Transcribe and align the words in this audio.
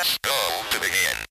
Press 0.00 0.18
go 0.22 0.62
to 0.70 0.80
begin. 0.80 1.29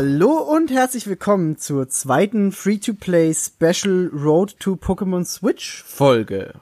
Hallo 0.00 0.30
und 0.30 0.70
herzlich 0.70 1.08
willkommen 1.08 1.58
zur 1.58 1.88
zweiten 1.88 2.52
Free-to-Play 2.52 3.34
Special 3.34 4.08
Road 4.14 4.54
to 4.60 4.74
Pokémon 4.74 5.24
Switch 5.24 5.82
Folge. 5.82 6.54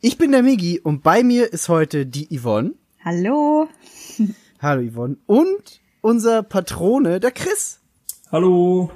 Ich 0.00 0.18
bin 0.18 0.32
der 0.32 0.42
Migi 0.42 0.80
und 0.80 1.04
bei 1.04 1.22
mir 1.22 1.52
ist 1.52 1.68
heute 1.68 2.06
die 2.06 2.36
Yvonne. 2.36 2.72
Hallo. 3.04 3.68
Hallo 4.60 4.82
Yvonne. 4.82 5.16
Und 5.26 5.80
unser 6.00 6.42
Patrone, 6.42 7.20
der 7.20 7.30
Chris. 7.30 7.78
Hallo. 8.32 8.90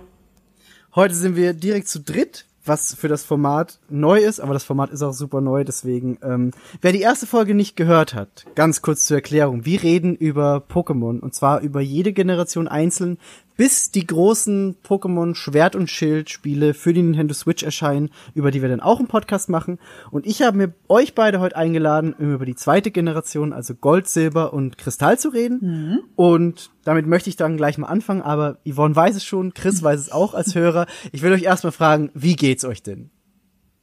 Heute 0.97 1.15
sind 1.15 1.37
wir 1.37 1.53
direkt 1.53 1.87
zu 1.87 2.01
dritt, 2.01 2.45
was 2.65 2.93
für 2.93 3.07
das 3.07 3.23
Format 3.23 3.79
neu 3.89 4.19
ist, 4.19 4.41
aber 4.41 4.53
das 4.53 4.65
Format 4.65 4.91
ist 4.91 5.03
auch 5.03 5.13
super 5.13 5.41
neu, 5.41 5.63
deswegen, 5.63 6.19
ähm, 6.23 6.51
wer 6.81 6.91
die 6.91 7.03
erste 7.03 7.27
Folge 7.27 7.55
nicht 7.55 7.77
gehört 7.77 8.15
hat, 8.15 8.47
ganz 8.57 8.83
kurz 8.83 9.07
zur 9.07 9.19
Erklärung. 9.19 9.65
Wir 9.65 9.85
reden 9.85 10.17
über 10.17 10.65
Pokémon 10.69 11.21
und 11.21 11.37
zwar 11.37 11.61
über 11.61 11.81
jede 11.81 12.13
Generation 12.13 12.67
einzeln, 12.67 13.19
bis 13.57 13.91
die 13.91 14.07
großen 14.07 14.77
Pokémon 14.83 15.35
Schwert 15.35 15.77
und 15.77 15.91
Schild 15.91 16.31
Spiele 16.31 16.75
für 16.75 16.93
die 16.93 17.03
Nintendo 17.03 17.35
Switch 17.35 17.63
erscheinen, 17.63 18.11
über 18.35 18.51
die 18.51 18.63
wir 18.63 18.69
dann 18.69 18.81
auch 18.81 18.99
einen 18.99 19.09
Podcast 19.09 19.49
machen. 19.49 19.79
Und 20.11 20.27
ich 20.27 20.43
habe 20.43 20.57
mir 20.57 20.75
euch 20.89 21.15
beide 21.15 21.41
heute 21.41 21.57
eingeladen, 21.57 22.15
um 22.19 22.35
über 22.35 22.47
die 22.47 22.55
zweite 22.55 22.91
Generation, 22.91 23.53
also 23.53 23.75
Gold, 23.75 24.09
Silber 24.09 24.53
und 24.53 24.79
Kristall 24.79 25.19
zu 25.19 25.31
reden. 25.31 26.05
Und 26.17 26.71
damit 26.85 27.07
möchte 27.07 27.31
ich 27.31 27.37
dann 27.37 27.57
gleich 27.57 27.79
mal 27.79 27.89
anfangen, 27.89 28.23
aber 28.23 28.59
Yvonne 28.69 28.95
weiß 28.95 29.17
es 29.17 29.25
schon, 29.25 29.55
Chris 29.55 29.83
weiß 29.83 30.01
es 30.01 30.13
auch 30.13 30.35
als 30.35 30.55
Hörer. 30.55 30.87
Ich 31.13 31.23
will 31.23 31.33
euch 31.33 31.43
erstmal 31.43 31.73
fragen, 31.73 32.11
wie 32.15 32.37
geht's 32.37 32.65
euch 32.65 32.83
denn? 32.83 33.11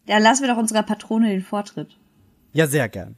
Ja, 0.08 0.18
lassen 0.18 0.44
wir 0.44 0.50
doch 0.50 0.60
unserer 0.60 0.84
Patrone 0.84 1.30
den 1.30 1.42
Vortritt. 1.42 1.98
Ja, 2.52 2.68
sehr 2.68 2.90
gern. 2.90 3.16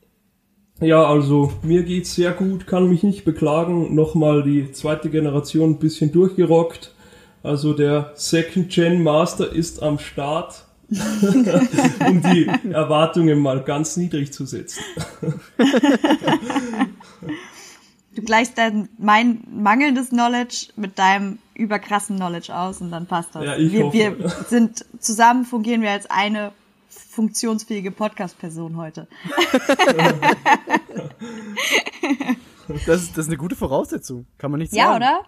Ja, 0.81 1.05
also 1.05 1.53
mir 1.63 1.83
geht's 1.83 2.15
sehr 2.15 2.31
gut, 2.31 2.67
kann 2.67 2.89
mich 2.89 3.03
nicht 3.03 3.23
beklagen. 3.23 3.95
Nochmal 3.95 4.43
die 4.43 4.71
zweite 4.73 5.09
Generation 5.09 5.71
ein 5.71 5.79
bisschen 5.79 6.11
durchgerockt. 6.11 6.93
Also 7.43 7.73
der 7.73 8.11
Second 8.15 8.69
Gen 8.69 9.01
Master 9.03 9.51
ist 9.51 9.81
am 9.81 9.99
Start, 9.99 10.65
um 10.89 12.21
die 12.21 12.49
Erwartungen 12.71 13.39
mal 13.39 13.63
ganz 13.63 13.95
niedrig 13.97 14.33
zu 14.33 14.45
setzen. 14.45 14.83
Du 18.15 18.21
gleichst 18.21 18.57
dein 18.57 18.89
mein 18.97 19.43
mangelndes 19.51 20.09
Knowledge 20.09 20.67
mit 20.75 20.97
deinem 20.97 21.39
überkrassen 21.53 22.15
Knowledge 22.15 22.55
aus 22.55 22.81
und 22.81 22.91
dann 22.91 23.07
passt 23.07 23.35
das. 23.35 23.45
Ja, 23.45 23.57
ich 23.57 23.71
wir, 23.71 23.85
hoffe. 23.85 23.97
wir 23.97 24.29
sind 24.47 24.85
zusammen 24.99 25.45
fungieren 25.45 25.81
wir 25.81 25.91
als 25.91 26.09
eine 26.09 26.51
funktionsfähige 27.15 27.91
Podcast-Person 27.91 28.77
heute. 28.77 29.07
Das 32.87 33.03
ist, 33.03 33.11
das 33.11 33.25
ist 33.25 33.27
eine 33.27 33.37
gute 33.37 33.55
Voraussetzung, 33.55 34.25
kann 34.39 34.49
man 34.49 34.59
nicht 34.59 34.71
sagen. 34.73 34.79
Ja, 34.81 34.95
oder? 34.95 35.21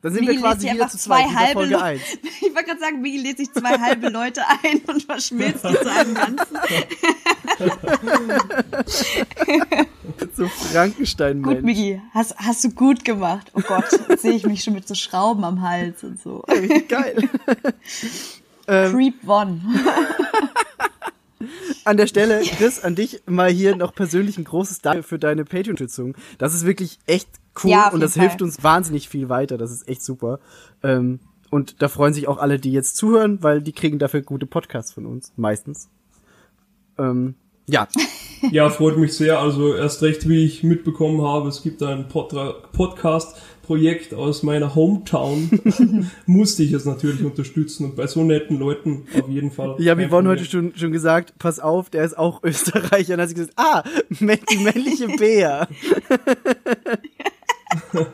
Dann 0.00 0.14
sind 0.14 0.22
Migi 0.26 0.36
wir 0.36 0.40
quasi 0.42 0.70
wieder 0.72 0.88
zu 0.88 0.96
zweit, 0.96 1.26
zwei 1.26 1.34
halbe 1.34 1.52
Folge 1.52 1.72
Leute- 1.74 1.84
1. 1.84 2.02
Ich 2.40 2.54
wollte 2.54 2.64
gerade 2.64 2.80
sagen, 2.80 3.00
Migi 3.02 3.18
lädt 3.18 3.36
sich 3.36 3.52
zwei 3.52 3.78
halbe 3.78 4.08
Leute 4.08 4.40
ein 4.62 4.80
und 4.86 5.02
verschmilzt 5.02 5.64
die 5.64 5.74
zu 5.74 5.90
einem 5.92 6.14
Ganzen. 6.14 6.56
So 10.34 10.46
Frankenstein-Mensch. 10.48 11.56
Gut, 11.56 11.62
Migi, 11.64 12.00
hast, 12.14 12.34
hast 12.38 12.64
du 12.64 12.70
gut 12.70 13.04
gemacht. 13.04 13.50
Oh 13.54 13.60
Gott, 13.60 13.84
sehe 14.18 14.32
ich 14.32 14.46
mich 14.46 14.62
schon 14.64 14.72
mit 14.74 14.86
so 14.88 14.94
Schrauben 14.94 15.44
am 15.44 15.60
Hals 15.62 16.02
und 16.04 16.20
so. 16.22 16.42
Geil. 16.88 17.28
Ähm. 18.68 18.92
Creep 18.92 19.28
One. 19.28 19.60
An 21.84 21.96
der 21.96 22.06
Stelle, 22.06 22.42
Chris, 22.42 22.80
an 22.80 22.94
dich 22.94 23.22
mal 23.26 23.50
hier 23.50 23.76
noch 23.76 23.94
persönlich 23.94 24.38
ein 24.38 24.44
großes 24.44 24.80
Dank 24.80 25.04
für 25.04 25.18
deine 25.18 25.44
Patreon-Unterstützung. 25.44 26.16
Das 26.38 26.54
ist 26.54 26.66
wirklich 26.66 26.98
echt 27.06 27.28
cool 27.62 27.70
Ja, 27.70 27.90
und 27.90 28.00
das 28.00 28.14
jeden 28.14 28.22
hilft 28.22 28.40
Fall. 28.40 28.46
uns 28.48 28.62
wahnsinnig 28.62 29.08
viel 29.08 29.28
weiter. 29.28 29.56
Das 29.58 29.70
ist 29.70 29.88
echt 29.88 30.02
super. 30.02 30.40
Ähm, 30.82 31.20
und 31.50 31.80
da 31.80 31.88
freuen 31.88 32.12
sich 32.12 32.28
auch 32.28 32.38
alle, 32.38 32.58
die 32.58 32.72
jetzt 32.72 32.96
zuhören, 32.96 33.42
weil 33.42 33.62
die 33.62 33.72
kriegen 33.72 33.98
dafür 33.98 34.22
gute 34.22 34.46
Podcasts 34.46 34.92
von 34.92 35.06
uns, 35.06 35.32
meistens. 35.36 35.88
Ähm, 36.98 37.34
ja, 37.68 37.86
Ja, 38.52 38.70
freut 38.70 38.96
mich 38.98 39.14
sehr. 39.14 39.40
Also 39.40 39.74
erst 39.74 40.00
recht, 40.02 40.28
wie 40.28 40.44
ich 40.44 40.62
mitbekommen 40.62 41.22
habe, 41.22 41.48
es 41.48 41.62
gibt 41.62 41.82
ein 41.82 42.08
Podra- 42.08 42.54
Podcast-Projekt 42.72 44.14
aus 44.14 44.44
meiner 44.44 44.76
Hometown. 44.76 46.08
Musste 46.26 46.62
ich 46.62 46.72
es 46.72 46.84
natürlich 46.84 47.24
unterstützen 47.24 47.86
und 47.86 47.96
bei 47.96 48.06
so 48.06 48.22
netten 48.22 48.58
Leuten 48.58 49.06
auf 49.20 49.28
jeden 49.28 49.50
Fall. 49.50 49.74
ich 49.78 49.88
habe 49.88 50.02
kein 50.02 50.08
Yvonne 50.10 50.28
Problem. 50.28 50.40
heute 50.40 50.44
schon, 50.44 50.72
schon 50.76 50.92
gesagt, 50.92 51.34
pass 51.38 51.58
auf, 51.58 51.90
der 51.90 52.04
ist 52.04 52.16
auch 52.16 52.42
Österreicher. 52.44 53.14
Und 53.14 53.18
dann 53.18 53.20
hat 53.22 53.28
sie 53.30 53.34
gesagt, 53.34 53.54
ah, 53.56 53.82
die 54.08 54.24
männliche 54.58 55.08
Bär. 55.08 55.66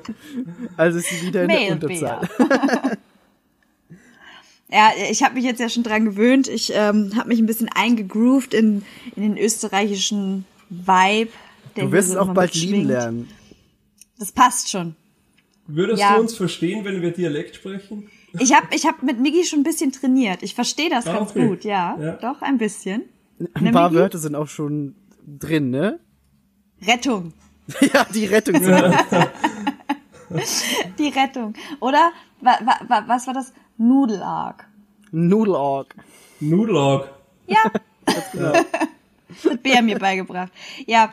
also 0.77 0.99
ist 0.99 1.09
sie 1.11 1.27
wieder 1.27 1.43
in 1.43 1.49
der 1.49 1.61
Male 1.61 1.73
Unterzahl. 1.73 2.29
Ja, 4.75 4.91
ich 5.11 5.23
habe 5.23 5.35
mich 5.35 5.45
jetzt 5.45 5.61
ja 5.61 5.69
schon 5.69 5.85
dran 5.85 6.05
gewöhnt. 6.05 6.49
Ich 6.49 6.73
ähm, 6.75 7.13
habe 7.15 7.29
mich 7.29 7.39
ein 7.39 7.47
bisschen 7.47 7.69
eingegroovt 7.69 8.55
in, 8.55 8.83
in 9.15 9.23
den 9.23 9.39
österreichischen 9.39 10.47
Vibe. 10.69 11.31
Der 11.77 11.85
Du 11.85 11.93
wirst 11.93 12.11
es 12.11 12.17
auch 12.17 12.35
bald 12.35 12.55
lieben 12.55 12.89
lernen. 12.89 13.29
Das 14.19 14.33
passt 14.33 14.71
schon. 14.71 14.97
Würdest 15.69 16.01
Ja. 16.01 16.17
du 16.17 16.23
uns 16.23 16.35
verstehen, 16.35 16.85
wenn 16.85 17.03
wir 17.03 17.13
Dialekt 17.13 17.55
sprechen? 17.55 18.11
Ich 18.41 18.53
habe 18.53 18.67
ich 18.75 18.85
hab 18.85 19.01
mit 19.05 19.21
Migi 19.21 19.45
schon 19.45 19.61
ein 19.61 19.65
bisschen 19.65 19.93
trainiert. 19.93 20.43
Ich 20.43 20.57
verstehe 20.57 20.91
das 20.91 21.07
Ah, 21.07 21.19
ganz 21.19 21.31
okay. 21.31 21.47
gut, 21.47 21.63
ja, 21.65 21.97
Ja. 22.01 22.13
Doch, 22.17 22.43
ein 22.43 22.59
bisschen. 22.59 23.03
Ein 23.55 23.71
paar 23.71 23.91
Migi? 23.91 24.01
Wörter 24.01 24.19
sind 24.19 24.35
auch 24.35 24.49
schon 24.49 24.97
drin, 25.25 25.71
ne? 25.71 26.01
Rettung. 26.85 27.33
ja, 27.93 28.05
die 28.13 28.25
Rettung. 28.27 28.61
Die 30.99 31.09
Rettung. 31.09 31.55
Oder 31.81 32.11
wa, 32.41 32.59
wa, 32.65 32.81
wa, 32.89 33.05
was 33.07 33.27
war 33.29 33.35
das? 33.35 33.53
Nudelarg. 33.79 34.67
Nudelorg. 35.13 35.95
Nudelag. 36.41 37.09
Ja, 37.47 37.59
Genau. 38.33 38.53
hat 39.45 39.63
Bär 39.63 39.83
mir 39.83 39.99
beigebracht. 39.99 40.53
Ja, 40.87 41.13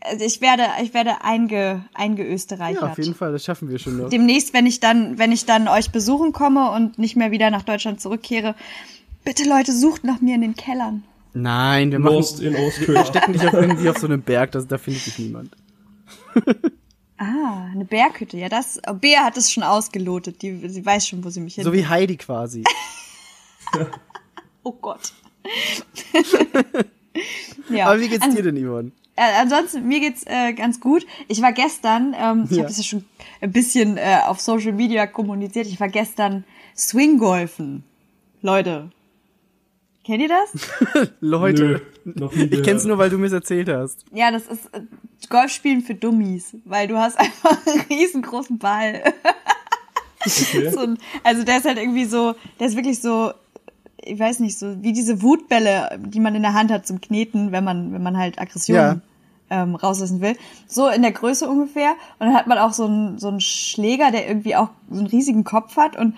also 0.00 0.24
ich 0.24 0.40
werde, 0.40 0.64
ich 0.82 0.94
werde 0.94 1.22
einge, 1.22 1.56
Ja, 1.56 1.82
eingeösterreichert. 1.94 2.82
auf 2.82 2.98
jeden 2.98 3.14
Fall, 3.14 3.32
das 3.32 3.44
schaffen 3.44 3.68
wir 3.68 3.78
schon 3.78 3.98
noch. 3.98 4.08
demnächst, 4.08 4.54
wenn 4.54 4.66
ich 4.66 4.80
dann, 4.80 5.18
wenn 5.18 5.30
ich 5.32 5.44
dann 5.44 5.68
euch 5.68 5.90
besuchen 5.90 6.32
komme 6.32 6.70
und 6.70 6.98
nicht 6.98 7.16
mehr 7.16 7.30
wieder 7.30 7.50
nach 7.50 7.62
Deutschland 7.62 8.00
zurückkehre, 8.00 8.54
bitte 9.24 9.46
Leute, 9.48 9.72
sucht 9.72 10.04
nach 10.04 10.20
mir 10.20 10.34
in 10.36 10.40
den 10.40 10.54
Kellern. 10.54 11.04
Nein, 11.34 11.92
wir 11.92 11.98
machen, 11.98 12.14
Lost 12.14 12.40
in 12.40 12.54
wir 12.54 12.60
Austria. 12.66 13.04
stecken 13.06 13.34
dich 13.34 13.46
auf 13.46 13.52
irgendwie 13.52 13.88
auf 13.90 13.98
so 13.98 14.06
einem 14.06 14.22
Berg, 14.22 14.52
das, 14.52 14.66
da 14.66 14.78
findet 14.78 15.04
dich 15.06 15.18
niemand. 15.18 15.50
Ah, 17.22 17.66
eine 17.70 17.84
Berghütte. 17.84 18.38
Ja, 18.38 18.48
das, 18.48 18.80
oh, 18.88 18.94
Bea 18.94 19.22
hat 19.24 19.36
es 19.36 19.52
schon 19.52 19.62
ausgelotet. 19.62 20.40
Die, 20.40 20.66
sie 20.70 20.86
weiß 20.86 21.06
schon, 21.06 21.22
wo 21.22 21.28
sie 21.28 21.40
mich 21.40 21.56
hin. 21.56 21.64
So 21.64 21.72
wie 21.74 21.86
Heidi 21.86 22.16
quasi. 22.16 22.64
oh 24.62 24.72
Gott. 24.72 25.12
ja. 27.68 27.86
Aber 27.88 28.00
wie 28.00 28.08
geht's 28.08 28.26
dir 28.30 28.42
denn, 28.42 28.56
Yvonne? 28.56 28.92
Äh, 29.16 29.38
ansonsten, 29.38 29.86
mir 29.86 30.00
geht's 30.00 30.22
äh, 30.26 30.54
ganz 30.54 30.80
gut. 30.80 31.06
Ich 31.28 31.42
war 31.42 31.52
gestern, 31.52 32.16
ähm, 32.18 32.44
ich 32.48 32.52
Ja. 32.56 32.62
habe 32.62 32.68
das 32.68 32.78
ja 32.78 32.84
schon 32.84 33.04
ein 33.42 33.52
bisschen 33.52 33.98
äh, 33.98 34.20
auf 34.24 34.40
Social 34.40 34.72
Media 34.72 35.06
kommuniziert, 35.06 35.66
ich 35.66 35.78
war 35.78 35.88
gestern 35.88 36.44
Swinggolfen. 36.74 37.84
Leute. 38.40 38.90
Kennt 40.10 40.22
ihr 40.22 40.28
das? 40.28 41.08
Leute, 41.20 41.82
Nö, 42.04 42.14
noch 42.16 42.34
nie 42.34 42.42
ich 42.50 42.64
kenn's 42.64 42.84
nur, 42.84 42.98
weil 42.98 43.10
du 43.10 43.16
mir's 43.16 43.30
erzählt 43.30 43.68
hast. 43.68 44.04
Ja, 44.12 44.32
das 44.32 44.42
ist 44.48 44.66
äh, 44.74 44.80
Golfspielen 45.28 45.82
für 45.82 45.94
Dummies, 45.94 46.56
weil 46.64 46.88
du 46.88 46.96
hast 46.96 47.16
einfach 47.20 47.64
einen 47.64 47.82
riesengroßen 47.82 48.58
Ball. 48.58 49.04
Okay. 50.26 50.68
so 50.70 50.80
ein, 50.80 50.98
also 51.22 51.44
der 51.44 51.58
ist 51.58 51.64
halt 51.64 51.78
irgendwie 51.78 52.06
so, 52.06 52.34
der 52.58 52.66
ist 52.66 52.74
wirklich 52.74 53.00
so, 53.00 53.30
ich 54.02 54.18
weiß 54.18 54.40
nicht, 54.40 54.58
so 54.58 54.82
wie 54.82 54.92
diese 54.92 55.22
Wutbälle, 55.22 56.00
die 56.04 56.18
man 56.18 56.34
in 56.34 56.42
der 56.42 56.54
Hand 56.54 56.72
hat 56.72 56.88
zum 56.88 57.00
Kneten, 57.00 57.52
wenn 57.52 57.62
man, 57.62 57.92
wenn 57.92 58.02
man 58.02 58.18
halt 58.18 58.40
Aggressionen 58.40 59.02
ähm, 59.48 59.76
rauslassen 59.76 60.20
will. 60.20 60.36
So 60.66 60.88
in 60.88 61.02
der 61.02 61.12
Größe 61.12 61.48
ungefähr. 61.48 61.92
Und 62.18 62.26
dann 62.26 62.34
hat 62.34 62.48
man 62.48 62.58
auch 62.58 62.72
so 62.72 62.86
einen, 62.86 63.18
so 63.20 63.28
einen 63.28 63.40
Schläger, 63.40 64.10
der 64.10 64.26
irgendwie 64.26 64.56
auch 64.56 64.70
so 64.90 64.98
einen 64.98 65.06
riesigen 65.06 65.44
Kopf 65.44 65.76
hat 65.76 65.96
und 65.96 66.16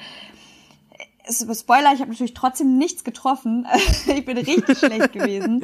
Spoiler, 1.29 1.93
ich 1.93 2.01
habe 2.01 2.11
natürlich 2.11 2.35
trotzdem 2.35 2.79
nichts 2.79 3.05
getroffen. 3.05 3.67
ich 4.07 4.25
bin 4.25 4.37
richtig 4.39 4.79
schlecht 4.79 5.13
gewesen. 5.13 5.63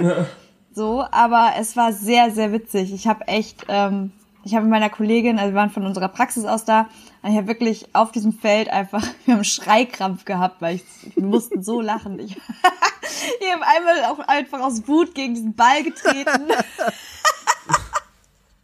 So, 0.73 1.05
aber 1.11 1.55
es 1.59 1.77
war 1.77 1.93
sehr, 1.93 2.31
sehr 2.31 2.53
witzig. 2.53 2.93
Ich 2.93 3.07
habe 3.07 3.27
echt, 3.27 3.67
ähm, 3.69 4.13
ich 4.45 4.55
habe 4.55 4.65
mit 4.65 4.71
meiner 4.71 4.91
Kollegin, 4.91 5.39
also 5.39 5.53
wir 5.53 5.59
waren 5.59 5.71
von 5.71 5.85
unserer 5.85 6.09
Praxis 6.09 6.45
aus 6.45 6.65
da, 6.65 6.89
und 7.23 7.33
ich 7.33 7.37
habe 7.37 7.49
wirklich 7.49 7.87
auf 7.95 8.13
diesem 8.13 8.33
Feld 8.33 8.69
einfach, 8.69 9.03
wir 9.25 9.35
haben 9.35 9.39
einen 9.39 9.45
Schreikrampf 9.45 10.25
gehabt, 10.25 10.61
weil 10.61 10.77
ich, 10.77 10.85
wir 11.17 11.25
mussten 11.25 11.63
so 11.63 11.81
lachen. 11.81 12.19
Ich, 12.21 12.37
ich 12.37 13.53
habe 13.53 13.67
einmal 13.67 14.05
auch 14.05 14.21
einfach 14.21 14.61
aus 14.61 14.87
Wut 14.87 15.15
gegen 15.15 15.35
diesen 15.35 15.55
Ball 15.55 15.83
getreten. 15.83 16.49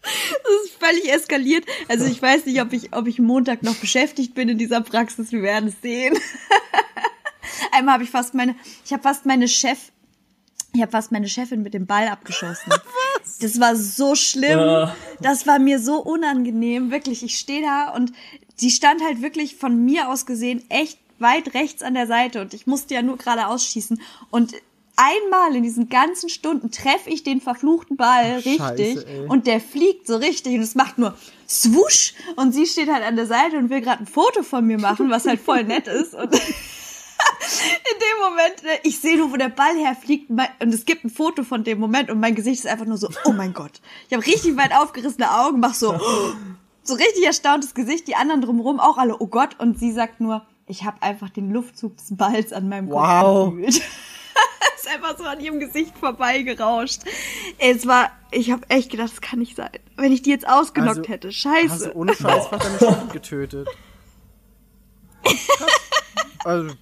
Das 0.02 0.64
ist 0.64 0.75
völlig 0.79 1.12
eskaliert. 1.12 1.64
Also 1.88 2.05
ich 2.05 2.20
weiß 2.20 2.47
nicht, 2.47 2.61
ob 2.61 2.73
ich, 2.73 2.94
ob 2.94 3.06
ich 3.06 3.19
Montag 3.19 3.62
noch 3.62 3.75
beschäftigt 3.76 4.35
bin 4.35 4.49
in 4.49 4.58
dieser 4.58 4.82
Praxis. 4.82 5.32
Wir 5.32 5.43
werden 5.43 5.70
es 5.70 5.81
sehen. 5.81 6.17
Einmal 7.75 7.94
habe 7.94 8.05
ich 8.05 8.11
fast 8.11 8.35
meine, 8.35 8.55
ich 8.85 8.93
habe 8.93 9.03
fast 9.03 9.26
meine 9.26 9.49
Chef, 9.49 9.79
ich 10.73 10.81
habe 10.81 10.93
fast 10.93 11.12
meine 11.12 11.29
Chefin 11.29 11.62
mit 11.62 11.75
dem 11.75 11.87
Ball 11.87 12.09
abgeschossen. 12.09 12.71
Was? 13.23 13.38
Das 13.38 13.61
war 13.61 13.76
so 13.76 14.15
schlimm. 14.15 14.59
Ja. 14.59 14.97
Das 15.21 15.47
war 15.47 15.59
mir 15.59 15.79
so 15.79 15.97
unangenehm. 16.03 16.91
Wirklich, 16.91 17.23
ich 17.23 17.38
stehe 17.38 17.62
da 17.62 17.91
und 17.91 18.12
sie 18.56 18.71
stand 18.71 19.03
halt 19.03 19.23
wirklich 19.23 19.56
von 19.56 19.85
mir 19.85 20.09
aus 20.09 20.26
gesehen 20.26 20.62
echt 20.69 20.99
weit 21.19 21.55
rechts 21.55 21.82
an 21.82 21.94
der 21.94 22.06
Seite 22.06 22.41
und 22.41 22.55
ich 22.55 22.67
musste 22.67 22.94
ja 22.94 23.03
nur 23.03 23.17
gerade 23.17 23.47
ausschießen 23.47 24.00
und 24.31 24.53
einmal 24.97 25.56
in 25.56 25.62
diesen 25.62 25.88
ganzen 25.88 26.29
Stunden 26.29 26.71
treffe 26.71 27.11
ich 27.11 27.23
den 27.23 27.41
verfluchten 27.41 27.97
Ball 27.97 28.37
Ach, 28.38 28.43
scheiße, 28.43 28.82
richtig 28.82 29.06
ey. 29.06 29.26
und 29.29 29.47
der 29.47 29.61
fliegt 29.61 30.06
so 30.06 30.17
richtig 30.17 30.55
und 30.55 30.62
es 30.62 30.75
macht 30.75 30.99
nur 30.99 31.17
swoosh 31.49 32.15
und 32.37 32.53
sie 32.53 32.67
steht 32.67 32.91
halt 32.93 33.05
an 33.05 33.17
der 33.17 33.26
Seite 33.26 33.59
und 33.59 33.71
will 33.71 33.81
gerade 33.81 34.03
ein 34.03 34.06
Foto 34.06 34.43
von 34.43 34.67
mir 34.67 34.79
machen, 34.79 35.11
was 35.11 35.25
halt 35.26 35.41
voll 35.41 35.65
nett 35.65 35.87
ist 35.87 36.15
und 36.15 36.31
in 37.93 37.99
dem 37.99 38.31
Moment, 38.31 38.62
ne, 38.62 38.71
ich 38.82 39.00
sehe 39.00 39.17
nur, 39.17 39.32
wo 39.32 39.37
der 39.37 39.49
Ball 39.49 39.76
herfliegt 39.76 40.31
und 40.31 40.75
es 40.75 40.85
gibt 40.85 41.05
ein 41.05 41.11
Foto 41.11 41.44
von 41.44 41.65
dem 41.65 41.79
Moment 41.79 42.11
und 42.11 42.21
mein 42.21 42.35
Gesicht 42.35 42.65
ist 42.65 42.71
einfach 42.71 42.87
nur 42.87 42.97
so, 42.97 43.09
oh 43.25 43.32
mein 43.32 43.53
Gott. 43.53 43.81
Ich 44.09 44.15
habe 44.15 44.25
richtig 44.26 44.56
weit 44.56 44.73
aufgerissene 44.75 45.31
Augen, 45.31 45.61
mach 45.61 45.75
so, 45.75 45.99
so 46.82 46.94
richtig 46.94 47.25
erstauntes 47.25 47.75
Gesicht, 47.75 48.09
die 48.09 48.17
anderen 48.17 48.41
drumherum 48.43 48.81
auch 48.81 48.99
alle, 48.99 49.17
oh 49.21 49.26
Gott, 49.26 49.59
und 49.59 49.79
sie 49.79 49.93
sagt 49.93 50.21
nur, 50.21 50.47
ich 50.67 50.85
habe 50.85 51.03
einfach 51.03 51.31
den 51.31 51.50
Luftzug 51.53 51.97
des 51.97 52.17
Balls 52.17 52.53
an 52.53 52.69
meinem 52.69 52.88
Wow. 52.88 53.50
Kopf 53.50 53.56
gefühlt. 53.56 53.82
ist 54.76 54.88
einfach 54.88 55.17
so 55.19 55.25
an 55.25 55.41
ihrem 55.41 55.61
Gesicht 55.61 55.97
vorbeigerauscht. 55.99 57.03
Es 57.59 57.87
war, 57.87 58.11
ich 58.31 58.50
habe 58.50 58.69
echt 58.69 58.91
gedacht, 58.91 59.11
das 59.12 59.21
kann 59.21 59.38
nicht 59.38 59.56
sein. 59.56 59.71
Wenn 59.97 60.12
ich 60.12 60.23
die 60.23 60.31
jetzt 60.31 60.47
ausgenockt 60.49 60.99
Also, 60.99 61.09
hätte, 61.11 61.32
scheiße. 61.32 61.88
du 61.91 61.94
ohne 61.97 62.15
Scheiß 62.15 62.47
fast 62.49 62.65
deine 62.65 62.79
Chefin 62.79 63.09
getötet. 63.11 63.69
Also, 66.44 66.75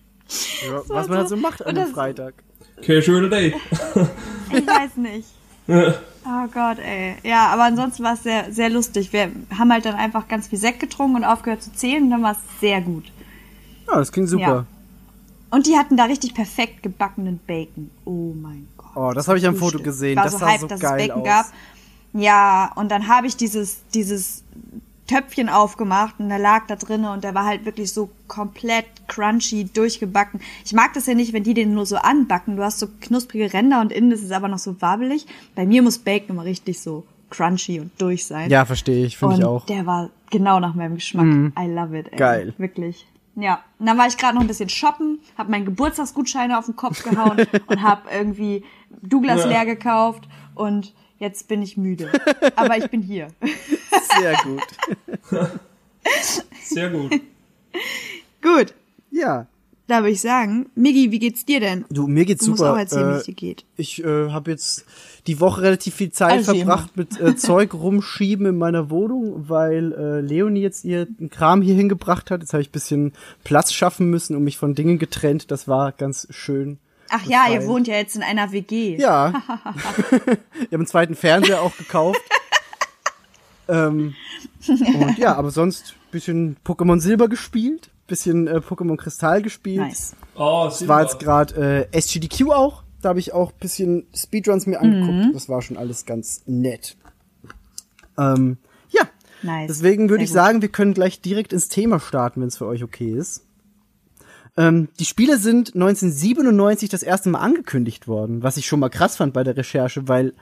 ja, 0.66 0.82
was 0.88 1.08
man 1.08 1.18
halt 1.18 1.28
so 1.28 1.36
macht 1.36 1.64
an 1.64 1.76
einem 1.76 1.92
Freitag. 1.92 2.34
Casual 2.84 3.28
Day. 3.30 3.54
Ich 4.54 4.66
weiß 4.66 4.96
nicht. 4.96 5.28
Oh 6.24 6.46
Gott, 6.54 6.78
ey. 6.78 7.16
Ja, 7.24 7.48
aber 7.48 7.64
ansonsten 7.64 8.04
war 8.04 8.14
es 8.14 8.22
sehr, 8.22 8.52
sehr 8.52 8.70
lustig. 8.70 9.12
Wir 9.12 9.32
haben 9.58 9.72
halt 9.72 9.84
dann 9.84 9.96
einfach 9.96 10.28
ganz 10.28 10.46
viel 10.46 10.58
Sekt 10.60 10.78
getrunken 10.78 11.16
und 11.16 11.24
aufgehört 11.24 11.64
zu 11.64 11.72
zählen 11.72 12.04
und 12.04 12.10
dann 12.10 12.22
war 12.22 12.32
es 12.32 12.60
sehr 12.60 12.80
gut. 12.80 13.10
Ja, 13.88 13.96
das 13.96 14.12
klingt 14.12 14.28
super. 14.28 14.64
Und 15.50 15.66
die 15.66 15.76
hatten 15.76 15.96
da 15.96 16.04
richtig 16.04 16.32
perfekt 16.34 16.80
gebackenen 16.84 17.40
Bacon. 17.44 17.90
Oh 18.04 18.32
mein 18.40 18.68
Gott. 18.76 18.90
Oh, 18.94 19.10
das 19.12 19.26
habe 19.26 19.36
ich 19.38 19.46
am. 19.48 19.56
Foto 19.56 19.80
gesehen. 19.82 20.14
War 20.14 20.22
Das 20.22 20.34
so 20.34 20.38
sah 20.38 20.46
hype, 20.46 20.60
so 20.60 20.66
dass 20.68 20.78
geil 20.78 21.00
es 21.00 21.08
Bacon 21.08 21.22
aus. 21.22 21.26
gab. 21.26 21.46
Ja, 22.12 22.70
und 22.76 22.88
dann 22.92 23.08
habe 23.08 23.26
ich 23.26 23.36
dieses, 23.36 23.78
dieses 23.92 24.44
Töpfchen 25.12 25.48
aufgemacht 25.48 26.14
und 26.18 26.28
der 26.28 26.38
lag 26.38 26.66
da 26.66 26.76
drinne 26.76 27.12
und 27.12 27.24
der 27.24 27.34
war 27.34 27.44
halt 27.44 27.64
wirklich 27.64 27.92
so 27.92 28.10
komplett 28.28 28.86
crunchy, 29.08 29.64
durchgebacken. 29.64 30.40
Ich 30.64 30.72
mag 30.72 30.92
das 30.94 31.06
ja 31.06 31.14
nicht, 31.14 31.32
wenn 31.32 31.42
die 31.44 31.54
den 31.54 31.74
nur 31.74 31.86
so 31.86 31.96
anbacken. 31.96 32.56
Du 32.56 32.62
hast 32.62 32.78
so 32.78 32.86
knusprige 33.00 33.52
Ränder 33.52 33.80
und 33.80 33.92
innen 33.92 34.12
ist 34.12 34.22
es 34.22 34.30
aber 34.30 34.48
noch 34.48 34.58
so 34.58 34.80
wabbelig. 34.80 35.26
Bei 35.54 35.66
mir 35.66 35.82
muss 35.82 35.98
Bacon 35.98 36.30
immer 36.30 36.44
richtig 36.44 36.80
so 36.80 37.04
crunchy 37.30 37.80
und 37.80 37.90
durch 37.98 38.26
sein. 38.26 38.50
Ja, 38.50 38.64
verstehe 38.64 39.04
ich, 39.06 39.16
finde 39.18 39.36
ich 39.36 39.44
auch. 39.44 39.66
Der 39.66 39.86
war 39.86 40.10
genau 40.30 40.60
nach 40.60 40.74
meinem 40.74 40.94
Geschmack. 40.94 41.52
I 41.58 41.66
love 41.66 41.98
it. 41.98 42.08
Ey. 42.12 42.18
Geil. 42.18 42.54
Wirklich. 42.58 43.06
Ja, 43.34 43.60
und 43.78 43.86
dann 43.86 43.96
war 43.96 44.06
ich 44.06 44.16
gerade 44.18 44.34
noch 44.34 44.42
ein 44.42 44.46
bisschen 44.46 44.68
shoppen, 44.68 45.18
habe 45.38 45.50
meinen 45.50 45.64
Geburtstagsgutscheine 45.64 46.58
auf 46.58 46.66
den 46.66 46.76
Kopf 46.76 47.02
gehauen 47.02 47.46
und 47.66 47.82
habe 47.82 48.02
irgendwie 48.14 48.62
Douglas 49.02 49.40
Ja. 49.44 49.46
leer 49.46 49.64
gekauft 49.66 50.28
und 50.54 50.92
jetzt 51.22 51.48
bin 51.48 51.62
ich 51.62 51.76
müde. 51.78 52.10
Aber 52.56 52.76
ich 52.76 52.90
bin 52.90 53.00
hier. 53.00 53.28
Sehr 54.20 54.34
gut. 54.44 54.62
Sehr 56.62 56.90
gut. 56.90 57.12
Gut, 58.42 58.74
Ja. 59.10 59.46
da 59.86 59.98
würde 60.00 60.10
ich 60.10 60.20
sagen, 60.20 60.66
Miggi, 60.74 61.10
wie 61.12 61.18
geht's 61.18 61.44
dir 61.44 61.60
denn? 61.60 61.84
Du, 61.90 62.06
mir 62.06 62.24
geht's 62.24 62.44
Du 62.44 62.50
musst 62.50 62.58
super. 62.60 62.72
auch 62.72 62.78
erzählen, 62.78 63.08
wie 63.10 63.14
Äh, 63.14 63.18
es 63.18 63.24
dir 63.24 63.34
geht. 63.34 63.64
Ich 63.76 64.02
äh, 64.04 64.30
habe 64.30 64.50
jetzt 64.50 64.84
die 65.26 65.38
Woche 65.40 65.62
relativ 65.62 65.94
viel 65.94 66.10
Zeit 66.10 66.32
Also 66.38 66.54
verbracht 66.54 66.96
mit 66.96 67.20
äh, 67.20 67.36
Zeug 67.36 67.72
rumschieben 67.74 68.46
in 68.46 68.58
meiner 68.58 68.90
Wohnung, 68.90 69.48
weil 69.48 69.92
äh, 69.92 70.20
Leonie 70.20 70.60
jetzt 70.60 70.84
ihr 70.84 71.06
Kram 71.30 71.62
hier 71.62 71.74
hingebracht 71.74 72.30
hat. 72.30 72.40
Jetzt 72.40 72.52
habe 72.52 72.62
ich 72.62 72.68
ein 72.70 72.72
bisschen 72.72 73.12
Platz 73.44 73.72
schaffen 73.72 74.10
müssen 74.10 74.34
und 74.36 74.42
mich 74.44 74.56
von 74.58 74.74
Dingen 74.74 74.98
getrennt. 74.98 75.50
Das 75.50 75.68
war 75.68 75.92
ganz 75.92 76.26
schön. 76.30 76.78
Ach 77.14 77.26
ja, 77.26 77.46
ihr 77.50 77.66
wohnt 77.66 77.86
ja 77.86 77.96
jetzt 77.96 78.16
in 78.16 78.22
einer 78.22 78.52
WG. 78.52 78.96
Ja. 78.96 79.32
Wir 80.10 80.30
haben 80.30 80.38
einen 80.72 80.86
zweiten 80.86 81.14
Fernseher 81.14 81.60
auch 81.60 81.76
gekauft. 81.76 82.22
ähm, 83.68 84.14
und 84.66 85.18
ja, 85.18 85.36
aber 85.36 85.50
sonst 85.50 85.94
bisschen 86.10 86.56
Pokémon 86.64 87.00
Silber 87.00 87.28
gespielt, 87.28 87.90
bisschen 88.06 88.46
äh, 88.46 88.56
Pokémon 88.58 88.96
Kristall 88.96 89.42
gespielt. 89.42 89.80
Nice. 89.80 90.14
Ah, 90.36 90.66
Es 90.68 90.88
war 90.88 91.02
jetzt 91.02 91.18
gerade 91.18 91.88
äh, 91.92 91.98
SGDQ 91.98 92.50
auch. 92.50 92.82
Da 93.02 93.10
habe 93.10 93.18
ich 93.18 93.34
auch 93.34 93.50
ein 93.52 93.58
bisschen 93.58 94.06
Speedruns 94.14 94.66
mir 94.66 94.80
angeguckt. 94.80 95.26
Mhm. 95.28 95.32
Das 95.34 95.48
war 95.50 95.60
schon 95.60 95.76
alles 95.76 96.06
ganz 96.06 96.42
nett. 96.46 96.96
Ähm, 98.16 98.56
ja. 98.90 99.02
Nice. 99.42 99.68
Deswegen 99.68 100.08
würde 100.08 100.24
ich 100.24 100.30
gut. 100.30 100.34
sagen, 100.34 100.62
wir 100.62 100.68
können 100.68 100.94
gleich 100.94 101.20
direkt 101.20 101.52
ins 101.52 101.68
Thema 101.68 102.00
starten, 102.00 102.40
wenn 102.40 102.48
es 102.48 102.56
für 102.56 102.66
euch 102.66 102.82
okay 102.82 103.12
ist. 103.12 103.44
Ähm, 104.56 104.88
die 104.98 105.04
Spiele 105.04 105.38
sind 105.38 105.74
1997 105.74 106.88
das 106.88 107.02
erste 107.02 107.30
Mal 107.30 107.40
angekündigt 107.40 108.06
worden, 108.06 108.42
was 108.42 108.56
ich 108.56 108.66
schon 108.66 108.80
mal 108.80 108.90
krass 108.90 109.16
fand 109.16 109.32
bei 109.32 109.44
der 109.44 109.56
Recherche, 109.56 110.08
weil 110.08 110.34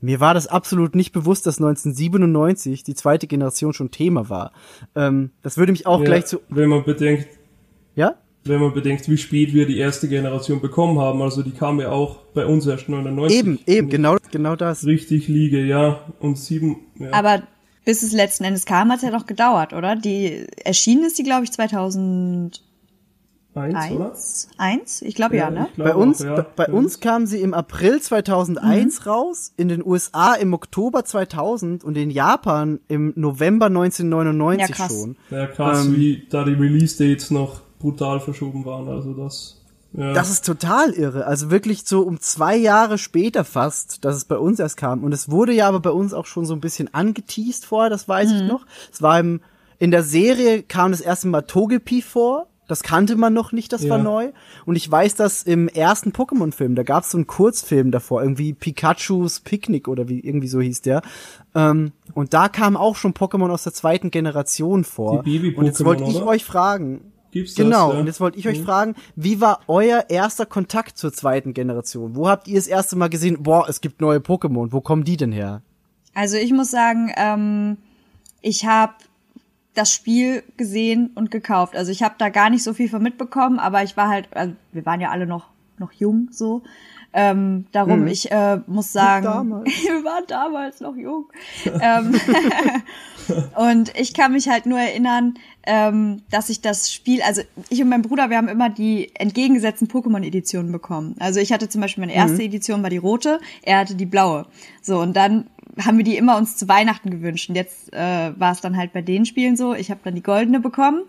mir 0.00 0.20
war 0.20 0.32
das 0.32 0.46
absolut 0.46 0.94
nicht 0.94 1.12
bewusst, 1.12 1.46
dass 1.46 1.58
1997 1.58 2.84
die 2.84 2.94
zweite 2.94 3.26
Generation 3.26 3.72
schon 3.72 3.90
Thema 3.90 4.30
war. 4.30 4.52
Ähm, 4.94 5.32
das 5.42 5.58
würde 5.58 5.72
mich 5.72 5.86
auch 5.86 6.00
ja, 6.00 6.04
gleich 6.06 6.26
zu, 6.26 6.40
Wenn 6.48 6.68
man 6.68 6.84
bedenkt, 6.84 7.28
ja? 7.94 8.14
wenn 8.44 8.60
man 8.60 8.72
bedenkt, 8.72 9.08
wie 9.08 9.16
spät 9.16 9.52
wir 9.52 9.66
die 9.66 9.78
erste 9.78 10.08
Generation 10.08 10.60
bekommen 10.60 10.98
haben, 10.98 11.20
also 11.22 11.42
die 11.42 11.50
kam 11.50 11.80
ja 11.80 11.90
auch 11.90 12.16
bei 12.34 12.46
uns 12.46 12.66
erst 12.66 12.88
99. 12.88 13.38
Eben, 13.38 13.58
eben, 13.66 13.90
genau, 13.90 14.16
genau 14.30 14.56
das. 14.56 14.84
Richtig 14.84 15.28
liege, 15.28 15.62
ja. 15.64 16.00
Und 16.18 16.38
sieben, 16.38 16.76
ja. 16.98 17.12
Aber 17.12 17.42
bis 17.84 18.02
es 18.02 18.12
letzten 18.12 18.44
Endes 18.44 18.64
kam, 18.64 18.90
hat 18.90 18.98
es 18.98 19.02
ja 19.02 19.10
noch 19.10 19.26
gedauert, 19.26 19.72
oder? 19.72 19.96
Die 19.96 20.46
erschienen 20.64 21.04
ist 21.04 21.18
die, 21.18 21.22
glaube 21.22 21.44
ich, 21.44 21.52
2001. 21.52 22.62
eins, 23.58 23.90
oder? 23.92 24.12
Eins? 24.58 25.02
Ich 25.02 25.14
glaube 25.14 25.36
ja, 25.36 25.50
ne? 25.50 25.66
ich 25.68 25.74
glaube 25.74 25.90
Bei 25.90 25.96
uns, 25.96 26.20
auch, 26.22 26.24
ja. 26.26 26.34
bei, 26.56 26.66
bei 26.66 26.72
uns 26.72 27.00
kam 27.00 27.26
sie 27.26 27.40
im 27.42 27.54
April 27.54 28.00
2001 28.00 29.00
Mhm. 29.04 29.10
raus, 29.10 29.52
in 29.56 29.68
den 29.68 29.84
USA 29.84 30.34
im 30.34 30.52
Oktober 30.54 31.04
2000 31.04 31.84
und 31.84 31.96
in 31.96 32.10
Japan 32.10 32.80
im 32.88 33.12
November 33.16 33.66
1999 33.66 34.68
Ja, 34.68 34.74
krass. 34.74 34.92
schon. 34.92 35.16
Ja, 35.30 35.46
krass, 35.46 35.86
Ähm, 35.86 35.96
wie 35.96 36.26
da 36.30 36.44
die 36.44 36.54
Release-Dates 36.54 37.30
noch 37.30 37.60
brutal 37.78 38.20
verschoben 38.20 38.64
waren, 38.64 38.88
also 38.88 39.12
das, 39.14 39.54
ja. 39.92 40.12
Das 40.12 40.30
ist 40.30 40.44
total 40.44 40.90
irre. 40.90 41.24
Also 41.26 41.50
wirklich 41.50 41.84
so 41.86 42.02
um 42.02 42.20
zwei 42.20 42.54
Jahre 42.56 42.98
später 42.98 43.42
fast, 43.44 44.04
dass 44.04 44.16
es 44.16 44.26
bei 44.26 44.36
uns 44.36 44.58
erst 44.60 44.76
kam. 44.76 45.02
Und 45.02 45.12
es 45.12 45.30
wurde 45.30 45.52
ja 45.54 45.66
aber 45.66 45.80
bei 45.80 45.90
uns 45.90 46.12
auch 46.12 46.26
schon 46.26 46.44
so 46.44 46.52
ein 46.54 46.60
bisschen 46.60 46.92
angeteased 46.92 47.64
vorher, 47.64 47.88
das 47.88 48.06
weiß 48.06 48.28
Mhm. 48.30 48.36
ich 48.36 48.42
noch. 48.42 48.66
Es 48.92 49.00
war 49.00 49.18
im, 49.18 49.40
in 49.78 49.90
der 49.90 50.02
Serie 50.02 50.62
kam 50.62 50.90
das 50.90 51.00
erste 51.00 51.28
Mal 51.28 51.40
Togepi 51.42 52.02
vor. 52.02 52.48
Das 52.68 52.82
kannte 52.84 53.16
man 53.16 53.32
noch 53.34 53.50
nicht, 53.50 53.72
das 53.72 53.88
war 53.88 53.98
Ja. 53.98 54.04
neu. 54.04 54.30
Und 54.66 54.76
ich 54.76 54.88
weiß, 54.90 55.16
dass 55.16 55.42
im 55.42 55.66
ersten 55.68 56.12
Pokémon-Film, 56.12 56.74
da 56.76 56.84
gab 56.84 57.02
es 57.02 57.10
so 57.10 57.18
einen 57.18 57.26
Kurzfilm 57.26 57.90
davor, 57.90 58.22
irgendwie 58.22 58.52
Pikachus 58.52 59.40
Picknick 59.40 59.88
oder 59.88 60.08
wie 60.08 60.20
irgendwie 60.20 60.48
so 60.48 60.60
hieß 60.60 60.82
der. 60.82 61.02
Ähm, 61.54 61.92
und 62.14 62.34
da 62.34 62.48
kam 62.48 62.76
auch 62.76 62.94
schon 62.94 63.14
Pokémon 63.14 63.50
aus 63.50 63.64
der 63.64 63.72
zweiten 63.72 64.10
Generation 64.12 64.84
vor. 64.84 65.22
Die 65.24 65.38
Baby-Pokémon, 65.38 65.56
und 65.56 65.64
jetzt 65.66 65.84
wollte 65.84 66.04
ich 66.04 66.16
oder? 66.16 66.26
euch 66.28 66.44
fragen, 66.44 67.12
Gibt's 67.30 67.54
das, 67.54 67.64
Genau, 67.64 67.88
ja? 67.88 67.94
Mhm. 67.94 68.00
und 68.00 68.06
jetzt 68.06 68.20
wollte 68.20 68.38
ich 68.38 68.48
euch 68.48 68.62
fragen, 68.62 68.94
wie 69.14 69.40
war 69.40 69.60
euer 69.66 70.06
erster 70.08 70.46
Kontakt 70.46 70.96
zur 70.96 71.12
zweiten 71.12 71.52
Generation? 71.52 72.16
Wo 72.16 72.26
habt 72.28 72.48
ihr 72.48 72.54
das 72.56 72.66
erste 72.66 72.96
Mal 72.96 73.08
gesehen, 73.08 73.42
boah, 73.42 73.66
es 73.68 73.80
gibt 73.82 74.00
neue 74.00 74.18
Pokémon, 74.18 74.72
wo 74.72 74.80
kommen 74.80 75.04
die 75.04 75.16
denn 75.18 75.32
her? 75.32 75.60
Also 76.14 76.36
ich 76.36 76.52
muss 76.52 76.70
sagen, 76.70 77.12
ähm, 77.16 77.76
ich 78.40 78.64
habe 78.64 78.94
das 79.78 79.92
Spiel 79.92 80.42
gesehen 80.56 81.10
und 81.14 81.30
gekauft. 81.30 81.76
Also 81.76 81.92
ich 81.92 82.02
habe 82.02 82.16
da 82.18 82.28
gar 82.28 82.50
nicht 82.50 82.64
so 82.64 82.74
viel 82.74 82.88
von 82.88 83.02
mitbekommen, 83.02 83.58
aber 83.58 83.82
ich 83.84 83.96
war 83.96 84.08
halt, 84.08 84.28
also 84.34 84.54
wir 84.72 84.84
waren 84.84 85.00
ja 85.00 85.10
alle 85.10 85.26
noch 85.26 85.50
noch 85.80 85.92
jung 85.92 86.28
so. 86.32 86.62
Ähm, 87.14 87.64
darum, 87.72 88.06
ich 88.06 88.30
äh, 88.30 88.58
muss 88.66 88.92
sagen, 88.92 89.24
damals. 89.24 89.70
wir 89.82 90.04
waren 90.04 90.24
damals 90.26 90.80
noch 90.80 90.94
jung. 90.94 91.26
ähm, 91.80 92.20
und 93.56 93.98
ich 93.98 94.12
kann 94.12 94.32
mich 94.32 94.48
halt 94.48 94.66
nur 94.66 94.78
erinnern, 94.78 95.34
ähm, 95.66 96.22
dass 96.30 96.50
ich 96.50 96.60
das 96.60 96.92
Spiel, 96.92 97.22
also 97.22 97.40
ich 97.70 97.80
und 97.80 97.88
mein 97.88 98.02
Bruder, 98.02 98.28
wir 98.28 98.36
haben 98.36 98.48
immer 98.48 98.68
die 98.68 99.10
entgegengesetzten 99.14 99.88
Pokémon-Editionen 99.88 100.70
bekommen. 100.70 101.16
Also 101.18 101.40
ich 101.40 101.50
hatte 101.50 101.68
zum 101.70 101.80
Beispiel 101.80 102.02
meine 102.02 102.14
erste 102.14 102.42
Edition 102.42 102.82
war 102.82 102.90
die 102.90 102.98
rote, 102.98 103.40
er 103.62 103.78
hatte 103.78 103.94
die 103.94 104.06
blaue. 104.06 104.46
So, 104.82 105.00
und 105.00 105.16
dann 105.16 105.48
haben 105.84 105.96
wir 105.98 106.04
die 106.04 106.16
immer 106.16 106.36
uns 106.36 106.56
zu 106.56 106.68
Weihnachten 106.68 107.10
gewünscht. 107.10 107.48
Und 107.48 107.54
jetzt 107.54 107.92
äh, 107.92 108.32
war 108.38 108.52
es 108.52 108.60
dann 108.60 108.76
halt 108.76 108.92
bei 108.92 109.02
den 109.02 109.24
Spielen 109.26 109.56
so, 109.56 109.74
ich 109.74 109.90
habe 109.90 110.00
dann 110.04 110.14
die 110.14 110.22
goldene 110.22 110.60
bekommen 110.60 111.02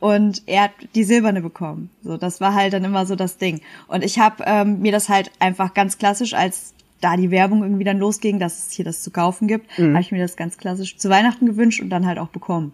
und 0.00 0.42
er 0.46 0.64
hat 0.64 0.72
die 0.94 1.04
silberne 1.04 1.40
bekommen. 1.42 1.90
So, 2.02 2.16
das 2.16 2.40
war 2.40 2.54
halt 2.54 2.72
dann 2.72 2.84
immer 2.84 3.06
so 3.06 3.16
das 3.16 3.36
Ding. 3.38 3.60
Und 3.88 4.04
ich 4.04 4.18
habe 4.18 4.42
ähm, 4.46 4.80
mir 4.80 4.92
das 4.92 5.08
halt 5.08 5.30
einfach 5.38 5.74
ganz 5.74 5.98
klassisch, 5.98 6.34
als 6.34 6.74
da 7.00 7.16
die 7.16 7.30
Werbung 7.30 7.62
irgendwie 7.62 7.84
dann 7.84 7.98
losging, 7.98 8.38
dass 8.38 8.66
es 8.68 8.72
hier 8.72 8.84
das 8.84 9.02
zu 9.02 9.10
kaufen 9.10 9.46
gibt, 9.48 9.78
Mhm. 9.78 9.92
habe 9.92 10.00
ich 10.00 10.12
mir 10.12 10.22
das 10.22 10.36
ganz 10.36 10.56
klassisch 10.56 10.96
zu 10.96 11.10
Weihnachten 11.10 11.44
gewünscht 11.46 11.82
und 11.82 11.90
dann 11.90 12.06
halt 12.06 12.18
auch 12.18 12.28
bekommen. 12.28 12.72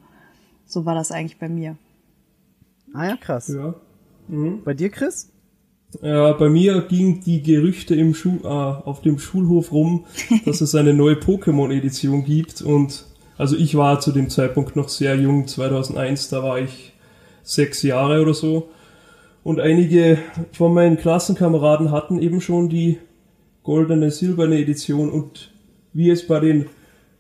So 0.67 0.85
war 0.85 0.95
das 0.95 1.11
eigentlich 1.11 1.39
bei 1.39 1.49
mir. 1.49 1.77
Ah 2.95 3.07
ja, 3.07 3.17
krass. 3.17 3.49
Ja. 3.49 3.75
Bei 4.65 4.75
dir, 4.75 4.91
Chris? 4.91 5.30
Ja, 6.03 6.33
bei 6.33 6.49
mir 6.49 6.83
ging 6.83 7.21
die 7.21 7.43
Gerüchte 7.43 7.95
im 7.97 8.15
Schu 8.15 8.39
äh, 8.45 8.47
auf 8.47 9.01
dem 9.03 9.19
Schulhof 9.19 9.73
rum, 9.73 10.05
dass 10.45 10.61
es 10.61 10.75
eine 10.75 10.95
neue 10.95 11.15
Pokémon-Edition 11.15 12.25
gibt. 12.25 12.63
Und 12.63 13.07
also 13.37 13.57
ich 13.57 13.75
war 13.75 14.01
zu 14.01 14.13
dem 14.13 14.31
Zeitpunkt 14.31 14.77
noch 14.77 14.89
sehr 14.89 15.17
jung, 15.17 15.47
2001, 15.47 16.29
da 16.29 16.43
war 16.43 16.61
ich 16.61 16.93
sechs 17.43 17.83
Jahre 17.83 18.23
oder 18.23 18.35
so. 18.35 18.69
Und 19.43 19.59
einige 19.59 20.19
von 20.53 20.75
meinen 20.75 20.97
Klassenkameraden 20.97 21.91
hatten 21.91 22.21
eben 22.21 22.41
schon 22.41 22.69
die 22.69 22.99
goldene, 23.63 24.11
silberne 24.11 24.59
Edition. 24.59 25.11
Und 25.11 25.51
wie 25.93 26.11
es 26.11 26.27
bei 26.27 26.41
den 26.41 26.67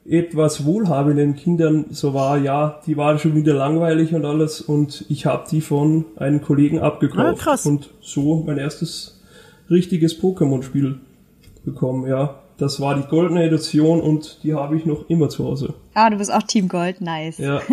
etwas 0.08 0.64
wohlhabenden 0.64 1.36
Kindern 1.36 1.86
so 1.90 2.14
war, 2.14 2.38
ja, 2.38 2.80
die 2.86 2.96
waren 2.96 3.18
schon 3.18 3.34
wieder 3.34 3.54
langweilig 3.54 4.14
und 4.14 4.24
alles 4.24 4.60
und 4.60 5.04
ich 5.08 5.26
habe 5.26 5.44
die 5.50 5.60
von 5.60 6.06
einem 6.16 6.40
Kollegen 6.40 6.78
abgekauft 6.78 7.46
Ah, 7.46 7.58
und 7.64 7.90
so 8.00 8.42
mein 8.46 8.58
erstes 8.58 9.20
richtiges 9.68 10.20
Pokémon-Spiel 10.20 10.98
bekommen, 11.64 12.08
ja. 12.08 12.36
Das 12.56 12.80
war 12.80 12.94
die 12.94 13.08
goldene 13.08 13.44
Edition 13.44 14.00
und 14.00 14.40
die 14.42 14.52
habe 14.54 14.76
ich 14.76 14.84
noch 14.84 15.08
immer 15.08 15.30
zu 15.30 15.44
Hause. 15.44 15.74
Ah, 15.94 16.08
du 16.10 16.16
bist 16.18 16.32
auch 16.32 16.42
Team 16.42 16.68
Gold, 16.68 17.00
nice. 17.00 17.38
Ja, 17.38 17.60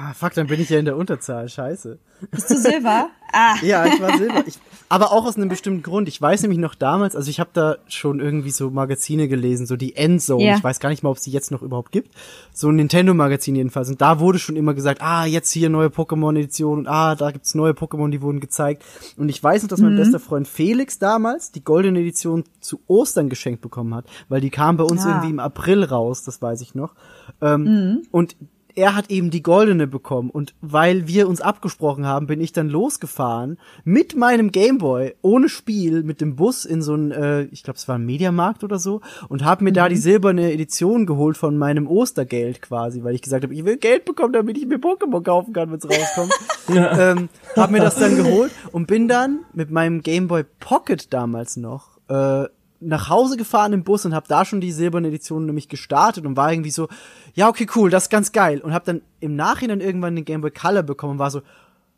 Ah, 0.00 0.12
fuck, 0.14 0.32
dann 0.34 0.46
bin 0.46 0.60
ich 0.60 0.68
ja 0.70 0.78
in 0.78 0.84
der 0.84 0.96
Unterzahl. 0.96 1.48
Scheiße. 1.48 1.98
Bist 2.30 2.50
du 2.50 2.56
Silber? 2.56 3.08
ah, 3.32 3.56
Ja, 3.62 3.84
ich 3.86 4.00
war 4.00 4.16
Silber. 4.16 4.44
Ich, 4.46 4.58
aber 4.88 5.10
auch 5.10 5.26
aus 5.26 5.36
einem 5.36 5.48
bestimmten 5.48 5.82
Grund. 5.82 6.06
Ich 6.06 6.22
weiß 6.22 6.42
nämlich 6.42 6.60
noch 6.60 6.76
damals, 6.76 7.16
also 7.16 7.28
ich 7.30 7.40
habe 7.40 7.50
da 7.52 7.76
schon 7.88 8.20
irgendwie 8.20 8.52
so 8.52 8.70
Magazine 8.70 9.26
gelesen, 9.26 9.66
so 9.66 9.74
die 9.76 9.96
Endzone. 9.96 10.44
Ja. 10.44 10.56
Ich 10.56 10.62
weiß 10.62 10.78
gar 10.78 10.90
nicht 10.90 11.02
mal, 11.02 11.10
ob 11.10 11.16
es 11.16 11.24
die 11.24 11.32
jetzt 11.32 11.50
noch 11.50 11.62
überhaupt 11.62 11.90
gibt. 11.90 12.14
So 12.54 12.68
ein 12.68 12.76
Nintendo-Magazin 12.76 13.56
jedenfalls. 13.56 13.88
Und 13.88 14.00
da 14.00 14.20
wurde 14.20 14.38
schon 14.38 14.54
immer 14.54 14.72
gesagt, 14.72 15.02
ah, 15.02 15.24
jetzt 15.26 15.50
hier 15.50 15.68
neue 15.68 15.88
Pokémon-Edition 15.88 16.78
und 16.80 16.86
ah, 16.86 17.16
da 17.16 17.32
gibt's 17.32 17.56
neue 17.56 17.72
Pokémon, 17.72 18.10
die 18.10 18.22
wurden 18.22 18.38
gezeigt. 18.38 18.84
Und 19.16 19.28
ich 19.30 19.42
weiß 19.42 19.62
noch, 19.62 19.68
dass 19.68 19.80
mein 19.80 19.96
bester 19.96 20.20
Freund 20.20 20.46
Felix 20.46 21.00
damals 21.00 21.50
die 21.50 21.64
goldene 21.64 21.98
Edition 22.00 22.44
zu 22.60 22.80
Ostern 22.86 23.28
geschenkt 23.28 23.62
bekommen 23.62 23.94
hat, 23.96 24.04
weil 24.28 24.40
die 24.40 24.50
kam 24.50 24.76
bei 24.76 24.84
uns 24.84 25.04
Ah. 25.04 25.08
irgendwie 25.08 25.30
im 25.30 25.40
April 25.40 25.82
raus, 25.82 26.22
das 26.22 26.40
weiß 26.40 26.60
ich 26.60 26.76
noch. 26.76 26.94
Ähm, 27.40 28.02
Und 28.10 28.36
er 28.78 28.94
hat 28.94 29.10
eben 29.10 29.30
die 29.30 29.42
goldene 29.42 29.86
bekommen. 29.86 30.30
Und 30.30 30.54
weil 30.60 31.08
wir 31.08 31.28
uns 31.28 31.40
abgesprochen 31.40 32.06
haben, 32.06 32.26
bin 32.26 32.40
ich 32.40 32.52
dann 32.52 32.68
losgefahren 32.68 33.58
mit 33.84 34.16
meinem 34.16 34.52
Gameboy 34.52 35.14
ohne 35.20 35.48
Spiel 35.48 36.04
mit 36.04 36.20
dem 36.20 36.36
Bus 36.36 36.64
in 36.64 36.80
so 36.80 36.94
ein, 36.94 37.10
äh, 37.10 37.42
ich 37.44 37.64
glaube 37.64 37.76
es 37.76 37.88
war 37.88 37.96
ein 37.96 38.06
Mediamarkt 38.06 38.62
oder 38.62 38.78
so 38.78 39.00
und 39.28 39.44
habe 39.44 39.64
mir 39.64 39.72
da 39.72 39.88
die 39.88 39.96
silberne 39.96 40.52
Edition 40.52 41.06
geholt 41.06 41.36
von 41.36 41.58
meinem 41.58 41.88
Ostergeld 41.88 42.62
quasi, 42.62 43.02
weil 43.02 43.16
ich 43.16 43.22
gesagt 43.22 43.42
habe, 43.42 43.54
ich 43.54 43.64
will 43.64 43.78
Geld 43.78 44.04
bekommen, 44.04 44.32
damit 44.32 44.56
ich 44.56 44.66
mir 44.66 44.78
Pokémon 44.78 45.22
kaufen 45.22 45.52
kann, 45.52 45.70
wenn 45.72 45.78
es 45.78 45.84
rauskommt. 45.84 46.32
ähm, 46.68 47.28
hab 47.56 47.70
mir 47.70 47.80
das 47.80 47.96
dann 47.96 48.16
geholt 48.16 48.52
und 48.70 48.86
bin 48.86 49.08
dann 49.08 49.40
mit 49.52 49.70
meinem 49.70 50.02
Gameboy 50.02 50.44
Pocket 50.60 51.12
damals 51.12 51.56
noch 51.56 51.98
äh, 52.08 52.44
nach 52.80 53.08
Hause 53.08 53.36
gefahren 53.36 53.72
im 53.72 53.82
Bus 53.84 54.04
und 54.04 54.14
habe 54.14 54.26
da 54.28 54.44
schon 54.44 54.60
die 54.60 54.72
silberne 54.72 55.08
Edition 55.08 55.46
nämlich 55.46 55.68
gestartet 55.68 56.24
und 56.26 56.36
war 56.36 56.52
irgendwie 56.52 56.70
so, 56.70 56.88
ja, 57.34 57.48
okay, 57.48 57.66
cool, 57.74 57.90
das 57.90 58.04
ist 58.04 58.10
ganz 58.10 58.32
geil. 58.32 58.60
Und 58.60 58.72
habe 58.72 58.84
dann 58.84 59.02
im 59.20 59.34
Nachhinein 59.36 59.80
irgendwann 59.80 60.14
den 60.16 60.24
Game 60.24 60.40
Boy 60.40 60.50
Color 60.52 60.82
bekommen 60.84 61.12
und 61.14 61.18
war 61.18 61.30
so, 61.30 61.42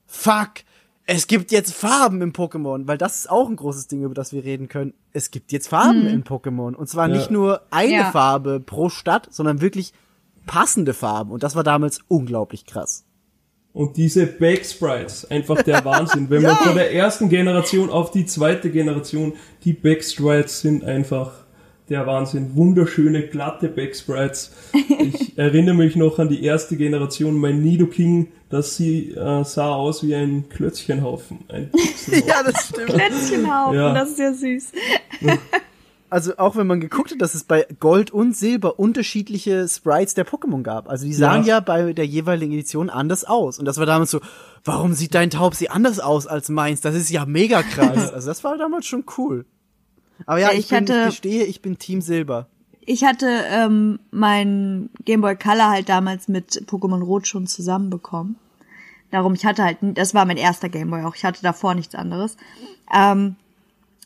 fuck, 0.07 0.51
es 1.07 1.27
gibt 1.27 1.51
jetzt 1.53 1.75
Farben 1.75 2.23
im 2.23 2.33
Pokémon, 2.33 2.87
weil 2.87 2.97
das 2.99 3.17
ist 3.21 3.31
auch 3.31 3.49
ein 3.49 3.57
großes 3.57 3.89
Ding, 3.89 4.03
über 4.05 4.15
das 4.15 4.33
wir 4.33 4.45
reden 4.45 4.69
können. 4.69 4.95
Es 5.13 5.31
gibt 5.31 5.51
jetzt 5.53 5.69
Farben 5.69 6.07
in 6.07 6.25
Pokémon. 6.25 6.75
Und 6.75 6.89
zwar 6.89 7.09
Ja. 7.09 7.15
nicht 7.17 7.31
nur 7.31 7.63
eine 7.71 7.93
Ja. 7.93 8.11
Farbe 8.13 8.61
pro 8.61 8.89
Stadt, 8.89 9.29
sondern 9.31 9.61
wirklich 9.61 9.93
passende 10.47 10.95
Farben. 10.95 11.33
Und 11.33 11.43
das 11.43 11.57
war 11.57 11.65
damals 11.65 12.01
unglaublich 12.09 12.65
krass. 12.65 13.05
Und 13.73 13.97
diese 13.97 14.27
Backsprites, 14.27 15.31
einfach 15.31 15.63
der 15.63 15.85
Wahnsinn. 15.85 16.29
Wenn 16.31 16.43
man 16.43 16.57
von 16.57 16.75
der 16.75 16.93
ersten 16.93 17.29
Generation 17.29 17.91
auf 17.91 18.11
die 18.11 18.27
zweite 18.27 18.71
Generation, 18.71 19.35
die 19.65 19.73
Backsprites 19.73 20.61
sind 20.61 20.85
einfach 20.85 21.33
der 21.89 22.07
Wahnsinn. 22.07 22.55
Wunderschöne, 22.55 23.23
glatte 23.27 23.69
Backsprites. 23.69 24.53
Ich 25.01 25.37
erinnere 25.39 25.75
mich 25.75 25.97
noch 25.97 26.19
an 26.21 26.29
die 26.29 26.45
erste 26.45 26.77
Generation, 26.77 27.37
mein 27.37 27.63
Nidoking, 27.63 28.29
das 28.49 28.77
sie 28.77 29.11
äh, 29.11 29.45
sah 29.45 29.75
aus 29.75 30.05
wie 30.05 30.15
ein 30.15 30.49
Klötzchenhaufen. 30.49 31.41
Ein. 31.49 31.71
Ja, 32.27 32.43
das 32.45 32.69
stimmt. 32.69 32.87
Plätzchenhaufen, 32.95 33.77
Ja. 33.77 33.93
das 33.95 34.11
ist 34.11 34.19
ja 34.19 34.33
süß. 34.33 34.73
Also 36.11 36.37
auch 36.39 36.57
wenn 36.57 36.67
man 36.67 36.81
geguckt 36.81 37.13
hat, 37.13 37.21
dass 37.23 37.35
es 37.37 37.45
bei 37.45 37.67
Gold 37.79 38.11
und 38.11 38.37
Silber 38.37 38.79
unterschiedliche 38.81 39.69
Sprites 39.69 40.15
der 40.15 40.27
Pokémon 40.27 40.63
gab. 40.63 40.89
Also 40.89 41.07
die 41.07 41.13
sahen 41.15 41.45
ja. 41.45 41.55
Ja. 41.57 41.61
bei 41.61 41.93
der 41.93 42.05
jeweiligen 42.07 42.53
Edition 42.53 42.91
anders 42.91 43.25
aus. 43.25 43.59
Und 43.61 43.65
das 43.65 43.79
war 43.79 43.87
damals 43.87 44.11
so, 44.11 44.21
warum 44.65 44.93
sieht 44.95 45.15
dein 45.15 45.31
Taubsi 45.31 45.69
anders 45.69 46.01
aus 46.01 46.27
als 46.27 46.49
meins? 46.49 46.81
Das 46.81 46.95
ist 46.97 47.11
ja 47.11 47.27
mega 47.27 47.63
krass. 47.63 48.13
also 48.13 48.27
das 48.29 48.43
war 48.43 48.59
damals 48.59 48.87
schon 48.87 49.05
cool. 49.19 49.47
Aber 50.27 50.39
ja, 50.39 50.49
Ja, 50.49 50.53
ich, 50.55 50.61
ich 50.65 50.69
bin, 50.69 50.79
hatte- 50.81 51.01
ich 51.01 51.07
gestehe, 51.07 51.45
ich 51.45 51.63
bin 51.63 51.79
Team 51.79 52.01
Silber. 52.03 52.49
Ich 52.81 53.05
hatte 53.05 53.27
ähm, 53.49 54.01
mein 54.11 54.91
Game 55.05 55.21
Boy 55.21 55.37
Color 55.37 55.71
halt 55.71 55.89
damals 55.89 56.27
mit 56.29 56.65
Pokémon 56.69 57.03
Rot 57.05 57.29
schon 57.29 57.47
zusammenbekommen. 57.47 58.37
Darum, 59.13 59.35
ich 59.35 59.45
hatte 59.47 59.63
halt, 59.63 59.83
n- 59.83 59.95
das 59.95 60.13
war 60.15 60.25
mein 60.25 60.37
erster 60.39 60.69
Game 60.69 60.91
Boy 60.91 61.05
auch. 61.05 61.15
Ich 61.15 61.25
hatte 61.25 61.43
davor 61.43 61.75
nichts 61.75 61.95
anderes. 61.95 62.37
Ähm, 62.93 63.37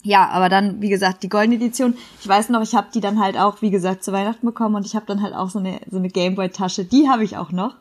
ja, 0.05 0.29
aber 0.29 0.51
dann, 0.51 0.83
wie 0.83 0.91
gesagt, 0.91 1.23
die 1.23 1.31
goldene 1.31 1.57
Edition. 1.57 1.97
Ich 2.21 2.29
weiß 2.29 2.51
noch, 2.51 2.61
ich 2.63 2.75
habe 2.75 2.89
die 2.95 3.01
dann 3.01 3.19
halt 3.19 3.39
auch, 3.39 3.63
wie 3.63 3.71
gesagt, 3.71 4.05
zu 4.05 4.13
Weihnachten 4.13 4.45
bekommen 4.45 4.75
und 4.75 4.85
ich 4.85 4.95
habe 4.95 5.07
dann 5.07 5.23
halt 5.23 5.35
auch 5.35 5.49
so 5.49 5.59
eine 5.59 5.81
so 5.91 5.97
eine 5.97 6.11
Gameboy-Tasche. 6.11 6.85
Die 6.85 7.09
habe 7.09 7.25
ich 7.25 7.39
auch 7.39 7.53
noch. 7.53 7.75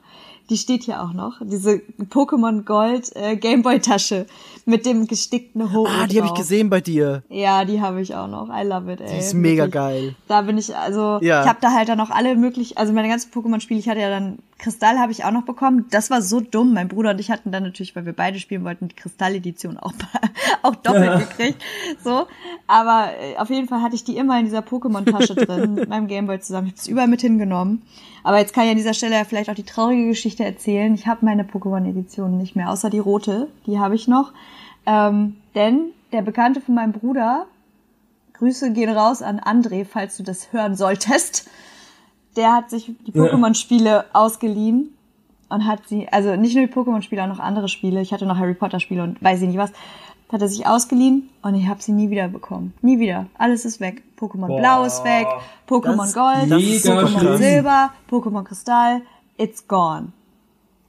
Die 0.50 0.58
steht 0.58 0.84
hier 0.84 1.02
auch 1.02 1.14
noch. 1.14 1.40
Diese 1.42 1.82
Pokémon 2.10 2.64
Gold 2.64 3.16
äh, 3.16 3.38
Gameboy-Tasche 3.38 4.26
mit 4.66 4.86
dem 4.86 5.08
gestickten 5.08 5.74
Ho. 5.74 5.88
Ah, 5.88 6.06
die 6.06 6.18
habe 6.22 6.28
ich 6.28 6.34
gesehen 6.34 6.70
bei 6.70 6.82
dir. 6.82 7.24
Ja, 7.30 7.64
die 7.64 7.80
habe 7.82 8.02
ich 8.02 8.14
auch 8.14 8.28
noch. 8.28 8.50
I 8.50 8.66
love 8.66 8.92
it, 8.92 9.00
ey. 9.00 9.08
Die 9.10 9.18
ist 9.20 9.34
mega 9.34 9.64
Wirklich. 9.64 9.74
geil. 9.74 10.16
Da 10.28 10.42
bin 10.42 10.58
ich, 10.58 10.76
also, 10.76 11.20
Ja. 11.22 11.44
ich 11.44 11.48
habe 11.50 11.60
da 11.62 11.72
halt 11.72 11.88
dann 11.88 12.00
auch 12.02 12.10
alle 12.10 12.36
möglich, 12.36 12.78
also 12.78 12.92
meine 12.92 13.08
ganzen 13.08 13.32
Pokémon-Spiele, 13.32 13.80
ich 13.80 13.88
hatte 13.88 14.02
ja 14.02 14.10
dann, 14.10 14.40
Kristall 14.58 15.00
habe 15.00 15.12
ich 15.14 15.24
auch 15.26 15.32
noch 15.32 15.44
bekommen. 15.44 15.86
Das 15.92 16.10
war 16.10 16.22
so 16.22 16.40
dumm. 16.42 16.74
Mein 16.74 16.88
Bruder 16.90 17.12
und 17.12 17.20
ich 17.20 17.32
hatten 17.32 17.52
dann 17.52 17.64
natürlich, 17.64 17.96
weil 17.96 18.06
wir 18.06 18.14
beide 18.14 18.38
spielen 18.40 18.64
wollten, 18.66 18.90
die 18.90 18.96
Kristall-Edition 18.96 19.78
auch, 19.78 19.94
auch 20.62 20.76
doppelt 20.76 21.30
gekriegt. 21.38 21.62
So. 22.04 22.28
Aber 22.68 23.10
äh, 23.20 23.38
auf 23.38 23.50
jeden 23.50 23.68
Fall 23.70 23.82
hatte 23.82 23.96
ich 23.96 24.04
die 24.04 24.18
immer 24.18 24.38
in 24.40 24.46
dieser 24.46 24.60
Pokémon-Tasche 24.60 25.36
drin, 25.36 25.74
mit 25.76 25.90
meinem 25.90 26.08
Gameboy 26.08 26.40
zusammen. 26.42 26.68
Ich 26.68 26.74
habe 26.74 26.82
es 26.82 26.88
überall 26.88 27.08
mit 27.08 27.22
hingenommen. 27.22 27.82
Aber 28.24 28.40
jetzt 28.40 28.54
kann 28.54 28.64
ich 28.64 28.72
an 28.72 28.78
dieser 28.78 28.94
Stelle 28.94 29.16
ja 29.16 29.26
vielleicht 29.26 29.50
auch 29.50 29.56
die 29.56 29.64
traurige 29.64 30.08
Geschichte 30.08 30.44
erzählen. 30.44 30.94
Ich 30.94 31.08
habe 31.08 31.26
meine 31.26 31.44
Pokémon-Edition 31.44 32.38
nicht 32.38 32.56
mehr, 32.56 32.70
außer 32.70 32.90
die 32.90 33.00
rote. 33.00 33.50
Die 33.68 33.80
habe 33.80 33.96
ich 33.96 34.08
noch. 34.08 34.32
Ähm, 34.86 35.36
denn 35.56 35.92
der 36.12 36.22
Bekannte 36.22 36.62
von 36.62 36.76
meinem 36.76 36.94
Bruder, 36.94 37.46
Grüße 38.34 38.72
gehen 38.72 38.90
raus 38.90 39.22
an 39.22 39.40
André, 39.40 39.86
falls 39.86 40.18
du 40.18 40.24
das 40.24 40.52
hören 40.54 40.76
solltest. 40.76 41.50
Der 42.36 42.54
hat 42.54 42.70
sich 42.70 42.92
die 43.06 43.12
Pokémon-Spiele 43.12 44.06
ausgeliehen 44.14 44.90
und 45.50 45.68
hat 45.68 45.88
sie, 45.88 46.08
also 46.10 46.36
nicht 46.36 46.56
nur 46.56 46.66
die 46.66 46.74
Pokémon-Spiele, 46.74 47.24
auch 47.24 47.28
noch 47.28 47.40
andere 47.40 47.68
Spiele. 47.68 48.02
Ich 48.02 48.12
hatte 48.12 48.26
noch 48.26 48.38
Harry 48.38 48.56
Potter-Spiele 48.56 49.04
und 49.04 49.22
weiß 49.22 49.42
ich 49.42 49.48
nicht 49.48 49.58
was. 49.58 49.72
Hat 50.34 50.42
er 50.42 50.48
sich 50.50 50.66
ausgeliehen 50.68 51.30
und 51.44 51.56
ich 51.56 51.68
habe 51.68 51.82
sie 51.82 51.92
nie 51.94 52.10
wieder 52.10 52.28
bekommen. 52.28 52.74
Nie 52.82 53.00
wieder. 53.00 53.28
Alles 53.38 53.64
ist 53.66 53.80
weg. 53.80 54.02
Pokémon 54.20 54.48
Boah. 54.48 54.60
Blau 54.60 54.84
ist 54.84 55.04
weg, 55.06 55.28
Pokémon 55.70 55.98
Das- 55.98 56.14
Gold, 56.14 56.52
Pokémon. 56.52 57.38
Silber, 57.38 57.92
Pokémon 58.10 58.44
Kristall, 58.44 59.02
it's 59.38 59.68
gone. 59.68 60.08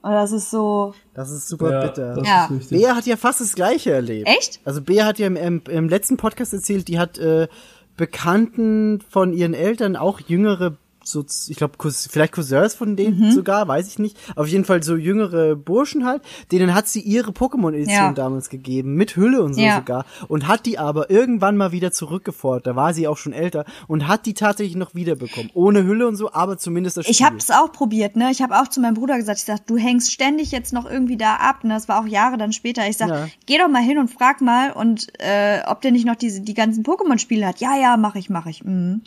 Und 0.02 0.12
das 0.12 0.32
ist 0.32 0.50
so, 0.50 0.94
Das 1.14 1.30
ist 1.30 1.48
super 1.48 1.70
Ja, 1.70 1.80
bitter. 1.86 2.14
das 2.14 2.26
Ja. 2.28 2.48
Bea 2.70 2.94
hat 2.96 3.06
ja 3.06 3.16
fast 3.16 3.40
das 3.40 3.54
Gleiche 3.54 3.92
erlebt. 3.92 4.28
Echt? 4.28 4.60
Also 4.64 4.80
Bea 4.82 5.04
hat 5.06 5.18
ja 5.18 5.26
im, 5.26 5.36
im, 5.36 5.62
im 5.68 5.88
letzten 5.88 6.16
Podcast 6.16 6.52
erzählt, 6.52 6.88
die 6.88 6.98
hat 6.98 7.18
äh, 7.18 7.48
Bekannten 7.96 9.00
von 9.10 9.32
ihren 9.32 9.54
Eltern 9.54 9.96
auch 9.96 10.20
jüngere, 10.20 10.76
so, 11.04 11.24
ich 11.48 11.56
glaube, 11.56 11.74
vielleicht 12.10 12.32
Cousins 12.32 12.74
von 12.74 12.96
denen 12.96 13.18
Mhm. 13.20 13.30
sogar, 13.32 13.68
weiß 13.68 13.86
ich 13.88 13.98
nicht. 13.98 14.16
Auf 14.36 14.46
jeden 14.48 14.64
Fall 14.64 14.82
so 14.82 14.96
jüngere 14.96 15.54
Burschen 15.54 16.04
halt. 16.06 16.22
Denen 16.50 16.74
hat 16.74 16.88
sie 16.88 17.00
ihre 17.00 17.30
Pokémon-Edition 17.32 17.94
Ja. 17.94 18.12
damals 18.12 18.48
gegeben, 18.48 18.94
mit 18.94 19.16
Hülle 19.16 19.42
und 19.42 19.54
so 19.54 19.60
Ja. 19.60 19.76
sogar. 19.76 20.04
Und 20.28 20.48
hat 20.48 20.66
die 20.66 20.78
aber 20.78 21.10
irgendwann 21.10 21.56
mal 21.56 21.72
wieder 21.72 21.92
zurückgefordert. 21.92 22.66
Da 22.66 22.74
war 22.76 22.94
sie 22.94 23.06
auch 23.06 23.16
schon 23.18 23.32
älter 23.32 23.64
und 23.86 24.08
hat 24.08 24.26
die 24.26 24.34
tatsächlich 24.34 24.76
noch 24.76 24.94
wiederbekommen. 24.94 25.50
Ohne 25.54 25.84
Hülle 25.84 26.08
und 26.08 26.16
so, 26.16 26.32
aber 26.32 26.58
zumindest 26.58 26.96
das 26.96 27.04
Spiel. 27.04 27.12
Ich 27.14 27.22
habe 27.22 27.36
es 27.36 27.50
auch 27.50 27.70
probiert, 27.72 28.16
ne? 28.16 28.30
Ich 28.30 28.40
habe 28.42 28.58
auch 28.60 28.68
zu 28.68 28.80
meinem 28.80 28.94
Bruder 28.94 29.16
gesagt, 29.16 29.38
ich 29.40 29.44
sag, 29.44 29.66
du 29.66 29.76
hängst 29.76 30.10
ständig 30.12 30.50
jetzt 30.52 30.72
noch 30.72 30.88
irgendwie 30.90 31.16
da 31.16 31.36
ab, 31.36 31.64
ne? 31.64 31.74
Das 31.74 31.88
war 31.88 32.00
auch 32.00 32.06
Jahre 32.06 32.38
dann 32.38 32.52
später. 32.52 32.88
Ich 32.88 32.96
sag, 32.96 33.08
Ja. 33.08 33.28
geh 33.46 33.58
doch 33.58 33.68
mal 33.68 33.82
hin 33.82 33.98
und 33.98 34.08
frag 34.10 34.40
mal 34.40 34.72
und 34.72 35.08
äh, 35.20 35.60
ob 35.66 35.80
der 35.82 35.92
nicht 35.92 36.06
noch 36.06 36.16
diese 36.16 36.40
die 36.40 36.54
ganzen 36.54 36.82
Pokémon-Spiele 36.84 37.46
hat. 37.46 37.60
Ja, 37.60 37.76
ja, 37.76 37.96
mach 37.96 38.14
ich, 38.14 38.30
mach 38.30 38.46
ich. 38.46 38.64
Mhm. 38.64 39.02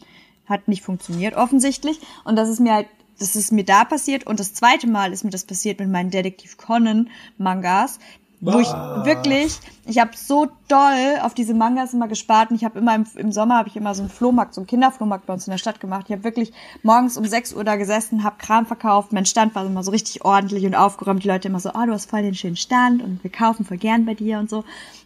Hat 0.48 0.68
nicht 0.68 0.84
funktioniert, 0.84 1.36
offensichtlich. 1.36 2.00
Und 2.24 2.36
das 2.36 2.50
ist 2.50 2.60
mir 2.60 2.74
halt, 2.74 2.88
das 3.20 3.36
ist 3.36 3.52
mir 3.52 3.64
da 3.64 3.84
passiert. 3.84 4.26
Und 4.26 4.40
das 4.40 4.54
zweite 4.54 4.88
Mal 4.88 5.14
ist 5.14 5.24
mir 5.24 5.32
das 5.32 5.46
passiert 5.46 5.80
mit 5.80 5.90
meinen 5.90 6.10
Detektiv 6.10 6.58
Conan 6.58 7.10
Mangas. 7.38 8.00
Wo 8.40 8.60
ich 8.60 8.68
wirklich, 8.68 9.60
ich 9.86 9.98
habe 9.98 10.12
so 10.16 10.48
doll 10.68 11.20
auf 11.22 11.34
diese 11.34 11.54
Mangas 11.54 11.94
immer 11.94 12.08
gespart 12.08 12.50
und 12.50 12.58
ich 12.58 12.66
habe 12.66 12.80
immer 12.80 12.96
im, 12.96 13.06
im 13.16 13.32
Sommer 13.32 13.58
habe 13.58 13.70
ich 13.70 13.76
immer 13.76 13.96
so 13.96 14.02
einen 14.02 14.10
Flohmarkt, 14.10 14.54
so 14.54 14.62
einen 14.62 14.68
Kinderflohmarkt 14.68 15.26
bei 15.26 15.34
uns 15.34 15.48
in 15.48 15.52
der 15.52 15.58
Stadt 15.58 15.80
gemacht. 15.80 16.06
Ich 16.08 16.12
habe 16.12 16.24
wirklich 16.24 16.52
morgens 16.84 17.18
um 17.18 17.26
6 17.26 17.54
Uhr 17.54 17.64
da 17.64 17.76
gesessen, 17.76 18.24
habe 18.24 18.38
Kram 18.38 18.66
verkauft. 18.66 19.14
Mein 19.14 19.26
Stand 19.26 19.56
war 19.56 19.66
immer 19.66 19.84
so 19.84 19.92
richtig 19.92 20.26
ordentlich 20.26 20.66
und 20.66 20.76
aufgeräumt. 20.76 21.24
Die 21.24 21.28
Leute 21.28 21.48
immer 21.48 21.60
so, 21.60 21.70
oh, 21.70 21.86
du 21.86 21.94
hast 21.94 22.10
voll 22.10 22.22
den 22.22 22.36
schönen 22.36 22.58
Stand 22.58 23.02
und 23.02 23.24
wir 23.24 23.32
kaufen 23.32 23.66
voll 23.66 23.78
gern 23.78 24.06
bei 24.06 24.14
dir 24.14 24.40
und 24.40 24.50
so. 24.50 24.58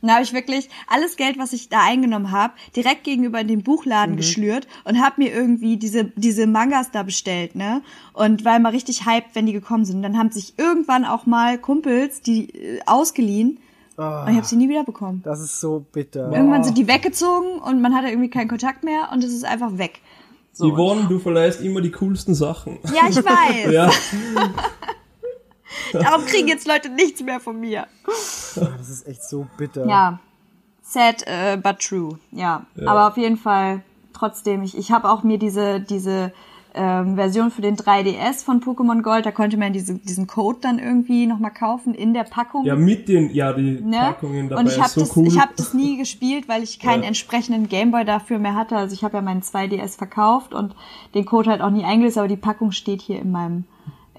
Und 0.02 0.08
da 0.08 0.14
habe 0.14 0.24
ich 0.24 0.34
wirklich 0.34 0.70
alles 0.88 1.16
Geld, 1.16 1.38
was 1.38 1.54
ich 1.54 1.70
da 1.70 1.82
eingenommen 1.84 2.32
habe, 2.32 2.54
direkt 2.76 3.04
gegenüber 3.04 3.40
in 3.40 3.48
den 3.48 3.64
Buchladen 3.64 4.16
geschlürt 4.18 4.68
und 4.84 5.02
habe 5.02 5.22
mir 5.22 5.32
irgendwie 5.32 5.78
diese 5.78 6.06
diese 6.16 6.48
Mangas 6.48 6.92
da 6.92 7.04
bestellt, 7.04 7.56
ne? 7.56 7.82
Und 8.14 8.44
war 8.46 8.56
immer 8.56 8.74
richtig 8.74 9.06
hyped, 9.06 9.36
wenn 9.36 9.46
die 9.46 9.54
gekommen 9.54 9.86
sind. 9.86 9.98
Und 9.98 10.04
dann 10.04 10.18
haben 10.18 10.32
sich 10.32 10.58
irgendwann 10.58 11.06
auch 11.06 11.26
mal 11.26 11.58
Kumpels 11.58 12.22
die 12.22 12.50
äh, 12.50 12.82
ausgeliehen 12.86 13.60
Ah, 14.02 14.24
und 14.26 14.32
ich 14.32 14.38
habe 14.38 14.48
sie 14.48 14.56
nie 14.56 14.68
wieder 14.70 14.84
bekommen. 14.84 15.22
das 15.24 15.40
ist 15.42 15.60
so 15.62 15.86
bitter. 15.92 16.32
Irgendwann 16.32 16.64
sind 16.64 16.78
die 16.78 16.88
weggezogen 16.88 17.60
und 17.60 17.82
man 17.82 17.94
hatte 17.96 18.08
irgendwie 18.10 18.30
keinen 18.30 18.48
Kontakt 18.48 18.84
mehr 18.84 19.10
und 19.12 19.24
es 19.24 19.34
ist 19.34 19.46
einfach 19.46 19.78
weg. 19.78 20.02
So. 20.54 20.70
Yvonne, 20.74 21.06
du 21.08 21.20
verleihst 21.20 21.62
immer 21.62 21.80
die 21.82 21.92
coolsten 21.92 22.34
Sachen. 22.36 22.80
Ja, 22.94 23.08
ich 23.10 23.18
weiß. 23.18 23.72
Ja, 23.72 23.90
Darum 26.02 26.26
kriegen 26.26 26.48
jetzt 26.48 26.68
Leute 26.68 26.90
nichts 26.90 27.22
mehr 27.22 27.40
von 27.40 27.60
mir. 27.60 27.88
Ah, 28.06 28.68
Das 28.78 28.90
ist 28.90 29.08
echt 29.08 29.24
so 29.24 29.48
bitter. 29.58 29.86
Ja. 29.88 30.20
Sad, 30.82 31.24
äh, 31.28 31.58
but 31.58 31.80
true. 31.80 32.18
Ja. 32.32 32.66
Aber 32.86 33.08
auf 33.08 33.18
jeden 33.18 33.38
Fall 33.38 33.82
trotzdem, 34.14 34.64
ich, 34.64 34.78
ich 34.78 34.92
habe 34.92 35.10
auch 35.10 35.24
mir 35.24 35.38
diese, 35.38 35.80
diese 35.80 36.34
ähm, 36.74 37.16
Version 37.16 37.52
für 37.52 37.62
den 37.62 37.76
3DS 37.76 38.44
von 38.46 38.62
Pokémon 38.62 39.02
Gold, 39.02 39.26
da 39.26 39.32
konnte 39.32 39.58
man 39.58 39.74
diese, 39.74 39.96
diesen 39.96 40.28
Code 40.28 40.60
dann 40.62 40.80
irgendwie 40.80 41.28
nochmal 41.28 41.52
kaufen 41.52 41.94
in 41.94 42.14
der 42.14 42.24
Packung. 42.24 42.66
ja 42.66 42.76
mit 42.76 43.08
den, 43.10 43.30
ja, 43.34 43.54
die 43.54 43.82
Ne? 43.82 43.98
Packungen 44.00 44.50
dabei 44.50 44.62
Und 44.62 44.68
ich 44.70 44.78
habe 44.80 44.90
so 44.90 45.02
das, 45.02 45.16
cool. 45.18 45.28
ich 45.28 45.40
hab 45.40 45.56
das 45.56 45.74
nie 45.74 45.98
gespielt, 46.00 46.48
weil 46.48 46.64
ich 46.64 46.80
keinen 46.80 47.02
Ja. 47.02 47.08
entsprechenden 47.10 47.68
Gameboy 47.70 48.06
dafür 48.06 48.40
mehr 48.40 48.56
hatte. 48.56 48.78
Also 48.78 48.94
ich 48.94 49.04
habe 49.04 49.18
ja 49.18 49.22
meinen 49.22 49.42
2DS 49.42 49.98
verkauft 49.98 50.54
und 50.54 50.76
den 51.14 51.26
Code 51.26 51.50
halt 51.50 51.62
auch 51.62 51.72
nie 51.72 51.84
eingelöst, 51.84 52.18
aber 52.18 52.28
die 52.28 52.38
Packung 52.38 52.72
steht 52.72 53.02
hier 53.02 53.20
in 53.22 53.32
meinem 53.32 53.66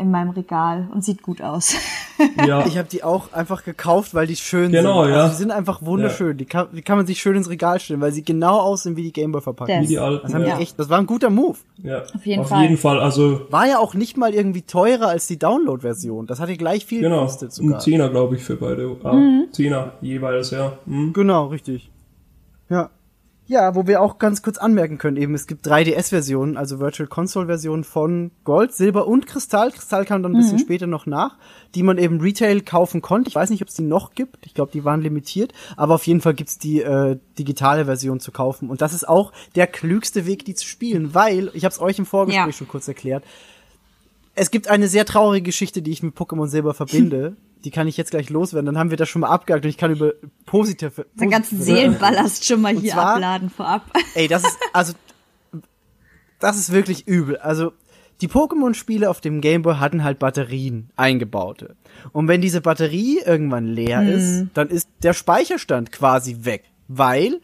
in 0.03 0.11
meinem 0.11 0.31
Regal 0.31 0.89
und 0.93 1.03
sieht 1.05 1.23
gut 1.23 1.41
aus. 1.41 1.75
ja, 2.47 2.67
Ich 2.67 2.77
habe 2.77 2.89
die 2.89 3.03
auch 3.03 3.33
einfach 3.33 3.65
gekauft, 3.65 4.13
weil 4.15 4.27
die 4.27 4.37
schön 4.37 4.71
Genau, 4.73 5.05
sind. 5.05 5.13
ja. 5.15 5.21
Also 5.23 5.31
die 5.33 5.39
sind 5.39 5.51
einfach 5.51 5.81
wunderschön. 5.83 6.37
Die, 6.37 6.45
kann, 6.45 6.67
die 6.73 6.83
kann 6.83 6.99
man 6.99 7.07
sich 7.07 7.21
schön 7.23 7.37
ins 7.37 7.49
Regal 7.49 7.81
stellen, 7.81 8.01
weil 8.01 8.13
sie 8.13 8.23
genau 8.25 8.59
aussehen 8.61 8.97
wie 8.97 9.03
die 9.03 9.13
Gameboy 9.13 9.41
verpackung. 9.41 9.75
Das- 9.77 9.85
wie 9.85 9.89
die 9.89 9.99
alten. 9.99 10.23
Das, 10.25 10.35
haben 10.35 10.45
ja. 10.47 10.57
die 10.57 10.63
echt, 10.63 10.79
das 10.79 10.91
war 10.91 10.99
ein 10.99 11.07
guter 11.07 11.31
Move. 11.31 11.57
ja. 11.83 12.03
Auf 12.15 12.27
jeden 12.27 12.41
Auf 12.43 12.49
Fall. 12.49 12.63
jeden 12.63 12.77
Fall, 12.77 13.01
also 13.01 13.47
War 13.51 13.67
ja 13.67 13.79
auch 13.79 13.95
nicht 13.95 14.17
mal 14.17 14.35
irgendwie 14.35 14.63
teurer 14.63 15.09
als 15.09 15.27
die 15.27 15.39
Download-Version. 15.39 16.27
Das 16.27 16.41
hatte 16.41 16.57
gleich 16.57 16.85
viel 16.85 17.01
genau, 17.01 17.21
gekostet 17.21 17.49
ein 17.51 17.53
sogar. 17.53 17.79
Zehner 17.79 18.09
glaube 18.11 18.37
ich 18.37 18.43
für 18.45 18.57
beide. 18.57 18.97
Ah, 19.05 19.13
Mhm. 19.15 19.47
Zehner 19.53 19.93
jeweils, 20.03 20.51
ja. 20.51 20.75
Hm. 20.87 21.13
Genau, 21.13 21.47
richtig. 21.47 21.91
Ja. 22.69 22.91
Ja, 23.49 23.75
wo 23.75 23.87
wir 23.87 24.01
auch 24.01 24.19
ganz 24.19 24.41
kurz 24.41 24.57
anmerken 24.57 24.99
können, 24.99 25.17
eben, 25.17 25.35
es 25.35 25.47
gibt 25.47 25.67
3DS-Versionen, 25.67 26.57
also 26.57 26.79
Virtual 26.79 27.09
Console-Versionen 27.09 27.83
von 27.85 28.31
Gold, 28.45 28.73
Silber 28.73 29.07
und 29.09 29.27
Kristall. 29.27 29.73
Kristall 29.73 30.05
kam 30.05 30.23
dann 30.23 30.33
ein 30.35 30.39
bisschen 30.39 30.61
später 30.61 30.87
noch 30.87 31.07
nach, 31.07 31.37
die 31.75 31.83
man 31.83 31.99
eben 31.99 32.21
Retail 32.21 32.61
kaufen 32.61 33.03
konnte. 33.03 33.29
Ich 33.29 33.35
weiß 33.35 33.51
nicht, 33.51 33.61
ob 33.61 33.69
es 33.69 33.75
die 33.75 33.83
noch 33.83 34.15
gibt. 34.15 34.47
Ich 34.47 34.55
glaube, 34.55 34.71
die 34.73 34.85
waren 34.85 35.03
limitiert. 35.03 35.53
Aber 35.77 35.97
auf 35.97 36.07
jeden 36.07 36.21
Fall 36.21 36.35
gibt's 36.35 36.57
die 36.59 36.81
äh, 36.83 37.19
digitale 37.39 37.85
Version 37.85 38.21
zu 38.21 38.31
kaufen. 38.33 38.71
Und 38.71 38.81
das 38.81 38.95
ist 38.95 39.09
auch 39.09 39.33
der 39.57 39.67
klügste 39.67 40.25
Weg, 40.25 40.45
die 40.45 40.55
zu 40.55 40.67
spielen, 40.67 41.13
weil, 41.13 41.51
ich 41.53 41.65
habe 41.65 41.73
es 41.73 41.81
euch 41.81 41.99
im 41.99 42.07
Vorgespräch 42.07 42.47
Ja. 42.47 42.53
schon 42.53 42.69
kurz 42.69 42.87
erklärt, 42.89 43.25
es 44.35 44.51
gibt 44.51 44.69
eine 44.69 44.89
sehr 44.89 45.05
traurige 45.05 45.43
Geschichte, 45.45 45.83
die 45.83 45.91
ich 45.91 46.03
mit 46.03 46.15
Pokémon 46.17 46.47
Silber 46.47 46.75
verbinde. 46.75 47.37
Die 47.65 47.71
kann 47.71 47.87
ich 47.89 47.97
jetzt 47.97 48.11
gleich 48.11 48.29
loswerden. 48.31 48.67
Dann 48.67 48.79
haben 48.79 48.91
wir 48.91 48.97
das 48.97 49.09
schon 49.09 49.21
mal 49.21 49.29
abgehakt 49.29 49.65
und 49.65 49.69
ich 49.71 49.79
kann 49.79 49.93
über 49.93 50.15
positive. 50.47 51.07
Den 51.15 51.31
ganzen 51.31 51.59
positive- 51.59 51.79
Seelenballast 51.81 52.45
schon 52.45 52.61
mal 52.61 52.75
hier 52.77 52.93
zwar- 52.93 53.15
abladen 53.15 53.51
vorab. 53.51 53.83
Ey, 54.15 54.27
das 54.29 54.43
ist, 54.45 54.59
also, 54.73 54.95
das 56.41 56.57
ist 56.59 56.73
wirklich 56.73 57.07
übel. 57.07 57.37
Also, 57.39 57.73
die 58.21 58.29
Pokémon-Spiele 58.29 59.09
auf 59.11 59.21
dem 59.21 59.41
Gameboy 59.41 59.77
hatten 59.77 60.05
halt 60.05 60.19
Batterien 60.19 60.91
eingebaute. 60.97 61.77
Und 62.13 62.29
wenn 62.29 62.41
diese 62.41 62.61
Batterie 62.61 63.21
irgendwann 63.25 63.67
leer 63.67 64.03
ist, 64.09 64.47
dann 64.55 64.69
ist 64.69 64.89
der 65.03 65.13
Speicherstand 65.13 65.91
quasi 65.93 66.39
weg. 66.45 66.65
Weil 66.89 67.41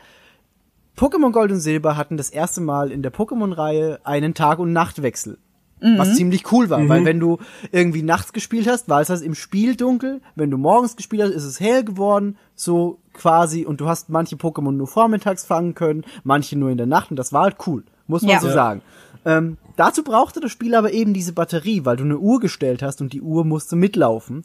Pokémon 0.96 1.32
Gold 1.32 1.52
und 1.52 1.60
Silber 1.60 1.96
hatten 1.96 2.16
das 2.16 2.30
erste 2.30 2.60
Mal 2.60 2.90
in 2.92 3.02
der 3.02 3.12
Pokémon-Reihe 3.12 4.00
einen 4.04 4.34
Tag- 4.34 4.58
und 4.58 4.72
Nachtwechsel. 4.72 5.38
Was 5.80 6.14
ziemlich 6.16 6.50
cool 6.52 6.70
war, 6.70 6.88
weil 6.88 7.04
wenn 7.04 7.20
du 7.20 7.38
irgendwie 7.72 8.02
nachts 8.02 8.32
gespielt 8.32 8.66
hast, 8.68 8.88
war 8.88 9.00
es 9.00 9.10
halt 9.10 9.22
im 9.22 9.34
Spiel 9.34 9.76
dunkel. 9.76 10.20
Wenn 10.34 10.50
du 10.50 10.58
morgens 10.58 10.96
gespielt 10.96 11.22
hast, 11.22 11.30
ist 11.30 11.44
es 11.44 11.60
hell 11.60 11.84
geworden, 11.84 12.36
so 12.54 12.98
quasi. 13.12 13.64
Und 13.64 13.80
du 13.80 13.88
hast 13.88 14.08
manche 14.08 14.36
Pokémon 14.36 14.72
nur 14.72 14.86
vormittags 14.88 15.44
fangen 15.44 15.74
können, 15.74 16.04
manche 16.24 16.58
nur 16.58 16.70
in 16.70 16.78
der 16.78 16.86
Nacht. 16.86 17.10
Und 17.10 17.16
das 17.16 17.32
war 17.32 17.44
halt 17.44 17.56
cool, 17.66 17.84
muss 18.06 18.22
man 18.22 18.32
Ja. 18.32 18.40
so 18.40 18.48
Ja. 18.48 18.52
sagen. 18.54 18.82
Ähm, 19.24 19.56
dazu 19.76 20.02
brauchte 20.02 20.40
das 20.40 20.50
Spiel 20.52 20.74
aber 20.74 20.92
eben 20.92 21.12
diese 21.14 21.32
Batterie, 21.32 21.84
weil 21.84 21.96
du 21.96 22.04
eine 22.04 22.18
Uhr 22.18 22.40
gestellt 22.40 22.82
hast 22.82 23.00
und 23.00 23.12
die 23.12 23.20
Uhr 23.22 23.44
musste 23.44 23.76
mitlaufen. 23.76 24.44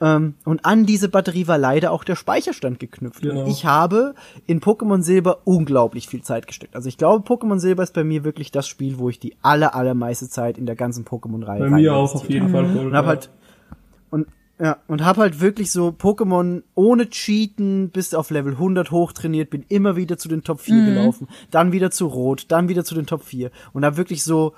Ähm, 0.00 0.34
und 0.44 0.64
an 0.64 0.86
diese 0.86 1.08
Batterie 1.08 1.46
war 1.46 1.58
leider 1.58 1.90
auch 1.90 2.04
der 2.04 2.16
Speicherstand 2.16 2.78
geknüpft. 2.78 3.22
Genau. 3.22 3.46
Ich 3.46 3.64
habe 3.64 4.14
in 4.46 4.60
Pokémon 4.60 5.02
Silber 5.02 5.40
unglaublich 5.44 6.08
viel 6.08 6.22
Zeit 6.22 6.46
gesteckt. 6.46 6.76
Also 6.76 6.88
ich 6.88 6.98
glaube, 6.98 7.26
Pokémon 7.26 7.58
Silber 7.58 7.82
ist 7.82 7.94
bei 7.94 8.04
mir 8.04 8.24
wirklich 8.24 8.50
das 8.50 8.68
Spiel, 8.68 8.98
wo 8.98 9.08
ich 9.08 9.18
die 9.18 9.36
aller, 9.42 9.74
allermeiste 9.74 10.28
Zeit 10.28 10.58
in 10.58 10.66
der 10.66 10.76
ganzen 10.76 11.04
Pokémon-Reihe 11.04 11.60
Bei 11.60 11.70
mir 11.70 11.94
auch 11.94 12.14
auf 12.14 12.28
jeden 12.28 12.50
Fall 12.50 12.64
Gold. 12.64 12.86
und 12.86 12.94
hab 12.94 13.04
ja. 13.04 13.08
halt 13.08 13.30
und 14.10 14.26
ja, 14.60 14.78
und 14.88 15.04
hab 15.04 15.18
halt 15.18 15.40
wirklich 15.40 15.70
so 15.70 15.88
Pokémon 15.88 16.62
ohne 16.74 17.08
Cheaten 17.10 17.90
bis 17.90 18.12
auf 18.12 18.30
Level 18.30 18.54
100 18.54 18.90
hochtrainiert, 18.90 19.50
bin 19.50 19.64
immer 19.68 19.94
wieder 19.94 20.18
zu 20.18 20.28
den 20.28 20.42
Top 20.42 20.60
4 20.60 20.84
gelaufen, 20.84 21.28
dann 21.52 21.70
wieder 21.70 21.92
zu 21.92 22.06
Rot, 22.06 22.46
dann 22.48 22.68
wieder 22.68 22.84
zu 22.84 22.96
den 22.96 23.06
Top 23.06 23.22
4 23.22 23.52
und 23.72 23.84
hab 23.84 23.96
wirklich 23.96 24.24
so 24.24 24.54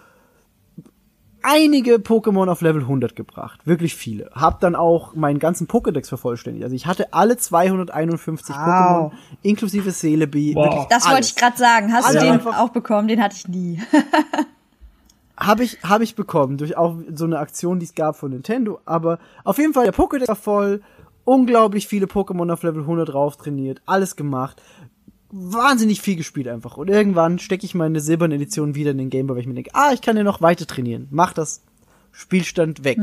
einige 1.42 1.96
Pokémon 1.96 2.48
auf 2.48 2.61
Level 2.61 2.83
100 2.83 3.16
gebracht, 3.16 3.61
wirklich 3.66 3.94
viele. 3.94 4.31
Hab 4.33 4.61
dann 4.61 4.74
auch 4.74 5.14
meinen 5.14 5.38
ganzen 5.38 5.66
Pokédex 5.66 6.09
vervollständigt. 6.09 6.64
Also 6.64 6.76
ich 6.76 6.87
hatte 6.87 7.12
alle 7.12 7.37
251 7.37 8.55
Pokémon 8.55 9.11
inklusive 9.42 9.92
Celebi. 9.92 10.55
Wow. 10.55 10.87
Das 10.88 11.09
wollte 11.09 11.26
ich 11.26 11.37
gerade 11.37 11.57
sagen. 11.57 11.92
Hast 11.92 12.07
Alle 12.07 12.20
du 12.20 12.38
den 12.38 12.46
auch 12.46 12.70
bekommen? 12.70 13.09
Den 13.09 13.22
hatte 13.22 13.37
ich 13.37 13.48
nie. 13.48 13.81
Habe 15.42 15.64
ich, 15.64 15.79
hab 15.83 16.03
ich 16.03 16.16
bekommen, 16.16 16.59
durch 16.59 16.76
auch 16.76 16.96
so 17.14 17.24
eine 17.24 17.38
Aktion, 17.38 17.79
die 17.79 17.87
es 17.87 17.94
gab 17.94 18.14
von 18.14 18.31
Nintendo. 18.31 18.79
Aber 18.85 19.18
auf 19.42 19.57
jeden 19.57 19.72
Fall, 19.72 19.85
der 19.85 19.94
Pokédex 19.94 20.29
war 20.29 20.37
voll, 20.37 20.83
unglaublich 21.24 21.87
viele 21.87 22.05
Pokémon 22.05 22.53
auf 22.53 22.62
Level 22.62 22.83
100 22.83 23.09
drauf 23.09 23.38
trainiert, 23.38 23.81
alles 23.87 24.16
gemacht. 24.16 24.61
Wahnsinnig 25.33 26.01
viel 26.01 26.16
gespielt 26.16 26.49
einfach. 26.49 26.77
Und 26.77 26.88
irgendwann 26.88 27.38
stecke 27.38 27.64
ich 27.64 27.75
meine 27.75 28.01
silberne 28.01 28.35
Edition 28.35 28.75
wieder 28.75 28.90
in 28.90 28.99
den 28.99 29.11
Gameboy, 29.11 29.37
weil 29.37 29.43
ich 29.43 29.47
mir 29.49 29.55
denke, 29.55 29.71
ah, 29.75 29.93
ich 29.93 30.01
kann 30.03 30.16
ja 30.16 30.25
noch 30.25 30.43
weiter 30.43 30.66
trainieren. 30.66 31.07
Mach 31.11 31.33
das 31.33 31.62
Spielstand 32.12 32.83
weg. 32.85 32.99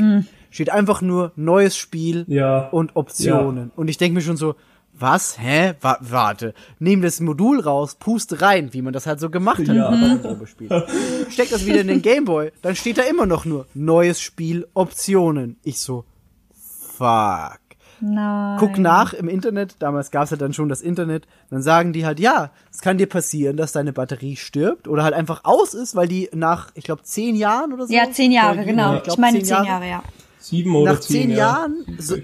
Steht 0.51 0.69
einfach 0.69 1.01
nur 1.01 1.31
neues 1.35 1.77
Spiel 1.77 2.25
Ja. 2.27 2.67
und 2.69 2.95
Optionen. 2.95 3.71
Und 3.75 3.87
ich 3.89 3.97
denke 3.97 4.15
mir 4.15 4.21
schon 4.21 4.35
so, 4.37 4.55
was? 4.99 5.39
Hä? 5.39 5.75
Wa 5.79 5.97
warte. 6.01 6.53
Nehm 6.79 7.01
das 7.03 7.19
Modul 7.19 7.59
raus, 7.59 7.95
puste 7.95 8.41
rein, 8.41 8.73
wie 8.73 8.81
man 8.81 8.93
das 8.93 9.05
halt 9.05 9.19
so 9.19 9.29
gemacht 9.29 9.59
hat 9.59 9.75
Ja. 9.75 9.91
bei 9.91 9.95
dem 10.09 10.21
Probespiel. 10.21 10.69
Steck 11.29 11.49
das 11.51 11.65
wieder 11.65 11.81
in 11.81 11.87
den 11.87 12.01
Gameboy, 12.01 12.51
dann 12.63 12.75
steht 12.75 12.97
da 12.97 13.03
immer 13.03 13.25
noch 13.27 13.45
nur 13.45 13.67
neues 13.75 14.19
Spiel, 14.19 14.67
Optionen. 14.73 15.57
Ich 15.63 15.79
so, 15.79 16.03
fuck. 16.97 17.59
Nein. 17.99 18.57
Guck 18.59 18.77
nach 18.77 19.13
im 19.13 19.27
Internet, 19.27 19.75
damals 19.79 20.11
gab's 20.11 20.31
ja 20.31 20.37
dann 20.37 20.53
schon 20.53 20.69
das 20.69 20.81
Internet, 20.81 21.27
dann 21.49 21.61
sagen 21.61 21.93
die 21.93 22.05
halt, 22.05 22.19
ja, 22.19 22.51
es 22.71 22.81
kann 22.81 22.97
dir 22.97 23.07
passieren, 23.07 23.57
dass 23.57 23.71
deine 23.71 23.93
Batterie 23.93 24.35
stirbt 24.35 24.87
oder 24.87 25.03
halt 25.03 25.13
einfach 25.13 25.41
aus 25.43 25.73
ist, 25.73 25.95
weil 25.95 26.07
die 26.07 26.29
nach, 26.33 26.71
ich 26.75 26.83
glaube, 26.83 27.03
zehn 27.03 27.35
Jahren 27.35 27.73
oder 27.73 27.87
so. 27.87 27.93
Ja, 27.93 28.11
zehn 28.11 28.31
Jahre, 28.31 28.57
korrigieren, 28.57 28.77
genau. 28.77 28.91
ich 28.93 28.97
Ich, 28.99 29.03
glaub, 29.05 29.17
meine 29.17 29.41
zehn 29.41 29.63
Jahre, 29.63 29.89
ja. 29.89 30.03
Sieben 30.39 30.75
oder 30.75 30.93
nach 30.93 30.99
zehn, 30.99 31.21
zehn 31.21 31.29
ja. 31.31 31.37
Jahren 31.37 31.85
so, 31.97 32.15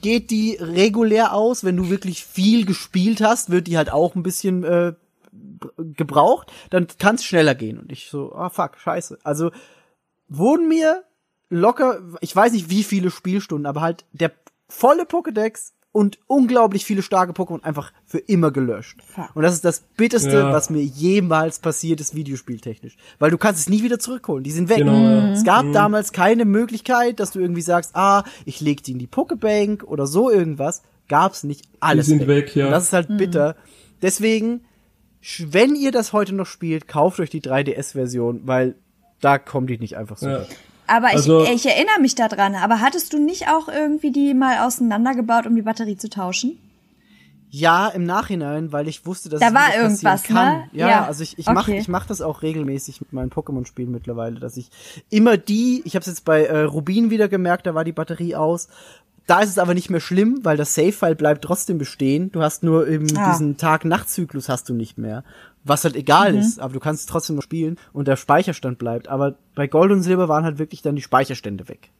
geht 0.00 0.30
die 0.30 0.58
regulär 0.60 1.32
aus, 1.32 1.64
wenn 1.64 1.76
du 1.76 1.88
wirklich 1.88 2.24
viel 2.24 2.66
gespielt 2.66 3.20
hast, 3.20 3.50
wird 3.50 3.66
die 3.66 3.76
halt 3.76 3.90
auch 3.90 4.14
ein 4.14 4.22
bisschen 4.22 4.64
äh, 4.64 4.92
gebraucht, 5.78 6.52
dann 6.70 6.86
kann 6.98 7.14
es 7.14 7.24
schneller 7.24 7.54
gehen. 7.54 7.78
Und 7.78 7.92
ich 7.92 8.08
so, 8.10 8.34
ah 8.34 8.50
fuck, 8.50 8.78
scheiße. 8.78 9.18
Also 9.22 9.50
wurden 10.28 10.68
mir 10.68 11.04
locker, 11.48 12.00
ich 12.20 12.34
weiß 12.34 12.52
nicht 12.52 12.70
wie 12.70 12.82
viele 12.82 13.10
Spielstunden, 13.10 13.66
aber 13.66 13.80
halt 13.80 14.04
der 14.12 14.32
volle 14.68 15.04
Pokédex 15.04 15.72
und 15.92 16.18
unglaublich 16.26 16.84
viele 16.84 17.00
starke 17.02 17.32
Pokémon 17.32 17.62
einfach 17.62 17.92
für 18.04 18.18
immer 18.18 18.50
gelöscht. 18.50 18.98
Und 19.34 19.42
das 19.42 19.54
ist 19.54 19.64
das 19.64 19.80
bitterste, 19.96 20.30
Ja. 20.30 20.52
was 20.52 20.68
mir 20.68 20.82
jemals 20.82 21.58
passiert 21.58 22.00
ist, 22.00 22.14
videospieltechnisch. 22.14 22.96
Weil 23.18 23.30
du 23.30 23.38
kannst 23.38 23.60
es 23.60 23.68
nie 23.70 23.82
wieder 23.82 23.98
zurückholen. 23.98 24.44
Die 24.44 24.50
sind 24.50 24.68
weg. 24.68 24.78
Genau, 24.78 24.92
ja. 24.92 25.32
Es 25.32 25.42
gab 25.44 25.72
damals 25.72 26.12
keine 26.12 26.44
Möglichkeit, 26.44 27.18
dass 27.18 27.30
du 27.30 27.40
irgendwie 27.40 27.62
sagst, 27.62 27.96
ah, 27.96 28.24
ich 28.44 28.60
leg 28.60 28.82
die 28.82 28.92
in 28.92 28.98
die 28.98 29.06
Pokebank 29.06 29.84
oder 29.84 30.06
so 30.06 30.30
irgendwas. 30.30 30.82
Gab's 31.08 31.44
nicht. 31.44 31.64
Alles 31.80 32.06
sind 32.06 32.26
weg, 32.26 32.54
ja. 32.54 32.66
Und 32.66 32.72
das 32.72 32.84
ist 32.84 32.92
halt 32.92 33.16
bitter. 33.16 33.56
Deswegen 34.02 34.60
wenn 35.40 35.74
ihr 35.74 35.92
das 35.92 36.12
heute 36.12 36.34
noch 36.34 36.46
spielt, 36.46 36.88
kauft 36.88 37.20
euch 37.20 37.30
die 37.30 37.40
3DS-Version, 37.40 38.42
weil 38.44 38.76
da 39.20 39.38
kommen 39.38 39.66
die 39.66 39.78
nicht 39.78 39.96
einfach 39.96 40.18
so. 40.18 40.28
Ja. 40.28 40.46
Aber 40.86 41.08
ich, 41.08 41.14
Also- 41.14 41.44
ich 41.44 41.66
erinnere 41.66 42.00
mich 42.00 42.14
daran. 42.14 42.54
Aber 42.54 42.80
hattest 42.80 43.12
du 43.12 43.18
nicht 43.18 43.48
auch 43.48 43.68
irgendwie 43.68 44.10
die 44.12 44.34
mal 44.34 44.64
auseinandergebaut, 44.66 45.46
um 45.46 45.54
die 45.56 45.62
Batterie 45.62 45.96
zu 45.96 46.08
tauschen? 46.08 46.58
Ja, 47.48 47.88
im 47.88 48.04
Nachhinein, 48.04 48.72
weil 48.72 48.88
ich 48.88 49.06
wusste, 49.06 49.28
dass 49.28 49.40
Da 49.40 49.48
es 49.48 49.54
war 49.54 49.74
irgendwas, 49.76 50.24
kann. 50.24 50.58
ne? 50.58 50.68
Ja, 50.72 50.88
Ja, 50.88 51.04
also 51.06 51.22
ich, 51.22 51.38
ich 51.38 51.46
okay. 51.48 51.78
ich 51.78 51.88
mach 51.88 52.04
das 52.04 52.20
auch 52.20 52.42
regelmäßig 52.42 53.00
mit 53.00 53.12
meinen 53.12 53.30
Pokémon-Spielen 53.30 53.90
mittlerweile, 53.90 54.40
dass 54.40 54.56
ich 54.56 54.68
immer 55.10 55.36
die, 55.36 55.80
ich 55.84 55.94
habe 55.94 56.00
es 56.02 56.06
jetzt 56.08 56.24
bei 56.24 56.44
äh, 56.44 56.62
Rubin 56.62 57.08
wieder 57.10 57.28
gemerkt, 57.28 57.66
da 57.66 57.74
war 57.74 57.84
die 57.84 57.92
Batterie 57.92 58.34
aus. 58.34 58.68
Da 59.26 59.40
ist 59.40 59.50
es 59.50 59.58
aber 59.58 59.74
nicht 59.74 59.90
mehr 59.90 60.00
schlimm, 60.00 60.40
weil 60.44 60.56
das 60.56 60.74
Save-File 60.74 61.16
bleibt 61.16 61.42
trotzdem 61.42 61.78
bestehen. 61.78 62.30
Du 62.30 62.42
hast 62.42 62.62
nur 62.62 62.86
eben 62.86 63.06
Ah. 63.16 63.32
diesen 63.32 63.56
Tag-Nacht-Zyklus 63.56 64.48
hast 64.48 64.68
du 64.68 64.74
nicht 64.74 64.98
mehr. 64.98 65.24
Was 65.64 65.82
halt 65.82 65.96
egal 65.96 66.32
Mhm. 66.34 66.38
ist, 66.38 66.60
aber 66.60 66.72
du 66.74 66.78
kannst 66.80 67.08
trotzdem 67.08 67.34
noch 67.36 67.42
spielen 67.42 67.76
und 67.92 68.06
der 68.06 68.14
Speicherstand 68.16 68.78
bleibt. 68.78 69.08
Aber 69.08 69.34
bei 69.56 69.66
Gold 69.66 69.90
und 69.90 70.02
Silber 70.02 70.28
waren 70.28 70.44
halt 70.44 70.58
wirklich 70.58 70.80
dann 70.82 70.94
die 70.94 71.02
Speicherstände 71.02 71.68
weg. 71.68 71.90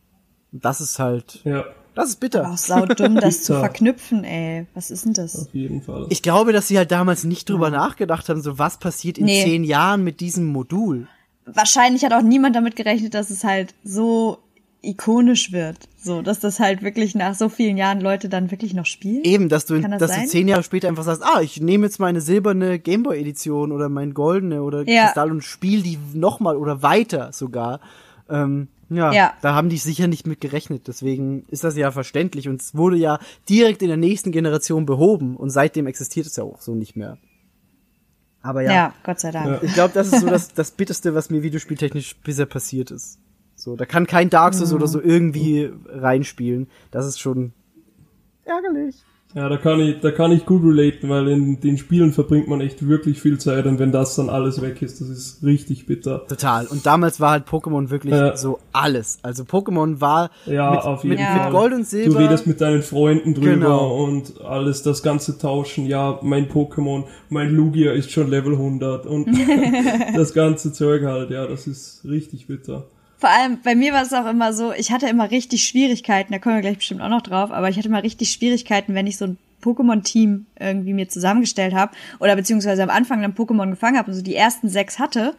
Und 0.53 0.65
das 0.65 0.81
ist 0.81 1.01
halt, 1.01 1.41
ja, 1.43 1.65
das 1.97 2.11
ist 2.11 2.21
bitter. 2.21 2.49
Auch 2.49 2.57
saudumm, 2.59 3.17
das 3.17 3.43
zu 3.43 3.55
verknüpfen, 3.59 4.23
ey. 4.23 4.67
Was 4.75 4.93
ist 4.93 5.05
denn 5.05 5.15
das? 5.15 5.35
auf 5.49 5.53
jeden 5.53 5.83
Fall. 5.83 6.07
Ich 6.11 6.23
glaube, 6.23 6.53
dass 6.53 6.69
sie 6.69 6.79
halt 6.79 6.93
damals 6.93 7.25
nicht 7.25 7.49
drüber 7.51 7.71
nachgedacht 7.71 8.29
haben, 8.29 8.41
so 8.41 8.57
was 8.61 8.79
passiert 8.79 9.19
in 9.19 9.25
Nee. 9.25 9.43
zehn 9.43 9.65
Jahren 9.65 10.05
mit 10.05 10.21
diesem 10.21 10.47
Modul. 10.47 11.09
Wahrscheinlich 11.45 12.05
hat 12.05 12.13
auch 12.13 12.23
niemand 12.23 12.55
damit 12.55 12.77
gerechnet, 12.77 13.15
dass 13.15 13.31
es 13.31 13.43
halt 13.43 13.75
so 13.83 14.39
ikonisch 14.87 15.53
wird. 15.53 15.77
So, 15.99 16.23
dass 16.23 16.41
das 16.41 16.61
halt 16.61 16.83
wirklich 16.83 17.15
nach 17.15 17.35
so 17.35 17.49
vielen 17.49 17.77
Jahren 17.77 18.01
Leute 18.01 18.29
dann 18.29 18.51
wirklich 18.51 18.73
noch 18.75 18.87
spielen. 18.87 19.25
Eben, 19.25 19.49
dass 19.49 19.67
du, 19.67 19.81
das 19.81 19.99
dass 19.99 20.11
sein? 20.13 20.23
du 20.25 20.29
zehn 20.29 20.49
Jahre 20.49 20.63
später 20.63 20.89
einfach 20.89 21.03
sagst, 21.05 21.23
ah, 21.25 21.41
ich 21.41 21.61
nehme 21.61 21.87
jetzt 21.87 21.99
meine 21.99 22.21
silberne 22.21 22.79
Gameboy-Edition 22.79 23.73
oder 23.73 23.89
mein 23.89 24.15
goldene 24.15 24.63
oder 24.63 24.89
Ja. 24.89 25.07
Kristall 25.07 25.31
und 25.31 25.43
spiel 25.43 25.83
die 25.83 25.99
nochmal 26.15 26.57
oder 26.57 26.83
weiter 26.83 27.33
sogar. 27.33 27.81
Ähm, 28.31 28.69
ja, 28.89 29.13
Ja. 29.13 29.35
da 29.43 29.55
haben 29.55 29.69
die 29.69 29.79
sicher 29.79 30.07
nicht 30.07 30.27
mit 30.29 30.41
gerechnet. 30.41 30.87
Deswegen 30.87 31.45
ist 31.49 31.65
das 31.65 31.77
ja 31.77 31.91
verständlich 31.91 32.49
und 32.49 32.61
es 32.63 32.75
wurde 32.77 32.97
ja 32.97 33.19
direkt 33.49 33.83
in 33.83 33.89
der 33.89 33.97
nächsten 33.97 34.31
Generation 34.31 34.87
behoben 34.87 35.37
und 35.37 35.51
seitdem 35.51 35.87
existiert 35.89 36.27
es 36.27 36.37
ja 36.37 36.45
auch 36.45 36.61
so 36.61 36.75
nicht 36.77 36.95
mehr. 36.97 37.19
Aber 38.43 38.63
ja, 38.63 38.73
Ja, 38.73 38.95
Gott 39.03 39.19
sei 39.19 39.33
Dank. 39.33 39.61
Ich 39.65 39.75
glaube, 39.75 39.93
das 39.93 40.13
ist 40.13 40.21
so 40.21 40.29
das, 40.29 40.55
das 40.55 40.71
Bitterste, 40.71 41.15
was 41.17 41.31
mir 41.31 41.43
videospieltechnisch 41.43 42.15
bisher 42.23 42.47
passiert 42.47 42.93
ist. 42.93 43.19
So, 43.67 43.75
da 43.75 43.85
kann 43.85 44.07
kein 44.07 44.31
Dark 44.31 44.55
Souls 44.55 44.73
oder 44.73 44.87
so 44.87 45.03
irgendwie 45.03 45.69
reinspielen. 45.89 46.69
Das 46.93 47.05
ist 47.05 47.19
schon 47.19 47.53
ärgerlich. 48.45 48.95
Ja, 49.35 49.49
da 49.49 49.57
kann 49.57 49.81
ich, 49.81 49.99
da 50.01 50.13
kann 50.13 50.31
ich 50.31 50.47
gut 50.47 50.63
relaten, 50.63 51.09
weil 51.11 51.27
in 51.27 51.59
den 51.61 51.77
Spielen 51.79 52.13
verbringt 52.13 52.47
man 52.47 52.61
echt 52.61 52.87
wirklich 52.87 53.21
viel 53.21 53.39
Zeit 53.39 53.67
und 53.67 53.81
wenn 53.81 53.91
das 53.91 54.15
dann 54.15 54.31
alles 54.31 54.63
weg 54.63 54.81
ist, 54.83 55.01
das 55.01 55.09
ist 55.09 55.43
richtig 55.43 55.85
bitter. 55.87 56.25
Total. 56.29 56.67
Und 56.69 56.87
damals 56.87 57.19
war 57.21 57.33
halt 57.33 57.49
Pokémon 57.49 57.91
wirklich 57.91 58.15
Ja. 58.15 58.37
so 58.37 58.61
alles. 58.73 59.19
Also 59.23 59.43
Pokémon 59.43 60.01
war 60.01 60.31
Ja, 60.47 60.71
mit, 60.71 60.81
auf 60.83 61.03
jeden 61.03 61.17
mit, 61.17 61.27
Fall. 61.27 61.43
mit 61.45 61.53
Gold 61.53 61.73
und 61.75 61.87
Silber. 61.89 62.15
Du 62.15 62.19
redest 62.25 62.47
mit 62.47 62.61
deinen 62.61 62.83
Freunden 62.83 63.35
drüber 63.35 63.51
Genau. 63.55 64.05
und 64.05 64.41
alles, 64.43 64.85
das 64.85 65.03
ganze 65.03 65.37
Tauschen. 65.37 65.87
Ja, 65.87 66.21
mein 66.23 66.49
Pokémon, 66.49 67.03
mein 67.29 67.51
Lugia 67.51 67.93
ist 67.93 68.13
schon 68.13 68.29
Level 68.31 68.53
100 68.53 69.07
und 69.07 69.27
das 70.17 70.33
ganze 70.35 70.73
Zeug 70.73 71.03
halt. 71.03 71.31
Ja, 71.31 71.49
das 71.49 71.67
ist 71.67 72.03
richtig 72.05 72.47
bitter. 72.47 72.85
Vor 73.19 73.31
allem, 73.31 73.61
bei 73.63 73.75
mir 73.75 73.95
war 73.95 74.03
es 74.03 74.13
auch 74.13 74.27
immer 74.27 74.53
so, 74.53 74.73
ich 74.73 74.93
hatte 74.93 75.09
immer 75.09 75.31
richtig 75.31 75.67
Schwierigkeiten, 75.67 76.33
da 76.33 76.39
kommen 76.39 76.57
wir 76.57 76.63
gleich 76.63 76.77
bestimmt 76.77 77.01
auch 77.01 77.09
noch 77.09 77.23
drauf, 77.23 77.51
aber 77.51 77.71
ich 77.71 77.79
hatte 77.79 77.89
immer 77.89 78.03
richtig 78.03 78.31
Schwierigkeiten, 78.31 78.95
wenn 78.95 79.07
ich 79.07 79.17
so 79.17 79.25
ein 79.27 79.39
Pokémon-Team 79.63 80.47
irgendwie 80.61 80.93
mir 80.93 81.09
zusammengestellt 81.09 81.75
habe 81.75 81.93
oder 82.21 82.37
beziehungsweise 82.37 82.83
am 82.83 82.91
Anfang 82.91 83.23
dann 83.23 83.35
Pokémon 83.35 83.71
gefangen 83.71 83.97
habe 83.97 84.11
und 84.11 84.17
so 84.17 84.23
die 84.23 84.35
ersten 84.35 84.69
sechs 84.69 84.99
hatte. 84.99 85.35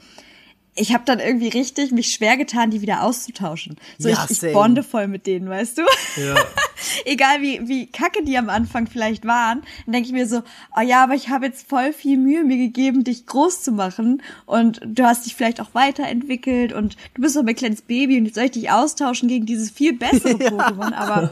Ich 0.77 0.93
habe 0.93 1.03
dann 1.05 1.19
irgendwie 1.19 1.49
richtig 1.49 1.91
mich 1.91 2.11
schwer 2.11 2.37
getan, 2.37 2.69
die 2.71 2.81
wieder 2.81 3.03
auszutauschen. 3.03 3.75
So, 3.97 4.09
Ja, 4.09 4.25
ich, 4.29 4.43
ich 4.43 4.53
bonde 4.53 4.83
voll 4.83 5.07
mit 5.07 5.25
denen, 5.25 5.49
weißt 5.49 5.79
du? 5.79 5.81
Ja, 6.17 6.35
Egal 7.05 7.41
wie, 7.41 7.67
wie 7.67 7.87
kacke 7.87 8.23
die 8.23 8.37
am 8.37 8.49
Anfang 8.49 8.87
vielleicht 8.87 9.25
waren, 9.25 9.61
dann 9.85 9.93
denke 9.93 10.07
ich 10.07 10.13
mir 10.13 10.27
so, 10.27 10.43
oh 10.77 10.81
ja, 10.81 11.03
aber 11.03 11.15
ich 11.15 11.29
habe 11.29 11.47
jetzt 11.47 11.67
voll 11.67 11.93
viel 11.93 12.17
Mühe 12.17 12.43
mir 12.43 12.57
gegeben, 12.57 13.03
dich 13.03 13.25
groß 13.25 13.63
zu 13.63 13.71
machen 13.71 14.21
und 14.45 14.79
du 14.85 15.03
hast 15.03 15.25
dich 15.25 15.35
vielleicht 15.35 15.59
auch 15.59 15.73
weiterentwickelt 15.73 16.73
und 16.73 16.95
du 17.15 17.21
bist 17.21 17.35
doch 17.35 17.43
mein 17.43 17.55
kleines 17.55 17.81
Baby 17.81 18.17
und 18.17 18.25
jetzt 18.25 18.35
soll 18.35 18.45
ich 18.45 18.51
dich 18.51 18.69
austauschen 18.69 19.27
gegen 19.27 19.45
dieses 19.45 19.71
viel 19.71 19.93
bessere 19.93 20.33
Pokémon, 20.33 20.93
aber 20.93 21.31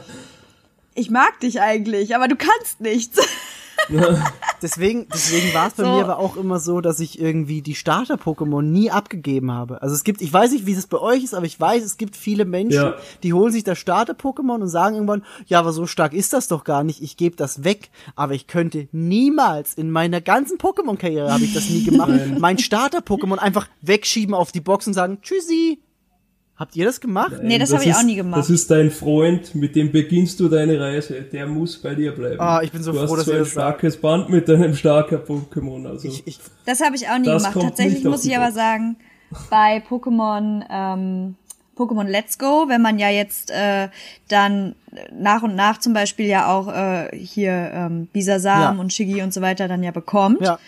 ich 0.94 1.10
mag 1.10 1.38
dich 1.40 1.60
eigentlich, 1.60 2.14
aber 2.16 2.28
du 2.28 2.36
kannst 2.36 2.80
nichts. 2.80 3.18
Deswegen, 4.62 5.06
deswegen 5.12 5.52
war 5.52 5.68
es 5.68 5.74
bei 5.74 5.84
So. 5.84 5.90
mir 5.90 6.02
aber 6.02 6.18
auch 6.18 6.36
immer 6.36 6.60
so, 6.60 6.80
dass 6.80 6.98
ich 7.00 7.20
irgendwie 7.20 7.60
die 7.60 7.74
Starter-Pokémon 7.74 8.62
nie 8.62 8.90
abgegeben 8.90 9.52
habe. 9.52 9.82
Also 9.82 9.94
es 9.94 10.02
gibt, 10.02 10.22
ich 10.22 10.32
weiß 10.32 10.52
nicht, 10.52 10.64
wie 10.64 10.72
es 10.72 10.86
bei 10.86 10.98
euch 10.98 11.22
ist, 11.24 11.34
aber 11.34 11.44
ich 11.44 11.60
weiß, 11.60 11.84
es 11.84 11.98
gibt 11.98 12.16
viele 12.16 12.46
Menschen, 12.46 12.80
Ja. 12.82 12.94
die 13.22 13.34
holen 13.34 13.52
sich 13.52 13.64
das 13.64 13.78
Starter-Pokémon 13.78 14.62
und 14.62 14.68
sagen 14.68 14.94
irgendwann, 14.94 15.24
ja, 15.46 15.58
aber 15.58 15.72
so 15.74 15.86
stark 15.86 16.14
ist 16.14 16.32
das 16.32 16.48
doch 16.48 16.64
gar 16.64 16.84
nicht, 16.84 17.02
ich 17.02 17.18
gebe 17.18 17.36
das 17.36 17.64
weg. 17.64 17.90
Aber 18.14 18.32
ich 18.32 18.46
könnte 18.46 18.88
niemals 18.92 19.74
in 19.74 19.90
meiner 19.90 20.22
ganzen 20.22 20.56
Pokémon-Karriere 20.56 21.30
habe 21.30 21.44
ich 21.44 21.52
das 21.52 21.68
nie 21.68 21.84
gemacht, 21.84 22.12
mein 22.38 22.58
Starter-Pokémon 22.58 23.36
einfach 23.36 23.68
wegschieben 23.82 24.34
auf 24.34 24.52
die 24.52 24.60
Box 24.62 24.86
und 24.86 24.94
sagen, 24.94 25.18
tschüssi. 25.20 25.80
Habt 26.58 26.74
ihr 26.74 26.86
das 26.86 27.00
gemacht? 27.00 27.32
Nee, 27.42 27.58
das 27.58 27.72
hab 27.74 27.82
ich 27.82 27.88
ist- 27.88 27.98
auch 27.98 28.02
nie 28.02 28.14
gemacht. 28.16 28.38
Das 28.38 28.48
ist 28.48 28.70
dein 28.70 28.90
Freund, 28.90 29.54
mit 29.54 29.76
dem 29.76 29.92
beginnst 29.92 30.40
du 30.40 30.48
deine 30.48 30.80
Reise. 30.80 31.20
Der 31.20 31.46
muss 31.46 31.76
bei 31.76 31.94
dir 31.94 32.12
bleiben. 32.12 32.40
Ah, 32.40 32.62
ich 32.62 32.72
bin 32.72 32.82
so 32.82 32.92
du 32.92 32.98
froh, 32.98 33.02
hast 33.08 33.16
dass 33.18 33.24
so 33.26 33.32
ihr 33.32 33.36
ein 33.38 33.40
das 33.44 33.52
sagt. 33.52 33.78
starkes 33.80 33.96
Band 34.00 34.30
mit 34.30 34.48
deinem 34.48 34.74
starken 34.74 35.18
Pokémon. 35.18 35.86
Also 35.86 36.08
Ich, 36.08 36.26
ich, 36.26 36.38
Das 36.64 36.80
habe 36.80 36.96
ich 36.96 37.08
auch 37.08 37.18
nie 37.18 37.26
Das 37.26 37.42
gemacht. 37.52 37.60
Tatsächlich 37.68 38.04
muss 38.04 38.24
ich 38.24 38.34
aber 38.36 38.52
sagen, 38.52 38.96
bei 39.50 39.82
Pokémon 39.86 40.64
ähm, 40.70 41.34
Pokémon 41.76 42.04
Let's 42.08 42.38
Go, 42.38 42.64
wenn 42.68 42.80
man 42.80 42.98
ja 42.98 43.10
jetzt 43.10 43.50
äh, 43.50 43.88
dann 44.28 44.74
nach 45.12 45.42
und 45.42 45.56
nach 45.56 45.78
zum 45.78 45.92
Beispiel 45.92 46.24
ja 46.24 46.50
auch 46.50 46.68
äh, 46.72 47.14
hier 47.14 47.52
ähm, 47.74 48.06
Bisasam 48.14 48.76
Ja. 48.76 48.80
und 48.80 48.94
Shiggy 48.94 49.20
und 49.20 49.34
so 49.34 49.42
weiter 49.42 49.68
dann 49.68 49.82
ja 49.82 49.90
bekommt, 49.90 50.40
ja. 50.40 50.58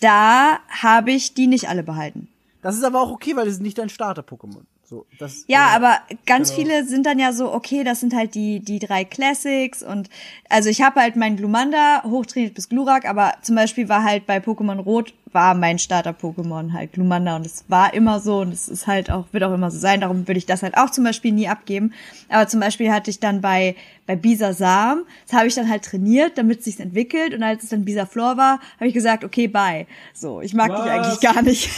da 0.00 0.60
habe 0.70 1.10
ich 1.12 1.34
die 1.34 1.46
nicht 1.46 1.68
alle 1.68 1.82
behalten. 1.82 2.28
Das 2.62 2.74
ist 2.76 2.84
aber 2.84 3.02
auch 3.02 3.10
okay, 3.10 3.36
weil 3.36 3.44
das 3.44 3.54
ist 3.54 3.60
nicht 3.62 3.76
dein 3.78 3.90
Starter-Pokémon. 3.90 4.62
So, 4.88 5.04
das, 5.18 5.44
Ja, 5.48 5.66
aber 5.76 5.98
ganz 6.24 6.48
Genau. 6.54 6.60
viele 6.70 6.84
sind 6.86 7.04
dann 7.04 7.18
ja 7.18 7.34
so, 7.34 7.52
okay, 7.52 7.84
das 7.84 8.00
sind 8.00 8.14
halt 8.14 8.34
die, 8.34 8.60
die 8.60 8.78
drei 8.78 9.04
Classics 9.04 9.82
und 9.82 10.08
also 10.48 10.70
ich 10.70 10.80
habe 10.80 11.00
halt 11.02 11.14
mein 11.14 11.36
Glumanda 11.36 12.02
hochtrainiert 12.04 12.54
bis 12.54 12.70
Glurak, 12.70 13.04
aber 13.06 13.34
zum 13.42 13.54
Beispiel 13.54 13.90
war 13.90 14.02
halt 14.02 14.24
bei 14.24 14.38
Pokémon 14.38 14.78
Rot 14.80 15.12
war 15.32 15.54
mein 15.54 15.78
Starter-Pokémon 15.78 16.72
halt 16.72 16.92
Glumanda 16.92 17.36
und 17.36 17.46
es 17.46 17.64
war 17.68 17.94
immer 17.94 18.20
so 18.20 18.40
und 18.40 18.52
es 18.52 18.68
ist 18.68 18.86
halt 18.86 19.10
auch, 19.10 19.26
wird 19.32 19.44
auch 19.44 19.52
immer 19.52 19.70
so 19.70 19.78
sein, 19.78 20.00
darum 20.00 20.26
würde 20.26 20.38
ich 20.38 20.46
das 20.46 20.62
halt 20.62 20.76
auch 20.76 20.90
zum 20.90 21.04
Beispiel 21.04 21.32
nie 21.32 21.48
abgeben. 21.48 21.92
Aber 22.28 22.46
zum 22.46 22.60
Beispiel 22.60 22.90
hatte 22.92 23.10
ich 23.10 23.20
dann 23.20 23.40
bei, 23.40 23.76
bei 24.06 24.16
Bisasam, 24.16 25.04
das 25.26 25.36
habe 25.36 25.48
ich 25.48 25.54
dann 25.54 25.68
halt 25.68 25.84
trainiert, 25.84 26.38
damit 26.38 26.60
es 26.60 26.64
sich 26.66 26.80
entwickelt 26.80 27.34
und 27.34 27.42
als 27.42 27.64
es 27.64 27.70
dann 27.70 27.84
Bisaflor 27.84 28.36
war, 28.36 28.60
habe 28.76 28.88
ich 28.88 28.94
gesagt, 28.94 29.24
okay, 29.24 29.48
bye. 29.48 29.86
So, 30.14 30.40
ich 30.40 30.54
mag 30.54 30.68
dich 30.68 30.78
Was? 30.78 30.88
eigentlich 30.88 31.20
gar 31.20 31.42
nicht. 31.42 31.70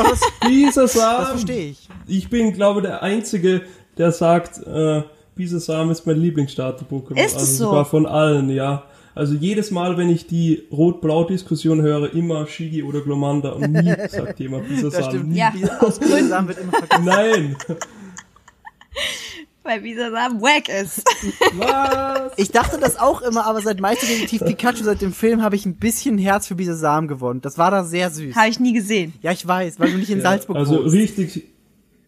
Dieser 0.49 0.83
das 0.83 0.93
Samen. 0.93 1.27
verstehe 1.27 1.71
ich. 1.71 1.89
Ich 2.07 2.31
bin, 2.31 2.53
glaube 2.53 2.83
der 2.83 3.03
Einzige, 3.03 3.63
der 3.99 4.13
sagt, 4.13 4.65
äh, 4.67 5.03
Bisasam 5.35 5.91
ist 5.91 6.07
mein 6.07 6.17
Lieblingsstarter-Pokémon. 6.17 7.17
Ist 7.17 7.37
es 7.37 7.41
also 7.41 7.53
so? 7.53 7.65
sogar 7.71 7.85
von 7.85 8.07
allen, 8.07 8.51
ja. 8.51 8.85
Also 9.15 9.35
jedes 9.35 9.71
Mal, 9.71 9.97
wenn 9.97 10.09
ich 10.09 10.27
die 10.27 10.63
Rot-Blau-Diskussion 10.71 11.83
höre, 11.83 12.15
immer 12.15 12.47
Shigi 12.47 12.83
oder 12.83 13.01
Glomanda 13.01 13.51
und 13.51 13.73
nie 13.73 13.93
sagt 14.09 14.39
jemand 14.41 14.71
Das 14.71 14.81
Bisasam. 14.83 15.33
Ja. 15.33 15.53
Diese 15.57 15.81
Ausbildungssamen 15.83 16.49
wird 16.49 16.59
immer 16.61 16.73
vergessen. 16.73 17.05
Nein. 17.05 17.57
Weil 19.63 19.81
Bisasam 19.83 20.41
wack 20.41 20.69
ist. 20.71 21.03
Was? 21.59 22.33
Ich 22.39 22.51
dachte 22.51 22.79
das 22.81 22.99
auch 22.99 23.21
immer, 23.21 23.45
aber 23.47 23.61
seit 23.61 23.79
Meisterdetektiv 23.79 24.43
Pikachu, 24.43 24.83
seit 24.83 25.03
dem 25.03 25.13
Film, 25.13 25.43
habe 25.43 25.55
ich 25.55 25.67
ein 25.67 25.75
bisschen 25.77 26.17
Herz 26.17 26.47
für 26.47 26.55
diese 26.55 26.75
Samen 26.75 27.09
gewonnen. 27.09 27.43
Das 27.43 27.59
war 27.59 27.71
da 27.71 27.85
sehr 27.85 28.11
süß. 28.11 28.35
habe 28.37 28.49
ich 28.49 28.59
nie 28.59 28.73
gesehen. 28.73 29.13
Ja, 29.23 29.33
ich 29.33 29.47
weiß, 29.47 29.79
weil 29.79 29.93
du 29.93 29.99
nicht 29.99 30.09
in 30.11 30.23
Salzburg 30.23 30.57
Also 30.57 30.77
wohnst. 30.79 30.95
richtig, 30.95 31.45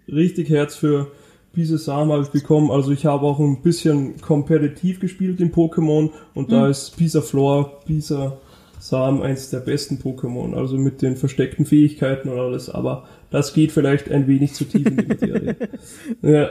richtig 0.09 0.49
Herz 0.49 0.77
für 0.77 1.11
Bisasam 1.53 2.11
habe 2.12 2.23
ich 2.23 2.29
bekommen. 2.31 2.71
Also 2.71 2.93
ich 2.93 3.07
habe 3.07 3.27
auch 3.27 3.38
ein 3.38 3.62
bisschen 3.62 4.21
kompetitiv 4.21 5.01
gespielt 5.01 5.41
in 5.41 5.53
Pokémon 5.53 6.11
und 6.35 6.49
Mhm. 6.49 6.53
da 6.53 6.69
ist 6.69 6.97
Bisaflor, 6.97 7.81
Bisasam 7.87 9.23
eins 9.23 9.51
der 9.51 9.61
besten 9.61 9.97
Pokémon. 9.99 10.55
Also 10.55 10.77
mit 10.79 11.03
den 11.03 11.17
versteckten 11.17 11.67
Fähigkeiten 11.67 12.29
und 12.29 12.38
alles. 12.38 12.71
Aber 12.71 13.05
das 13.31 13.53
geht 13.53 13.73
vielleicht 13.73 14.11
ein 14.11 14.27
wenig 14.27 14.55
zu 14.55 14.65
tief 14.65 14.87
in 14.87 14.97
die 14.97 15.07
Materie. 15.07 15.57
ja. 16.23 16.49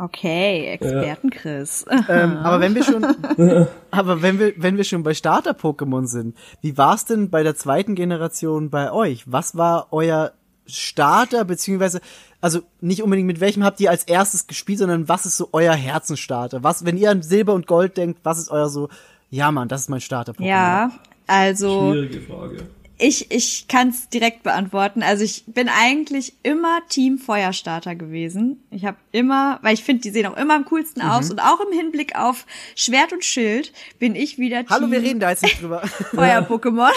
Okay, 0.00 0.66
Experten-Chris. 0.74 1.84
Ähm, 2.08 2.36
aber 2.36 2.60
wenn 2.60 2.74
wir 2.76 2.84
schon, 2.84 3.04
aber 3.90 4.22
wenn 4.22 4.38
wir, 4.38 4.52
wenn 4.56 4.76
wir 4.76 4.84
schon 4.84 5.02
bei 5.02 5.12
Starter-Pokémon 5.12 6.06
sind, 6.06 6.36
wie 6.60 6.78
war's 6.78 7.04
denn 7.04 7.30
bei 7.30 7.42
der 7.42 7.56
zweiten 7.56 7.96
Generation 7.96 8.70
bei 8.70 8.92
euch? 8.92 9.24
Was 9.26 9.56
war 9.56 9.88
euer 9.90 10.32
Starter, 10.66 11.44
beziehungsweise, 11.44 12.00
also 12.40 12.60
nicht 12.80 13.02
unbedingt 13.02 13.26
mit 13.26 13.40
welchem 13.40 13.64
habt 13.64 13.80
ihr 13.80 13.90
als 13.90 14.04
erstes 14.04 14.46
gespielt, 14.46 14.78
sondern 14.78 15.08
was 15.08 15.26
ist 15.26 15.36
so 15.36 15.48
euer 15.52 15.74
Herzensstarter? 15.74 16.62
Was, 16.62 16.84
wenn 16.84 16.96
ihr 16.96 17.10
an 17.10 17.22
Silber 17.22 17.54
und 17.54 17.66
Gold 17.66 17.96
denkt, 17.96 18.20
was 18.22 18.38
ist 18.38 18.50
euer 18.50 18.68
so, 18.68 18.88
ja 19.30 19.50
Mann, 19.50 19.68
das 19.68 19.82
ist 19.82 19.88
mein 19.90 20.00
Starter-Pokémon? 20.00 20.46
Ja, 20.46 20.92
also 21.26 21.92
Schwierige 21.92 22.20
Frage. 22.20 22.66
Ich, 23.00 23.30
ich 23.30 23.68
kann 23.68 23.90
es 23.90 24.08
direkt 24.08 24.42
beantworten. 24.42 25.04
Also 25.04 25.22
ich 25.22 25.44
bin 25.46 25.68
eigentlich 25.68 26.32
immer 26.42 26.80
Team 26.88 27.18
Feuerstarter 27.18 27.94
gewesen. 27.94 28.60
Ich 28.72 28.84
habe 28.84 28.96
immer, 29.12 29.60
weil 29.62 29.74
ich 29.74 29.84
finde, 29.84 30.02
die 30.02 30.10
sehen 30.10 30.26
auch 30.26 30.36
immer 30.36 30.56
am 30.56 30.64
coolsten 30.64 31.02
Mhm. 31.02 31.08
aus 31.10 31.30
und 31.30 31.38
auch 31.38 31.60
im 31.60 31.72
Hinblick 31.72 32.16
auf 32.16 32.44
Schwert 32.74 33.12
und 33.12 33.24
Schild 33.24 33.72
bin 34.00 34.16
ich 34.16 34.38
wieder 34.38 34.62
Team 34.62 34.70
Hallo, 34.70 34.90
wir 34.90 35.00
reden 35.00 35.20
da 35.20 35.30
jetzt 35.30 35.44
nicht 35.44 35.62
drüber. 35.62 35.80
Feuer-Pokémon. 36.14 36.90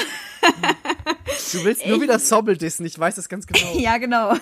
Du 1.53 1.63
willst 1.63 1.85
nur 1.85 2.01
wieder 2.01 2.17
Sobble 2.17 2.57
dissen, 2.57 2.83
ich 2.85 2.97
weiß 2.97 3.15
das 3.15 3.29
ganz 3.29 3.45
genau. 3.45 3.59
Ja, 3.77 3.97
genau. 3.97 4.33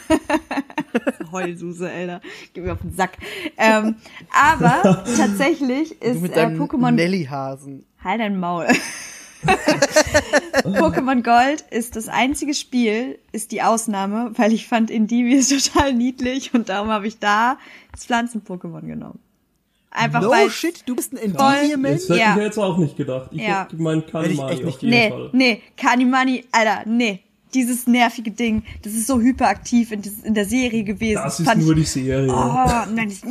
Heulsuse, 1.31 1.89
Alter. 1.89 2.21
Gib 2.53 2.63
mir 2.63 2.73
auf 2.73 2.79
den 2.81 2.93
Sack. 2.95 3.17
Ähm, 3.57 3.95
aber 4.33 5.03
tatsächlich 5.17 6.01
ist 6.01 6.23
äh, 6.23 6.45
Pokémon. 6.47 6.91
Nelly-Hasen. 6.91 7.85
Halt 8.03 8.21
dein 8.21 8.39
Maul. 8.39 8.65
Pokémon 10.63 11.23
Gold 11.23 11.61
ist 11.71 11.95
das 11.95 12.07
einzige 12.07 12.53
Spiel, 12.53 13.19
ist 13.31 13.51
die 13.51 13.61
Ausnahme, 13.61 14.31
weil 14.35 14.53
ich 14.53 14.67
fand 14.67 14.91
Indivius 14.91 15.49
total 15.73 15.93
niedlich 15.93 16.53
und 16.53 16.69
darum 16.69 16.89
habe 16.89 17.07
ich 17.07 17.19
da 17.19 17.57
das 17.91 18.05
Pflanzen-Pokémon 18.05 18.81
genommen. 18.85 19.19
Einfach 19.91 20.21
No 20.21 20.29
weil. 20.29 20.49
shit, 20.51 20.83
du 20.87 20.95
bist 20.95 21.13
ein 21.13 21.33
Voll. 21.33 21.53
Endivie-Mensch? 21.55 22.01
Das 22.01 22.09
hätte 22.09 22.19
Ja. 22.19 22.35
ich 22.37 22.43
jetzt 22.43 22.57
auch 22.59 22.77
nicht 22.77 22.95
gedacht. 22.95 23.29
Ich 23.31 23.41
Ja. 23.41 23.63
hätte 23.63 23.75
gemeint 23.77 24.05
echt 24.05 24.15
auf 24.15 24.63
nicht 24.63 24.81
jeden 24.83 24.89
Nee, 24.89 25.09
Fall. 25.09 25.29
nee, 25.33 25.61
Kanimani, 25.77 26.45
Alter, 26.51 26.83
nee. 26.85 27.21
Dieses 27.55 27.87
nervige 27.87 28.29
Ding, 28.29 28.61
das 28.83 28.93
ist 28.93 29.07
so 29.07 29.19
hyperaktiv 29.19 29.91
in, 29.91 30.03
in 30.23 30.35
der 30.35 30.45
Serie 30.45 30.83
gewesen. 30.83 31.19
Das 31.23 31.39
ist 31.39 31.47
fand 31.47 31.63
nur 31.63 31.71
ich, 31.75 31.79
die 31.79 31.85
Serie. 32.01 32.31
Oh, 32.31 32.85
nein, 32.93 33.09
das, 33.09 33.23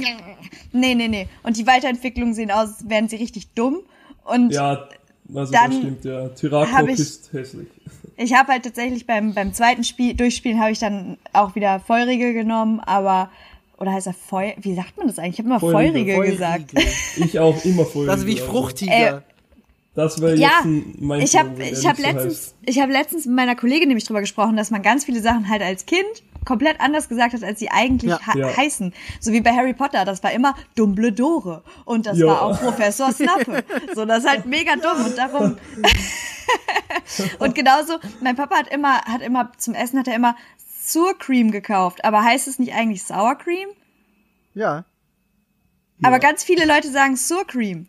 nee, 0.73 0.97
nee, 0.97 1.07
nee. 1.07 1.29
Und 1.44 1.57
die 1.57 1.64
Weiterentwicklungen 1.68 2.35
sehen 2.35 2.51
aus, 2.51 2.68
als 2.81 2.88
wären 2.88 3.09
sie 3.09 3.14
richtig 3.14 3.51
dumm. 3.55 3.79
Und 4.25 4.51
Ja, 4.53 4.88
also 5.35 5.53
Dann 5.53 5.71
das 5.71 5.79
stimmt, 5.79 6.05
ja. 6.05 6.29
Tyrakok 6.29 6.88
ich- 6.88 6.99
ist 6.99 7.33
hässlich. 7.33 7.69
ich 8.17 8.35
habe 8.35 8.53
halt 8.53 8.64
tatsächlich 8.64 9.07
beim, 9.07 9.35
beim 9.35 9.53
zweiten 9.53 9.85
Spiel, 9.85 10.14
Durchspielen 10.14 10.61
habe 10.61 10.71
ich 10.73 10.79
dann 10.79 11.19
auch 11.33 11.55
wieder 11.55 11.81
Feurigel 11.81 12.33
genommen, 12.33 12.81
aber, 12.81 13.31
oder 13.79 13.93
heißt 13.93 14.07
er 14.07 14.14
Feu, 14.14 14.53
wie 14.61 14.75
sagt 14.75 14.97
man 14.97 15.07
das 15.07 15.19
eigentlich? 15.19 15.35
Ich 15.35 15.38
habe 15.41 15.49
immer 15.49 15.61
Feurigel, 15.61 16.14
Feurigel 16.14 16.33
gesagt. 16.33 16.73
Ich 17.17 17.38
auch 17.38 17.64
immer 17.64 17.85
voll. 17.85 18.07
Das 18.07 18.21
ist 18.21 18.27
wie 18.27 18.37
Fruchtiger. 18.37 19.23
Das 19.95 20.21
wäre 20.21 20.37
Ja, 20.37 20.49
jetzt 20.59 20.64
ein 20.67 20.95
mein 21.01 21.21
ich 21.23 21.37
habe 21.37 21.51
ich 21.61 21.85
hab 21.87 21.99
nicht 21.99 22.07
so 22.07 22.12
letztens 22.14 22.35
heißt. 22.37 22.55
ich 22.67 22.81
habe 22.81 22.93
letztens 22.93 23.27
mit 23.27 23.35
meiner 23.35 23.57
Kollegin 23.57 23.88
nämlich 23.88 24.05
drüber 24.05 24.21
gesprochen, 24.21 24.57
dass 24.57 24.71
man 24.71 24.83
ganz 24.83 25.05
viele 25.05 25.21
Sachen 25.21 25.49
halt 25.49 25.61
als 25.61 25.87
Kind 25.87 26.05
komplett 26.49 26.81
anders 26.81 27.09
gesagt 27.09 27.35
hat, 27.35 27.45
als 27.45 27.59
sie 27.61 27.71
eigentlich 27.71 28.11
Ja. 28.11 28.19
Ja. 28.35 28.57
heißen. 28.57 28.93
So 29.21 29.33
wie 29.33 29.43
bei 29.43 29.53
Harry 29.55 29.75
Potter, 29.75 30.05
das 30.07 30.23
war 30.23 30.33
immer 30.33 30.55
Dumbledore 30.77 31.63
und 31.85 32.07
das 32.07 32.19
Ja. 32.19 32.27
war 32.27 32.43
auch 32.43 32.59
Professor 32.59 33.13
Snape. 33.13 33.63
so, 33.95 34.05
das 34.07 34.25
ist 34.25 34.29
halt 34.31 34.47
mega 34.47 34.75
dumm 34.77 35.05
und 35.05 35.17
darum 35.19 35.57
Und 37.39 37.55
genauso, 37.55 37.99
mein 38.23 38.35
Papa 38.37 38.57
hat 38.57 38.69
immer 38.69 39.03
hat 39.05 39.21
immer 39.21 39.53
zum 39.59 39.75
Essen 39.75 39.99
hat 39.99 40.09
er 40.09 40.15
immer 40.15 40.35
Sour 40.83 41.19
Cream 41.19 41.51
gekauft, 41.51 42.03
aber 42.05 42.23
heißt 42.25 42.49
es 42.49 42.59
nicht 42.59 42.73
eigentlich 42.73 43.03
Sour 43.05 43.35
Cream? 43.37 43.69
Ja, 44.55 44.85
Aber 46.03 46.19
ganz 46.19 46.43
viele 46.45 46.65
Leute 46.65 46.89
sagen 46.91 47.17
Sour 47.17 47.47
Cream. 47.47 47.87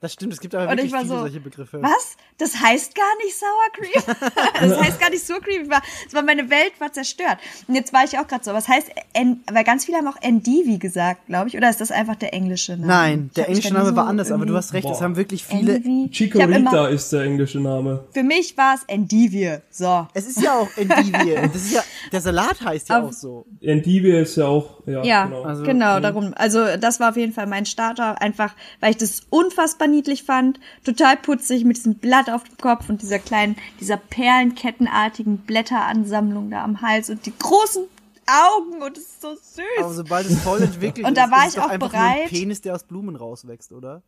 Das 0.00 0.12
stimmt. 0.12 0.32
Es 0.34 0.40
gibt 0.40 0.54
aber 0.54 0.64
Und 0.64 0.70
wirklich 0.70 0.86
ich 0.86 0.92
war 0.92 1.00
viele 1.00 1.14
so, 1.14 1.20
solche 1.20 1.40
Begriffe. 1.40 1.80
Was? 1.82 2.16
Das 2.38 2.54
heißt 2.60 2.94
gar 2.94 3.16
nicht 3.24 3.34
Sour 3.36 3.48
Cream? 3.72 4.30
das 4.60 4.80
heißt 4.80 5.00
gar 5.00 5.10
nicht 5.10 5.24
Sour 5.26 5.40
Cream. 5.40 5.70
War, 5.70 5.82
das 6.04 6.12
war 6.14 6.22
meine 6.22 6.50
Welt 6.50 6.72
war 6.78 6.92
zerstört. 6.92 7.38
Und 7.66 7.74
jetzt 7.74 7.92
war 7.94 8.04
ich 8.04 8.18
auch 8.18 8.26
gerade 8.28 8.44
so. 8.44 8.52
Was 8.52 8.68
heißt, 8.68 8.90
en, 9.14 9.42
weil 9.50 9.64
ganz 9.64 9.86
viele 9.86 9.96
haben 9.98 10.06
auch 10.08 10.20
Endivi 10.20 10.76
gesagt, 10.78 11.26
glaube 11.26 11.48
ich. 11.48 11.56
Oder 11.56 11.70
ist 11.70 11.80
das 11.80 11.90
einfach 11.90 12.16
der 12.16 12.34
englische 12.34 12.72
Name? 12.72 12.86
Nein, 12.86 13.24
Ich 13.28 13.34
der 13.34 13.48
englische 13.48 13.68
nie 13.68 13.74
Name 13.78 13.96
war 13.96 14.04
so 14.04 14.10
anders, 14.10 14.30
aber 14.30 14.44
du 14.46 14.54
hast 14.54 14.74
recht, 14.74 14.86
es 14.88 15.00
haben 15.00 15.16
wirklich 15.16 15.44
viele. 15.44 15.76
Endivi. 15.76 16.10
Chikorita 16.10 16.88
ist 16.88 17.10
der 17.12 17.22
englische 17.22 17.58
Name. 17.60 18.04
für 18.12 18.22
mich 18.22 18.56
war 18.58 18.74
es 18.74 18.82
Endivie. 18.86 19.56
So. 19.70 20.06
Es 20.12 20.26
ist 20.26 20.42
ja 20.42 20.54
auch 20.58 20.68
Endivie. 20.76 21.36
Das 21.56 21.62
ist 21.62 21.72
ja, 21.72 21.82
der 22.12 22.20
Salat 22.20 22.60
heißt 22.60 22.90
ja 22.90 22.96
Aber- 22.98 23.08
auch 23.08 23.12
so. 23.12 23.46
Endivie 23.62 24.10
ist 24.10 24.36
ja 24.36 24.44
auch, 24.46 24.82
ja, 24.86 25.02
Ja, 25.02 25.24
genau. 25.24 25.42
Also, 25.42 25.62
genau, 25.62 26.00
darum. 26.00 26.34
Also 26.36 26.76
das 26.76 27.00
war 27.00 27.10
auf 27.10 27.16
jeden 27.16 27.32
Fall 27.32 27.46
mein 27.46 27.64
Starter, 27.66 28.20
einfach 28.20 28.54
weil 28.80 28.90
ich 28.90 28.98
das 28.98 29.22
unfassbar 29.30 29.88
niedlich 29.96 30.22
fand, 30.22 30.60
total 30.84 31.16
putzig 31.16 31.64
mit 31.64 31.76
diesem 31.76 31.96
Blatt 31.96 32.30
auf 32.30 32.44
dem 32.44 32.56
Kopf 32.58 32.88
und 32.88 33.02
dieser 33.02 33.18
kleinen, 33.18 33.56
dieser 33.80 33.96
perlenkettenartigen 33.96 35.38
Blätteransammlung 35.38 36.50
da 36.50 36.62
am 36.62 36.82
Hals 36.82 37.10
und 37.10 37.26
die 37.26 37.32
großen 37.36 37.82
Augen 38.26 38.82
und 38.82 38.96
es 38.96 39.04
ist 39.04 39.22
so 39.22 39.34
süß. 39.34 39.62
Aber 39.78 39.94
sobald 39.94 40.28
es 40.28 40.40
voll 40.40 40.62
entwickelt 40.62 41.06
Und 41.06 41.12
ist, 41.12 41.18
da 41.18 41.30
war 41.30 41.46
ist 41.46 41.48
es 41.48 41.54
ich 41.54 41.60
doch 41.60 41.70
auch 41.70 41.78
nur 41.78 41.86
ein 41.86 41.90
bereit. 41.90 42.28
Penis, 42.28 42.60
der 42.60 42.74
aus 42.74 42.84
Blumen 42.84 43.16
rauswächst, 43.16 43.72
oder? 43.72 44.02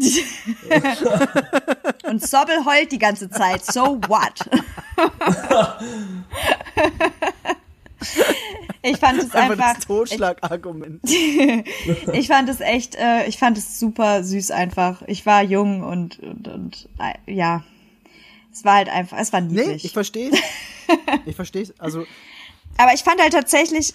Und 2.04 2.26
Sobbel 2.26 2.64
heult 2.64 2.92
die 2.92 2.98
ganze 2.98 3.28
Zeit. 3.28 3.62
So 3.64 4.00
what? 4.08 4.48
ich 8.82 8.96
fand 8.98 9.18
es 9.22 9.34
Einfach, 9.34 9.50
einfach. 9.58 9.74
das 9.76 9.86
Totschlagargument. 9.86 11.00
Ich 12.12 12.28
fand 12.28 12.48
es 12.48 12.60
echt, 12.60 12.94
äh, 12.96 13.26
ich 13.26 13.38
fand 13.38 13.56
es 13.58 13.78
super 13.78 14.22
süß 14.24 14.50
einfach. 14.50 15.02
Ich 15.06 15.24
war 15.26 15.42
jung 15.42 15.82
und, 15.82 16.18
und, 16.20 16.48
und 16.48 16.88
äh, 16.98 17.32
ja. 17.32 17.64
Es 18.52 18.64
war 18.64 18.74
halt 18.76 18.88
einfach, 18.88 19.18
es 19.18 19.32
war 19.32 19.40
Nee, 19.40 19.60
niedlich. 19.62 19.84
ich 19.86 19.92
verstehe 19.92 20.30
Ich 21.26 21.36
verstehe 21.36 21.66
Also, 21.78 22.04
Aber 22.76 22.92
ich 22.94 23.02
fand 23.02 23.20
halt 23.20 23.32
tatsächlich, 23.32 23.94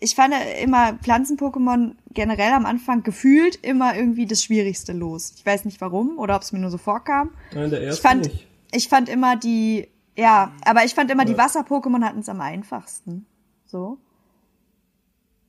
ich 0.00 0.14
fand 0.14 0.34
immer 0.62 0.92
Pflanzen-Pokémon 1.02 1.92
generell 2.12 2.52
am 2.52 2.66
Anfang 2.66 3.02
gefühlt 3.02 3.56
immer 3.56 3.96
irgendwie 3.96 4.26
das 4.26 4.44
Schwierigste 4.44 4.92
los. 4.92 5.32
Ich 5.36 5.46
weiß 5.46 5.64
nicht 5.64 5.80
warum 5.80 6.18
oder 6.18 6.36
ob 6.36 6.42
es 6.42 6.52
mir 6.52 6.58
nur 6.58 6.70
so 6.70 6.78
vorkam. 6.78 7.30
Nein, 7.54 7.70
der 7.70 7.80
Ich 7.80 7.86
erste 7.86 8.02
fand, 8.02 8.24
nicht. 8.26 8.46
ich 8.72 8.88
fand 8.88 9.08
immer 9.08 9.36
die, 9.36 9.88
ja, 10.18 10.50
aber 10.64 10.84
ich 10.84 10.94
fand 10.94 11.10
immer 11.12 11.24
die 11.24 11.38
Wasser-Pokémon 11.38 12.02
hatten 12.02 12.18
es 12.18 12.28
am 12.28 12.40
einfachsten. 12.40 13.24
So. 13.66 13.98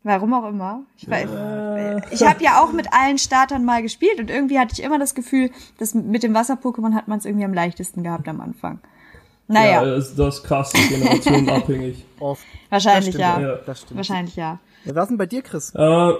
Warum 0.03 0.33
auch 0.33 0.47
immer. 0.47 0.83
Ich, 0.95 1.09
weiß, 1.09 1.29
ich 2.11 2.23
habe 2.23 2.43
ja 2.43 2.61
auch 2.63 2.71
mit 2.71 2.93
allen 2.93 3.17
Startern 3.17 3.65
mal 3.65 3.81
gespielt 3.81 4.19
und 4.19 4.29
irgendwie 4.29 4.59
hatte 4.59 4.73
ich 4.73 4.83
immer 4.83 4.99
das 4.99 5.15
Gefühl, 5.15 5.49
dass 5.79 5.95
mit 5.95 6.21
dem 6.21 6.35
Wasser-Pokémon 6.35 6.93
hat 6.93 7.07
man 7.07 7.17
es 7.17 7.25
irgendwie 7.25 7.45
am 7.45 7.53
leichtesten 7.53 8.03
gehabt 8.03 8.27
am 8.27 8.41
Anfang. 8.41 8.79
Naja, 9.47 9.83
Ja, 9.83 9.95
das, 9.95 10.15
das 10.15 10.37
ist 10.37 10.43
krass, 10.43 10.71
generationenabhängig. 10.71 12.05
oft. 12.19 12.45
wahrscheinlich 12.69 13.15
das 13.15 13.31
stimmt, 13.31 13.41
ja. 13.41 13.49
Ja. 13.55 13.55
Das 13.65 13.81
stimmt. 13.81 13.97
Wahrscheinlich 13.97 14.35
ja. 14.35 14.59
Ja, 14.85 14.95
was 14.95 15.07
denn 15.07 15.17
bei 15.17 15.25
dir, 15.25 15.41
Chris? 15.41 15.73
Äh, 15.73 16.13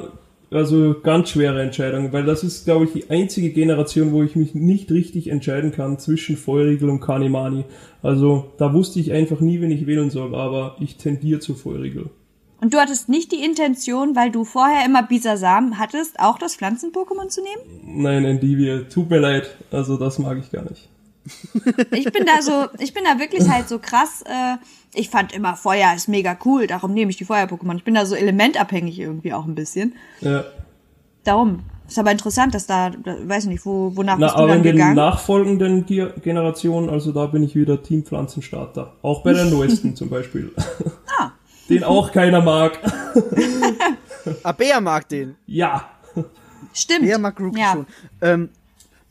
also 0.52 0.96
ganz 1.02 1.30
schwere 1.30 1.62
Entscheidung, 1.62 2.12
weil 2.12 2.26
das 2.26 2.44
ist, 2.44 2.66
glaube 2.66 2.86
ich, 2.86 2.94
die 2.94 3.10
einzige 3.10 3.52
Generation, 3.52 4.12
wo 4.12 4.24
ich 4.24 4.36
mich 4.36 4.56
nicht 4.56 4.92
richtig 4.92 5.30
entscheiden 5.30 5.72
kann 5.72 6.00
zwischen 6.00 6.38
Feurigel 6.38 6.90
und 6.90 7.02
Kanimani. 7.02 7.66
Also 8.02 8.52
da 8.58 8.74
wusste 8.74 9.00
ich 9.00 9.12
einfach 9.12 9.40
nie, 9.42 9.62
wen 9.62 9.72
ich 9.72 9.86
wählen 9.86 10.10
soll, 10.10 10.34
aber 10.36 10.76
ich 10.80 10.98
tendiere 10.98 11.40
zu 11.40 11.54
Feurigel. 11.56 12.10
Und 12.62 12.74
du 12.74 12.78
hattest 12.78 13.08
nicht 13.08 13.32
die 13.32 13.44
Intention, 13.44 14.16
weil 14.16 14.32
du 14.32 14.44
vorher 14.44 14.86
immer 14.86 15.04
Bisasam 15.04 15.78
hattest, 15.80 16.20
auch 16.20 16.38
das 16.38 16.56
Pflanzen-Pokémon 16.56 17.30
zu 17.30 17.42
nehmen? 17.42 18.02
Nein, 18.02 18.26
Endivie, 18.26 18.86
tut 18.90 19.10
mir 19.10 19.20
leid, 19.20 19.56
also 19.72 19.98
das 19.98 20.20
mag 20.20 20.38
ich 20.40 20.52
gar 20.52 20.64
nicht. 20.64 20.90
Ich 21.92 22.12
bin 22.12 22.26
da 22.26 22.42
so, 22.42 22.68
ich 22.80 22.94
bin 22.94 23.04
da 23.04 23.20
wirklich 23.20 23.48
halt 23.48 23.70
so 23.70 23.80
krass, 23.80 24.24
äh, 24.26 24.58
ich 24.94 25.10
fand 25.10 25.34
immer 25.34 25.56
Feuer 25.56 25.94
ist 25.96 26.08
mega 26.08 26.38
cool, 26.46 26.68
darum 26.68 26.94
nehme 26.94 27.12
ich 27.12 27.18
die 27.18 27.26
Feuer-Pokémon. 27.26 27.76
Ich 27.78 27.84
bin 27.84 27.94
da 27.94 28.06
so 28.06 28.16
elementabhängig 28.16 29.00
irgendwie 29.00 29.34
auch 29.34 29.46
ein 29.46 29.56
bisschen. 29.56 29.96
Ja. 30.22 30.44
Darum. 31.24 31.62
Ist 31.88 31.98
aber 31.98 32.12
interessant, 32.12 32.54
dass 32.54 32.68
da, 32.68 32.92
da 32.92 33.16
weiß 33.28 33.46
ich 33.46 33.50
nicht, 33.50 33.66
wo, 33.66 33.92
wonach 33.96 34.18
Na, 34.20 34.28
bist 34.28 34.36
du 34.36 34.40
aber 34.42 34.48
dann 34.50 34.58
in 34.58 34.64
den 34.64 34.76
gegangen? 34.76 34.96
nachfolgenden 34.96 35.86
Ge- 35.88 36.12
Generationen, 36.22 36.88
also 36.88 37.12
da 37.12 37.26
bin 37.26 37.42
ich 37.42 37.56
wieder 37.56 37.82
Team 37.82 38.04
Pflanzenstarter. 38.06 38.94
Auch 39.02 39.24
bei 39.24 39.34
der 39.34 39.46
neuesten 39.46 39.96
zum 39.96 40.08
Beispiel. 40.10 40.52
Ah. 41.18 41.32
Den 41.68 41.84
auch 41.84 42.12
keiner 42.12 42.42
mag. 42.42 42.80
Ah, 44.44 44.52
Bea 44.52 44.80
mag 44.82 45.08
den. 45.10 45.36
Ja. 45.48 45.90
Stimmt. 46.74 47.02
Bea 47.02 47.18
mag 47.18 47.40
Rookie 47.40 47.60
ja. 47.62 47.72
schon. 47.72 47.86
Ähm, 48.22 48.50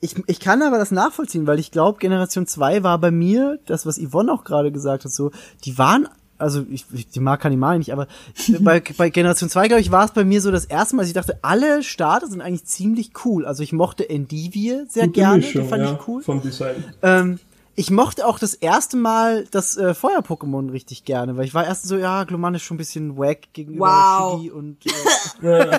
ich, 0.01 0.15
ich 0.27 0.41
kann 0.41 0.63
aber 0.63 0.79
das 0.79 0.91
nachvollziehen, 0.91 1.47
weil 1.47 1.59
ich 1.59 1.71
glaube, 1.71 1.99
Generation 1.99 2.47
2 2.47 2.83
war 2.83 2.99
bei 2.99 3.11
mir, 3.11 3.59
das, 3.67 3.85
was 3.85 3.99
Yvonne 3.99 4.33
auch 4.33 4.45
gerade 4.45 4.71
gesagt 4.71 5.05
hat, 5.05 5.13
so, 5.13 5.33
die 5.65 5.77
waren, 5.77 6.09
also 6.39 6.65
ich, 6.71 6.87
ich 6.93 7.09
die 7.09 7.21
mag 7.21 7.41
Kanimani 7.41 7.79
nicht, 7.79 7.93
aber 7.93 8.07
bei, 8.61 8.83
bei 8.97 9.11
Generation 9.11 9.51
2, 9.51 9.69
glaube 9.69 9.81
ich, 9.81 9.91
war 9.91 10.05
es 10.05 10.13
bei 10.13 10.25
mir 10.25 10.41
so 10.41 10.51
das 10.51 10.65
erste 10.65 10.95
Mal, 10.95 11.03
dass 11.03 11.09
ich 11.09 11.15
dachte, 11.15 11.39
alle 11.43 11.83
Starter 11.83 12.29
sind 12.29 12.41
eigentlich 12.41 12.65
ziemlich 12.65 13.11
cool. 13.25 13.45
Also 13.45 13.63
ich 13.63 13.73
mochte 13.73 14.09
Endivie 14.09 14.85
sehr 14.89 15.07
Gute 15.07 15.21
gerne, 15.21 15.39
Mischung, 15.39 15.63
die 15.63 15.69
fand 15.69 15.83
ja, 15.83 15.93
ich 15.93 16.09
cool. 16.09 16.23
vom 16.23 16.43
Design. 16.43 16.85
Ähm, 17.03 17.41
ich 17.75 17.93
mochte 17.93 18.27
auch 18.27 18.41
das 18.41 18.55
erste 18.55 18.97
Mal 18.97 19.47
das 19.53 19.77
äh, 19.77 19.95
Feuer-Pokémon 19.95 20.73
richtig 20.73 21.05
gerne, 21.05 21.37
weil 21.37 21.45
ich 21.45 21.55
war 21.55 21.65
erst 21.65 21.87
so, 21.87 21.97
ja, 21.97 22.25
Gloman 22.25 22.55
ist 22.57 22.63
schon 22.63 22.75
ein 22.75 22.79
bisschen 22.79 23.17
wack 23.17 23.53
gegenüber 23.53 23.87
Wow. 24.33 24.53
Und 24.53 24.79
äh, 25.43 25.79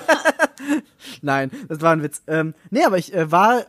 Nein, 1.22 1.50
das 1.68 1.80
war 1.80 1.92
ein 1.92 2.02
Witz. 2.02 2.22
Ähm, 2.26 2.54
nee, 2.70 2.84
aber 2.84 2.98
ich 2.98 3.14
äh, 3.14 3.30
war 3.30 3.64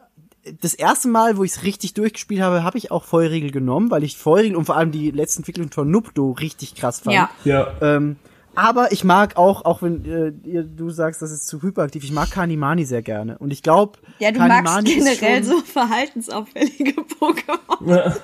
das 0.61 0.73
erste 0.73 1.07
Mal, 1.07 1.37
wo 1.37 1.43
ich 1.43 1.51
es 1.51 1.63
richtig 1.63 1.93
durchgespielt 1.93 2.41
habe, 2.41 2.63
habe 2.63 2.77
ich 2.77 2.91
auch 2.91 3.03
Feuerriegel 3.03 3.51
genommen, 3.51 3.91
weil 3.91 4.03
ich 4.03 4.17
Feuerriegel 4.17 4.55
und 4.57 4.65
vor 4.65 4.75
allem 4.75 4.91
die 4.91 5.11
letzte 5.11 5.39
Entwicklung 5.39 5.71
von 5.71 5.89
Nupto 5.89 6.31
richtig 6.31 6.75
krass 6.75 7.01
fand. 7.01 7.15
Ja. 7.15 7.29
Ja. 7.43 7.67
Ähm, 7.81 8.15
aber 8.53 8.91
ich 8.91 9.03
mag 9.03 9.37
auch, 9.37 9.63
auch 9.63 9.81
wenn 9.81 10.03
äh, 10.05 10.63
du 10.63 10.89
sagst, 10.89 11.21
das 11.21 11.31
ist 11.31 11.47
zu 11.47 11.61
hyperaktiv, 11.61 12.03
ich 12.03 12.11
mag 12.11 12.31
Kanimani 12.31 12.85
sehr 12.85 13.01
gerne. 13.01 13.37
Und 13.37 13.51
ich 13.51 13.63
glaube, 13.63 13.99
Ja, 14.19 14.31
du 14.31 14.39
Kanimani 14.39 14.63
magst 14.63 14.87
ist 14.87 15.19
generell 15.19 15.43
schon, 15.43 15.57
so 15.57 15.61
verhaltensauffällige 15.61 17.01
Pokémon. 17.19 18.13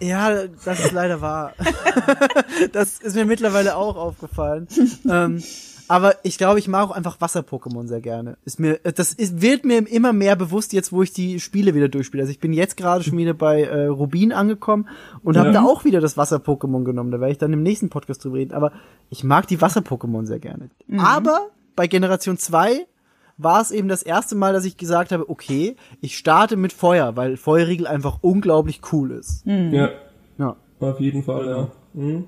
Ja, 0.00 0.48
das 0.64 0.80
ist 0.84 0.90
leider 0.90 1.20
wahr. 1.20 1.54
das 2.72 2.98
ist 2.98 3.14
mir 3.14 3.24
mittlerweile 3.24 3.76
auch 3.76 3.94
aufgefallen. 3.94 4.66
ähm, 5.08 5.40
aber 5.92 6.14
ich 6.22 6.38
glaube, 6.38 6.58
ich 6.58 6.68
mag 6.68 6.88
auch 6.88 6.90
einfach 6.90 7.20
Wasser-Pokémon 7.20 7.86
sehr 7.86 8.00
gerne. 8.00 8.38
Ist 8.44 8.58
mir, 8.58 8.84
äh, 8.84 8.92
das 8.92 9.12
ist, 9.12 9.42
wird 9.42 9.64
mir 9.64 9.86
immer 9.90 10.12
mehr 10.12 10.36
bewusst, 10.36 10.72
jetzt 10.72 10.90
wo 10.92 11.02
ich 11.02 11.12
die 11.12 11.38
Spiele 11.38 11.74
wieder 11.74 11.88
durchspiele. 11.88 12.22
Also 12.22 12.30
ich 12.32 12.40
bin 12.40 12.52
jetzt 12.52 12.76
gerade 12.76 13.04
schon 13.04 13.18
wieder 13.18 13.34
bei 13.34 13.62
äh, 13.64 13.86
Rubin 13.86 14.32
angekommen 14.32 14.88
und 15.22 15.36
habe 15.36 15.48
Ja. 15.48 15.52
da 15.54 15.62
auch 15.64 15.84
wieder 15.84 16.00
das 16.00 16.16
Wasser-Pokémon 16.16 16.84
genommen. 16.84 17.10
Da 17.10 17.20
werde 17.20 17.32
ich 17.32 17.38
dann 17.38 17.52
im 17.52 17.62
nächsten 17.62 17.90
Podcast 17.90 18.24
drüber 18.24 18.36
reden. 18.38 18.54
Aber 18.54 18.72
ich 19.10 19.22
mag 19.22 19.46
die 19.46 19.60
Wasser-Pokémon 19.60 20.24
sehr 20.26 20.38
gerne. 20.40 20.70
Aber 20.98 21.48
bei 21.76 21.86
Generation 21.86 22.38
2 22.38 22.86
war 23.38 23.60
es 23.60 23.70
eben 23.70 23.88
das 23.88 24.02
erste 24.02 24.34
Mal, 24.34 24.52
dass 24.52 24.64
ich 24.64 24.76
gesagt 24.76 25.12
habe, 25.12 25.28
okay, 25.28 25.76
ich 26.00 26.16
starte 26.16 26.56
mit 26.56 26.72
Feuer, 26.72 27.16
weil 27.16 27.36
Feuerriegel 27.36 27.86
einfach 27.86 28.18
unglaublich 28.22 28.80
cool 28.92 29.10
ist. 29.10 29.44
Ja, 29.46 29.90
Ja. 30.38 30.56
auf 30.80 31.00
jeden 31.00 31.22
Fall, 31.22 31.46
ja. 31.48 31.68
Mhm. 31.94 32.24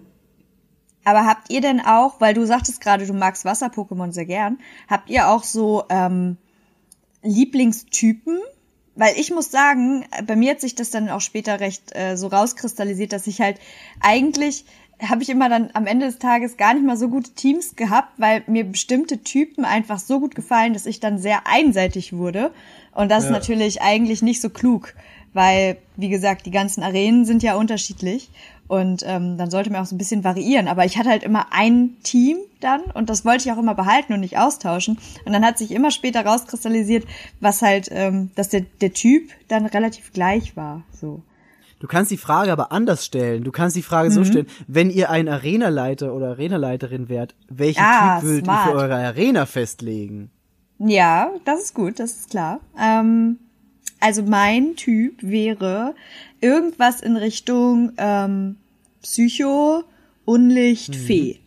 Aber 1.05 1.27
habt 1.27 1.51
ihr 1.51 1.61
denn 1.61 1.81
auch, 1.81 2.21
weil 2.21 2.35
du 2.35 2.47
sagtest 2.47 2.81
gerade, 2.81 3.07
du 3.07 3.13
magst 3.13 3.45
Wasser-Pokémon 3.45 4.13
sehr 4.13 4.27
gern, 4.27 4.59
habt 4.89 5.11
ihr 5.11 5.29
auch 5.29 5.45
so 5.45 5.85
ähm, 5.91 6.37
Lieblingstypen? 7.23 8.39
Weil 8.97 9.15
ich 9.19 9.33
muss 9.33 9.51
sagen, 9.51 10.05
bei 10.27 10.37
mir 10.37 10.53
hat 10.53 10.61
sich 10.61 10.77
das 10.77 10.91
dann 10.91 11.09
auch 11.09 11.21
später 11.21 11.59
recht 11.59 11.95
äh, 11.97 12.17
so 12.17 12.29
rauskristallisiert, 12.29 13.13
dass 13.13 13.27
ich 13.27 13.41
halt 13.41 13.59
eigentlich 14.01 14.65
habe 15.03 15.23
ich 15.23 15.29
immer 15.29 15.49
dann 15.49 15.71
am 15.75 15.87
Ende 15.87 16.07
des 16.07 16.19
Tages 16.19 16.57
gar 16.57 16.75
nicht 16.75 16.87
mal 16.87 16.97
so 16.97 17.09
gute 17.09 17.33
Teams 17.33 17.77
gehabt, 17.77 18.13
weil 18.19 18.45
mir 18.47 18.65
bestimmte 18.65 19.23
Typen 19.23 19.65
einfach 19.65 19.99
so 19.99 20.21
gut 20.21 20.35
gefallen, 20.35 20.73
dass 20.73 20.87
ich 20.87 21.01
dann 21.01 21.19
sehr 21.19 21.47
einseitig 21.47 22.13
wurde. 22.13 22.53
Und 22.95 23.11
das 23.11 23.25
ist 23.25 23.31
Ja. 23.31 23.37
natürlich 23.37 23.83
eigentlich 23.83 24.23
nicht 24.23 24.41
so 24.41 24.51
klug, 24.51 24.95
weil, 25.33 25.79
wie 25.97 26.09
gesagt, 26.09 26.47
die 26.47 26.53
ganzen 26.53 26.83
Arenen 26.83 27.25
sind 27.25 27.43
ja 27.43 27.57
unterschiedlich. 27.57 28.31
Und 28.67 29.03
ähm, 29.07 29.37
dann 29.37 29.51
sollte 29.51 29.71
man 29.71 29.83
auch 29.83 29.87
so 29.87 29.95
ein 29.95 29.99
bisschen 29.99 30.25
variieren. 30.25 30.69
Aber 30.69 30.85
ich 30.87 30.97
hatte 30.97 31.11
halt 31.11 31.23
immer 31.23 31.47
ein 31.53 31.97
Team 32.03 32.39
dann 32.61 32.81
und 32.95 33.11
das 33.11 33.25
wollte 33.25 33.45
ich 33.47 33.53
auch 33.53 33.59
immer 33.59 33.75
behalten 33.75 34.15
und 34.15 34.21
nicht 34.21 34.39
austauschen. 34.39 34.99
Und 35.27 35.33
dann 35.35 35.45
hat 35.45 35.59
sich 35.59 35.71
immer 35.71 35.91
später 35.91 36.25
rauskristallisiert, 36.25 37.05
was 37.41 37.61
halt, 37.61 37.89
ähm, 37.93 38.31
dass 38.37 38.49
der, 38.49 38.63
der 38.81 38.93
Typ 38.95 39.31
dann 39.49 39.67
relativ 39.67 40.13
gleich 40.15 40.57
war. 40.57 40.83
So. 40.99 41.21
Du 41.81 41.87
kannst 41.87 42.11
die 42.11 42.17
Frage 42.17 42.51
aber 42.53 42.73
anders 42.73 43.05
stellen. 43.05 43.45
Du 43.45 43.53
kannst 43.53 43.77
die 43.77 43.83
Frage 43.83 44.11
so 44.11 44.25
stellen, 44.25 44.47
wenn 44.67 44.89
ihr 44.89 45.11
ein 45.11 45.29
Arenaleiter 45.29 46.15
oder 46.15 46.29
Arenaleiterin 46.31 47.11
wärt, 47.11 47.35
welchen 47.51 47.83
Ah, 47.83 48.21
Typ 48.21 48.25
würdet 48.29 48.41
ihr 48.43 48.45
smart. 48.45 48.71
für 48.71 48.77
eure 48.77 48.95
Arena 48.97 49.45
festlegen? 49.45 50.31
Ja, 50.79 51.31
das 51.45 51.61
ist 51.65 51.75
gut, 51.75 51.99
das 51.99 52.13
ist 52.13 52.31
klar. 52.31 52.61
Ähm, 52.81 53.39
also 54.01 54.23
mein 54.23 54.77
Typ 54.77 55.23
wäre 55.23 55.95
irgendwas 56.45 57.01
in 57.01 57.17
Richtung 57.17 57.93
ähm, 57.97 58.57
Psycho, 59.03 59.83
Unlicht, 60.25 60.95
Fee. 60.95 61.41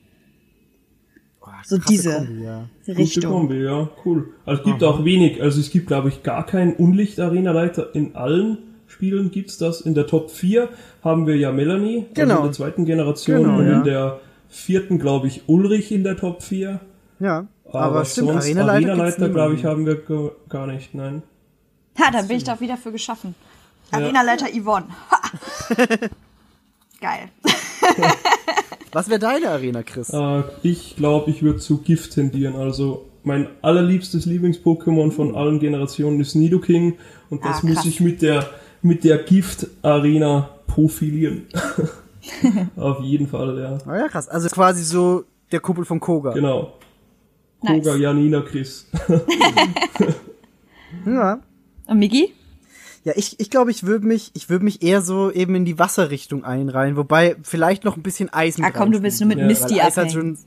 Boah, 1.39 1.53
So 1.65 1.77
krasse 1.77 1.89
diese 1.89 2.13
Kombi, 2.17 2.43
ja. 2.43 2.69
Gute 2.85 2.97
Richtung. 2.97 3.31
Kombi, 3.31 3.63
ja, 3.63 3.89
cool. 4.05 4.29
Also 4.45 4.61
es 4.61 4.65
gibt 4.65 4.83
auch 4.83 5.05
wenig, 5.05 5.41
also 5.41 5.59
es 5.59 5.69
gibt, 5.69 5.87
glaube 5.87 6.09
ich, 6.09 6.23
gar 6.23 6.45
keinen 6.45 6.73
Unlicht-Arena-Leiter. 6.73 7.95
In 7.95 8.15
allen 8.15 8.57
Spielen 8.87 9.31
gibt's 9.31 9.57
das. 9.57 9.81
In 9.81 9.93
der 9.95 10.07
Top 10.07 10.31
4 10.31 10.69
haben 11.03 11.27
wir 11.27 11.35
ja 11.37 11.51
Melanie, 11.51 12.05
Genau. 12.13 12.33
also 12.35 12.37
in 12.37 12.43
der 12.43 12.51
zweiten 12.53 12.85
Generation, 12.85 13.43
Genau, 13.43 13.57
und 13.59 13.67
ja. 13.67 13.77
in 13.77 13.83
der 13.83 14.19
vierten, 14.49 14.97
glaube 14.99 15.27
ich, 15.27 15.43
Ulrich 15.47 15.91
in 15.91 16.03
der 16.03 16.15
Top 16.17 16.41
4. 16.43 16.79
Ja, 17.19 17.47
aber, 17.65 17.79
Aber, 17.81 18.05
stimmt, 18.05 18.27
sonst 18.29 18.45
Arenaleiter, 18.45 18.89
Arenaleiter, 18.89 19.17
gibt's 19.17 19.33
glaube 19.33 19.55
ich, 19.55 19.65
haben 19.65 19.85
wir 19.85 19.95
gar- 19.95 20.31
gar 20.49 20.67
nicht, 20.67 20.93
nein. 20.93 21.21
Ha, 21.99 22.11
da 22.11 22.21
bin 22.21 22.37
ich 22.37 22.43
doch 22.43 22.61
wieder 22.61 22.77
für 22.77 22.91
geschaffen. 22.91 23.33
Arenaleiter 23.91 24.47
Yvonne. 24.53 24.87
Ha. 25.11 25.21
Geil. 27.01 27.29
Was 28.91 29.09
wäre 29.09 29.19
deine 29.19 29.49
Arena, 29.49 29.83
Chris? 29.83 30.09
Äh, 30.09 30.43
ich 30.63 30.95
glaube, 30.95 31.29
ich 31.31 31.43
würde 31.43 31.59
zu 31.59 31.77
Gift 31.79 32.13
tendieren. 32.13 32.55
Also 32.55 33.09
mein 33.23 33.47
allerliebstes 33.61 34.25
Lieblings-Pokémon 34.25 35.11
von 35.11 35.35
allen 35.35 35.59
Generationen 35.59 36.19
ist 36.19 36.35
Nidoking 36.35 36.97
und 37.29 37.43
das 37.45 37.63
Ah, 37.63 37.67
muss 37.67 37.85
ich 37.85 37.99
mit 37.99 38.21
der 38.21 38.49
mit 38.81 39.03
der 39.03 39.17
Gift-Arena 39.17 40.49
profilieren. 40.67 41.47
Auf 42.75 43.01
jeden 43.01 43.27
Fall, 43.27 43.57
ja. 43.59 43.77
Oh 43.87 43.95
ja, 43.95 44.07
krass. 44.07 44.27
Also 44.29 44.49
quasi 44.49 44.83
so 44.83 45.23
der 45.51 45.59
Kumpel 45.59 45.83
von 45.85 45.99
Koga. 45.99 46.31
Genau. 46.33 46.73
Nice. 47.61 47.83
Koga, 47.83 47.95
Janina, 47.97 48.41
Chris. 48.41 48.87
Ja. 51.05 51.39
Und 51.87 51.99
Migi? 51.99 52.33
Ja, 53.07 53.13
ich, 53.15 53.39
ich 53.39 53.49
glaube, 53.49 53.71
ich 53.71 53.83
würde 53.83 54.05
mich, 54.05 54.31
ich 54.33 54.49
würde 54.49 54.65
mich 54.65 54.83
eher 54.83 55.01
so 55.01 55.31
eben 55.31 55.55
in 55.55 55.63
die 55.63 55.79
Wasserrichtung 55.79 56.43
einreihen, 56.43 56.97
wobei 56.97 57.37
vielleicht 57.41 57.85
noch 57.85 57.95
ein 57.95 58.03
bisschen 58.03 58.33
Eis 58.33 58.57
mit 58.57 58.67
Ah 58.67 58.71
komm, 58.71 58.91
du 58.91 58.99
bist 58.99 59.21
nur 59.21 59.29
mit 59.29 59.37
Ja, 59.37 59.45
Misty 59.45 59.79
Eis 59.79 59.95
halt 59.95 60.11
schon, 60.11 60.37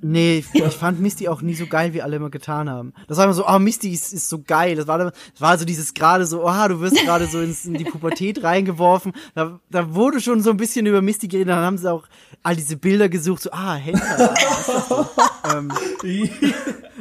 Nee, 0.00 0.38
ich, 0.38 0.54
ich 0.54 0.74
fand 0.74 1.00
Misty 1.00 1.28
auch 1.28 1.42
nie 1.42 1.54
so 1.54 1.66
geil, 1.66 1.92
wie 1.92 2.00
alle 2.00 2.16
immer 2.16 2.30
getan 2.30 2.70
haben. 2.70 2.94
Das 3.08 3.18
war 3.18 3.24
immer 3.24 3.34
so, 3.34 3.46
oh, 3.46 3.58
Misty 3.58 3.92
ist, 3.92 4.14
ist 4.14 4.30
so 4.30 4.40
geil. 4.40 4.74
Das 4.74 4.86
war, 4.86 4.96
das 4.96 5.12
war 5.38 5.58
so 5.58 5.66
dieses 5.66 5.92
gerade 5.92 6.24
so, 6.24 6.46
oh, 6.46 6.68
du 6.68 6.80
wirst 6.80 6.96
gerade 7.04 7.26
so 7.26 7.38
ins, 7.40 7.66
in 7.66 7.74
die 7.74 7.84
Pubertät 7.84 8.42
reingeworfen. 8.42 9.12
Da, 9.34 9.60
da 9.68 9.94
wurde 9.94 10.22
schon 10.22 10.40
so 10.40 10.48
ein 10.48 10.56
bisschen 10.56 10.86
über 10.86 11.02
Misty 11.02 11.28
geredet. 11.28 11.50
Dann 11.50 11.62
haben 11.62 11.76
sie 11.76 11.92
auch 11.92 12.06
all 12.42 12.56
diese 12.56 12.78
Bilder 12.78 13.10
gesucht, 13.10 13.42
so, 13.42 13.50
ah, 13.52 13.76
denn? 13.76 14.00
ähm, 15.54 15.70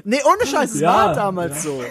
nee, 0.03 0.19
ohne 0.25 0.45
Scheiß, 0.45 0.75
es 0.75 0.81
Ja, 0.81 0.93
war 0.93 1.13
damals 1.13 1.63
so. 1.63 1.81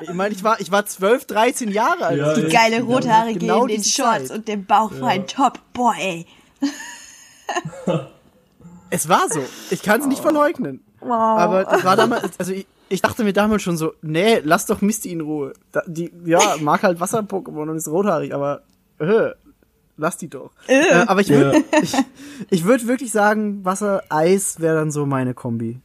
Ich 0.00 0.12
meine, 0.12 0.34
ich 0.34 0.44
war, 0.44 0.60
ich 0.60 0.70
war 0.70 0.84
12, 0.86 1.24
13 1.26 1.70
Jahre 1.70 2.06
alt. 2.06 2.18
Ja, 2.18 2.34
Die 2.34 2.40
Ja, 2.42 2.48
geile 2.48 2.82
rothaarige 2.82 3.38
genau 3.40 3.62
in 3.62 3.68
den 3.68 3.84
Shorts 3.84 4.28
Zeit. 4.28 4.30
und 4.30 4.48
dem 4.48 4.64
Bauch 4.64 4.92
war 5.00 5.08
ein 5.08 5.26
Top. 5.26 5.58
Boah, 5.72 5.94
ey. 5.98 6.26
Es 8.90 9.08
war 9.08 9.28
so. 9.28 9.40
Ich 9.70 9.82
kann 9.82 10.00
es 10.00 10.06
nicht 10.06 10.22
verleugnen. 10.22 10.80
Aber 11.00 11.64
das 11.64 11.84
war 11.84 11.94
damals, 11.96 12.38
also 12.38 12.52
ich, 12.52 12.66
ich 12.88 13.02
dachte 13.02 13.22
mir 13.22 13.32
damals 13.32 13.62
schon 13.62 13.76
so, 13.76 13.92
nee, 14.02 14.40
lass 14.42 14.66
doch 14.66 14.80
Misty 14.80 15.12
in 15.12 15.20
Ruhe. 15.20 15.52
Da, 15.72 15.82
die, 15.86 16.10
ja, 16.24 16.56
mag 16.60 16.82
halt 16.82 16.98
Wasser-Pokémon 17.00 17.68
und 17.70 17.76
ist 17.76 17.88
rothaarig, 17.88 18.32
aber 18.34 18.62
äh, 18.98 19.30
lass 19.98 20.16
die 20.16 20.28
doch. 20.28 20.52
Äh, 20.66 20.92
aber 21.06 21.20
ich 21.20 21.28
würde 21.28 21.58
Ja. 21.58 21.62
ich, 21.82 21.92
ich 22.50 22.64
würd 22.64 22.86
wirklich 22.86 23.12
sagen, 23.12 23.64
Wasser-Eis 23.64 24.60
wäre 24.60 24.76
dann 24.76 24.90
so 24.90 25.04
meine 25.06 25.34
Kombi. 25.34 25.80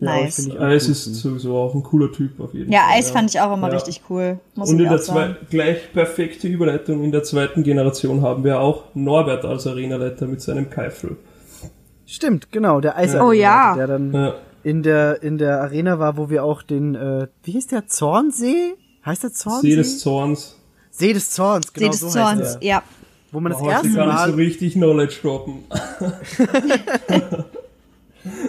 Nice. 0.00 0.48
Eis 0.58 0.82
gut. 0.84 0.92
ist 0.92 1.04
sowieso 1.16 1.56
auch 1.56 1.74
ein 1.74 1.82
cooler 1.82 2.12
Typ 2.12 2.38
auf 2.40 2.54
jeden 2.54 2.70
Ja, 2.72 2.80
Fall. 2.82 2.98
Eis 2.98 3.10
fand 3.10 3.30
ich 3.30 3.40
auch 3.40 3.52
immer 3.52 3.68
Ja. 3.68 3.74
richtig 3.74 4.02
cool. 4.08 4.38
Muss 4.54 4.70
Und 4.70 4.78
in 4.80 4.88
der 4.88 4.98
zwei, 4.98 5.14
sagen. 5.28 5.36
gleich 5.50 5.92
perfekte 5.92 6.46
Überleitung 6.46 7.02
in 7.02 7.10
der 7.10 7.24
zweiten 7.24 7.64
Generation 7.64 8.22
haben 8.22 8.44
wir 8.44 8.60
auch 8.60 8.84
Norbert 8.94 9.44
als 9.44 9.66
Arenaleiter 9.66 10.26
mit 10.26 10.40
seinem 10.40 10.70
Keifel. 10.70 11.16
Stimmt, 12.06 12.52
genau, 12.52 12.80
der 12.80 12.96
Eis 12.96 13.14
Oh 13.16 13.32
ja. 13.32 13.74
der 13.76 13.86
dann 13.88 14.12
Ja, 14.12 14.34
in 14.62 14.82
der 14.82 15.22
in 15.22 15.36
der 15.36 15.60
Arena 15.62 15.98
war, 15.98 16.16
wo 16.16 16.30
wir 16.30 16.44
auch 16.44 16.62
den 16.62 16.94
äh, 16.94 17.26
wie 17.42 17.52
hieß 17.52 17.66
der 17.66 17.86
Zornsee? 17.88 18.74
Heißt 19.04 19.24
der 19.24 19.32
Zornsee? 19.32 19.70
See 19.70 19.76
des 19.76 19.98
Zorns. 20.00 20.56
See 20.90 21.12
des 21.12 21.30
Zorns, 21.30 21.72
genau 21.72 21.86
Seht 21.86 21.94
es 21.94 22.00
so 22.00 22.08
zu 22.08 22.24
heißt 22.24 22.62
der. 22.62 22.68
Ja. 22.68 22.82
Wo 23.32 23.40
man 23.40 23.52
das 23.52 23.60
Heute 23.60 23.72
erste 23.72 23.88
Mal 23.90 24.30
so 24.30 24.36
richtig 24.36 24.72
Knowledge 24.74 25.16
droppen. 25.22 25.64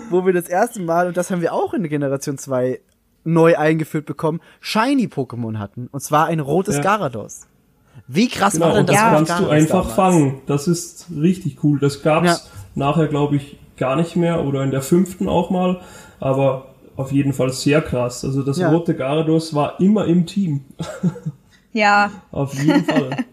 wo 0.10 0.26
wir 0.26 0.34
das 0.34 0.48
erste 0.48 0.82
Mal, 0.82 1.08
und 1.08 1.18
das 1.18 1.32
haben 1.32 1.42
wir 1.42 1.54
auch 1.54 1.74
in 1.74 1.82
der 1.84 1.90
Generation 1.90 2.38
2 2.38 2.80
neu 3.26 3.58
eingeführt 3.58 4.06
bekommen, 4.06 4.40
Shiny-Pokémon 4.62 5.58
hatten. 5.60 5.88
Und 5.92 6.02
zwar 6.02 6.28
ein 6.28 6.40
rotes 6.40 6.78
Ja. 6.78 6.82
Garados. 6.84 7.42
Wie 8.08 8.28
krass 8.30 8.54
Genau, 8.54 8.68
war 8.68 8.72
denn 8.74 8.82
und 8.82 8.90
das 8.90 8.96
das 8.96 9.04
Ja. 9.04 9.12
kannst 9.16 9.30
du 9.32 9.34
Garados 9.36 9.52
einfach 9.54 9.96
damals? 9.96 9.96
fangen. 9.96 10.42
Das 10.48 10.68
ist 10.68 11.08
richtig 11.16 11.64
cool. 11.64 11.80
Das 11.80 12.02
gab's 12.02 12.28
Ja. 12.28 12.38
nachher, 12.76 13.08
glaube 13.08 13.36
ich, 13.36 13.60
gar 13.78 13.96
nicht 13.96 14.16
mehr 14.16 14.44
oder 14.46 14.64
in 14.64 14.72
der 14.72 14.82
fünften 14.82 15.28
auch 15.28 15.50
mal. 15.50 15.82
Aber 16.20 16.68
auf 16.96 17.12
jeden 17.12 17.34
Fall 17.34 17.52
sehr 17.52 17.82
krass. 17.82 18.24
Also 18.26 18.42
das 18.44 18.58
Ja. 18.58 18.70
rote 18.72 18.94
Gyarados 18.96 19.54
war 19.54 19.80
immer 19.80 20.06
im 20.06 20.26
Team. 20.26 20.66
Ja. 21.74 22.10
Auf 22.32 22.54
jeden 22.56 22.84
Fall. 22.84 23.10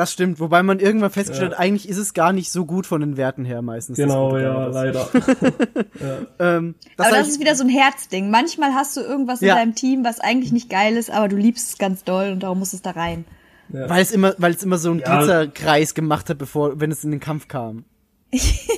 Das 0.00 0.12
stimmt, 0.12 0.40
wobei 0.40 0.62
man 0.62 0.78
irgendwann 0.80 1.10
festgestellt 1.10 1.52
hat, 1.52 1.58
eigentlich 1.60 1.86
ist 1.86 1.98
es 1.98 2.14
gar 2.14 2.32
nicht 2.32 2.50
so 2.50 2.64
gut 2.64 2.86
von 2.86 3.02
den 3.02 3.18
Werten 3.18 3.44
her 3.44 3.60
meistens. 3.60 3.98
genau, 3.98 4.34
ja, 4.38 4.66
leider. 4.68 5.06
Ähm, 6.38 6.74
das 6.96 7.06
aber 7.08 7.16
das 7.18 7.28
ist 7.28 7.38
wieder 7.38 7.54
so 7.54 7.64
ein 7.64 7.68
Herzding. 7.68 8.30
Manchmal 8.30 8.72
hast 8.72 8.96
du 8.96 9.02
irgendwas 9.02 9.42
Ja. 9.42 9.52
in 9.52 9.58
deinem 9.58 9.74
Team, 9.74 10.02
was 10.02 10.18
eigentlich 10.18 10.52
nicht 10.52 10.70
geil 10.70 10.96
ist, 10.96 11.10
aber 11.10 11.28
du 11.28 11.36
liebst 11.36 11.68
es 11.72 11.76
ganz 11.78 12.02
doll 12.02 12.30
und 12.32 12.42
darum 12.42 12.60
muss 12.60 12.72
es 12.72 12.80
da 12.80 12.92
rein. 12.92 13.26
weil 13.68 14.00
es 14.00 14.10
immer, 14.10 14.34
weil 14.38 14.54
es 14.54 14.62
immer 14.62 14.78
so 14.78 14.90
einen 14.90 15.00
Ja. 15.00 15.18
Glitzerkreis 15.18 15.92
gemacht 15.92 16.30
hat, 16.30 16.38
bevor, 16.38 16.80
wenn 16.80 16.90
es 16.90 17.04
in 17.04 17.10
den 17.10 17.20
Kampf 17.20 17.46
kam. 17.48 17.84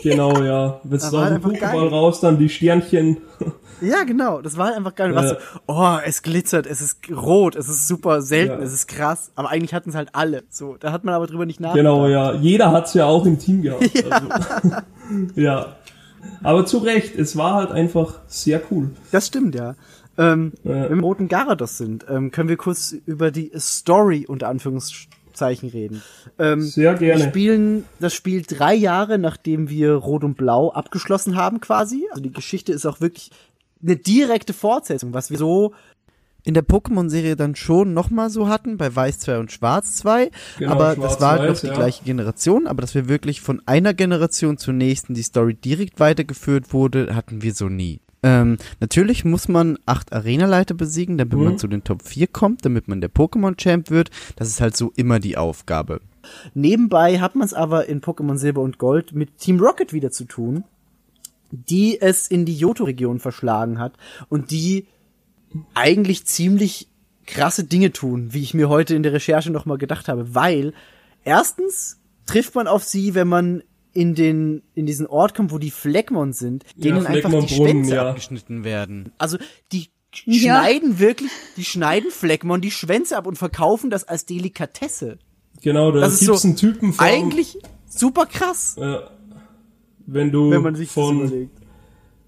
Genau, 0.02 0.42
ja. 0.42 0.80
Wenn 0.82 0.96
es 0.96 1.04
Aber 1.04 1.22
aus 1.36 1.40
dem 1.40 1.52
geil. 1.52 1.86
raus, 1.88 2.20
dann 2.20 2.36
die 2.40 2.48
Sternchen. 2.48 3.18
Ja, 3.82 4.04
genau. 4.04 4.40
Das 4.40 4.56
war 4.56 4.66
halt 4.66 4.76
einfach 4.76 4.94
geil. 4.94 5.10
Du 5.10 5.16
Ja. 5.16 5.28
so, 5.28 5.34
oh, 5.66 5.96
es 6.04 6.22
glitzert, 6.22 6.66
es 6.66 6.80
ist 6.80 6.98
rot, 7.10 7.56
es 7.56 7.68
ist 7.68 7.86
super 7.88 8.22
selten, 8.22 8.58
Ja. 8.60 8.64
es 8.66 8.72
ist 8.72 8.86
krass. 8.88 9.30
Aber 9.34 9.50
eigentlich 9.50 9.74
hatten 9.74 9.90
es 9.90 9.96
halt 9.96 10.10
alle. 10.12 10.44
So, 10.50 10.76
da 10.78 10.92
hat 10.92 11.04
man 11.04 11.14
aber 11.14 11.26
drüber 11.26 11.46
nicht 11.46 11.60
nachgedacht. 11.60 11.76
Genau, 11.84 12.06
ja. 12.08 12.32
Jeder 12.34 12.72
hat's 12.72 12.94
ja 12.94 13.06
auch 13.06 13.26
im 13.26 13.38
Team 13.38 13.62
gehabt. 13.62 13.82
Also, 14.10 14.76
ja. 15.40 15.76
Aber 16.42 16.64
zu 16.66 16.78
Recht, 16.78 17.16
es 17.16 17.36
war 17.36 17.54
halt 17.54 17.72
einfach 17.72 18.20
sehr 18.28 18.62
cool. 18.70 18.90
Das 19.10 19.26
stimmt, 19.26 19.54
ja. 19.54 19.74
Ähm, 20.18 20.52
Ja. 20.62 20.70
Wenn 20.70 20.80
wir 20.82 20.90
im 20.90 21.00
roten 21.04 21.28
Garados 21.28 21.78
sind, 21.78 22.06
ähm, 22.08 22.30
können 22.30 22.48
wir 22.48 22.56
kurz 22.56 22.92
über 23.06 23.30
die 23.30 23.50
Story 23.58 24.24
unter 24.28 24.48
Anführungszeichen 24.48 25.10
Zeichen 25.34 25.70
reden. 25.70 26.02
Ähm, 26.38 26.60
Sehr 26.60 26.92
gerne. 26.92 27.22
Wir 27.22 27.28
spielen 27.30 27.84
das 28.00 28.12
Spiel 28.12 28.42
drei 28.46 28.74
Jahre, 28.74 29.16
nachdem 29.18 29.70
wir 29.70 29.94
Rot 29.94 30.24
und 30.24 30.36
Blau 30.36 30.70
abgeschlossen 30.70 31.36
haben, 31.36 31.58
quasi. 31.62 32.04
Also 32.10 32.22
die 32.22 32.32
Geschichte 32.32 32.74
ist 32.74 32.84
auch 32.84 33.00
wirklich 33.00 33.30
eine 33.82 33.96
direkte 33.96 34.52
Fortsetzung, 34.52 35.12
was 35.14 35.30
wir 35.30 35.38
so 35.38 35.72
in 36.44 36.54
der 36.54 36.64
Pokémon-Serie 36.64 37.36
dann 37.36 37.54
schon 37.54 37.94
nochmal 37.94 38.28
so 38.28 38.48
hatten, 38.48 38.76
bei 38.76 38.94
Weiß 38.94 39.20
2 39.20 39.38
und 39.38 39.52
Schwarz 39.52 39.94
2. 39.96 40.30
Genau, 40.58 40.72
aber 40.72 40.96
das 40.96 41.20
war 41.20 41.38
halt 41.38 41.48
noch 41.50 41.60
die 41.60 41.68
ja. 41.68 41.74
gleiche 41.74 42.02
Generation, 42.04 42.66
aber 42.66 42.80
dass 42.80 42.94
wir 42.96 43.08
wirklich 43.08 43.40
von 43.40 43.62
einer 43.66 43.94
Generation 43.94 44.58
zur 44.58 44.74
nächsten 44.74 45.14
die 45.14 45.22
Story 45.22 45.54
direkt 45.54 46.00
weitergeführt 46.00 46.72
wurde, 46.72 47.14
hatten 47.14 47.42
wir 47.42 47.54
so 47.54 47.68
nie. 47.68 48.00
Ähm, 48.24 48.56
natürlich 48.80 49.24
muss 49.24 49.48
man 49.48 49.78
acht 49.86 50.12
Arenaleiter 50.12 50.74
besiegen, 50.74 51.18
damit 51.18 51.38
Mhm. 51.38 51.44
man 51.44 51.58
zu 51.58 51.66
den 51.68 51.84
Top 51.84 52.02
4 52.02 52.26
kommt, 52.28 52.64
damit 52.64 52.88
man 52.88 53.00
der 53.00 53.10
Pokémon-Champ 53.10 53.90
wird. 53.90 54.10
Das 54.36 54.48
ist 54.48 54.60
halt 54.60 54.76
so 54.76 54.92
immer 54.96 55.18
die 55.20 55.36
Aufgabe. 55.36 56.00
Nebenbei 56.54 57.18
hat 57.18 57.34
man 57.34 57.44
es 57.44 57.54
aber 57.54 57.88
in 57.88 58.00
Pokémon 58.00 58.36
Silber 58.36 58.60
und 58.60 58.78
Gold 58.78 59.12
mit 59.12 59.38
Team 59.38 59.58
Rocket 59.60 59.92
wieder 59.92 60.10
zu 60.12 60.24
tun, 60.24 60.64
die 61.52 62.00
es 62.00 62.26
in 62.26 62.44
die 62.44 62.56
Johto-Region 62.56 63.20
verschlagen 63.20 63.78
hat 63.78 63.94
und 64.28 64.50
die 64.50 64.88
eigentlich 65.74 66.24
ziemlich 66.24 66.88
krasse 67.26 67.64
Dinge 67.64 67.92
tun, 67.92 68.32
wie 68.32 68.42
ich 68.42 68.54
mir 68.54 68.68
heute 68.68 68.94
in 68.96 69.02
der 69.02 69.12
Recherche 69.12 69.50
nochmal 69.50 69.78
gedacht 69.78 70.08
habe, 70.08 70.34
weil 70.34 70.72
erstens 71.24 72.00
trifft 72.26 72.54
man 72.54 72.66
auf 72.66 72.82
sie, 72.82 73.14
wenn 73.14 73.28
man 73.28 73.62
in 73.92 74.14
den 74.14 74.62
in 74.74 74.86
diesen 74.86 75.06
Ort 75.06 75.34
kommt, 75.34 75.52
wo 75.52 75.58
die 75.58 75.70
Fleckmon 75.70 76.32
sind, 76.32 76.64
denen 76.76 77.06
einfach 77.06 77.30
die 77.30 77.48
Schwänze 77.54 77.94
ja. 77.96 78.08
abgeschnitten 78.08 78.64
werden. 78.64 79.12
Also 79.18 79.36
die 79.70 79.90
Ja. 80.24 80.60
schneiden 80.60 80.98
wirklich, 80.98 81.30
die 81.56 81.64
schneiden 81.64 82.10
Fleckmon 82.10 82.60
die 82.62 82.70
Schwänze 82.70 83.16
ab 83.16 83.26
und 83.26 83.36
verkaufen 83.36 83.90
das 83.90 84.04
als 84.04 84.24
Delikatesse. 84.24 85.18
Genau, 85.60 85.92
da 85.92 86.00
Das 86.00 86.14
ist 86.14 86.20
gibt's 86.20 86.42
so 86.42 86.48
einen 86.48 86.56
Typen 86.56 86.92
von, 86.94 87.04
Eigentlich 87.06 87.58
super 87.88 88.26
krass, 88.26 88.76
Ja. 88.78 89.10
Wenn 90.06 90.30
du 90.32 90.50
wenn 90.50 90.62
man 90.62 90.74
sich 90.74 90.90
von, 90.90 91.50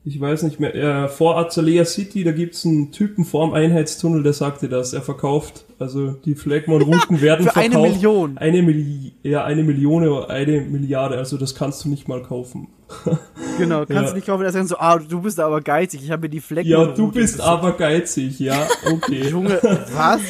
ich 0.07 0.21
weiß 0.21 0.43
nicht 0.43 0.61
mehr, 0.61 0.75
äh, 0.75 1.09
vor 1.09 1.39
Azalea 1.39 1.85
City, 1.87 2.25
da 2.25 2.33
gibt's 2.33 2.67
einen 2.67 2.93
Typen 2.93 3.25
vorm 3.25 3.55
Einheitstunnel, 3.55 4.23
der 4.23 4.35
sagte 4.35 4.69
das, 4.69 4.93
er 4.93 5.01
verkauft, 5.01 5.65
also 5.79 6.13
die 6.13 6.35
Flagmon-Routen 6.35 7.21
werden 7.23 7.47
für 7.47 7.53
verkauft. 7.53 7.75
eine 7.77 7.89
Million. 7.89 8.37
Eine 8.39 8.63
Milli 8.63 9.13
ja, 9.23 9.45
eine 9.45 9.63
Million 9.65 10.07
oder 10.07 10.29
eine 10.29 10.61
Milliarde, 10.61 11.17
also 11.17 11.39
das 11.39 11.55
kannst 11.55 11.85
du 11.85 11.89
nicht 11.89 12.07
mal 12.09 12.23
kaufen. 12.23 12.69
Genau, 13.57 13.87
kannst 13.87 13.93
Ja. 14.03 14.09
du 14.11 14.15
nicht 14.17 14.27
kaufen, 14.27 14.43
dass 14.43 14.53
sagen 14.53 14.67
so, 14.67 14.77
ah, 14.79 14.99
du 14.99 15.21
bist 15.23 15.39
aber 15.39 15.61
geizig, 15.61 16.03
ich 16.05 16.11
habe 16.11 16.23
mir 16.23 16.29
die 16.29 16.41
Fleckmon. 16.41 16.71
Ja, 16.71 16.87
du 16.87 17.11
bist 17.13 17.41
aber 17.41 17.73
geizig, 17.73 18.41
ja, 18.41 18.67
okay. 18.93 19.29
Junge, 19.31 19.61
was? 19.95 20.21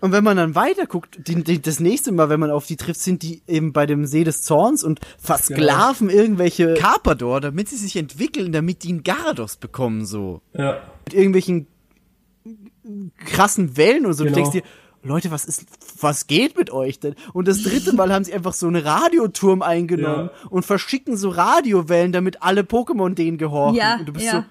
Und 0.00 0.12
wenn 0.12 0.22
man 0.24 0.36
dann 0.36 0.54
weiter 0.54 0.86
guckt, 0.86 1.18
die, 1.26 1.42
die, 1.42 1.60
das 1.60 1.80
nächste 1.80 2.12
Mal, 2.12 2.28
wenn 2.28 2.40
man 2.40 2.50
auf 2.50 2.66
die 2.66 2.76
trifft, 2.76 3.00
sind 3.00 3.22
die 3.22 3.42
eben 3.46 3.72
bei 3.72 3.86
dem 3.86 4.04
See 4.06 4.24
des 4.24 4.42
Zorns 4.42 4.84
und 4.84 5.00
versklaven 5.18 6.10
irgendwelche 6.10 6.74
Carpador, 6.74 7.40
damit 7.40 7.68
sie 7.68 7.76
sich 7.76 7.96
entwickeln, 7.96 8.52
damit 8.52 8.82
die 8.82 8.90
einen 8.90 9.02
Garados 9.02 9.56
bekommen, 9.56 10.04
so. 10.04 10.42
Ja, 10.52 10.80
Mit 11.06 11.14
irgendwelchen 11.14 11.66
krassen 13.24 13.76
Wellen 13.76 14.06
und 14.06 14.12
so. 14.12 14.24
Genau. 14.24 14.36
Du 14.36 14.42
denkst 14.42 14.52
dir, 14.52 14.62
Leute, 15.02 15.30
was 15.30 15.44
ist, 15.44 15.66
was 16.00 16.26
geht 16.26 16.56
mit 16.58 16.70
euch 16.70 16.98
denn? 16.98 17.14
Und 17.32 17.48
das 17.48 17.62
dritte 17.62 17.94
Mal 17.94 18.12
haben 18.12 18.24
sie 18.24 18.34
einfach 18.34 18.54
so 18.54 18.66
einen 18.66 18.84
Radioturm 18.84 19.62
eingenommen 19.62 20.30
Ja. 20.32 20.48
und 20.50 20.64
verschicken 20.64 21.16
so 21.16 21.28
Radiowellen, 21.30 22.12
damit 22.12 22.42
alle 22.42 22.62
Pokémon 22.62 23.14
denen 23.14 23.38
gehorchen. 23.38 23.76
Ja, 23.76 23.96
und 23.96 24.06
du 24.08 24.12
bist 24.12 24.26
ja. 24.26 24.46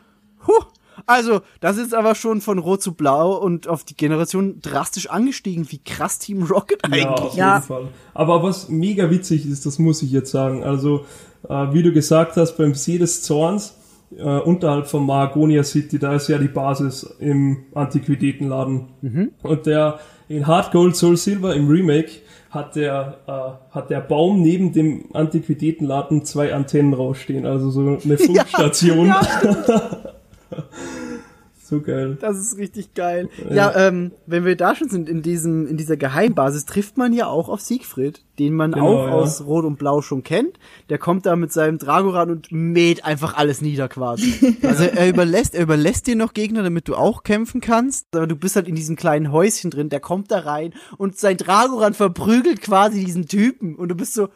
so, 0.48 0.48
huh. 0.48 0.64
Also, 1.08 1.42
das 1.60 1.78
ist 1.78 1.94
aber 1.94 2.16
schon 2.16 2.42
von 2.42 2.58
Rot 2.60 2.82
zu 2.82 2.94
Blau 2.94 3.36
und 3.38 3.68
auf 3.68 3.84
die 3.84 3.96
Generation 3.96 4.60
drastisch 4.62 5.10
angestiegen. 5.10 5.66
Wie 5.72 5.80
krass 5.84 6.20
Team 6.20 6.44
Rocket 6.44 6.82
ja, 6.88 6.92
eigentlich. 6.94 7.10
auf 7.20 7.36
Ja. 7.36 7.54
jeden 7.56 7.68
Fall. 7.68 7.88
Aber 8.14 8.42
was 8.44 8.70
mega 8.70 9.10
witzig 9.10 9.46
ist, 9.46 9.66
das 9.66 9.80
muss 9.80 10.02
ich 10.02 10.12
jetzt 10.12 10.32
sagen, 10.32 10.64
also, 10.64 11.06
äh, 11.48 11.54
wie 11.74 11.84
du 11.84 11.92
gesagt 11.92 12.38
hast, 12.38 12.58
beim 12.58 12.74
See 12.74 12.98
des 12.98 13.22
Zorns, 13.24 13.76
äh, 14.18 14.24
unterhalb 14.24 14.88
von 14.88 15.06
Margonia 15.06 15.64
City, 15.64 16.00
da 16.00 16.16
ist 16.16 16.28
ja 16.28 16.38
die 16.38 16.48
Basis 16.48 17.04
im 17.20 17.66
Antiquitätenladen. 17.74 18.88
Mhm. 19.02 19.32
Und 19.44 19.66
der 19.66 20.00
in 20.28 20.48
Hard 20.48 20.72
Gold 20.72 20.96
Soul 20.96 21.18
Silver 21.18 21.54
im 21.56 21.68
Remake 21.68 22.12
hat 22.50 22.76
der, 22.76 23.18
äh, 23.28 23.76
hat 23.76 23.90
der 23.90 24.00
Baum 24.00 24.42
neben 24.42 24.72
dem 24.72 25.06
Antiquitätenladen 25.14 26.24
zwei 26.24 26.54
Antennen 26.54 26.94
rausstehen, 26.94 27.46
also 27.46 27.70
so 27.70 28.00
eine 28.04 28.18
Funkstation. 28.18 29.14
so 31.58 31.82
geil. 31.82 32.18
Das 32.22 32.38
ist 32.38 32.58
richtig 32.58 32.94
geil. 32.94 33.30
Ja, 33.50 33.76
ähm, 33.76 34.12
wenn 34.28 34.46
wir 34.46 34.56
da 34.56 34.76
schon 34.76 34.90
sind 34.90 35.10
in 35.10 35.24
diesem, 35.24 35.66
in 35.68 35.78
dieser 35.78 35.98
Geheimbasis, 35.98 36.66
trifft 36.66 36.98
man 36.98 37.12
ja 37.12 37.26
auch 37.28 37.50
auf 37.50 37.60
Siegfried, 37.62 38.22
den 38.38 38.54
man 38.54 38.72
Genau, 38.72 38.88
auch 38.88 39.08
ja. 39.08 39.14
aus 39.14 39.44
Rot 39.46 39.66
und 39.66 39.78
Blau 39.78 40.02
schon 40.02 40.24
kennt. 40.24 40.60
Der 40.90 41.00
kommt 41.00 41.26
da 41.26 41.36
mit 41.36 41.52
seinem 41.52 41.80
Dragoran 41.80 42.30
und 42.30 42.52
mäht 42.52 43.04
einfach 43.04 43.36
alles 43.36 43.62
nieder 43.62 43.88
quasi. 43.88 44.58
also 44.62 44.84
er 44.84 45.10
überlässt, 45.10 45.56
er 45.56 45.64
überlässt 45.64 46.06
dir 46.06 46.16
noch 46.16 46.34
Gegner, 46.34 46.62
damit 46.62 46.88
du 46.88 46.96
auch 46.96 47.24
kämpfen 47.24 47.62
kannst. 47.62 48.16
Aber 48.16 48.28
du 48.28 48.36
bist 48.36 48.56
halt 48.56 48.68
in 48.68 48.76
diesem 48.76 48.96
kleinen 48.96 49.32
Häuschen 49.32 49.72
drin, 49.72 49.90
der 49.90 50.00
kommt 50.00 50.30
da 50.32 50.40
rein 50.40 50.74
und 50.98 51.18
sein 51.18 51.38
Dragoran 51.38 51.96
verprügelt 51.96 52.62
quasi 52.62 53.04
diesen 53.04 53.28
Typen 53.28 53.76
und 53.76 53.90
du 53.90 53.96
bist 53.96 54.14
so, 54.14 54.30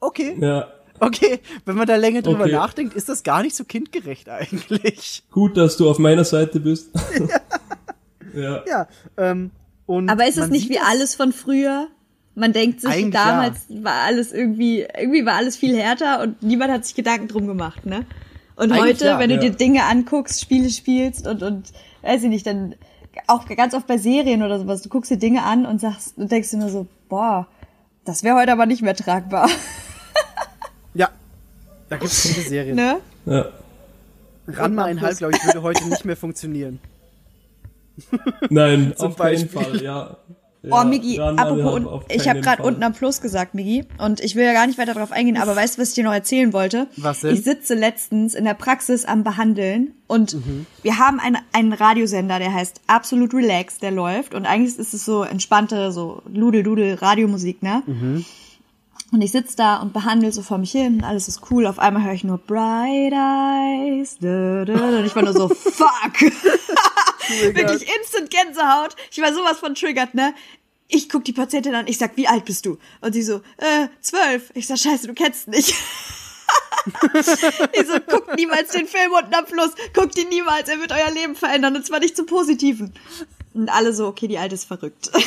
okay, 0.00 0.36
Ja, 0.38 0.68
okay. 1.00 1.40
Wenn 1.64 1.76
man 1.76 1.86
da 1.86 1.96
länger 1.96 2.22
drüber 2.22 2.44
Okay. 2.44 2.52
nachdenkt, 2.52 2.94
ist 2.94 3.08
das 3.08 3.22
gar 3.22 3.42
nicht 3.42 3.56
so 3.56 3.64
kindgerecht 3.64 4.28
eigentlich. 4.28 5.22
gut, 5.30 5.56
dass 5.56 5.76
du 5.76 5.88
auf 5.88 5.98
meiner 5.98 6.24
Seite 6.24 6.60
bist. 6.60 6.90
ja. 8.34 8.62
Ja, 8.66 8.88
ähm, 9.16 9.50
und 9.86 10.08
Aber 10.08 10.26
ist 10.26 10.36
es 10.38 10.48
nicht 10.48 10.68
wie 10.68 10.78
alles 10.78 11.14
von 11.14 11.32
früher? 11.32 11.88
Man 12.34 12.52
denkt 12.52 12.82
sich, 12.82 12.90
Eigentlich 12.90 13.14
damals 13.14 13.66
war 13.70 14.02
alles 14.04 14.32
irgendwie, 14.32 14.86
irgendwie 14.98 15.24
war 15.24 15.36
alles 15.36 15.56
viel 15.56 15.74
härter 15.76 16.20
und 16.20 16.42
niemand 16.42 16.70
hat 16.70 16.84
sich 16.84 16.94
Gedanken 16.94 17.28
drum 17.28 17.46
gemacht, 17.46 17.86
ne? 17.86 18.04
Und 18.56 18.72
Eigentlich 18.72 18.96
heute, 18.96 19.06
ja, 19.06 19.18
wenn 19.18 19.30
du 19.30 19.36
ja. 19.36 19.42
dir 19.42 19.50
Dinge 19.50 19.84
anguckst, 19.84 20.40
Spiele 20.40 20.70
spielst 20.70 21.26
und, 21.26 21.42
und, 21.42 21.72
weiß 22.02 22.24
ich 22.24 22.28
nicht, 22.28 22.46
dann 22.46 22.74
auch 23.26 23.46
ganz 23.48 23.74
oft 23.74 23.86
bei 23.86 23.98
Serien 23.98 24.42
oder 24.42 24.58
sowas, 24.58 24.82
du 24.82 24.88
guckst 24.88 25.10
dir 25.10 25.16
Dinge 25.16 25.44
an 25.44 25.64
und 25.66 25.80
sagst, 25.80 26.18
und 26.18 26.30
denkst 26.30 26.50
dir 26.50 26.58
nur 26.58 26.68
so, 26.68 26.86
boah, 27.08 27.46
das 28.04 28.22
wäre 28.22 28.36
heute 28.36 28.52
aber 28.52 28.66
nicht 28.66 28.82
mehr 28.82 28.94
tragbar, 28.94 29.48
Ja, 29.48 29.54
da 31.88 31.96
gibt's 31.96 32.28
viele 32.28 32.46
Serien. 32.46 32.76
ne? 32.76 32.98
ja. 33.26 33.46
Ranma 34.48 34.84
einhalb, 34.84 35.18
glaube 35.18 35.34
ich, 35.36 35.44
würde 35.44 35.62
heute 35.62 35.88
nicht 35.88 36.04
mehr 36.04 36.16
funktionieren. 36.16 36.78
Nein, 38.50 38.92
Zum 38.96 39.08
auf 39.08 39.16
keinen 39.16 39.48
Beispiel. 39.48 39.62
Fall, 39.62 39.82
ja. 39.82 40.16
Oh, 40.68 40.82
Migi, 40.84 41.16
ran, 41.16 41.38
apropos, 41.38 41.74
ran, 41.74 41.86
und, 41.86 42.02
ich 42.08 42.22
habe 42.28 42.40
keinen 42.40 42.42
gerade 42.42 42.62
unten 42.64 42.82
am 42.82 42.92
Plus 42.92 43.20
gesagt, 43.20 43.54
Migi, 43.54 43.84
und 43.98 44.20
ich 44.20 44.34
will 44.34 44.44
ja 44.44 44.52
gar 44.52 44.66
nicht 44.66 44.78
weiter 44.78 44.94
darauf 44.94 45.12
eingehen, 45.12 45.36
aber 45.36 45.54
weißt 45.54 45.76
du, 45.76 45.82
was 45.82 45.90
ich 45.90 45.94
dir 45.94 46.02
noch 46.04 46.12
erzählen 46.12 46.52
wollte? 46.52 46.88
Was 46.96 47.20
denn? 47.20 47.34
Ich 47.34 47.44
sitze 47.44 47.74
letztens 47.74 48.34
in 48.34 48.44
der 48.44 48.54
Praxis 48.54 49.04
am 49.04 49.22
Behandeln 49.22 49.92
und 50.08 50.34
Mhm. 50.34 50.66
wir 50.82 50.98
haben 50.98 51.20
einen, 51.20 51.38
einen 51.52 51.72
Radiosender, 51.72 52.40
der 52.40 52.52
heißt 52.52 52.80
Absolute 52.88 53.36
Relax, 53.36 53.78
der 53.78 53.92
läuft 53.92 54.34
und 54.34 54.44
eigentlich 54.44 54.76
ist 54.76 54.92
es 54.92 55.04
so 55.04 55.22
entspannte, 55.22 55.92
so 55.92 56.22
Ludel-Dudel 56.32 56.94
Radiomusik, 56.94 57.62
ne? 57.62 57.82
Mhm. 57.86 58.24
Und 59.12 59.20
ich 59.20 59.30
sitz 59.30 59.54
da 59.54 59.76
und 59.76 59.92
behandle 59.92 60.32
so 60.32 60.42
vor 60.42 60.58
mich 60.58 60.72
hin, 60.72 61.04
alles 61.04 61.28
ist 61.28 61.42
cool. 61.50 61.66
Auf 61.66 61.78
einmal 61.78 62.02
höre 62.02 62.12
ich 62.12 62.24
nur 62.24 62.38
Bright 62.38 63.12
Eyes. 63.12 64.18
Da, 64.20 64.64
da, 64.64 64.74
da. 64.74 64.98
Und 64.98 65.06
ich 65.06 65.14
war 65.14 65.22
nur 65.22 65.32
so, 65.32 65.48
fuck. 65.54 66.20
Wirklich 66.20 67.88
instant 67.96 68.30
Gänsehaut. 68.30 68.96
Ich 69.10 69.20
war 69.20 69.32
sowas 69.32 69.58
von 69.58 69.74
triggert, 69.74 70.14
ne? 70.14 70.34
Ich 70.88 71.08
guck 71.08 71.24
die 71.24 71.32
Patientin 71.32 71.74
an, 71.74 71.88
ich 71.88 71.98
sag, 71.98 72.16
wie 72.16 72.28
alt 72.28 72.44
bist 72.44 72.66
du? 72.66 72.78
Und 73.00 73.12
sie 73.12 73.22
so, 73.22 73.42
äh, 73.58 73.88
zwölf. 74.00 74.50
Ich 74.54 74.66
sag, 74.66 74.78
scheiße, 74.78 75.06
du 75.06 75.14
kennst 75.14 75.48
nicht. 75.48 75.68
ich 77.14 77.86
so, 77.86 78.00
guckt 78.06 78.36
niemals 78.36 78.70
den 78.70 78.86
Film 78.86 79.12
unten 79.12 79.34
am 79.34 79.46
Fluss. 79.46 79.70
Guckt 79.94 80.18
ihn 80.18 80.28
niemals, 80.28 80.68
er 80.68 80.78
wird 80.78 80.92
euer 80.92 81.10
Leben 81.10 81.34
verändern. 81.34 81.76
Und 81.76 81.86
zwar 81.86 82.00
nicht 82.00 82.16
zum 82.16 82.26
Positiven. 82.26 82.92
Und 83.54 83.68
alle 83.68 83.92
so, 83.92 84.06
okay, 84.06 84.28
die 84.28 84.38
Alte 84.38 84.54
ist 84.54 84.64
verrückt. 84.64 85.10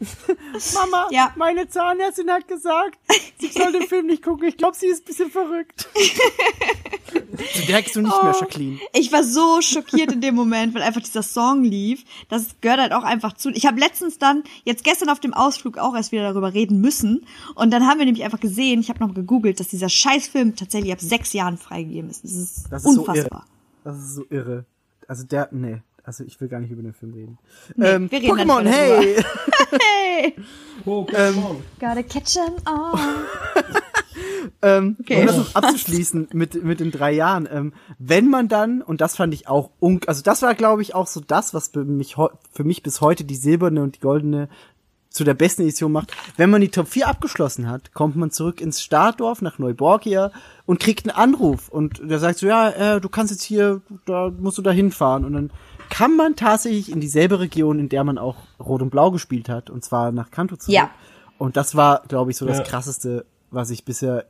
Mama, 0.74 1.08
Ja. 1.10 1.32
meine 1.36 1.68
Zahnärztin 1.68 2.30
hat 2.30 2.46
gesagt, 2.48 2.98
sie 3.38 3.48
soll 3.48 3.72
den 3.72 3.82
Film 3.82 4.06
nicht 4.06 4.22
gucken. 4.22 4.46
Ich 4.48 4.56
glaube, 4.56 4.76
sie 4.76 4.86
ist 4.86 5.02
ein 5.02 5.04
bisschen 5.06 5.30
verrückt. 5.30 5.88
so 7.12 7.72
merkst 7.72 7.96
du 7.96 8.02
nicht 8.02 8.22
mehr, 8.22 8.34
Jacqueline. 8.38 8.78
Ich 8.92 9.12
war 9.12 9.24
so 9.24 9.60
schockiert 9.60 10.12
in 10.12 10.20
dem 10.20 10.34
Moment, 10.34 10.74
weil 10.74 10.82
einfach 10.82 11.00
dieser 11.00 11.22
Song 11.22 11.64
lief. 11.64 12.04
Das 12.28 12.56
gehört 12.60 12.80
halt 12.80 12.92
auch 12.92 13.02
einfach 13.02 13.32
zu. 13.34 13.50
Ich 13.50 13.66
habe 13.66 13.80
letztens 13.80 14.18
dann, 14.18 14.44
jetzt 14.64 14.84
gestern 14.84 15.08
auf 15.08 15.20
dem 15.20 15.34
Ausflug 15.34 15.78
auch 15.78 15.94
erst 15.94 16.12
wieder 16.12 16.22
darüber 16.22 16.54
reden 16.54 16.80
müssen. 16.80 17.26
Und 17.54 17.70
dann 17.72 17.86
haben 17.86 17.98
wir 17.98 18.06
nämlich 18.06 18.24
einfach 18.24 18.40
gesehen, 18.40 18.80
ich 18.80 18.88
habe 18.90 19.00
noch 19.00 19.14
gegoogelt, 19.14 19.60
dass 19.60 19.68
dieser 19.68 19.88
Scheißfilm 19.88 20.56
tatsächlich 20.56 20.92
ab 20.92 21.00
sechs 21.00 21.32
Jahren 21.32 21.58
freigegeben 21.58 22.10
ist. 22.10 22.24
Das 22.24 22.32
ist, 22.32 22.66
Das 22.70 22.84
ist 22.84 22.94
so 22.94 23.00
unfassbar. 23.00 23.44
irre. 23.44 23.84
Das 23.84 23.98
ist 23.98 24.14
so 24.14 24.24
irre. 24.30 24.64
Also 25.06 25.24
der, 25.24 25.48
nee. 25.52 25.80
Also 26.08 26.24
ich 26.24 26.40
will 26.40 26.48
gar 26.48 26.58
nicht 26.58 26.70
über 26.70 26.80
den 26.80 26.94
Film 26.94 27.12
reden. 27.12 27.38
Nee, 27.76 27.86
ähm, 27.86 28.10
wir 28.10 28.22
reden 28.22 28.32
Pokémon, 28.32 28.66
hey! 28.66 29.16
hey, 29.78 30.34
Pokémon. 30.82 31.56
gotta 31.78 32.02
catch 32.02 32.38
'em 32.38 32.54
all. 32.64 32.98
ähm, 34.62 34.96
Okay. 35.00 35.20
Um 35.20 35.26
das 35.26 35.36
noch 35.36 35.54
abzuschließen 35.54 36.28
mit, 36.32 36.64
mit 36.64 36.80
den 36.80 36.92
drei 36.92 37.12
Jahren. 37.12 37.46
Ähm, 37.52 37.74
wenn 37.98 38.30
man 38.30 38.48
dann, 38.48 38.80
und 38.80 39.02
das 39.02 39.16
fand 39.16 39.34
ich 39.34 39.48
auch, 39.48 39.68
un 39.82 40.00
also 40.06 40.22
das 40.22 40.40
war 40.40 40.54
glaube 40.54 40.80
ich 40.80 40.94
auch 40.94 41.06
so 41.06 41.20
das, 41.20 41.52
was 41.52 41.68
für 41.68 41.84
mich, 41.84 42.16
für 42.54 42.64
mich 42.64 42.82
bis 42.82 43.02
heute 43.02 43.24
die 43.24 43.36
silberne 43.36 43.82
und 43.82 43.96
die 43.96 44.00
goldene 44.00 44.48
zu 45.10 45.24
der 45.24 45.34
besten 45.34 45.60
Edition 45.60 45.92
macht. 45.92 46.16
Wenn 46.38 46.48
man 46.48 46.62
die 46.62 46.70
Top 46.70 46.88
4 46.88 47.06
abgeschlossen 47.06 47.68
hat, 47.68 47.92
kommt 47.92 48.16
man 48.16 48.30
zurück 48.30 48.62
ins 48.62 48.80
Startdorf 48.80 49.42
nach 49.42 49.58
Neuborgia 49.58 50.32
und 50.64 50.80
kriegt 50.80 51.06
einen 51.06 51.14
Anruf 51.16 51.68
und 51.68 52.00
der 52.02 52.18
sagt 52.18 52.38
so, 52.38 52.46
ja, 52.46 52.70
äh, 52.70 53.00
du 53.00 53.10
kannst 53.10 53.30
jetzt 53.30 53.42
hier, 53.42 53.82
da 54.06 54.30
musst 54.30 54.56
du 54.56 54.62
da 54.62 54.70
hinfahren 54.70 55.26
und 55.26 55.34
dann 55.34 55.50
kann 55.90 56.16
man 56.16 56.36
tatsächlich 56.36 56.90
in 56.90 57.00
dieselbe 57.00 57.40
Region, 57.40 57.78
in 57.78 57.88
der 57.88 58.04
man 58.04 58.18
auch 58.18 58.36
Rot 58.60 58.82
und 58.82 58.90
Blau 58.90 59.10
gespielt 59.10 59.48
hat, 59.48 59.70
und 59.70 59.84
zwar 59.84 60.12
nach 60.12 60.30
Kanto 60.30 60.56
zurück. 60.56 60.74
Ja. 60.74 60.90
Und 61.38 61.56
das 61.56 61.74
war, 61.76 62.02
glaube 62.08 62.30
ich, 62.30 62.36
so 62.36 62.46
das 62.46 62.58
Ja. 62.58 62.64
krasseste, 62.64 63.24
was 63.50 63.70
ich 63.70 63.84
bisher, 63.84 64.26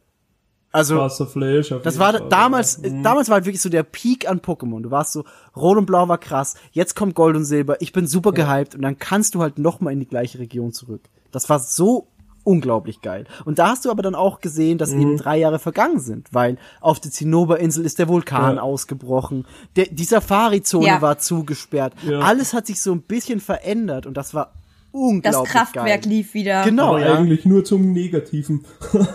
also 0.72 1.08
Flash. 1.26 1.72
auf 1.72 1.82
das 1.82 1.94
jeden 1.94 2.00
war 2.04 2.12
Fall, 2.12 2.28
damals, 2.28 2.80
ja. 2.82 2.90
Mhm. 2.90 3.02
damals 3.02 3.28
war 3.28 3.36
halt 3.36 3.46
wirklich 3.46 3.62
so 3.62 3.70
der 3.70 3.82
Peak 3.82 4.28
an 4.28 4.40
Pokémon. 4.40 4.82
Du 4.82 4.90
warst 4.90 5.12
so, 5.12 5.24
Rot 5.56 5.78
und 5.78 5.86
Blau 5.86 6.06
war 6.08 6.18
krass, 6.18 6.56
jetzt 6.72 6.94
kommt 6.94 7.14
Gold 7.14 7.36
und 7.36 7.44
Silber, 7.46 7.80
ich 7.80 7.92
bin 7.92 8.06
super 8.06 8.32
gehypt 8.32 8.74
und 8.74 8.82
dann 8.82 8.98
kannst 8.98 9.34
du 9.34 9.40
halt 9.40 9.58
noch 9.58 9.80
mal 9.80 9.92
in 9.92 10.00
die 10.00 10.08
gleiche 10.08 10.38
Region 10.38 10.72
zurück. 10.72 11.00
Das 11.32 11.48
war 11.48 11.58
so 11.58 12.08
unglaublich 12.48 13.02
geil. 13.02 13.26
Und 13.44 13.58
da 13.58 13.68
hast 13.70 13.84
du 13.84 13.90
aber 13.90 14.02
dann 14.02 14.14
auch 14.14 14.40
gesehen, 14.40 14.78
dass 14.78 14.90
Mhm. 14.92 15.00
eben 15.02 15.16
drei 15.18 15.36
Jahre 15.38 15.58
vergangen 15.58 16.00
sind, 16.00 16.28
weil 16.32 16.56
auf 16.80 16.98
der 17.00 17.10
Zinnoberinsel 17.10 17.84
ist 17.84 17.98
der 17.98 18.08
Vulkan 18.08 18.56
Ja. 18.56 18.62
ausgebrochen, 18.62 19.46
der, 19.76 19.86
die 19.90 20.04
Safari-Zone 20.04 20.86
Ja. 20.86 21.02
war 21.02 21.18
zugesperrt, 21.18 21.92
Ja. 22.06 22.20
alles 22.20 22.54
hat 22.54 22.66
sich 22.66 22.80
so 22.80 22.92
ein 22.92 23.02
bisschen 23.02 23.40
verändert 23.40 24.06
und 24.06 24.16
das 24.16 24.32
war 24.34 24.46
Das 24.46 24.54
unglaublich 24.92 25.52
Kraftwerk 25.52 26.02
geil. 26.02 26.10
lief 26.12 26.34
wieder. 26.34 26.64
Genau, 26.64 26.88
Aber 26.96 27.00
ja. 27.00 27.14
eigentlich 27.14 27.44
nur 27.44 27.64
zum 27.64 27.92
Negativen. 27.92 28.64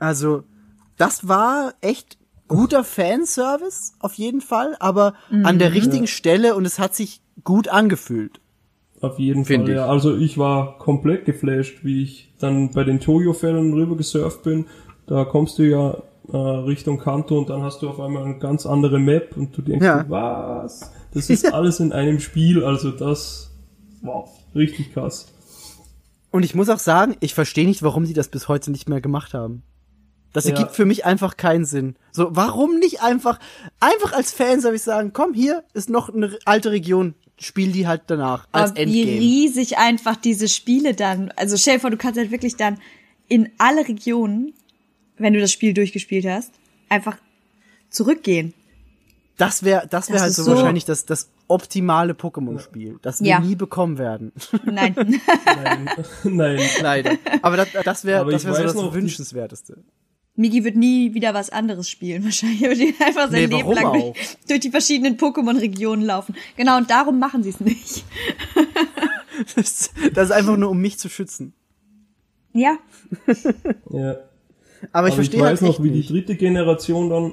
Also, 0.00 0.44
das 0.96 1.26
war 1.26 1.74
echt 1.80 2.18
guter 2.46 2.84
Fanservice, 2.84 3.92
auf 3.98 4.14
jeden 4.14 4.40
Fall, 4.40 4.76
aber 4.80 5.14
an 5.42 5.58
der 5.58 5.74
richtigen 5.74 6.06
Stelle 6.06 6.54
und 6.54 6.64
es 6.64 6.78
hat 6.78 6.94
sich 6.94 7.20
gut 7.44 7.68
angefühlt. 7.68 8.40
Auf 9.00 9.18
jeden 9.18 9.44
Find 9.44 9.64
Fall, 9.64 9.70
ich. 9.70 9.76
ja. 9.76 9.86
Also 9.86 10.16
ich 10.16 10.38
war 10.38 10.78
komplett 10.78 11.24
geflasht, 11.24 11.84
wie 11.84 12.02
ich 12.02 12.32
dann 12.38 12.72
bei 12.72 12.84
den 12.84 13.00
Toyo-Fällen 13.00 13.72
rüber 13.72 13.96
gesurft 13.96 14.42
bin. 14.42 14.66
Da 15.06 15.24
kommst 15.24 15.58
du 15.58 15.62
ja 15.62 15.96
äh, 16.32 16.36
Richtung 16.36 16.98
Kanto 16.98 17.38
und 17.38 17.48
dann 17.48 17.62
hast 17.62 17.80
du 17.82 17.88
auf 17.88 18.00
einmal 18.00 18.24
eine 18.24 18.38
ganz 18.38 18.66
andere 18.66 18.98
Map 18.98 19.36
und 19.36 19.56
du 19.56 19.62
denkst, 19.62 19.84
Ja. 19.86 20.04
was? 20.08 20.90
Das 21.14 21.30
ist 21.30 21.52
alles 21.54 21.80
in 21.80 21.92
einem 21.92 22.18
Spiel, 22.20 22.64
also 22.64 22.90
das, 22.90 23.50
wow, 24.02 24.28
richtig 24.54 24.92
krass. 24.92 25.28
Und 26.30 26.42
ich 26.44 26.54
muss 26.54 26.68
auch 26.68 26.78
sagen, 26.78 27.16
ich 27.20 27.32
verstehe 27.34 27.66
nicht, 27.66 27.82
warum 27.82 28.04
sie 28.04 28.12
das 28.12 28.28
bis 28.28 28.48
heute 28.48 28.70
nicht 28.70 28.88
mehr 28.88 29.00
gemacht 29.00 29.32
haben. 29.32 29.62
Das 30.34 30.44
Ja. 30.44 30.50
ergibt 30.54 30.72
für 30.72 30.84
mich 30.84 31.06
einfach 31.06 31.38
keinen 31.38 31.64
Sinn. 31.64 31.96
So, 32.12 32.28
warum 32.32 32.78
nicht 32.78 33.02
einfach, 33.02 33.38
einfach 33.80 34.12
als 34.12 34.32
Fanservice 34.32 34.84
sagen, 34.84 35.12
komm, 35.14 35.32
hier 35.32 35.64
ist 35.72 35.88
noch 35.88 36.12
eine 36.12 36.36
alte 36.44 36.70
Region, 36.70 37.14
spiel 37.38 37.72
die 37.72 37.86
halt 37.86 38.02
danach, 38.08 38.46
als 38.52 38.70
Aber 38.72 38.80
wie 38.86 39.02
Endgame. 39.02 39.20
riesig 39.20 39.78
einfach 39.78 40.16
diese 40.16 40.48
Spiele 40.48 40.94
dann, 40.94 41.30
also 41.36 41.56
stell 41.56 41.74
dir 41.74 41.80
vor, 41.80 41.90
du 41.90 41.96
kannst 41.96 42.18
halt 42.18 42.30
wirklich 42.30 42.56
dann 42.56 42.78
in 43.28 43.50
alle 43.58 43.86
Regionen, 43.86 44.54
wenn 45.18 45.32
du 45.34 45.40
das 45.40 45.52
Spiel 45.52 45.74
durchgespielt 45.74 46.26
hast, 46.26 46.52
einfach 46.88 47.16
zurückgehen. 47.90 48.54
Das 49.36 49.62
wäre, 49.62 49.86
das 49.88 50.10
wäre 50.10 50.20
halt 50.22 50.32
so, 50.32 50.42
so- 50.42 50.52
wahrscheinlich 50.56 50.84
das, 50.84 51.04
das 51.06 51.28
optimale 51.46 52.12
Pokémon-Spiel, 52.14 52.98
das 53.02 53.20
wir 53.20 53.28
Ja. 53.28 53.40
nie 53.40 53.54
bekommen 53.54 53.96
werden. 53.98 54.32
Nein. 54.64 54.94
Nein, 54.96 55.88
nein. 56.24 56.60
Leider. 56.82 57.12
Aber 57.42 57.56
das, 57.56 57.68
das 57.84 58.04
wäre, 58.04 58.28
das 58.30 58.44
wäre 58.44 58.56
so 58.56 58.62
das 58.64 58.74
noch, 58.74 58.88
die- 58.90 58.94
wünschenswerteste. 58.96 59.78
Migi 60.38 60.62
wird 60.64 60.76
nie 60.76 61.12
wieder 61.14 61.34
was 61.34 61.50
anderes 61.50 61.90
spielen. 61.90 62.24
Wahrscheinlich 62.24 62.60
wird 62.62 62.78
er 63.00 63.06
einfach 63.06 63.30
sein 63.30 63.48
Nee, 63.48 63.56
Leben 63.56 63.72
lang 63.72 63.92
durch, 63.92 64.36
durch 64.48 64.60
die 64.60 64.70
verschiedenen 64.70 65.16
Pokémon-Regionen 65.16 66.04
laufen. 66.04 66.34
Genau, 66.56 66.76
und 66.78 66.88
darum 66.90 67.18
machen 67.18 67.42
sie 67.42 67.50
es 67.50 67.60
nicht. 67.60 68.04
Das, 69.54 69.90
das 70.14 70.30
ist 70.30 70.32
einfach 70.32 70.56
nur, 70.56 70.68
um 70.70 70.80
mich 70.80 70.98
zu 70.98 71.08
schützen. 71.08 71.52
Ja. 72.52 72.76
Ja. 73.88 74.16
Aber 74.90 75.06
ich 75.06 75.12
Aber 75.12 75.12
verstehe 75.12 75.38
ich 75.38 75.44
halt 75.44 75.52
weiß 75.52 75.60
noch, 75.60 75.68
echt 75.70 75.82
wie 75.84 75.90
die 75.90 75.98
nicht. 75.98 76.10
dritte 76.10 76.34
Generation 76.34 77.08
dann 77.08 77.32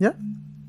Ja? 0.00 0.14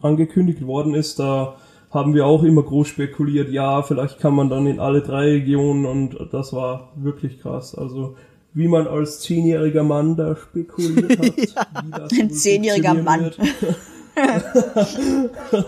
angekündigt 0.02 0.62
worden 0.68 0.94
ist, 0.94 1.18
da 1.18 1.58
haben 1.90 2.14
wir 2.14 2.28
auch 2.28 2.44
immer 2.44 2.62
groß 2.62 2.88
spekuliert, 2.88 3.50
ja, 3.50 3.82
vielleicht 3.82 4.20
kann 4.20 4.36
man 4.36 4.50
dann 4.50 4.68
in 4.68 4.80
alle 4.80 5.02
drei 5.02 5.24
Regionen 5.32 5.88
und 5.88 6.16
das 6.32 6.54
war 6.54 6.92
wirklich 6.98 7.40
krass. 7.40 7.74
Also 7.74 8.16
wie 8.56 8.68
man 8.68 8.88
als 8.88 9.20
zehnjähriger 9.20 9.84
Mann 9.84 10.16
da 10.16 10.36
spekuliert 10.36 11.20
hat. 11.20 11.38
wie 11.86 11.92
das 11.92 12.12
Ein 12.20 12.32
zehnjähriger 12.32 12.94
Mann. 12.96 13.32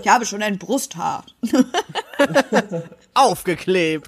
Ich 0.01 0.07
habe 0.07 0.25
schon 0.25 0.41
ein 0.41 0.57
Brusthaar. 0.57 1.25
Aufgeklebt. 3.13 4.07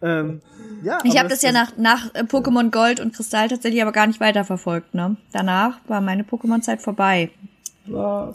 ähm, 0.00 0.40
ja, 0.84 0.98
Ich 1.04 1.18
habe 1.18 1.28
das 1.28 1.42
ja 1.42 1.50
nach, 1.52 1.76
nach 1.76 2.14
äh, 2.14 2.22
Pokémon 2.22 2.70
Gold 2.70 3.00
und 3.00 3.12
Kristall 3.14 3.48
tatsächlich 3.48 3.82
aber 3.82 3.90
gar 3.92 4.06
nicht 4.06 4.20
weiterverfolgt. 4.20 4.94
Ne? 4.94 5.16
Danach 5.32 5.78
war 5.88 6.00
meine 6.00 6.22
Pokémon-Zeit 6.24 6.80
vorbei. 6.80 7.30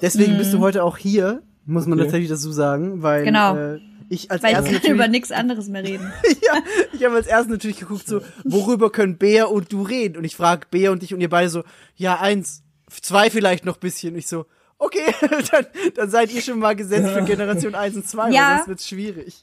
Deswegen 0.02 0.38
bist 0.38 0.54
du 0.54 0.60
heute 0.60 0.84
auch 0.84 0.98
hier, 0.98 1.42
muss 1.66 1.86
man 1.86 1.98
Okay. 1.98 2.08
tatsächlich 2.08 2.30
dazu 2.30 2.52
sagen, 2.52 3.02
weil 3.04 3.24
Genau. 3.24 3.56
äh, 3.56 3.80
ich 4.10 4.32
als 4.32 4.44
Weil 4.44 4.66
ich 4.66 4.82
kann 4.82 4.92
über 4.94 5.08
nichts 5.08 5.32
anderes 5.32 5.68
mehr 5.68 5.84
reden. 5.84 6.12
ja, 6.42 6.62
ich 6.94 7.04
habe 7.04 7.16
als 7.16 7.28
erstes 7.28 7.52
natürlich 7.52 7.80
geguckt, 7.80 8.08
so, 8.08 8.22
worüber 8.44 8.92
können 8.92 9.18
Bea 9.18 9.46
und 9.46 9.72
du 9.72 9.82
reden? 9.84 10.18
Und 10.18 10.24
ich 10.24 10.36
frage 10.36 10.68
Bea 10.72 10.92
und 10.92 11.02
dich 11.02 11.14
und 11.14 11.22
ihr 11.22 11.30
beide 11.30 11.50
so, 11.50 11.64
ja, 11.96 12.20
eins, 12.20 12.64
zwei 12.90 13.30
vielleicht 13.30 13.66
noch 13.66 13.78
bisschen. 13.78 14.14
Und 14.14 14.20
ich 14.20 14.28
so, 14.28 14.46
okay, 14.78 15.14
dann, 15.52 15.66
dann 15.96 16.10
seid 16.10 16.32
ihr 16.32 16.42
schon 16.42 16.60
mal 16.60 16.76
gesetzt 16.76 17.10
für 17.10 17.24
Generation 17.24 17.76
1 17.76 17.96
und 17.98 18.08
2, 18.08 18.32
Ja. 18.32 18.42
weil 18.50 18.56
sonst 18.58 18.68
wird's 18.68 18.88
schwierig. 18.88 19.42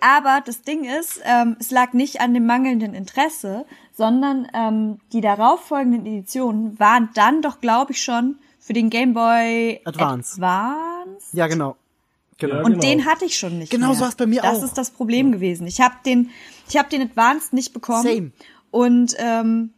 Aber 0.00 0.40
das 0.46 0.62
Ding 0.62 0.84
ist, 0.84 1.20
ähm, 1.24 1.56
es 1.58 1.72
lag 1.72 1.94
nicht 1.94 2.20
an 2.20 2.32
dem 2.32 2.46
mangelnden 2.46 2.94
Interesse, 2.94 3.66
sondern 3.92 4.46
ähm, 4.54 5.00
die 5.12 5.20
darauffolgenden 5.20 6.06
Editionen 6.06 6.78
waren 6.78 7.08
dann 7.14 7.42
doch, 7.42 7.60
glaube 7.60 7.90
ich, 7.90 8.00
schon 8.00 8.36
für 8.60 8.72
den 8.72 8.88
Game 8.88 9.14
Boy 9.14 9.80
Advance. 9.84 10.34
Advance. 10.34 11.36
Ja, 11.36 11.48
genau. 11.48 11.76
Genau. 12.38 12.56
Ja, 12.56 12.60
Und 12.62 12.72
genau. 12.72 12.80
den 12.82 13.06
hatte 13.06 13.24
ich 13.24 13.38
schon 13.38 13.58
nicht 13.58 13.70
Genau 13.70 13.88
mehr. 13.88 13.96
so 13.96 14.00
war's 14.02 14.16
bei 14.16 14.26
mir 14.26 14.42
das 14.42 14.50
auch. 14.50 14.60
Das 14.60 14.64
ist 14.70 14.78
das 14.78 14.90
Problem 14.90 15.32
gewesen. 15.32 15.66
Ich 15.66 15.80
habe 15.80 15.94
den, 16.04 16.30
ich 16.68 16.76
habe 16.76 16.88
den 16.88 17.02
Advanced 17.02 17.52
nicht 17.52 17.72
bekommen. 17.72 18.02
Same. 18.02 18.30
Und 18.70 19.14
ähm, 19.18 19.70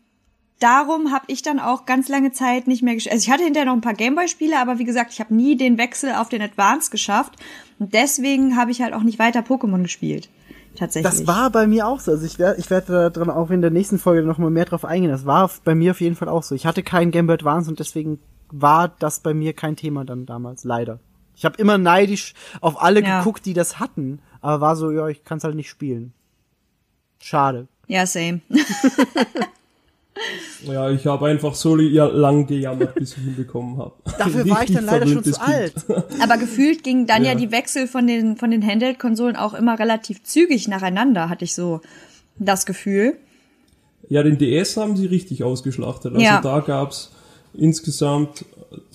darum 0.61 1.13
habe 1.13 1.27
ich 1.29 1.43
dann 1.43 1.59
auch 1.61 1.85
ganz 1.85 2.09
lange 2.09 2.33
Zeit 2.33 2.67
nicht 2.67 2.83
mehr 2.83 2.95
gespielt. 2.95 3.13
Also 3.15 3.25
ich 3.27 3.31
hatte 3.31 3.45
hinterher 3.45 3.67
noch 3.67 3.75
ein 3.75 3.83
paar 3.83 3.95
Gameboy-Spiele, 3.95 4.59
aber 4.59 4.79
wie 4.79 4.85
gesagt, 4.85 5.13
ich 5.13 5.21
habe 5.21 5.35
nie 5.35 5.57
den 5.57 5.77
Wechsel 5.79 6.15
auf 6.15 6.29
den 6.29 6.41
Advanced 6.43 6.91
geschafft. 6.91 7.35
Und 7.79 7.93
deswegen 7.93 8.57
habe 8.57 8.71
ich 8.71 8.81
halt 8.81 8.95
auch 8.95 9.03
nicht 9.03 9.19
weiter 9.19 9.41
Pokémon 9.41 9.83
gespielt. 9.83 10.31
Tatsächlich. 10.77 11.11
Das 11.11 11.27
war 11.27 11.51
bei 11.51 11.67
mir 11.67 11.87
auch 11.87 12.01
so. 12.01 12.13
Also 12.13 12.25
ich 12.27 12.39
werde 12.39 12.61
ich 12.61 12.69
werd 12.71 12.89
da 12.89 13.09
dran 13.11 13.31
auch 13.31 13.51
in 13.51 13.63
der 13.63 13.71
nächsten 13.71 13.99
Folge 13.99 14.27
noch 14.27 14.37
mal 14.39 14.51
mehr 14.51 14.67
drauf 14.67 14.85
eingehen. 14.85 15.11
Das 15.11 15.25
war 15.25 15.51
bei 15.65 15.75
mir 15.75 15.91
auf 15.93 16.01
jeden 16.01 16.17
Fall 16.17 16.29
auch 16.29 16.43
so. 16.43 16.55
Ich 16.55 16.67
hatte 16.67 16.83
keinen 16.83 17.11
Game 17.11 17.27
Boy 17.27 17.35
Advance 17.35 17.71
und 17.71 17.79
deswegen 17.79 18.19
war 18.51 18.89
das 18.99 19.21
bei 19.21 19.33
mir 19.35 19.55
kein 19.55 19.77
Thema 19.77 20.05
dann 20.05 20.27
damals, 20.27 20.65
leider. 20.65 21.01
Ich 21.37 21.45
habe 21.45 21.57
immer 21.59 21.79
neidisch 21.79 22.35
auf 22.61 22.81
alle 22.83 23.03
Ja. 23.03 23.19
geguckt, 23.19 23.45
die 23.47 23.53
das 23.53 23.79
hatten, 23.79 24.21
aber 24.41 24.61
war 24.61 24.77
so, 24.77 24.91
ja, 24.91 25.07
ich 25.09 25.23
kann 25.25 25.39
es 25.39 25.45
halt 25.45 25.55
nicht 25.55 25.69
spielen. 25.69 26.13
Schade. 27.21 27.69
Ja, 27.87 28.07
same. 28.07 28.41
Ja, 30.63 30.91
ich 30.91 31.07
habe 31.07 31.27
einfach 31.27 31.55
so 31.55 31.75
lang 31.77 32.47
gejammert, 32.47 32.95
bis 32.95 33.13
ich 33.19 33.25
ihn 33.25 33.37
bekommen 33.37 33.77
habe. 33.79 33.93
Dafür 34.19 34.49
war 34.49 34.63
ich 34.65 34.73
dann 34.73 34.85
leider 34.87 35.07
schon 35.07 35.23
zu 35.23 35.39
alt. 35.41 35.75
Aber 36.23 36.39
gefühlt 36.39 36.83
gingen 36.83 37.07
dann 37.07 37.23
ja. 37.23 37.33
Ja. 37.33 37.35
die 37.39 37.53
Wechsel 37.53 37.87
von 37.87 38.07
den, 38.07 38.37
von 38.37 38.51
den 38.51 38.67
Handheld-Konsolen 38.67 39.37
auch 39.37 39.53
immer 39.53 39.79
relativ 39.79 40.23
zügig 40.25 40.69
nacheinander, 40.69 41.29
hatte 41.29 41.45
ich 41.45 41.55
so 41.55 41.83
das 42.39 42.65
Gefühl. 42.65 43.19
Ja, 44.09 44.23
den 44.23 44.39
DS 44.39 44.79
haben 44.79 44.97
sie 44.97 45.07
richtig 45.07 45.45
ausgeschlachtet. 45.45 46.15
Also 46.15 46.25
Ja. 46.25 46.41
da 46.41 46.61
gab's 46.61 47.13
insgesamt 47.53 48.47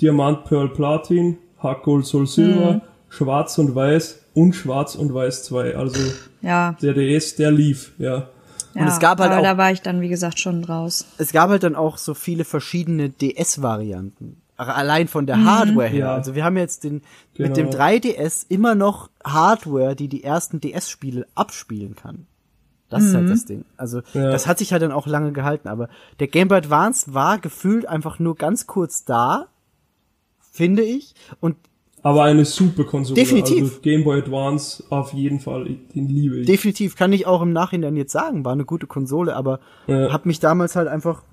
Diamant, 0.02 0.46
Pearl, 0.46 0.70
Platin, 0.70 1.38
Hack, 1.62 1.84
Gold, 1.84 2.06
Soul, 2.06 2.28
Silber, 2.28 2.74
Mhm. 2.74 2.82
Schwarz 3.10 3.58
und 3.58 3.76
Weiß 3.76 4.20
und 4.34 4.54
Schwarz 4.54 4.96
und 4.96 5.14
Weiß 5.14 5.44
2. 5.44 5.76
Also 5.76 6.00
Ja. 6.42 6.76
der 6.82 6.94
DS, 6.94 7.36
der 7.36 7.52
lief, 7.52 7.92
ja. 7.98 8.28
ja. 8.74 8.88
es 8.88 9.00
gab 9.00 9.20
halt 9.20 9.32
aber 9.32 9.40
auch- 9.42 9.44
da 9.44 9.58
war 9.58 9.72
ich 9.72 9.82
dann, 9.82 10.00
wie 10.02 10.08
gesagt, 10.10 10.40
schon 10.40 10.64
raus. 10.64 11.06
Es 11.18 11.32
gab 11.34 11.50
halt 11.50 11.64
dann 11.64 11.76
auch 11.76 11.98
so 11.98 12.14
viele 12.14 12.46
verschiedene 12.46 13.10
DS-Varianten. 13.10 14.38
Allein 14.58 15.08
von 15.08 15.24
Mhm. 15.24 15.28
der 15.28 15.44
Hardware 15.46 15.88
her. 15.88 16.00
Ja. 16.08 16.14
Also 16.16 16.36
wir 16.36 16.44
haben 16.44 16.56
jetzt 16.58 16.84
den, 16.84 17.02
mit 17.38 17.58
dem 17.58 17.70
Genau. 17.70 17.78
3DS 17.78 18.46
immer 18.48 18.76
noch 18.76 19.10
Hardware, 19.26 19.96
die 19.96 20.08
die 20.08 20.24
ersten 20.24 20.60
DS-Spiele 20.62 21.26
abspielen 21.36 21.96
kann. 21.96 22.28
Das 22.90 23.04
ist 23.06 23.16
halt 23.16 23.30
das 23.30 23.46
Ding. 23.46 23.64
Also 23.78 24.02
Ja. 24.14 24.30
das 24.32 24.48
hat 24.48 24.58
sich 24.60 24.72
halt 24.74 24.82
dann 24.84 24.92
auch 24.92 25.08
lange 25.08 25.32
gehalten. 25.32 25.68
Aber 25.70 25.88
der 26.20 26.28
Game 26.28 26.50
Boy 26.50 26.58
Advance 26.58 27.14
war 27.14 27.40
gefühlt 27.40 27.88
einfach 27.88 28.20
nur 28.20 28.36
ganz 28.36 28.68
kurz 28.68 29.06
da, 29.06 29.48
finde 30.52 30.84
ich. 30.84 31.16
Und 31.40 31.56
Aber 32.04 32.24
eine 32.24 32.46
super 32.46 32.84
Konsole. 32.84 33.16
Definitiv. 33.20 33.62
Also 33.64 33.80
Game 33.82 34.04
Boy 34.04 34.20
Advance 34.20 34.84
auf 34.90 35.14
jeden 35.14 35.40
Fall, 35.40 35.66
den 35.96 36.08
liebe 36.10 36.42
ich. 36.42 36.46
definitiv 36.48 36.96
kann 36.96 37.14
ich 37.14 37.26
auch 37.26 37.42
im 37.42 37.54
Nachhinein 37.54 37.96
jetzt 37.96 38.12
sagen, 38.12 38.46
war 38.46 38.52
eine 38.54 38.66
gute 38.66 38.86
Konsole, 38.88 39.36
aber 39.36 39.60
Ja. 39.88 40.12
hat 40.12 40.26
mich 40.26 40.40
damals 40.40 40.76
halt 40.76 40.88
einfach, 40.88 41.24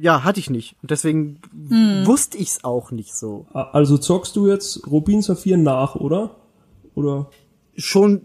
ja, 0.00 0.22
hatte 0.24 0.38
ich 0.40 0.50
nicht. 0.50 0.76
Und 0.82 0.90
deswegen 0.90 1.38
wusste 2.04 2.38
ich's 2.38 2.62
auch 2.64 2.90
nicht 2.92 3.14
so. 3.14 3.46
also 3.52 3.98
zockst 3.98 4.36
du 4.36 4.46
jetzt 4.48 4.86
Rubin 4.90 5.22
Saphir 5.22 5.56
nach, 5.56 5.96
oder? 5.96 6.36
Oder? 6.94 7.30
schon, 7.78 8.22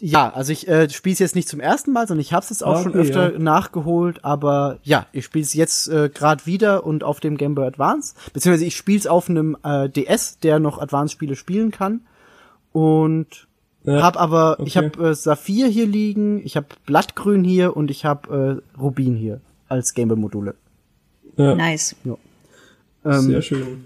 ja, 0.00 0.30
also 0.32 0.52
ich 0.52 0.68
äh, 0.68 0.88
spiele 0.90 1.12
es 1.12 1.18
jetzt 1.18 1.34
nicht 1.34 1.48
zum 1.48 1.60
ersten 1.60 1.92
Mal, 1.92 2.06
sondern 2.08 2.20
ich 2.20 2.32
habe 2.32 2.42
es 2.44 2.50
jetzt 2.50 2.64
auch 2.64 2.76
Ah, 2.76 2.82
schon 2.82 2.92
okay, 2.92 3.00
öfter 3.00 3.32
ja. 3.32 3.38
nachgeholt, 3.38 4.24
aber 4.24 4.78
ja, 4.82 5.06
ich 5.12 5.24
spiele 5.24 5.44
es 5.44 5.54
jetzt 5.54 5.88
äh, 5.88 6.08
gerade 6.12 6.46
wieder 6.46 6.84
und 6.86 7.04
auf 7.04 7.20
dem 7.20 7.36
Game 7.36 7.54
Boy 7.54 7.66
Advance, 7.66 8.14
beziehungsweise 8.32 8.64
ich 8.66 8.76
spiele 8.76 8.98
es 8.98 9.06
auf 9.06 9.28
einem 9.28 9.56
äh, 9.62 9.88
DS, 9.88 10.38
der 10.40 10.58
noch 10.58 10.78
Advance-Spiele 10.80 11.36
spielen 11.36 11.70
kann 11.70 12.00
und 12.72 13.46
Ja, 13.84 14.02
hab 14.02 14.16
aber, 14.20 14.58
ich 14.64 14.76
okay. 14.76 14.90
habe 14.96 15.08
äh, 15.10 15.14
Saphir 15.14 15.66
hier 15.68 15.86
liegen, 15.86 16.44
ich 16.44 16.56
habe 16.56 16.66
Blattgrün 16.86 17.44
hier 17.44 17.76
und 17.76 17.90
ich 17.90 18.04
habe 18.04 18.62
äh, 18.76 18.80
Rubin 18.80 19.14
hier 19.16 19.40
als 19.68 19.94
Game 19.94 20.08
Boy 20.08 20.16
Module. 20.18 20.54
Ja, 21.36 21.54
Nice. 21.54 21.94
Ähm, 23.04 23.20
sehr 23.20 23.42
schön. 23.42 23.84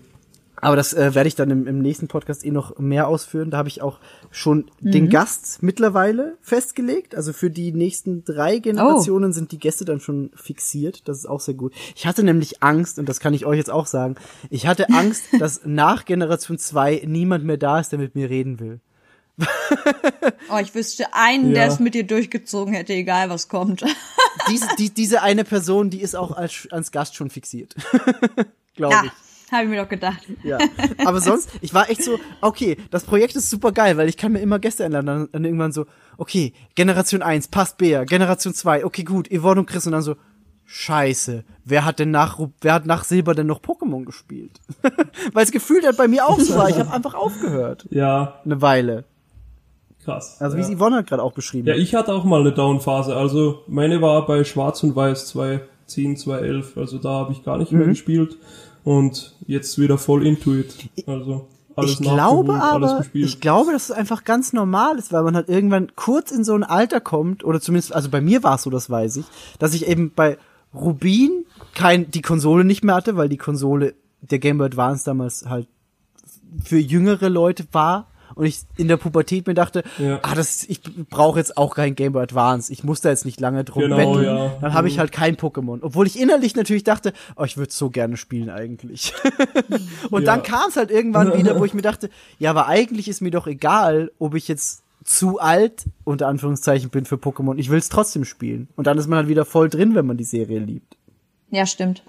Aber 0.64 0.76
das 0.76 0.94
äh, 0.94 1.14
werde 1.14 1.26
ich 1.26 1.34
dann 1.34 1.50
im, 1.50 1.66
im 1.66 1.80
nächsten 1.80 2.06
Podcast 2.06 2.44
eh 2.44 2.52
noch 2.52 2.78
mehr 2.78 3.08
ausführen. 3.08 3.50
Da 3.50 3.58
habe 3.58 3.68
ich 3.68 3.82
auch 3.82 3.98
schon 4.30 4.70
den 4.80 5.10
Gast 5.10 5.60
mittlerweile 5.62 6.38
festgelegt. 6.40 7.16
Also 7.16 7.32
für 7.32 7.50
die 7.50 7.72
nächsten 7.72 8.24
drei 8.24 8.58
Generationen 8.60 9.32
sind 9.32 9.50
die 9.50 9.58
Gäste 9.58 9.84
dann 9.84 9.98
schon 9.98 10.30
fixiert. 10.34 11.08
Das 11.08 11.18
ist 11.18 11.26
auch 11.26 11.40
sehr 11.40 11.54
gut. 11.54 11.74
Ich 11.96 12.06
hatte 12.06 12.22
nämlich 12.22 12.62
Angst, 12.62 13.00
und 13.00 13.08
das 13.08 13.18
kann 13.18 13.34
ich 13.34 13.44
euch 13.44 13.58
jetzt 13.58 13.70
auch 13.72 13.86
sagen, 13.86 14.14
ich 14.50 14.68
hatte 14.68 14.88
Angst, 14.90 15.24
dass 15.40 15.62
nach 15.64 16.04
Generation 16.04 16.58
2 16.58 17.02
niemand 17.06 17.44
mehr 17.44 17.56
da 17.58 17.80
ist, 17.80 17.90
der 17.90 17.98
mit 17.98 18.14
mir 18.14 18.30
reden 18.30 18.60
will. 18.60 18.78
Oh, 20.48 20.58
ich 20.60 20.74
wüsste 20.74 21.06
einen, 21.14 21.48
Ja. 21.48 21.54
der 21.54 21.66
es 21.68 21.80
mit 21.80 21.94
dir 21.94 22.06
durchgezogen 22.06 22.72
hätte, 22.74 22.92
egal 22.92 23.30
was 23.30 23.48
kommt. 23.48 23.82
Diese, 24.48 24.68
die, 24.78 24.90
diese 24.90 25.22
eine 25.22 25.42
Person, 25.44 25.90
die 25.90 26.00
ist 26.02 26.14
auch 26.14 26.30
als, 26.32 26.68
als 26.70 26.92
Gast 26.92 27.16
schon 27.16 27.30
fixiert. 27.30 27.74
Glaube 28.76 28.94
Ja, 28.94 29.02
ich. 29.06 29.12
Habe 29.52 29.64
ich 29.64 29.70
mir 29.70 29.82
doch 29.82 29.88
gedacht. 29.88 30.22
Ja, 30.42 30.58
aber 31.06 31.20
sonst, 31.20 31.50
ich 31.60 31.72
war 31.74 31.88
echt 31.90 32.02
so, 32.02 32.18
okay, 32.40 32.76
das 32.90 33.04
Projekt 33.04 33.36
ist 33.36 33.48
super 33.50 33.70
geil, 33.72 33.96
weil 33.96 34.08
ich 34.08 34.16
kann 34.16 34.32
mir 34.32 34.40
immer 34.40 34.58
Gäste 34.58 34.84
einladen. 34.84 35.06
Dann, 35.06 35.28
dann 35.30 35.44
irgendwann 35.44 35.72
so, 35.72 35.86
okay, 36.18 36.52
Generation 36.74 37.22
1, 37.22 37.48
passt 37.48 37.78
Bea, 37.78 38.04
Generation 38.04 38.54
2, 38.54 38.84
okay, 38.84 39.04
gut, 39.04 39.28
Yvonne 39.30 39.60
und 39.60 39.66
Chris 39.66 39.86
und 39.86 39.92
dann 39.92 40.02
so, 40.02 40.16
scheiße, 40.64 41.44
wer 41.64 41.84
hat 41.84 41.98
denn 41.98 42.10
nach, 42.10 42.38
wer 42.60 42.74
hat 42.74 42.86
nach 42.86 43.04
Silber 43.04 43.34
denn 43.34 43.46
noch 43.46 43.60
Pokémon 43.60 44.04
gespielt? 44.04 44.58
weil 45.32 45.44
es 45.44 45.52
gefühlt 45.52 45.84
halt 45.84 45.96
bei 45.98 46.08
mir 46.08 46.26
auch 46.26 46.40
so 46.40 46.54
war, 46.56 46.68
ich 46.70 46.78
habe 46.78 46.90
einfach 46.92 47.14
aufgehört. 47.14 47.86
Ja, 47.90 48.40
Eine 48.44 48.62
Weile. 48.62 49.04
krass. 50.04 50.36
Also 50.40 50.56
wie 50.56 50.62
ja. 50.62 50.68
es 50.68 50.74
Yvonne 50.76 50.96
halt 50.96 51.08
gerade 51.08 51.22
auch 51.22 51.32
beschrieben 51.32 51.66
Ja, 51.68 51.74
hat. 51.74 51.80
ich 51.80 51.94
hatte 51.94 52.12
auch 52.14 52.24
mal 52.24 52.40
eine 52.40 52.52
Down-Phase. 52.52 53.14
Also 53.14 53.62
meine 53.66 54.00
war 54.00 54.24
bei 54.26 54.44
Schwarz 54.44 54.82
und 54.82 54.96
Weiß 54.96 55.26
2010, 55.28 56.16
2011. 56.16 56.76
Also 56.78 56.98
da 56.98 57.10
habe 57.10 57.32
ich 57.32 57.42
gar 57.44 57.58
nicht 57.58 57.70
Mhm. 57.72 57.78
mehr 57.78 57.88
gespielt. 57.88 58.36
Und 58.84 59.34
jetzt 59.46 59.78
wieder 59.78 59.98
voll 59.98 60.26
into 60.26 60.54
it. 60.54 60.74
Also 61.06 61.48
alles 61.76 61.92
ich 61.92 61.98
glaube 61.98 62.54
aber, 62.62 63.04
ich 63.12 63.40
glaube, 63.40 63.72
dass 63.72 63.84
es 63.84 63.90
einfach 63.90 64.24
ganz 64.24 64.52
normal 64.52 64.98
ist, 64.98 65.12
weil 65.12 65.22
man 65.22 65.34
halt 65.34 65.48
irgendwann 65.48 65.92
kurz 65.96 66.30
in 66.30 66.44
so 66.44 66.54
ein 66.54 66.64
Alter 66.64 67.00
kommt, 67.00 67.44
oder 67.44 67.60
zumindest, 67.60 67.94
also 67.94 68.10
bei 68.10 68.20
mir 68.20 68.42
war 68.42 68.56
es 68.56 68.62
so, 68.62 68.70
das 68.70 68.90
weiß 68.90 69.16
ich, 69.16 69.26
dass 69.58 69.72
ich 69.72 69.86
eben 69.86 70.12
bei 70.14 70.36
Rubin 70.74 71.44
kein, 71.74 72.10
die 72.10 72.22
Konsole 72.22 72.64
nicht 72.64 72.84
mehr 72.84 72.94
hatte, 72.94 73.16
weil 73.16 73.28
die 73.28 73.38
Konsole 73.38 73.94
der 74.20 74.38
Game 74.38 74.58
Boy 74.58 74.66
Advance 74.66 75.04
damals 75.04 75.46
halt 75.46 75.66
für 76.62 76.78
jüngere 76.78 77.28
Leute 77.28 77.64
war 77.72 78.08
und 78.34 78.46
ich 78.46 78.60
in 78.76 78.88
der 78.88 78.96
Pubertät 78.96 79.46
mir 79.46 79.54
dachte, 79.54 79.82
Ja. 79.98 80.20
ah, 80.22 80.34
das, 80.34 80.64
ich 80.64 80.80
brauche 81.10 81.38
jetzt 81.38 81.56
auch 81.56 81.74
kein 81.74 81.94
Game 81.94 82.12
Boy 82.12 82.22
Advance, 82.22 82.72
ich 82.72 82.84
muss 82.84 83.00
da 83.00 83.10
jetzt 83.10 83.24
nicht 83.24 83.40
lange 83.40 83.64
drum 83.64 83.82
Genau, 83.82 83.96
betteln, 83.96 84.24
ja. 84.24 84.52
dann 84.60 84.74
habe 84.74 84.88
ich 84.88 84.94
Mhm. 84.96 85.00
halt 85.00 85.12
kein 85.12 85.36
Pokémon. 85.36 85.78
Obwohl 85.82 86.06
ich 86.06 86.18
innerlich 86.18 86.54
natürlich 86.56 86.84
dachte, 86.84 87.12
oh, 87.36 87.44
ich 87.44 87.56
würde 87.56 87.72
so 87.72 87.90
gerne 87.90 88.16
spielen 88.16 88.50
eigentlich. 88.50 89.12
und 90.10 90.22
Ja. 90.22 90.34
dann 90.34 90.42
kam 90.42 90.68
es 90.68 90.76
halt 90.76 90.90
irgendwann 90.90 91.36
wieder, 91.36 91.58
wo 91.58 91.64
ich 91.64 91.74
mir 91.74 91.82
dachte, 91.82 92.10
ja, 92.38 92.50
aber 92.50 92.66
eigentlich 92.68 93.08
ist 93.08 93.20
mir 93.20 93.30
doch 93.30 93.46
egal, 93.46 94.10
ob 94.18 94.34
ich 94.34 94.48
jetzt 94.48 94.82
zu 95.04 95.40
alt, 95.40 95.86
unter 96.04 96.28
Anführungszeichen, 96.28 96.90
bin 96.90 97.04
für 97.06 97.16
Pokémon. 97.16 97.56
Ich 97.58 97.70
will 97.70 97.78
es 97.78 97.88
trotzdem 97.88 98.24
spielen. 98.24 98.68
Und 98.76 98.86
dann 98.86 98.98
ist 98.98 99.08
man 99.08 99.16
halt 99.18 99.28
wieder 99.28 99.44
voll 99.44 99.68
drin, 99.68 99.96
wenn 99.96 100.06
man 100.06 100.16
die 100.16 100.22
Serie 100.24 100.60
liebt. 100.60 100.96
Ja, 101.50 101.66
stimmt. 101.66 102.04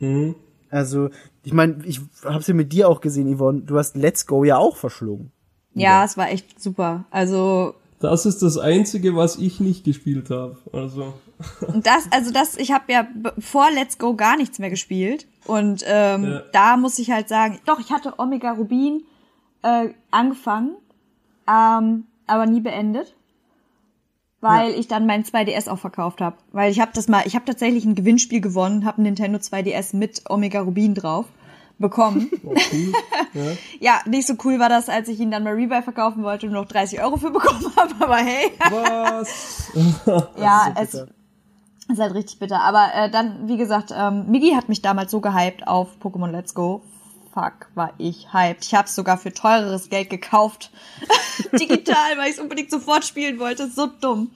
Mhm. 0.00 0.34
Also, 0.68 1.08
ich 1.42 1.52
meine, 1.54 1.76
ich 1.84 2.00
hab's 2.24 2.46
ja 2.46 2.54
mit 2.54 2.72
dir 2.72 2.88
auch 2.88 3.00
gesehen, 3.00 3.34
Yvonne. 3.34 3.62
Du 3.62 3.78
hast 3.78 3.96
Let's 3.96 4.26
Go 4.26 4.44
ja 4.44 4.58
auch 4.58 4.76
verschlungen. 4.76 5.32
Ja, 5.74 6.04
es 6.04 6.16
war 6.16 6.30
echt 6.30 6.60
super. 6.60 7.04
Also 7.10 7.74
Das 8.00 8.26
ist 8.26 8.42
das 8.42 8.58
Einzige, 8.58 9.14
was 9.16 9.36
ich 9.36 9.60
nicht 9.60 9.84
gespielt 9.84 10.30
habe. 10.30 10.56
Also 10.72 11.14
das, 11.82 12.04
also 12.10 12.30
das, 12.32 12.56
ich 12.56 12.72
habe 12.72 12.92
ja 12.92 13.06
vor 13.38 13.70
Let's 13.70 13.98
Go 13.98 14.14
gar 14.14 14.36
nichts 14.36 14.58
mehr 14.58 14.70
gespielt. 14.70 15.26
Und 15.46 15.84
ähm, 15.86 16.24
Ja. 16.24 16.42
da 16.52 16.76
muss 16.76 16.98
ich 16.98 17.10
halt 17.10 17.28
sagen, 17.28 17.60
doch, 17.66 17.78
ich 17.80 17.90
hatte 17.90 18.18
Omega 18.18 18.52
Rubin 18.52 19.02
äh, 19.62 19.88
angefangen, 20.10 20.74
ähm, 21.48 22.04
aber 22.26 22.46
nie 22.46 22.60
beendet. 22.60 23.14
Weil 24.42 24.70
ich 24.70 24.88
dann 24.88 25.04
mein 25.04 25.22
2DS 25.24 25.68
auch 25.68 25.78
verkauft 25.78 26.22
habe. 26.22 26.36
Weil 26.52 26.70
ich 26.70 26.80
habe 26.80 26.92
das 26.94 27.08
mal, 27.08 27.24
ich 27.26 27.34
habe 27.34 27.44
tatsächlich 27.44 27.84
ein 27.84 27.94
Gewinnspiel 27.94 28.40
gewonnen, 28.40 28.86
habe 28.86 29.02
ein 29.02 29.04
Nintendo 29.04 29.38
2DS 29.38 29.94
mit 29.94 30.22
Omega 30.30 30.60
Rubin 30.62 30.94
drauf 30.94 31.26
bekommen. 31.80 32.30
oh, 32.44 32.54
cool. 32.72 32.92
ja. 33.34 33.42
ja, 33.80 34.00
nicht 34.06 34.28
so 34.28 34.34
cool 34.44 34.60
war 34.60 34.68
das, 34.68 34.88
als 34.88 35.08
ich 35.08 35.18
ihn 35.18 35.30
dann 35.32 35.42
mal 35.42 35.54
Rebuy 35.54 35.82
verkaufen 35.82 36.22
wollte 36.22 36.46
und 36.46 36.52
noch 36.52 36.66
30 36.66 37.02
Euro 37.02 37.16
für 37.16 37.30
bekommen 37.32 37.72
habe, 37.76 37.94
aber 37.98 38.16
hey. 38.16 38.52
Was? 38.70 39.72
ja, 40.36 40.72
so 40.88 41.06
es 41.90 41.94
ist 41.94 42.00
halt 42.00 42.14
richtig 42.14 42.38
bitter. 42.38 42.60
Aber 42.60 42.90
äh, 42.94 43.10
dann, 43.10 43.48
wie 43.48 43.56
gesagt, 43.56 43.92
ähm, 43.92 44.30
Migi 44.30 44.52
hat 44.52 44.68
mich 44.68 44.80
damals 44.80 45.10
so 45.10 45.20
gehypt 45.20 45.66
auf 45.66 45.88
Pokémon 46.00 46.30
Let's 46.30 46.54
Go. 46.54 46.82
Fuck, 47.34 47.68
war 47.74 47.92
ich 47.98 48.32
hyped. 48.32 48.64
Ich 48.64 48.74
habe 48.74 48.86
es 48.86 48.94
sogar 48.94 49.16
für 49.16 49.32
teureres 49.32 49.88
Geld 49.88 50.10
gekauft. 50.10 50.70
Digital, 51.52 52.16
weil 52.16 52.26
ich 52.26 52.36
es 52.36 52.40
unbedingt 52.40 52.70
sofort 52.70 53.04
spielen 53.04 53.38
wollte. 53.38 53.68
So 53.68 53.86
dumm. 53.86 54.30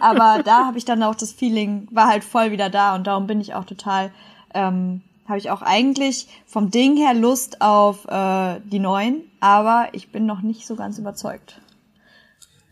Aber 0.00 0.42
da 0.44 0.66
habe 0.66 0.78
ich 0.78 0.84
dann 0.84 1.02
auch 1.02 1.16
das 1.16 1.32
Feeling, 1.32 1.88
war 1.90 2.08
halt 2.08 2.24
voll 2.24 2.52
wieder 2.52 2.70
da 2.70 2.94
und 2.94 3.06
darum 3.06 3.26
bin 3.26 3.40
ich 3.40 3.54
auch 3.54 3.64
total, 3.64 4.12
ähm, 4.54 5.02
habe 5.28 5.38
ich 5.38 5.50
auch 5.50 5.62
eigentlich 5.62 6.26
vom 6.46 6.70
Ding 6.70 6.96
her 6.96 7.14
Lust 7.14 7.60
auf 7.60 8.06
äh, 8.08 8.60
die 8.64 8.78
neuen, 8.78 9.22
aber 9.40 9.88
ich 9.92 10.10
bin 10.10 10.26
noch 10.26 10.42
nicht 10.42 10.66
so 10.66 10.74
ganz 10.74 10.98
überzeugt. 10.98 11.60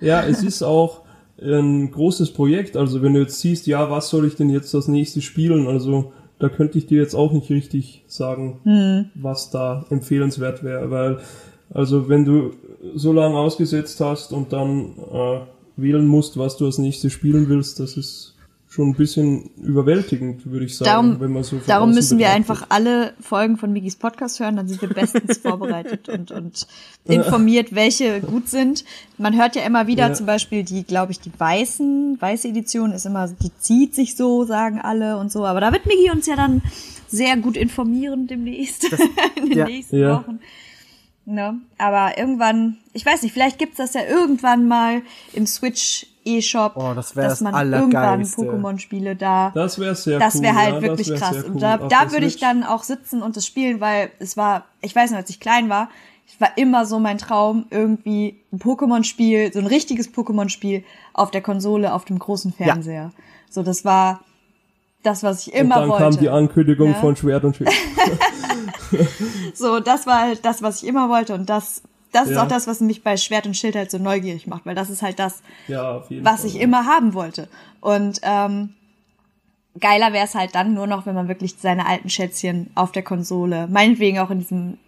Ja, 0.01 0.23
es 0.23 0.43
ist 0.43 0.63
auch 0.63 1.03
ein 1.41 1.91
großes 1.91 2.33
Projekt. 2.33 2.77
Also 2.77 3.03
wenn 3.03 3.15
du 3.15 3.21
jetzt 3.21 3.41
siehst, 3.41 3.67
ja, 3.67 3.91
was 3.91 4.09
soll 4.09 4.27
ich 4.27 4.37
denn 4.37 4.51
jetzt 4.51 4.73
das 4.73 4.89
nächste 4.89 5.21
spielen? 5.21 5.67
Also 5.67 6.13
da 6.39 6.49
könnte 6.49 6.79
ich 6.79 6.87
dir 6.87 7.01
jetzt 7.01 7.15
auch 7.15 7.33
nicht 7.33 7.51
richtig 7.51 8.05
sagen, 8.07 8.61
Hm. 8.65 9.11
was 9.15 9.51
da 9.51 9.85
empfehlenswert 9.91 10.63
wäre, 10.63 10.91
weil 10.91 11.19
also 11.73 12.09
wenn 12.09 12.25
du 12.25 12.53
so 12.95 13.13
lange 13.13 13.37
ausgesetzt 13.37 14.01
hast 14.01 14.33
und 14.33 14.53
dann 14.53 14.95
äh, 15.13 15.41
wählen 15.77 16.07
musst, 16.07 16.39
was 16.39 16.57
du 16.57 16.67
als 16.67 16.79
nächstes 16.79 17.13
spielen 17.13 17.49
willst, 17.49 17.81
das 17.81 17.97
ist 17.97 18.36
schon 18.77 18.91
ein 18.91 18.95
bisschen 18.95 19.49
überwältigend, 19.57 20.45
würde 20.51 20.67
ich 20.67 20.77
sagen, 20.77 20.85
Darum, 20.91 21.21
wenn 21.21 21.33
man 21.33 21.43
so 21.43 21.57
von 21.57 21.67
darum 21.67 21.95
müssen 21.95 22.19
wir 22.19 22.31
einfach 22.31 22.67
alle 22.69 23.15
Folgen 23.21 23.57
von 23.57 23.73
Migis 23.73 23.97
Podcast 23.97 24.39
hören, 24.39 24.57
dann 24.57 24.69
sind 24.69 24.83
wir 24.83 24.91
bestens 24.91 25.39
vorbereitet 25.43 26.11
und, 26.11 26.31
und 26.31 26.67
informiert, 27.07 27.75
welche 27.75 28.21
gut 28.21 28.49
sind. 28.51 28.85
Man 29.17 29.35
hört 29.35 29.57
ja 29.57 29.63
immer 29.63 29.87
wieder 29.87 30.09
Ja. 30.09 30.13
zum 30.13 30.27
Beispiel 30.27 30.63
die, 30.63 30.85
glaube 30.85 31.13
ich, 31.13 31.21
die 31.21 31.33
weißen, 31.37 32.19
weiße 32.21 32.49
Edition 32.49 32.93
ist 32.93 33.07
immer, 33.07 33.29
die 33.29 33.51
zieht 33.59 33.95
sich 33.95 34.15
so, 34.15 34.45
sagen 34.45 34.81
alle 34.81 35.17
und 35.17 35.33
so. 35.33 35.47
Aber 35.47 35.61
da 35.61 35.73
wird 35.73 35.87
Migi 35.87 36.11
uns 36.11 36.27
ja 36.27 36.37
dann 36.37 36.61
sehr 37.09 37.37
gut 37.39 37.57
informieren 37.57 38.27
demnächst, 38.27 38.85
in 39.37 39.49
den 39.49 39.59
ja. 39.59 39.65
nächsten 39.65 39.97
Ja. 39.97 40.21
Wochen. 40.21 40.39
Ne? 41.25 41.61
Aber 41.79 42.19
irgendwann, 42.19 42.77
ich 42.93 43.07
weiß 43.07 43.23
nicht, 43.23 43.33
vielleicht 43.33 43.59
gibt's 43.59 43.79
das 43.79 43.95
ja 43.95 44.03
irgendwann 44.07 44.69
mal 44.69 45.01
im 45.33 45.47
Switch 45.47 46.07
E-Shop, 46.27 46.73
Oh, 46.77 46.93
das 46.95 47.13
dass 47.13 47.29
das 47.29 47.41
man 47.41 47.55
Allergeilste. 47.55 48.43
irgendwann 48.43 48.77
Pokémon-Spiele 48.77 49.17
da 49.17 49.53
Das 49.55 49.79
wäre 49.79 49.95
sehr 49.95 50.19
das 50.19 50.35
cool. 50.37 50.43
wäre 50.43 50.55
halt 50.57 50.75
ja, 50.75 50.83
wirklich 50.83 51.09
das 51.09 51.21
wär 51.21 51.29
krass. 51.29 51.37
sehr 51.37 51.47
Und 51.47 51.55
cool. 51.55 51.61
da, 51.61 51.77
Auf 51.77 51.89
da 51.89 52.13
würde 52.13 52.27
ich 52.27 52.39
dann 52.39 52.65
auch 52.65 52.83
sitzen 52.83 53.23
und 53.23 53.37
das 53.37 53.47
spielen, 53.47 53.81
weil 53.81 54.11
es 54.19 54.37
war, 54.37 54.65
ich 54.81 54.95
weiß 54.95 55.11
noch, 55.13 55.19
als 55.19 55.31
ich 55.31 55.41
klein 55.41 55.69
war, 55.69 55.89
es 56.29 56.41
war 56.41 56.59
immer 56.59 56.85
so 56.87 56.99
mein 56.99 57.19
Traum, 57.19 57.67
irgendwie 57.71 58.41
ein 58.53 58.59
Pokémon-Spiel, 58.59 59.53
so 59.53 59.61
ein 59.61 59.67
richtiges 59.67 60.13
Pokémon-Spiel 60.13 60.83
auf 61.15 61.31
der 61.31 61.41
Konsole, 61.43 61.93
auf 61.95 62.05
dem 62.05 62.19
großen 62.19 62.53
Fernseher. 62.53 63.13
So, 63.49 63.63
das 63.63 63.85
war 63.85 64.21
das, 65.05 65.23
was 65.23 65.47
ich 65.47 65.55
Und 65.55 65.61
immer 65.61 65.77
dann 65.77 65.89
wollte. 65.89 66.03
kam 66.03 66.17
die 66.19 66.29
Ankündigung 66.29 66.89
Ja. 66.89 66.95
von 66.95 67.15
Schwert 67.15 67.45
und 67.45 67.57
Schild. 67.57 67.71
So, 69.55 69.81
das 69.81 70.07
war 70.07 70.21
halt 70.21 70.45
das, 70.45 70.63
was 70.63 70.83
ich 70.83 70.89
immer 70.89 71.09
wollte 71.09 71.35
und 71.35 71.49
das, 71.49 71.83
das 72.17 72.29
ist 72.29 72.35
Ja. 72.37 72.43
auch 72.45 72.49
das, 72.49 72.67
was 72.67 72.81
mich 72.81 73.03
bei 73.03 73.17
Schwert 73.17 73.47
und 73.47 73.57
Schild 73.57 73.77
halt 73.77 73.91
so 73.91 73.99
neugierig 73.99 74.47
macht, 74.47 74.67
weil 74.67 74.75
das 74.75 74.91
ist 74.91 75.03
halt 75.03 75.19
das, 75.19 75.43
Ja, 75.69 76.03
was 76.23 76.41
Fall. 76.41 76.51
ich 76.51 76.61
immer 76.61 76.87
haben 76.87 77.15
wollte. 77.15 77.49
Und 77.81 78.21
ähm, 78.23 78.71
geiler 79.79 80.13
wäre 80.13 80.25
es 80.25 80.35
halt 80.35 80.55
dann 80.55 80.73
nur 80.75 80.87
noch, 80.87 81.05
wenn 81.07 81.15
man 81.15 81.29
wirklich 81.29 81.55
seine 81.59 81.87
alten 81.87 82.09
Schätzchen 82.09 82.71
auf 82.75 82.93
der 82.93 83.03
Konsole, 83.03 83.69
meinetwegen 83.71 84.19
auch 84.19 84.31
in 84.31 84.39
diesem 84.39 84.79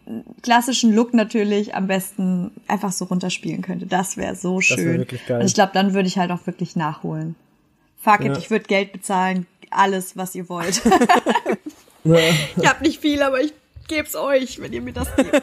klassischen 0.42 0.94
Look 0.94 1.12
natürlich, 1.14 1.74
am 1.74 1.86
besten 1.86 2.50
einfach 2.66 2.92
so 2.92 3.04
runterspielen 3.04 3.60
könnte. 3.62 3.86
Das 3.86 4.16
wäre 4.16 4.34
so 4.34 4.60
schön. 4.60 4.78
wär 4.78 4.98
wirklich 4.98 5.26
geil. 5.26 5.40
Und 5.40 5.46
ich 5.46 5.54
glaube, 5.54 5.72
dann 5.74 5.92
würde 5.94 6.08
ich 6.08 6.18
halt 6.18 6.30
auch 6.30 6.46
wirklich 6.46 6.74
nachholen. 6.76 7.34
Fuck 8.00 8.20
it, 8.20 8.26
Ja. 8.28 8.38
ich 8.38 8.50
würde 8.50 8.64
Geld 8.64 8.92
bezahlen, 8.92 9.46
alles, 9.70 10.16
was 10.16 10.34
ihr 10.34 10.48
wollt. 10.48 10.80
ich 12.04 12.66
habe 12.66 12.82
nicht 12.82 13.00
viel, 13.00 13.22
aber 13.22 13.40
ich 13.42 13.52
geb's 13.88 14.14
euch, 14.16 14.60
wenn 14.62 14.72
ihr 14.72 14.80
mir 14.80 14.92
das 14.94 15.14
gebt. 15.16 15.42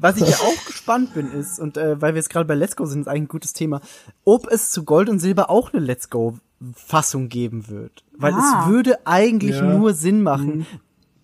Was 0.00 0.16
ich 0.16 0.28
ja 0.28 0.36
auch 0.40 0.64
gespannt 0.66 1.14
bin, 1.14 1.30
ist, 1.32 1.58
und 1.60 1.76
äh, 1.76 2.00
weil 2.00 2.14
wir 2.14 2.18
jetzt 2.20 2.30
gerade 2.30 2.46
bei 2.46 2.54
Let's 2.54 2.74
Go 2.76 2.86
sind, 2.86 3.02
ist 3.02 3.08
eigentlich 3.08 3.22
ein 3.24 3.28
gutes 3.28 3.52
Thema, 3.52 3.80
ob 4.24 4.46
es 4.50 4.70
zu 4.70 4.84
Gold 4.84 5.08
und 5.08 5.18
Silber 5.18 5.50
auch 5.50 5.72
eine 5.72 5.84
Let's 5.84 6.08
Go-Fassung 6.10 7.28
geben 7.28 7.68
wird. 7.68 8.04
Weil 8.16 8.32
Ah. 8.34 8.64
es 8.64 8.70
würde 8.72 9.06
eigentlich 9.06 9.56
Ja. 9.56 9.62
nur 9.76 9.94
Sinn 9.94 10.22
machen. 10.22 10.66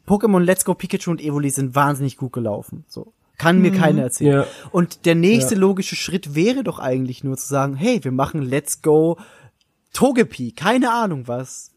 Pokémon 0.07 0.41
Let's 0.41 0.65
Go, 0.65 0.75
Pikachu 0.75 1.11
und 1.11 1.21
Evoli 1.21 1.51
sind 1.51 1.75
wahnsinnig 1.75 2.17
gut 2.17 2.33
gelaufen. 2.33 2.85
So. 2.89 3.13
Kann 3.39 3.61
mir 3.61 3.71
keiner 3.73 4.03
erzählen. 4.03 4.41
Ja. 4.41 4.47
Und 4.73 5.05
der 5.05 5.15
nächste 5.15 5.55
Ja. 5.57 5.61
logische 5.61 5.97
Schritt 5.97 6.35
wäre 6.35 6.63
doch 6.65 6.79
eigentlich 6.79 7.23
nur 7.25 7.37
zu 7.37 7.47
sagen, 7.49 7.75
hey, 7.75 8.03
wir 8.03 8.13
machen 8.13 8.41
Let's 8.43 8.83
Go 8.83 9.19
Togepi, 9.93 10.53
keine 10.53 10.93
Ahnung 10.93 11.27
was. 11.29 11.73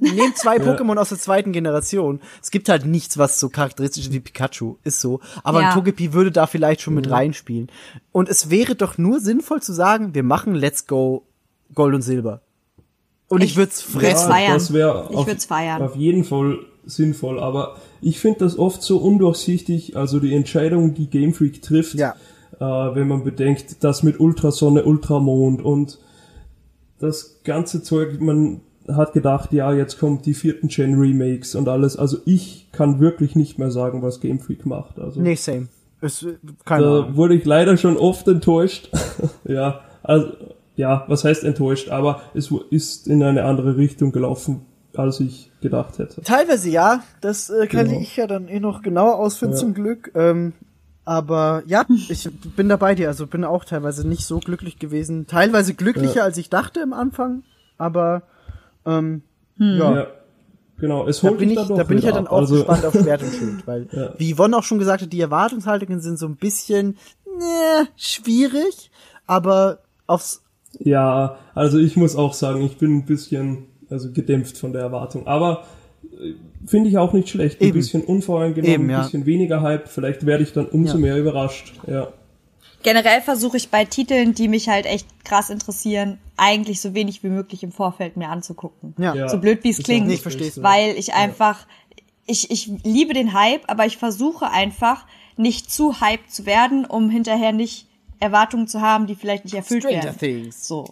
Nehmt 0.00 0.36
zwei 0.36 0.56
Pokémon 0.58 0.96
aus 0.98 1.10
der 1.10 1.18
zweiten 1.18 1.52
Generation. 1.52 2.20
Es 2.42 2.50
gibt 2.50 2.68
halt 2.68 2.84
nichts, 2.86 3.18
was 3.18 3.38
so 3.40 3.48
charakteristisch 3.48 4.06
ist 4.06 4.12
wie 4.12 4.20
Pikachu, 4.20 4.76
ist 4.84 5.00
so. 5.00 5.20
Aber 5.44 5.60
Ja. 5.60 5.68
ein 5.68 5.74
Togepi 5.74 6.12
würde 6.12 6.30
da 6.32 6.46
vielleicht 6.46 6.80
schon 6.82 6.94
mit 6.94 7.10
reinspielen. 7.10 7.70
Und 8.10 8.28
es 8.28 8.50
wäre 8.50 8.74
doch 8.74 8.98
nur 8.98 9.20
sinnvoll 9.20 9.62
zu 9.62 9.72
sagen, 9.72 10.14
wir 10.14 10.22
machen 10.22 10.54
Let's 10.54 10.86
Go 10.86 11.22
Gold 11.74 11.94
und 11.94 12.02
Silber. 12.02 12.40
Und 13.28 13.42
ich, 13.42 13.52
Ich 13.52 13.56
würde 13.56 13.70
es 13.72 13.94
würd's 13.94 14.04
fressen. 14.06 14.30
feiern. 14.30 14.52
Das 14.54 14.72
wäre 14.72 15.08
Ich 15.10 15.16
auf, 15.16 15.26
würd's 15.26 15.44
feiern. 15.46 15.80
auf 15.82 15.96
jeden 15.96 16.24
Fall 16.24 16.58
sinnvoll, 16.84 17.38
aber 17.40 17.76
ich 18.00 18.18
finde 18.18 18.40
das 18.40 18.58
oft 18.58 18.82
so 18.82 18.98
undurchsichtig, 18.98 19.96
also 19.96 20.18
die 20.20 20.34
Entscheidung, 20.34 20.94
die 20.94 21.06
Game 21.08 21.32
Freak 21.32 21.62
trifft, 21.62 21.94
Ja. 21.94 22.16
äh, 22.58 22.94
wenn 22.94 23.06
man 23.08 23.22
bedenkt, 23.24 23.82
das 23.84 24.02
mit 24.02 24.18
Ultrasonne, 24.20 24.84
Ultramond 24.84 25.62
und 25.62 25.98
das 26.98 27.40
ganze 27.44 27.82
Zeug, 27.82 28.20
man 28.20 28.60
hat 28.88 29.12
gedacht, 29.12 29.52
ja, 29.52 29.72
jetzt 29.72 29.98
kommt 29.98 30.26
die 30.26 30.34
vierten 30.34 30.68
Gen 30.68 30.98
Remakes 30.98 31.54
und 31.54 31.68
alles, 31.68 31.96
also 31.96 32.18
ich 32.24 32.68
kann 32.72 33.00
wirklich 33.00 33.36
nicht 33.36 33.58
mehr 33.58 33.70
sagen, 33.70 34.02
was 34.02 34.20
Game 34.20 34.40
Freak 34.40 34.66
macht, 34.66 34.98
also 34.98 35.20
Nee, 35.20 35.34
same. 35.36 35.68
Es, 36.00 36.22
äh, 36.22 36.34
keine 36.64 36.82
da 36.84 36.98
Ahnung. 37.02 37.16
wurde 37.16 37.34
ich 37.34 37.44
leider 37.44 37.76
schon 37.76 37.96
oft 37.96 38.26
enttäuscht, 38.28 38.90
ja, 39.44 39.80
also, 40.02 40.28
ja, 40.74 41.04
was 41.06 41.24
heißt 41.24 41.44
enttäuscht, 41.44 41.90
aber 41.90 42.22
es 42.34 42.50
ist 42.70 43.06
in 43.06 43.22
eine 43.22 43.44
andere 43.44 43.76
Richtung 43.76 44.10
gelaufen, 44.10 44.62
als 44.96 45.20
ich 45.20 45.50
gedacht 45.60 45.98
hätte. 45.98 46.22
Teilweise 46.22 46.68
ja, 46.70 47.02
das 47.20 47.50
äh, 47.50 47.66
kann 47.66 47.86
Genau. 47.88 48.00
ich 48.00 48.16
ja 48.16 48.26
dann 48.26 48.48
eh 48.48 48.58
noch 48.60 48.82
genauer 48.82 49.16
ausführen 49.18 49.52
Ja. 49.52 49.58
zum 49.58 49.74
Glück. 49.74 50.10
Ähm, 50.14 50.54
aber 51.04 51.62
ja, 51.66 51.84
ich 52.08 52.28
bin 52.56 52.68
da 52.68 52.76
bei 52.76 52.94
dir, 52.94 53.08
also 53.08 53.26
bin 53.26 53.44
auch 53.44 53.64
teilweise 53.64 54.06
nicht 54.06 54.24
so 54.24 54.38
glücklich 54.38 54.78
gewesen. 54.78 55.26
Teilweise 55.26 55.74
glücklicher, 55.74 56.22
als 56.24 56.36
ich 56.38 56.48
dachte 56.50 56.80
im 56.80 56.92
Anfang, 56.92 57.42
aber 57.78 58.22
ähm, 58.86 59.22
ja. 59.58 59.94
Ja, 59.94 60.06
genau. 60.78 61.06
Es 61.06 61.20
Da 61.20 61.28
holt 61.28 61.38
bin 61.38 61.48
dich 61.50 61.58
ich, 61.58 61.66
doch 61.68 61.76
da 61.76 61.84
bin 61.84 61.98
ich 61.98 62.04
ja 62.04 62.10
wieder 62.10 62.18
dann 62.22 62.26
auch 62.28 62.38
also, 62.38 62.56
gespannt 62.56 62.84
auf 62.86 62.92
Schwert 63.00 63.22
und 63.22 63.32
Schild, 63.32 63.66
weil, 63.66 63.86
Ja. 63.92 64.14
wie 64.18 64.34
Yvonne 64.34 64.56
auch 64.56 64.62
schon 64.64 64.78
gesagt 64.78 65.02
hat, 65.02 65.12
die 65.12 65.20
Erwartungshaltungen 65.20 66.00
sind 66.00 66.18
so 66.18 66.26
ein 66.26 66.36
bisschen, 66.36 66.96
ne, 67.26 67.88
schwierig, 67.96 68.90
aber 69.26 69.78
aufs, 70.06 70.42
Ja, 70.78 71.36
also 71.54 71.78
ich 71.78 71.96
muss 71.96 72.16
auch 72.16 72.32
sagen, 72.34 72.62
ich 72.62 72.76
bin 72.78 72.96
ein 72.96 73.04
bisschen 73.06 73.66
also 73.90 74.10
gedämpft 74.10 74.56
von 74.58 74.72
der 74.72 74.80
Erwartung. 74.82 75.26
Aber 75.26 75.64
äh, 76.18 76.32
finde 76.66 76.88
ich 76.88 76.96
auch 76.96 77.12
nicht 77.12 77.28
schlecht. 77.28 77.60
Ein 77.60 77.68
Eben. 77.68 77.74
bisschen 77.74 78.02
unvoreingenommen, 78.02 78.72
Eben, 78.74 78.90
ja. 78.90 78.98
ein 78.98 79.04
bisschen 79.04 79.26
weniger 79.26 79.60
Hype. 79.60 79.88
Vielleicht 79.88 80.24
werde 80.24 80.42
ich 80.44 80.52
dann 80.54 80.66
umso 80.66 80.94
Ja. 80.94 81.00
mehr 81.00 81.18
überrascht. 81.18 81.74
Ja. 81.86 82.08
Generell 82.82 83.20
versuche 83.20 83.56
ich 83.56 83.70
bei 83.70 83.84
Titeln, 83.84 84.34
die 84.34 84.48
mich 84.48 84.68
halt 84.68 84.86
echt 84.86 85.24
krass 85.24 85.50
interessieren, 85.50 86.18
eigentlich 86.36 86.80
so 86.80 86.94
wenig 86.94 87.22
wie 87.22 87.28
möglich 87.28 87.62
im 87.62 87.72
Vorfeld 87.72 88.16
mir 88.16 88.28
anzugucken. 88.28 88.94
ja. 88.98 89.14
Ja. 89.14 89.28
So 89.28 89.38
blöd 89.38 89.62
wie 89.64 89.70
es 89.70 89.78
klingt. 89.82 90.10
ich 90.10 90.22
versteh's. 90.22 90.56
so. 90.56 90.62
Weil 90.62 90.96
ich 90.96 91.14
einfach, 91.14 91.66
ich, 92.26 92.50
ich 92.50 92.70
liebe 92.82 93.14
den 93.14 93.32
Hype, 93.32 93.62
aber 93.68 93.86
ich 93.86 93.96
versuche 93.98 94.50
einfach 94.50 95.06
nicht 95.36 95.70
zu 95.70 96.00
hyped 96.00 96.30
zu 96.30 96.46
werden, 96.46 96.84
um 96.84 97.10
hinterher 97.10 97.52
nicht 97.52 97.86
Erwartungen 98.20 98.68
zu 98.68 98.80
haben, 98.80 99.06
die 99.06 99.14
vielleicht 99.16 99.44
nicht 99.44 99.54
erfüllt 99.54 99.82
Stranger 99.82 100.04
werden. 100.04 100.18
Things. 100.18 100.66
So. 100.66 100.86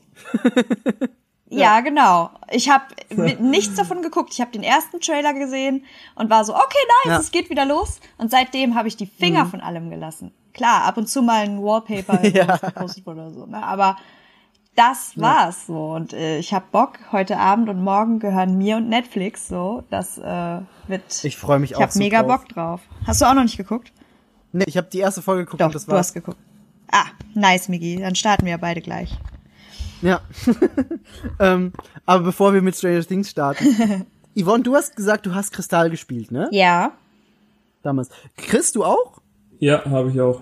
ja. 1.49 1.81
genau. 1.81 2.31
Ich 2.51 2.69
habe 2.69 2.85
nichts 3.41 3.75
davon 3.77 4.03
geguckt. 4.03 4.33
Ich 4.33 4.41
habe 4.41 4.51
den 4.51 4.63
ersten 4.63 5.01
Trailer 5.01 5.35
gesehen 5.35 5.85
und 6.15 6.31
war 6.31 6.45
so, 6.45 6.55
okay, 6.55 6.79
nice, 7.05 7.07
Ja. 7.07 7.15
Mhm. 7.19 7.21
es 7.21 7.31
geht 7.31 7.51
wieder 7.51 7.65
los. 7.65 8.01
Und 8.19 8.31
seitdem 8.31 8.75
habe 8.75 8.89
ich 8.89 8.97
die 8.97 9.07
Finger 9.07 9.47
von 9.47 9.61
allem 9.61 9.91
gelassen. 9.91 10.33
Klar, 10.53 10.85
ab 10.85 10.97
und 10.97 11.09
zu 11.09 11.23
mal 11.23 11.43
ein 11.45 11.63
Wallpaper, 11.63 12.25
Ja. 12.27 12.45
ja. 12.47 12.57
gepostet 12.57 13.07
oder 13.07 13.31
so. 13.31 13.47
Ne? 13.47 13.63
Aber 13.63 13.97
das 14.77 15.13
war's 15.17 15.67
so. 15.67 15.93
Und 15.93 16.13
äh, 16.13 16.39
ich 16.39 16.55
habe 16.55 16.65
Bock. 16.71 16.99
Heute 17.13 17.39
Abend 17.39 17.69
und 17.69 17.83
morgen 17.83 18.19
gehören 18.19 18.57
mir 18.57 18.77
und 18.77 18.89
Netflix 18.89 19.49
so. 19.49 19.85
Das 19.91 20.17
äh, 20.19 20.61
wird. 20.87 21.25
Ich 21.25 21.37
freu 21.37 21.59
mich 21.59 21.73
Ich 21.73 21.77
auch 21.77 21.83
habe 21.83 21.93
so 21.93 21.99
mega 21.99 22.23
drauf. 22.23 22.41
Bock 22.41 22.49
drauf. 22.49 22.81
Hast 23.07 23.21
du 23.21 23.27
auch 23.27 23.35
noch 23.35 23.43
nicht 23.43 23.57
geguckt? 23.57 23.93
Nee, 24.53 24.65
ich 24.67 24.77
habe 24.77 24.89
die 24.93 24.99
erste 24.99 25.23
Folge 25.23 25.45
geguckt 25.45 25.61
Doch, 25.61 25.67
und 25.67 25.75
das 25.75 25.87
du 25.87 25.93
war 25.93 25.99
hast 25.99 26.15
geguckt. 26.15 26.39
Ah, 26.91 27.07
nice, 27.35 27.69
Migi. 27.69 27.97
Dann 28.01 28.15
starten 28.15 28.47
wir 28.47 28.59
beide 28.59 28.81
gleich. 28.81 29.17
Ja. 30.03 30.21
ähm, 31.39 31.73
aber 32.07 32.25
bevor 32.25 32.55
wir 32.55 32.63
mit 32.63 32.75
Stranger 32.75 33.05
Things 33.05 33.31
starten. 33.31 34.07
Yvonne, 34.37 34.63
du 34.63 34.75
hast 34.75 34.97
gesagt, 34.97 35.27
du 35.27 35.35
hast 35.35 35.53
Kristall 35.53 35.91
gespielt, 35.91 36.31
ne? 36.33 36.49
Ja. 36.53 36.93
Damals. 37.83 38.09
Chris, 38.37 38.73
du 38.73 38.85
auch? 38.85 39.20
Ja, 39.61 39.85
habe 39.85 40.11
ich 40.11 40.21
auch. 40.21 40.41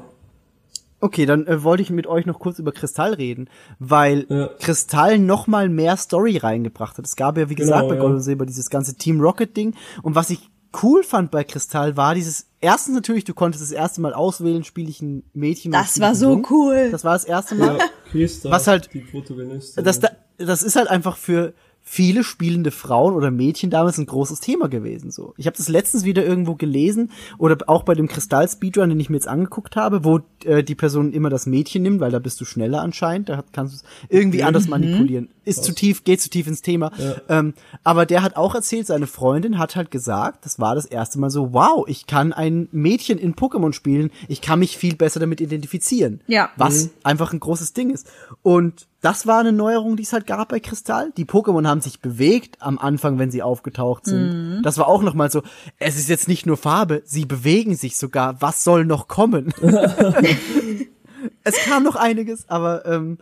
Okay, 1.01 1.27
dann 1.27 1.47
äh, 1.47 1.63
wollte 1.63 1.83
ich 1.83 1.91
mit 1.91 2.07
euch 2.09 2.27
noch 2.27 2.41
kurz 2.41 2.59
über 2.59 2.73
Kristall 2.73 3.15
reden, 3.15 3.49
weil 3.79 4.27
Ja. 4.29 4.49
Kristall 4.59 5.19
noch 5.21 5.47
mal 5.47 5.69
mehr 5.69 5.97
Story 5.97 6.39
reingebracht 6.39 6.99
hat. 6.99 7.05
Es 7.05 7.15
gab 7.15 7.39
ja, 7.39 7.49
wie 7.49 7.55
Genau, 7.55 7.69
gesagt, 7.71 7.89
bei 7.89 7.95
ja. 7.95 8.01
Gold 8.01 8.15
und 8.15 8.21
Silber 8.21 8.47
dieses 8.47 8.69
ganze 8.69 8.97
Team 8.97 9.21
Rocket 9.21 9.57
Ding. 9.57 9.75
Und 10.03 10.17
was 10.17 10.31
ich 10.31 10.51
cool 10.83 11.05
fand 11.05 11.31
bei 11.31 11.45
Kristall 11.45 11.97
war 11.97 12.15
dieses, 12.17 12.47
erstens 12.61 12.95
natürlich, 12.97 13.23
du 13.25 13.33
konntest 13.33 13.63
das 13.63 13.71
erste 13.71 14.01
Mal 14.01 14.13
auswählen, 14.13 14.65
spiele 14.65 14.89
ich 14.91 15.01
ein 15.01 15.23
Mädchen 15.35 15.71
Das 15.71 16.01
war 16.01 16.15
so 16.17 16.31
Jungen. 16.31 16.47
cool. 16.51 16.89
Das 16.91 17.05
war 17.05 17.13
das 17.13 17.25
erste 17.25 17.55
Mal. 17.55 17.79
Ja, 17.79 17.85
Christa, 18.11 18.51
Was 18.51 18.67
halt- 18.67 18.91
die 18.93 19.01
Protagonistin. 19.01 19.85
das, 19.85 20.01
da- 20.01 20.11
das 20.37 20.63
ist 20.65 20.75
halt 20.77 20.89
einfach 20.89 21.17
für 21.17 21.55
viele 21.91 22.23
spielende 22.23 22.71
Frauen 22.71 23.15
oder 23.15 23.31
Mädchen 23.31 23.71
damals 23.71 23.97
ein 23.97 24.05
großes 24.05 24.41
Thema 24.41 24.69
gewesen. 24.69 25.11
So, 25.11 25.33
ich 25.39 25.47
habe 25.47 25.57
das 25.57 25.71
letztens 25.71 26.05
wieder 26.05 26.23
irgendwo 26.23 26.55
gelesen 26.55 27.11
oder 27.39 27.57
auch 27.67 27.83
bei 27.83 27.95
dem 27.95 28.09
Kristall 28.09 28.47
Speedrun, 28.47 28.91
den 28.91 29.01
ich 29.01 29.09
mir 29.09 29.17
jetzt 29.17 29.27
angeguckt 29.27 29.75
habe, 29.75 30.05
wo 30.05 30.21
äh, 30.45 30.63
die 30.63 30.75
Person 30.75 31.15
immer 31.15 31.31
das 31.31 31.47
Mädchen 31.47 31.83
nimmt, 31.83 32.01
weil 32.01 32.11
da 32.11 32.19
bist 32.19 32.43
du 32.43 32.45
schneller 32.45 32.83
anscheinend. 32.83 33.31
Da 33.31 33.43
kannst 33.53 33.73
du 33.73 33.77
es 33.79 33.85
irgendwie 34.11 34.43
anders 34.43 34.69
manipulieren. 34.69 35.31
Ist 35.47 35.65
zu 35.65 35.73
tief, 35.75 36.05
geht 36.05 36.21
zu 36.21 36.29
tief 36.29 36.47
ins 36.47 36.61
Thema. 36.61 36.93
Ähm, 37.31 37.55
aber 37.85 38.05
der 38.05 38.23
hat 38.23 38.37
auch 38.37 38.55
erzählt, 38.55 38.87
seine 38.87 39.07
Freundin 39.07 39.57
hat 39.57 39.75
halt 39.75 39.91
gesagt, 39.91 40.45
das 40.45 40.59
war 40.59 40.75
das 40.75 40.85
erste 40.85 41.19
Mal 41.19 41.31
so, 41.31 41.55
wow, 41.55 41.87
ich 41.89 42.07
kann 42.07 42.35
ein 42.35 42.69
Mädchen 42.71 43.17
in 43.17 43.35
Pokémon 43.35 43.73
spielen, 43.73 44.11
ich 44.29 44.43
kann 44.43 44.59
mich 44.59 44.77
viel 44.77 44.95
besser 44.95 45.21
damit 45.21 45.41
identifizieren. 45.41 46.21
Ja. 46.27 46.51
Was 46.59 46.91
einfach 47.03 47.33
ein 47.33 47.41
großes 47.41 47.73
Ding 47.73 47.89
ist. 47.89 48.07
Und 48.43 48.89
das 49.01 49.27
war 49.27 49.39
eine 49.39 49.53
Neuerung, 49.53 49.97
die 49.97 50.03
es 50.03 50.13
halt 50.13 50.27
gab 50.27 50.49
bei 50.49 50.59
Kristall. 50.59 51.13
Die 51.17 51.25
Pokémon 51.25 51.67
haben 51.67 51.81
sich 51.81 52.01
bewegt 52.01 52.57
am 52.61 52.79
Anfang, 52.79 53.19
wenn 53.19 53.31
sie 53.31 53.43
aufgetaucht 53.43 54.07
sind. 54.07 54.63
Das 54.65 54.77
war 54.77 54.89
auch 54.89 55.03
noch 55.03 55.15
mal 55.15 55.31
so, 55.31 55.43
es 55.79 55.97
ist 55.97 56.09
jetzt 56.09 56.27
nicht 56.27 56.47
nur 56.47 56.57
Farbe, 56.57 57.03
sie 57.05 57.25
bewegen 57.25 57.77
sich 57.77 57.97
sogar. 57.97 58.43
Was 58.43 58.65
soll 58.65 58.85
noch 58.85 59.07
kommen? 59.07 59.53
es 61.45 61.57
kam 61.65 61.85
noch 61.85 61.95
einiges, 61.95 62.49
aber 62.49 62.87
ähm, 62.87 63.19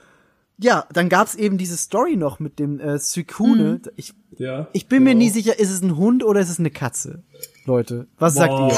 ja, 0.59 0.87
dann 0.93 1.11
gab's 1.11 1.35
eben 1.35 1.59
diese 1.59 1.77
Story 1.77 2.17
noch 2.17 2.41
mit 2.41 2.59
dem 2.59 2.81
äh, 2.81 2.99
Sukune. 2.99 3.83
Ich, 3.97 4.15
ja, 4.39 4.69
ich 4.73 4.89
bin 4.89 5.03
mir 5.03 5.11
genau. 5.11 5.25
nie 5.25 5.31
sicher, 5.31 5.59
ist 5.59 5.71
es 5.71 5.83
ein 5.83 5.97
Hund 5.97 6.25
oder 6.25 6.41
ist 6.41 6.49
es 6.49 6.59
eine 6.59 6.71
Katze? 6.71 7.23
Leute, 7.67 8.07
was 8.19 8.35
sagt 8.35 8.53
Boah, 8.53 8.71
ihr? 8.71 8.77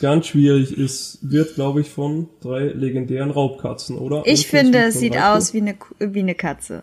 Ganz 0.00 0.26
schwierig. 0.26 0.76
Es 0.78 1.18
wird, 1.22 1.54
glaube 1.54 1.80
ich, 1.82 1.90
von 1.90 2.28
drei 2.40 2.64
legendären 2.68 3.30
Raubkatzen, 3.30 3.98
oder? 3.98 4.22
Ich 4.24 4.44
Und 4.44 4.50
finde, 4.58 4.78
es 4.84 4.98
sieht 4.98 5.14
Raikou. 5.14 5.36
aus 5.36 5.54
wie 5.54 5.60
eine, 5.60 5.74
wie 5.98 6.20
eine 6.20 6.34
Katze. 6.34 6.82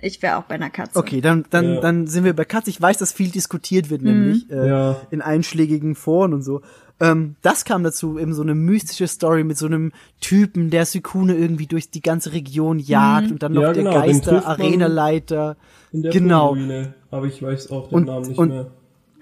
Ich 0.00 0.20
wäre 0.22 0.36
auch 0.36 0.42
bei 0.42 0.56
einer 0.56 0.68
Katze. 0.70 0.98
Okay, 0.98 1.20
dann, 1.22 1.44
dann, 1.50 1.74
Ja. 1.74 1.80
dann 1.80 2.06
sind 2.06 2.24
wir 2.24 2.34
bei 2.34 2.44
Katz. 2.44 2.68
Ich 2.68 2.80
weiß, 2.80 2.98
dass 2.98 3.12
viel 3.12 3.30
diskutiert 3.30 3.88
wird, 3.90 4.02
nämlich 4.02 4.50
äh, 4.50 4.68
Ja. 4.68 4.96
in 5.10 5.22
einschlägigen 5.22 5.94
Foren 5.94 6.34
und 6.34 6.42
so. 6.42 6.60
Ähm, 7.00 7.36
das 7.42 7.64
kam 7.64 7.82
dazu, 7.84 8.18
eben 8.18 8.34
so 8.34 8.42
eine 8.42 8.54
mystische 8.54 9.08
Story 9.08 9.44
mit 9.44 9.56
so 9.58 9.66
einem 9.66 9.92
Typen, 10.20 10.70
der 10.70 10.84
Sykune 10.86 11.34
irgendwie 11.36 11.66
durch 11.66 11.90
die 11.90 12.02
ganze 12.02 12.32
Region 12.32 12.78
jagt 12.78 13.30
und 13.30 13.42
dann 13.42 13.52
noch 13.52 13.62
Ja, 13.62 13.72
der 13.72 13.82
genau, 13.84 14.02
den 14.02 14.20
trifft 14.22 14.26
man 14.46 14.56
Geister-Arena-Leiter. 14.58 15.56
In 15.92 16.02
der 16.02 16.12
Genau. 16.12 16.48
Ruine, 16.50 16.94
aber 17.10 17.26
ich 17.26 17.42
weiß 17.42 17.70
auch 17.70 17.88
den 17.88 17.94
Und- 17.96 18.04
Namen 18.06 18.28
nicht 18.28 18.38
und- 18.38 18.48
mehr. 18.48 18.66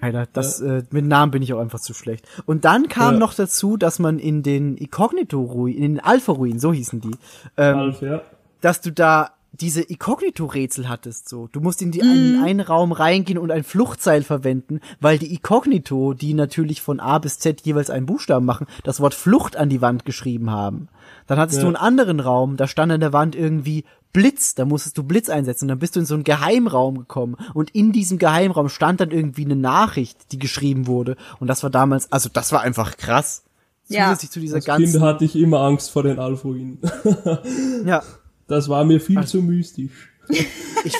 Alter, 0.03 0.27
das, 0.33 0.59
äh, 0.61 0.83
mit 0.91 1.05
Namen 1.05 1.31
bin 1.31 1.41
ich 1.41 1.53
auch 1.53 1.59
einfach 1.59 1.79
zu 1.79 1.93
schlecht. 1.93 2.27
Und 2.45 2.65
dann 2.65 2.87
kam 2.89 3.13
Ja. 3.15 3.19
noch 3.19 3.33
dazu, 3.33 3.77
dass 3.77 3.99
man 3.99 4.19
in 4.19 4.43
den 4.43 4.75
Inkognito-Ruinen, 4.77 5.77
in 5.77 5.93
den 5.95 5.99
Alpha-Ruinen, 6.03 6.59
so 6.59 6.73
hießen 6.73 7.01
die, 7.01 7.15
ähm, 7.57 7.77
Alf, 7.77 8.01
ja. 8.01 8.21
dass 8.61 8.81
du 8.81 8.91
da 8.91 9.31
diese 9.55 9.81
Inkognito-Rätsel 9.81 10.89
hattest, 10.89 11.29
so. 11.29 11.47
Du 11.51 11.59
musst 11.59 11.81
in 11.83 11.91
die 11.91 11.99
in 11.99 12.41
einen 12.43 12.59
Raum 12.59 12.91
reingehen 12.91 13.37
und 13.37 13.51
ein 13.51 13.63
Fluchtseil 13.63 14.23
verwenden, 14.23 14.79
weil 14.99 15.19
die 15.19 15.31
Inkognito, 15.31 16.13
die 16.15 16.33
natürlich 16.33 16.81
von 16.81 16.99
A 16.99 17.19
bis 17.19 17.37
Z 17.37 17.61
jeweils 17.61 17.91
einen 17.91 18.07
Buchstaben 18.07 18.45
machen, 18.47 18.65
das 18.83 18.99
Wort 18.99 19.13
Flucht 19.13 19.55
an 19.55 19.69
die 19.69 19.81
Wand 19.81 20.05
geschrieben 20.05 20.49
haben. 20.49 20.87
Dann 21.27 21.37
hattest 21.37 21.57
Ja. 21.59 21.61
du 21.63 21.67
einen 21.67 21.75
anderen 21.75 22.19
Raum, 22.19 22.57
da 22.57 22.67
stand 22.67 22.91
an 22.91 22.99
der 22.99 23.13
Wand 23.13 23.35
irgendwie 23.35 23.85
Blitz, 24.13 24.53
da 24.55 24.63
musstest 24.65 24.97
du 24.97 25.03
Blitz 25.03 25.27
einsetzen, 25.29 25.65
und 25.65 25.69
dann 25.69 25.79
bist 25.79 25.95
du 25.95 25.99
in 25.99 26.05
so 26.05 26.13
einen 26.13 26.23
Geheimraum 26.23 26.99
gekommen 26.99 27.35
und 27.53 27.71
in 27.71 27.91
diesem 27.91 28.19
Geheimraum 28.19 28.69
stand 28.69 29.01
dann 29.01 29.09
irgendwie 29.11 29.43
eine 29.45 29.55
Nachricht, 29.55 30.31
die 30.31 30.37
geschrieben 30.39 30.85
wurde 30.87 31.17
und 31.39 31.47
das 31.47 31.63
war 31.63 31.69
damals, 31.71 32.11
also 32.11 32.29
das 32.31 32.51
war 32.51 32.61
einfach 32.61 32.95
krass. 32.97 33.43
Ja. 33.89 34.05
Zusätzlich 34.05 34.31
zu 34.31 34.39
dieser 34.39 34.55
Als 34.57 34.65
ganzen. 34.65 34.91
Kind 34.93 35.03
hatte 35.03 35.25
ich 35.25 35.35
immer 35.35 35.59
Angst 35.61 35.91
vor 35.91 36.03
den 36.03 36.17
Alphuinen. 36.19 36.79
ja, 37.85 38.01
Das 38.47 38.69
war 38.69 38.85
mir 38.85 39.01
viel 39.01 39.17
Also 39.17 39.39
zu 39.39 39.43
mystisch. 39.43 40.09
ich, 40.29 40.93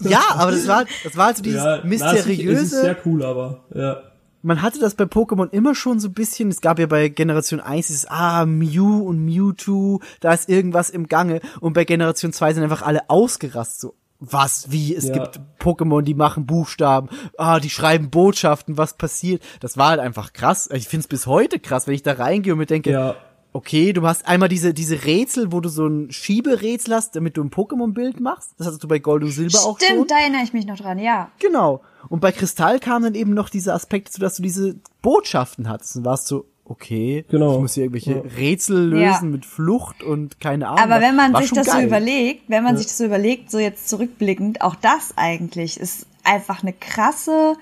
ja, 0.00 0.22
aber 0.30 0.50
das 0.50 0.66
war, 0.66 0.84
das 1.04 1.16
war 1.16 1.26
also 1.28 1.42
dieses 1.42 1.62
Ja, 1.62 1.80
na, 1.84 1.94
es 1.94 2.00
ist- 2.00 2.26
mysteriöse. 2.26 2.80
sehr 2.80 2.96
cool, 3.04 3.22
aber 3.22 3.64
ja. 3.74 4.02
Man 4.42 4.62
hatte 4.62 4.78
das 4.78 4.94
bei 4.94 5.04
Pokémon 5.04 5.48
immer 5.50 5.74
schon 5.74 6.00
so 6.00 6.08
ein 6.08 6.14
bisschen, 6.14 6.48
es 6.48 6.60
gab 6.60 6.78
ja 6.78 6.86
bei 6.86 7.08
Generation 7.08 7.60
1 7.60 7.86
dieses, 7.88 8.06
ah, 8.06 8.46
Mew 8.46 9.02
und 9.02 9.24
Mewtwo, 9.24 10.00
da 10.20 10.32
ist 10.32 10.48
irgendwas 10.48 10.90
im 10.90 11.06
Gange. 11.08 11.40
Und 11.60 11.72
bei 11.74 11.84
Generation 11.84 12.32
2 12.32 12.54
sind 12.54 12.62
einfach 12.62 12.82
alle 12.82 13.08
ausgerastet, 13.10 13.80
so, 13.80 13.94
was, 14.18 14.70
wie, 14.70 14.94
es 14.94 15.06
Ja. 15.08 15.14
gibt 15.14 15.40
Pokémon, 15.60 16.02
die 16.02 16.14
machen 16.14 16.46
Buchstaben, 16.46 17.08
ah, 17.38 17.58
die 17.60 17.70
schreiben 17.70 18.10
Botschaften, 18.10 18.76
was 18.76 18.94
passiert, 18.96 19.42
das 19.60 19.76
war 19.78 19.88
halt 19.90 20.00
einfach 20.00 20.32
krass, 20.32 20.68
ich 20.72 20.88
find's 20.88 21.06
bis 21.08 21.26
heute 21.26 21.58
krass, 21.58 21.86
wenn 21.86 21.94
ich 21.94 22.02
da 22.02 22.12
reingehe 22.12 22.52
und 22.52 22.58
mir 22.58 22.66
denke, 22.66 22.90
Ja, 22.90 23.14
okay, 23.52 23.92
du 23.92 24.06
hast 24.06 24.26
einmal 24.28 24.48
diese, 24.48 24.72
diese 24.74 25.04
Rätsel, 25.04 25.50
wo 25.52 25.60
du 25.60 25.68
so 25.68 25.86
ein 25.86 26.10
Schieberätsel 26.12 26.94
hast, 26.94 27.16
damit 27.16 27.36
du 27.36 27.42
ein 27.42 27.50
Pokémon-Bild 27.50 28.20
machst, 28.20 28.52
das 28.58 28.66
hattest 28.68 28.84
du 28.84 28.88
bei 28.88 28.98
Gold 28.98 29.24
und 29.24 29.30
Silber 29.32 29.58
auch 29.60 29.78
schon. 29.80 29.88
Stimmt, 29.88 30.10
da 30.10 30.18
erinnere 30.20 30.42
ich 30.44 30.52
mich 30.52 30.66
noch 30.66 30.76
dran, 30.78 30.98
ja. 30.98 31.30
Genau. 31.40 31.80
Und 32.08 32.20
bei 32.20 32.32
Kristall 32.32 32.78
kam 32.80 33.02
dann 33.02 33.14
eben 33.14 33.34
noch 33.34 33.48
dieser 33.50 33.74
Aspekt, 33.74 34.12
zu, 34.12 34.20
dass 34.20 34.36
du 34.36 34.42
diese 34.42 34.76
Botschaften 35.02 35.68
hattest. 35.68 35.96
Und 35.96 36.04
warst 36.04 36.26
so, 36.28 36.46
okay, 36.64 37.24
Genau. 37.28 37.54
ich 37.56 37.60
muss 37.60 37.74
hier 37.74 37.84
irgendwelche 37.84 38.12
Ja. 38.14 38.22
Rätsel 38.36 38.88
lösen 38.88 39.02
Ja. 39.02 39.22
mit 39.32 39.44
Flucht 39.44 40.02
und 40.02 40.38
keine 40.40 40.68
Ahnung. 40.68 40.78
Aber 40.84 41.00
wenn 41.00 41.16
man 41.16 41.32
War 41.32 41.42
sich 41.42 41.50
das 41.50 41.66
so 41.66 41.72
geil. 41.72 41.86
überlegt, 41.86 42.44
wenn 42.48 42.62
man 42.62 42.76
sich 42.76 42.86
das 42.86 42.98
so 42.98 43.04
überlegt, 43.04 43.50
so 43.50 43.58
jetzt 43.58 43.88
zurückblickend, 43.88 44.62
auch 44.62 44.76
das 44.76 45.14
eigentlich 45.16 45.78
ist 45.80 46.06
einfach 46.22 46.62
eine 46.62 46.72
krasse, 46.72 47.56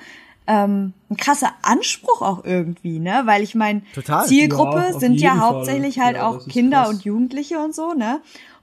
ähm, 0.48 0.94
ein 1.10 1.16
krasser 1.16 1.52
Anspruch 1.62 2.22
auch 2.22 2.44
irgendwie, 2.44 2.98
ne? 2.98 3.22
Weil 3.26 3.42
ich 3.42 3.54
meine, 3.54 3.82
Total. 3.94 4.26
Zielgruppe 4.26 4.78
Ja, 4.92 4.98
sind 4.98 5.14
ja 5.20 5.28
jeden 5.30 5.40
Fall. 5.40 5.48
hauptsächlich 5.48 5.98
halt 6.00 6.16
Ja, 6.16 6.26
auch 6.26 6.36
das 6.38 6.46
Kinder 6.48 6.78
krass. 6.84 6.88
und 6.90 7.04
Jugendliche 7.04 7.58
und 7.58 7.74
so, 7.74 7.92
ne? 7.92 8.20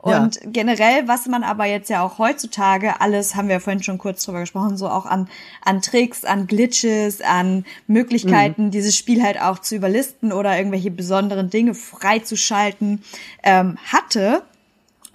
Ja. 0.08 0.22
Und 0.22 0.40
generell, 0.46 1.08
was 1.08 1.26
man 1.26 1.44
aber 1.44 1.66
jetzt 1.66 1.90
ja 1.90 2.04
auch 2.04 2.20
heutzutage 2.20 3.02
alles, 3.02 3.34
haben 3.36 3.48
wir 3.48 3.56
ja 3.56 3.60
vorhin 3.60 3.82
schon 3.82 3.98
kurz 3.98 4.24
drüber 4.24 4.42
gesprochen, 4.42 4.78
so 4.78 4.88
auch 4.88 5.08
an, 5.08 5.28
an 5.64 5.82
Tricks, 5.82 6.24
an 6.26 6.46
Glitches, 6.46 7.22
an 7.22 7.66
Möglichkeiten, 7.88 8.70
dieses 8.70 8.96
Spiel 8.96 9.24
halt 9.24 9.42
auch 9.42 9.58
zu 9.58 9.76
überlisten 9.76 10.32
oder 10.32 10.56
irgendwelche 10.58 10.92
besonderen 10.92 11.50
Dinge 11.50 11.74
freizuschalten, 11.74 13.04
ähm, 13.44 13.78
hatte 13.92 14.44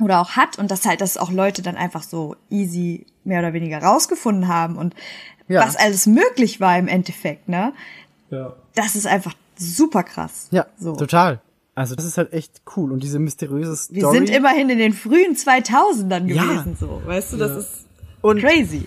oder 0.00 0.20
auch 0.20 0.30
hat 0.30 0.58
und 0.58 0.70
dass 0.72 0.86
halt 0.86 1.00
das 1.00 1.16
auch 1.16 1.30
Leute 1.30 1.62
dann 1.62 1.76
einfach 1.76 2.02
so 2.02 2.34
easy 2.50 3.06
mehr 3.22 3.40
oder 3.40 3.52
weniger 3.52 3.80
rausgefunden 3.82 4.48
haben 4.48 4.76
und 4.76 4.94
Ja. 5.50 5.60
was 5.66 5.76
alles 5.76 6.06
möglich 6.06 6.60
war 6.60 6.78
im 6.78 6.88
Endeffekt, 6.88 7.48
ne? 7.48 7.72
ja. 8.30 8.54
Das 8.74 8.94
ist 8.94 9.06
einfach 9.06 9.34
super 9.58 10.02
krass. 10.04 10.48
Ja, 10.52 10.66
so. 10.78 10.94
total. 10.94 11.40
Also 11.74 11.94
das 11.96 12.04
ist 12.04 12.18
halt 12.18 12.32
echt 12.32 12.62
cool. 12.76 12.92
Und 12.92 13.02
diese 13.02 13.18
mysteriöse 13.18 13.74
Story. 13.76 14.00
Wir 14.00 14.10
sind 14.10 14.30
immerhin 14.30 14.70
in 14.70 14.78
den 14.78 14.92
frühen 14.92 15.34
2000ern 15.34 16.26
Ja. 16.28 16.42
gewesen, 16.44 16.76
so, 16.78 17.00
weißt 17.04 17.32
du, 17.32 17.36
das 17.36 17.50
Ja. 17.52 17.58
ist 17.58 17.86
und 18.22 18.40
crazy. 18.40 18.86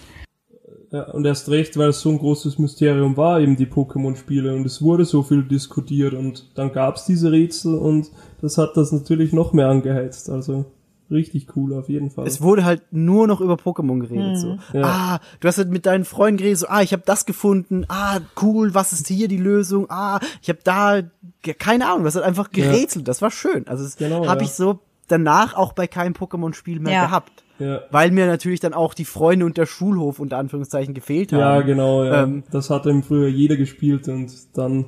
Ja, 0.92 1.04
und 1.12 1.26
erst 1.26 1.50
recht, 1.50 1.76
weil 1.78 1.90
es 1.90 2.02
so 2.02 2.10
ein 2.12 2.20
großes 2.20 2.60
Mysterium 2.60 3.18
war, 3.18 3.40
eben 3.40 3.56
die 3.56 3.66
Pokémon-Spiele 3.66 4.56
und 4.56 4.64
es 4.66 4.82
wurde 4.82 5.06
so 5.06 5.24
viel 5.24 5.44
diskutiert 5.44 6.14
und 6.14 6.52
dann 6.56 6.72
gab's 6.72 7.06
diese 7.06 7.32
Rätsel 7.32 7.76
und 7.78 8.12
das 8.42 8.58
hat 8.60 8.78
das 8.78 8.92
natürlich 8.92 9.34
noch 9.34 9.54
mehr 9.54 9.70
angeheizt. 9.70 10.30
Also 10.30 10.66
richtig 11.14 11.56
cool 11.56 11.74
auf 11.74 11.88
jeden 11.88 12.12
Fall. 12.12 12.28
es 12.28 12.42
wurde 12.42 12.66
halt 12.66 12.82
nur 12.92 13.28
noch 13.28 13.40
über 13.40 13.54
Pokémon 13.56 14.00
geredet. 14.02 14.38
So. 14.40 14.58
Ja. 14.74 14.84
Ah, 14.84 15.20
du 15.40 15.48
hast 15.48 15.58
halt 15.58 15.70
mit 15.70 15.86
deinen 15.86 16.04
Freunden 16.06 16.38
geredet, 16.38 16.60
so, 16.60 16.68
ah, 16.68 16.82
ich 16.82 16.92
habe 16.92 17.04
das 17.06 17.26
gefunden, 17.26 17.86
ah, 17.88 18.20
cool, 18.42 18.74
was 18.74 18.92
ist 18.92 19.08
hier 19.08 19.28
die 19.28 19.38
Lösung? 19.38 19.86
Ah, 19.90 20.20
ich 20.42 20.50
habe 20.50 20.60
da, 20.64 20.98
ja, 21.46 21.54
keine 21.58 21.88
Ahnung, 21.90 22.04
das 22.04 22.16
hat 22.16 22.24
einfach 22.24 22.52
gerätselt, 22.52 23.08
das 23.08 23.22
war 23.22 23.32
schön. 23.32 23.68
Also 23.68 23.84
das 23.84 23.96
Genau, 23.96 24.28
habe 24.28 24.42
ja. 24.42 24.46
ich 24.48 24.52
so 24.54 24.80
danach 25.08 25.54
auch 25.56 25.74
bei 25.74 25.88
keinem 25.88 26.14
Pokémon-Spiel 26.14 26.80
mehr 26.80 26.94
Ja. 26.94 27.06
gehabt. 27.06 27.44
ja. 27.60 27.82
Weil 27.92 28.12
mir 28.12 28.26
natürlich 28.26 28.60
dann 28.62 28.74
auch 28.74 28.94
die 28.94 29.06
Freunde 29.06 29.46
und 29.46 29.58
der 29.58 29.66
Schulhof 29.66 30.20
unter 30.20 30.38
Anführungszeichen 30.38 30.94
gefehlt 30.94 31.32
haben. 31.34 31.40
ja, 31.40 31.62
genau, 31.62 32.04
ja. 32.04 32.24
Ähm, 32.24 32.44
das 32.52 32.70
hat 32.70 32.86
eben 32.88 33.04
früher 33.04 33.28
jeder 33.28 33.56
gespielt 33.58 34.08
und 34.08 34.32
dann, 34.58 34.86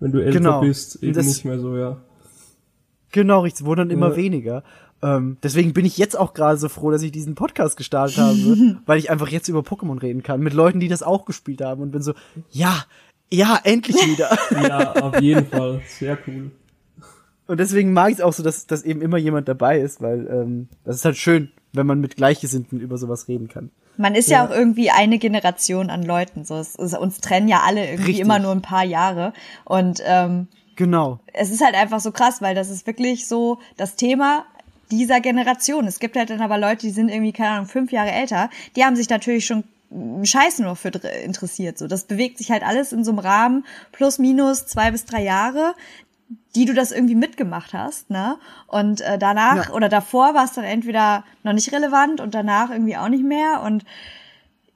wenn 0.00 0.12
du 0.12 0.18
älter 0.22 0.38
Genau. 0.38 0.60
bist, 0.60 1.02
eben 1.02 1.14
Das- 1.14 1.26
nicht 1.26 1.44
mehr 1.44 1.58
so, 1.58 1.76
ja. 1.76 1.96
Genau, 3.12 3.40
richtig, 3.40 3.60
es 3.60 3.66
wurden 3.66 3.80
dann 3.88 3.90
immer 3.90 4.10
Ja. 4.10 4.16
weniger. 4.16 4.64
Ähm, 5.04 5.36
deswegen 5.42 5.74
bin 5.74 5.84
ich 5.84 5.98
jetzt 5.98 6.18
auch 6.18 6.32
gerade 6.32 6.56
so 6.56 6.70
froh, 6.70 6.90
dass 6.90 7.02
ich 7.02 7.12
diesen 7.12 7.34
Podcast 7.34 7.76
gestartet 7.76 8.16
habe, 8.16 8.78
weil 8.86 8.98
ich 8.98 9.10
einfach 9.10 9.28
jetzt 9.28 9.48
über 9.48 9.60
Pokémon 9.60 10.00
reden 10.00 10.22
kann, 10.22 10.40
mit 10.40 10.54
Leuten, 10.54 10.80
die 10.80 10.88
das 10.88 11.02
auch 11.02 11.26
gespielt 11.26 11.60
haben 11.60 11.82
und 11.82 11.90
bin 11.90 12.00
so, 12.00 12.14
ja, 12.50 12.84
ja, 13.30 13.60
endlich 13.64 13.96
wieder. 14.06 14.36
Ja, 14.50 14.92
auf 14.94 15.20
jeden 15.20 15.46
Fall. 15.46 15.82
Sehr 15.86 16.16
cool. 16.26 16.52
und 17.46 17.60
deswegen 17.60 17.92
mag 17.92 18.12
ich 18.12 18.18
es 18.18 18.20
auch 18.22 18.32
so, 18.32 18.42
dass, 18.42 18.66
dass 18.66 18.82
eben 18.82 19.02
immer 19.02 19.18
jemand 19.18 19.46
dabei 19.46 19.78
ist, 19.78 20.00
weil 20.00 20.26
ähm, 20.26 20.68
das 20.84 20.96
ist 20.96 21.04
halt 21.04 21.18
schön, 21.18 21.52
wenn 21.74 21.86
man 21.86 22.00
mit 22.00 22.16
Gleichgesinnten 22.16 22.80
über 22.80 22.96
sowas 22.96 23.28
reden 23.28 23.48
kann. 23.48 23.70
Man 23.98 24.14
ist 24.14 24.30
ja. 24.30 24.46
auch 24.46 24.50
irgendwie 24.50 24.90
eine 24.90 25.18
Generation 25.18 25.90
an 25.90 26.02
Leuten. 26.02 26.44
So, 26.44 26.56
es, 26.56 26.76
es, 26.76 26.96
uns 26.96 27.20
trennen 27.20 27.46
ja 27.48 27.60
alle 27.64 27.84
irgendwie 27.84 28.12
Richtig. 28.12 28.24
immer 28.24 28.38
nur 28.38 28.52
ein 28.52 28.62
paar 28.62 28.84
Jahre. 28.84 29.32
Und 29.64 30.02
ähm, 30.04 30.48
Genau. 30.76 31.20
es 31.32 31.50
ist 31.50 31.64
halt 31.64 31.76
einfach 31.76 32.00
so 32.00 32.10
krass, 32.10 32.42
weil 32.42 32.54
das 32.56 32.70
ist 32.70 32.86
wirklich 32.86 33.28
so 33.28 33.58
das 33.76 33.94
Thema 33.94 34.44
dieser 34.90 35.20
Generation. 35.20 35.86
Es 35.86 35.98
gibt 35.98 36.16
halt 36.16 36.30
dann 36.30 36.40
aber 36.40 36.58
Leute, 36.58 36.86
die 36.86 36.90
sind 36.92 37.08
irgendwie, 37.08 37.32
keine 37.32 37.50
Ahnung, 37.50 37.66
fünf 37.66 37.92
Jahre 37.92 38.10
älter, 38.12 38.50
die 38.76 38.84
haben 38.84 38.96
sich 38.96 39.08
natürlich 39.08 39.46
schon 39.46 39.64
einen 39.90 40.26
Scheiß 40.26 40.58
nur 40.58 40.76
für 40.76 40.88
interessiert. 40.88 41.78
So, 41.78 41.86
das 41.86 42.04
bewegt 42.04 42.38
sich 42.38 42.50
halt 42.50 42.62
alles 42.64 42.92
in 42.92 43.04
so 43.04 43.12
einem 43.12 43.20
Rahmen 43.20 43.64
plus 43.92 44.18
minus 44.18 44.66
zwei 44.66 44.90
bis 44.90 45.04
drei 45.04 45.22
Jahre, 45.22 45.74
die 46.56 46.64
du 46.64 46.74
das 46.74 46.90
irgendwie 46.90 47.14
mitgemacht 47.14 47.74
hast, 47.74 48.10
ne? 48.10 48.36
Und 48.66 49.00
äh, 49.02 49.18
danach 49.18 49.68
Ja. 49.68 49.74
oder 49.74 49.88
davor 49.88 50.34
war 50.34 50.44
es 50.44 50.52
dann 50.52 50.64
entweder 50.64 51.24
noch 51.42 51.52
nicht 51.52 51.72
relevant 51.72 52.20
und 52.20 52.34
danach 52.34 52.70
irgendwie 52.70 52.96
auch 52.96 53.08
nicht 53.08 53.24
mehr 53.24 53.62
und 53.62 53.84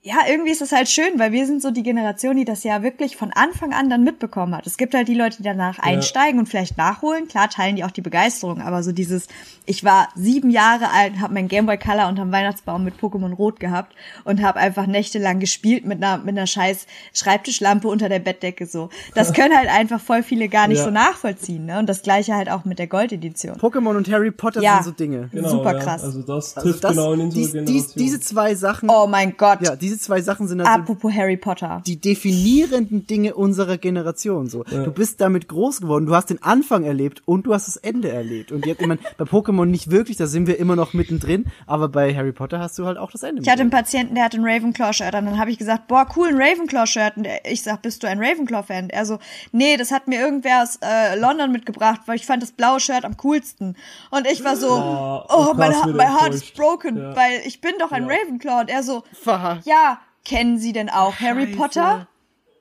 ja, 0.09 0.17
irgendwie 0.27 0.51
ist 0.53 0.63
das 0.63 0.73
halt 0.73 0.89
schön, 0.89 1.19
weil 1.19 1.33
wir 1.33 1.47
sind 1.47 1.61
so 1.61 1.71
die 1.71 1.83
Generation, 1.83 2.37
die 2.37 2.47
das 2.47 2.65
ja 2.65 2.83
wirklich 2.83 3.17
von 3.19 3.31
Anfang 3.33 3.75
an 3.75 3.91
dann 3.91 4.05
mitbekommen 4.05 4.55
hat. 4.57 4.67
Es 4.67 4.79
gibt 4.79 4.95
halt 4.95 5.07
die 5.09 5.15
Leute, 5.15 5.37
die 5.37 5.43
danach 5.43 5.79
einsteigen 5.79 6.39
und 6.41 6.47
vielleicht 6.49 6.79
nachholen. 6.79 7.29
Klar 7.29 7.51
teilen 7.51 7.77
die 7.77 7.85
auch 7.85 7.91
die 7.91 8.01
Begeisterung, 8.01 8.63
aber 8.63 8.83
so 8.83 8.93
dieses, 8.93 9.27
ich 9.67 9.85
war 9.85 10.09
sieben 10.15 10.49
Jahre 10.49 10.91
alt, 10.93 11.21
habe 11.21 11.35
mein 11.35 11.47
Gameboy 11.49 11.77
Color 11.77 12.09
unterm 12.09 12.33
Weihnachtsbaum 12.33 12.85
mit 12.85 12.95
Pokémon 12.99 13.35
Rot 13.35 13.61
gehabt 13.61 13.95
und 14.25 14.41
habe 14.43 14.59
einfach 14.59 14.87
nächtelang 14.87 15.41
gespielt 15.41 15.85
mit 15.85 16.03
einer 16.03 16.17
mit 16.19 16.31
einer 16.39 16.47
scheiß 16.47 16.87
Schreibtischlampe 17.13 17.89
unter 17.89 18.09
der 18.09 18.21
Bettdecke 18.21 18.65
so. 18.67 18.89
Das 19.15 19.33
können 19.35 19.55
halt 19.57 19.69
einfach 19.69 20.01
voll 20.01 20.23
viele 20.23 20.49
gar 20.49 20.69
nicht 20.69 20.79
Ja. 20.79 20.85
so 20.85 20.91
nachvollziehen, 20.91 21.67
ne? 21.67 21.79
Und 21.79 21.87
das 21.89 22.03
gleiche 22.03 22.35
halt 22.35 22.49
auch 22.51 22.65
mit 22.65 22.79
der 22.79 22.87
Gold-Edition. 22.87 23.57
Pokémon 23.59 23.97
und 23.97 24.11
Harry 24.11 24.31
Potter 24.31 24.63
Ja. 24.63 24.77
sind 24.83 24.85
so 24.85 24.91
Dinge. 24.93 25.29
Genau, 25.33 25.49
Super 25.51 25.75
ja. 25.77 25.83
krass. 25.83 26.03
Also 26.03 26.23
das 26.23 26.57
Also 26.57 26.69
trifft 26.71 26.85
das, 26.85 26.93
genau 26.93 27.13
in 27.13 27.21
unsere 27.21 27.43
dies, 27.43 27.53
Generation. 27.53 27.83
dies, 27.85 27.95
diese 27.95 28.21
zwei 28.21 28.55
Sachen, 28.55 28.89
Oh 28.89 29.07
mein 29.07 29.37
Gott. 29.37 29.61
ja, 29.63 29.77
diese 29.77 29.98
zwei 29.99 30.21
Sachen 30.21 30.49
sind 30.49 30.61
also 30.61 30.71
Apropos 30.73 31.13
Harry 31.13 31.37
Potter. 31.37 31.83
die 31.87 32.01
definierenden 32.01 33.07
Dinge 33.07 33.35
unserer 33.35 33.77
Generation. 33.79 34.49
So, 34.49 34.65
du 34.65 34.91
bist 34.93 35.21
damit 35.21 35.49
groß 35.49 35.81
geworden, 35.81 36.07
du 36.07 36.15
hast 36.15 36.31
den 36.31 36.43
Anfang 36.43 36.85
erlebt 36.85 37.23
und 37.25 37.45
du 37.47 37.55
hast 37.55 37.67
das 37.69 37.77
Ende 37.77 38.11
erlebt. 38.11 38.53
Und 38.53 38.67
jetzt, 38.67 38.81
ich 38.81 38.87
meine, 38.87 39.01
bei 39.17 39.25
Pokémon 39.25 39.67
nicht 39.67 39.91
wirklich, 39.91 40.17
da 40.17 40.27
sind 40.27 40.47
wir 40.47 40.59
immer 40.59 40.77
noch 40.77 40.93
mittendrin, 40.95 41.47
aber 41.67 41.89
bei 41.89 42.15
Harry 42.15 42.33
Potter 42.33 42.59
hast 42.59 42.79
du 42.79 42.87
halt 42.87 42.99
auch 42.99 43.11
das 43.11 43.23
Ende. 43.23 43.43
Ich 43.43 43.49
hatte 43.49 43.61
einen. 43.63 43.71
Patienten, 43.71 44.15
der 44.15 44.25
hatte 44.25 44.39
ein 44.39 44.45
Ravenclaw-Shirt 44.45 45.15
an. 45.15 45.27
Dann 45.27 45.39
habe 45.39 45.51
ich 45.51 45.59
gesagt, 45.59 45.89
boah, 45.89 46.07
cool, 46.17 46.29
ein 46.29 46.41
Ravenclaw-Shirt. 46.41 47.17
Und 47.17 47.29
ich 47.49 47.63
sag, 47.63 47.83
bist 47.83 48.03
du 48.03 48.07
ein 48.09 48.19
Ravenclaw-Fan? 48.19 48.91
Er 48.91 49.05
so, 49.07 49.19
nee, 49.53 49.77
das 49.77 49.91
hat 49.91 50.09
mir 50.09 50.19
irgendwer 50.21 50.63
aus 50.63 50.79
äh, 50.83 51.19
London 51.19 51.53
mitgebracht, 51.53 52.01
weil 52.07 52.17
ich 52.17 52.27
fand 52.27 52.43
das 52.43 52.53
blaue 52.53 52.81
Shirt 52.81 53.05
am 53.05 53.17
coolsten. 53.19 53.77
Und 54.11 54.27
ich 54.31 54.43
war 54.45 54.57
so, 54.57 54.69
Oh, 54.71 55.23
oh, 55.29 55.47
oh, 55.51 55.55
mein, 55.55 55.73
Ha- 55.75 55.87
mein 55.89 56.19
Heart 56.21 56.35
is 56.35 56.51
broken, 56.51 56.97
Ja. 56.99 57.17
weil 57.17 57.41
ich 57.45 57.61
bin 57.61 57.73
doch 57.79 57.93
ein 57.93 58.09
Ja. 58.09 58.17
Ravenclaw. 58.17 58.61
Und 58.63 58.69
er 58.71 58.83
so, 58.83 59.05
Verhakt. 59.13 59.65
ja, 59.67 59.88
kennen 60.29 60.59
Sie 60.59 60.73
denn 60.73 60.91
auch 60.91 61.19
Harry 61.19 61.47
Scheiße. 61.47 61.57
Potter? 61.57 62.07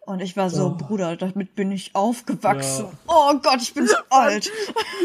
Und 0.06 0.22
ich 0.22 0.38
war 0.38 0.50
so, 0.50 0.74
Bruder, 0.74 1.18
damit 1.18 1.54
bin 1.56 1.70
ich 1.70 1.94
aufgewachsen. 1.94 2.86
Ja. 2.86 2.92
Oh 3.08 3.34
Gott, 3.44 3.62
ich 3.62 3.74
bin 3.74 3.88
so 3.88 3.96
alt. 4.10 4.50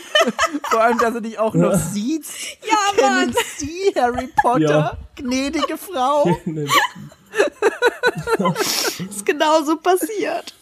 Vor 0.71 0.81
allem, 0.81 0.99
dass 0.99 1.15
er 1.17 1.21
dich 1.21 1.41
auch 1.41 1.55
noch 1.55 1.75
sieht. 1.75 2.25
Ja, 2.63 3.03
Mann. 3.03 3.33
Kennen 3.33 3.37
Sie 3.59 3.93
Harry 3.97 4.29
Potter? 4.41 4.61
Ja. 4.61 4.97
Gnädige 5.17 5.77
Frau. 5.77 6.39
ist 9.11 9.27
genau 9.27 9.63
so 9.65 9.77
passiert. 9.77 10.55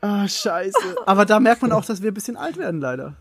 Ah, 0.00 0.26
scheiße. 0.26 0.96
Aber 1.04 1.26
da 1.26 1.38
merkt 1.38 1.60
man 1.60 1.72
auch, 1.72 1.84
dass 1.84 2.00
wir 2.00 2.10
ein 2.10 2.14
bisschen 2.14 2.38
alt 2.38 2.56
werden, 2.56 2.80
leider. 2.80 3.16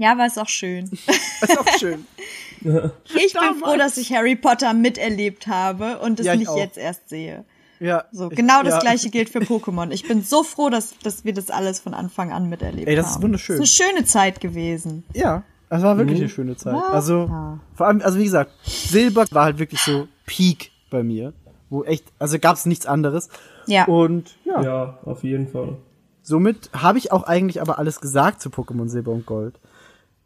Ja, 0.00 0.12
aber 0.12 0.24
ist 0.26 0.38
auch 0.38 0.48
schön. 0.48 0.86
Ist 1.42 1.58
auch 1.58 1.78
schön. 1.78 2.06
Ich 2.62 3.32
bin 3.32 3.54
froh, 3.62 3.76
dass 3.78 3.96
ich 3.96 4.12
Harry 4.12 4.36
Potter 4.36 4.74
miterlebt 4.74 5.46
habe 5.46 5.98
und 6.00 6.20
es 6.20 6.26
Ja, 6.26 6.32
ich 6.34 6.40
nicht 6.40 6.48
auch. 6.48 6.56
jetzt 6.58 6.76
erst 6.76 7.08
sehe. 7.08 7.44
Ja. 7.80 8.04
So, 8.12 8.30
ich- 8.30 8.36
genau 8.36 8.62
das 8.62 8.74
ja. 8.74 8.80
gleiche 8.80 9.08
gilt 9.10 9.30
für 9.30 9.38
Pokémon. 9.40 9.90
Ich 9.92 10.06
bin 10.06 10.22
so 10.22 10.42
froh, 10.42 10.68
dass, 10.68 10.94
dass 11.02 11.24
wir 11.24 11.32
das 11.32 11.50
alles 11.50 11.80
von 11.80 11.94
Anfang 11.94 12.32
an 12.32 12.48
miterlebt 12.50 12.82
haben. 12.82 12.88
Ey, 12.88 12.96
das 12.96 13.12
ist 13.12 13.22
wunderschön. 13.22 13.58
Das 13.58 13.70
ist 13.70 13.80
eine 13.80 13.90
schöne 13.92 14.04
Zeit 14.06 14.40
gewesen. 14.40 15.04
Ja, 15.14 15.42
das 15.70 15.82
war 15.82 15.96
wirklich 15.98 16.18
eine 16.20 16.28
schöne 16.28 16.56
Zeit. 16.56 16.74
Also, 16.90 17.30
vor 17.74 17.86
allem, 17.86 18.02
also 18.02 18.18
wie 18.18 18.24
gesagt, 18.24 18.50
Silber 18.64 19.24
war 19.30 19.44
halt 19.44 19.58
wirklich 19.58 19.80
so 19.80 20.08
Peak 20.26 20.70
bei 20.90 21.02
mir. 21.02 21.32
Wo 21.70 21.84
echt, 21.84 22.04
also 22.18 22.38
gab's 22.38 22.66
nichts 22.66 22.84
anderes. 22.84 23.28
Ja. 23.66 23.84
Und 23.86 24.36
ja, 24.44 24.62
Ja, 24.62 24.98
auf 25.04 25.22
jeden 25.24 25.48
Fall. 25.48 25.76
somit 26.22 26.68
habe 26.74 26.98
ich 26.98 27.12
auch 27.12 27.22
eigentlich 27.22 27.62
aber 27.62 27.78
alles 27.78 28.00
gesagt 28.00 28.42
zu 28.42 28.48
Pokémon 28.50 28.88
Silber 28.88 29.12
und 29.12 29.24
Gold. 29.24 29.54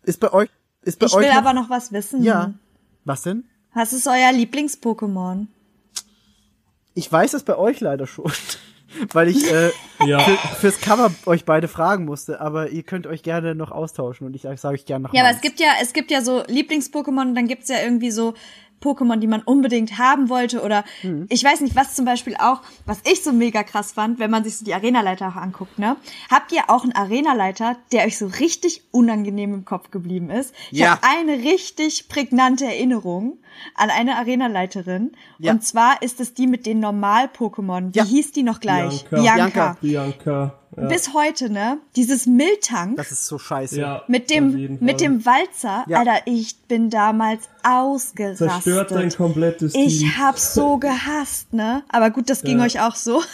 Ist 0.05 0.21
bei 0.21 0.33
euch, 0.33 0.49
ist 0.83 0.99
bei 0.99 1.07
Ich 1.07 1.15
euch 1.15 1.23
will 1.25 1.31
noch, 1.31 1.37
aber 1.39 1.53
noch 1.53 1.71
was 1.71 1.93
wissen. 1.93 2.23
ja. 2.23 2.53
Was 3.05 3.23
denn? 3.23 3.45
Was 3.75 3.93
ist 3.93 4.07
euer 4.07 4.31
Lieblings-Pokémon? 4.33 5.47
Ich 6.95 7.11
weiß 7.11 7.33
das 7.33 7.43
bei 7.43 7.57
euch 7.57 7.81
leider 7.81 8.07
schon, 8.07 8.31
weil 9.13 9.29
ich 9.29 9.51
äh, 9.51 9.71
Ja, 10.07 10.21
für, 10.21 10.37
fürs 10.57 10.81
Cover 10.81 11.11
euch 11.27 11.45
beide 11.45 11.67
fragen 11.69 12.05
musste, 12.05 12.41
aber 12.41 12.71
ihr 12.71 12.83
könnt 12.85 13.07
euch 13.07 13.23
gerne 13.23 13.55
noch 13.55 13.73
austauschen 13.73 14.27
und 14.27 14.35
ich 14.37 14.43
sage 14.43 14.69
euch 14.69 14.85
gerne 14.87 15.03
noch 15.05 15.13
Ja, 15.13 15.21
aber 15.23 15.31
meins. 15.31 15.37
es 15.39 15.43
gibt 15.43 15.59
ja, 15.61 15.69
es 15.83 15.93
gibt 15.93 16.11
ja 16.13 16.23
so 16.23 16.43
Lieblings-Pokémon 16.47 17.23
und 17.29 17.35
dann 17.35 17.49
gibt's 17.49 17.69
ja 17.69 17.81
irgendwie 17.83 18.11
so 18.13 18.35
Pokémon, 18.85 19.17
die 19.19 19.27
man 19.27 19.43
unbedingt 19.43 19.99
haben 19.99 20.29
wollte 20.29 20.63
oder 20.63 20.85
Mhm. 21.03 21.27
ich 21.31 21.43
weiß 21.43 21.61
nicht, 21.63 21.75
was 21.75 21.95
zum 21.95 22.05
Beispiel 22.05 22.37
auch, 22.39 22.61
was 22.87 22.99
ich 23.11 23.23
so 23.25 23.33
mega 23.33 23.63
krass 23.63 23.93
fand, 23.93 24.19
wenn 24.19 24.31
man 24.31 24.45
sich 24.45 24.57
so 24.59 24.65
die 24.65 24.75
Arenaleiter 24.75 25.29
auch 25.29 25.37
anguckt, 25.37 25.79
ne? 25.79 25.97
Habt 26.31 26.53
ihr 26.53 26.69
auch 26.69 26.83
einen 26.85 26.93
Arenaleiter, 26.93 27.77
der 27.93 28.05
euch 28.07 28.19
so 28.19 28.27
richtig 28.27 28.83
unangenehm 28.91 29.55
im 29.55 29.65
Kopf 29.65 29.91
geblieben 29.91 30.29
ist? 30.31 30.55
Ich 30.71 30.79
Ja. 30.81 31.01
habe 31.01 31.01
eine 31.19 31.43
richtig 31.43 32.09
prägnante 32.09 32.67
Erinnerung 32.67 33.39
an 33.75 33.91
eine 33.91 34.17
Arenaleiterin 34.17 35.13
Ja. 35.39 35.53
und 35.53 35.65
zwar 35.65 36.03
ist 36.03 36.21
es 36.21 36.35
die 36.35 36.47
mit 36.47 36.67
den 36.67 36.81
Normal-Pokémon. 36.81 37.95
Wie 37.95 37.99
Ja. 37.99 38.05
hieß 38.05 38.33
die 38.33 38.43
noch 38.43 38.61
gleich? 38.61 39.05
Bianca. 39.11 39.77
Bianca. 39.81 40.55
Ja. 40.77 40.87
Bis 40.89 41.15
heute, 41.15 41.51
ne? 41.51 41.79
Dieses 41.95 42.27
Miltank 42.27 42.97
Das 42.97 43.13
ist 43.13 43.27
so 43.27 43.39
scheiße. 43.39 43.79
ja, 43.79 44.03
mit 44.09 44.29
dem 44.29 44.79
mit 44.81 45.01
dem 45.01 45.25
Walzer, 45.25 45.85
Ja. 45.87 46.01
Alter, 46.01 46.23
ich 46.27 46.57
bin 46.67 46.91
damals 46.91 47.49
ausgerastet. 47.63 48.51
Zerstört 48.51 48.91
dein 48.91 49.11
komplettes 49.11 49.73
Team. 49.73 49.87
ich 49.87 50.19
hab's 50.19 50.53
so 50.55 50.79
gehasst, 50.79 51.53
ne? 51.53 51.85
Aber 51.91 52.11
gut, 52.11 52.29
das 52.29 52.43
ging 52.43 52.59
Ja. 52.59 52.65
euch 52.65 52.81
auch 52.81 52.95
so. 52.97 53.23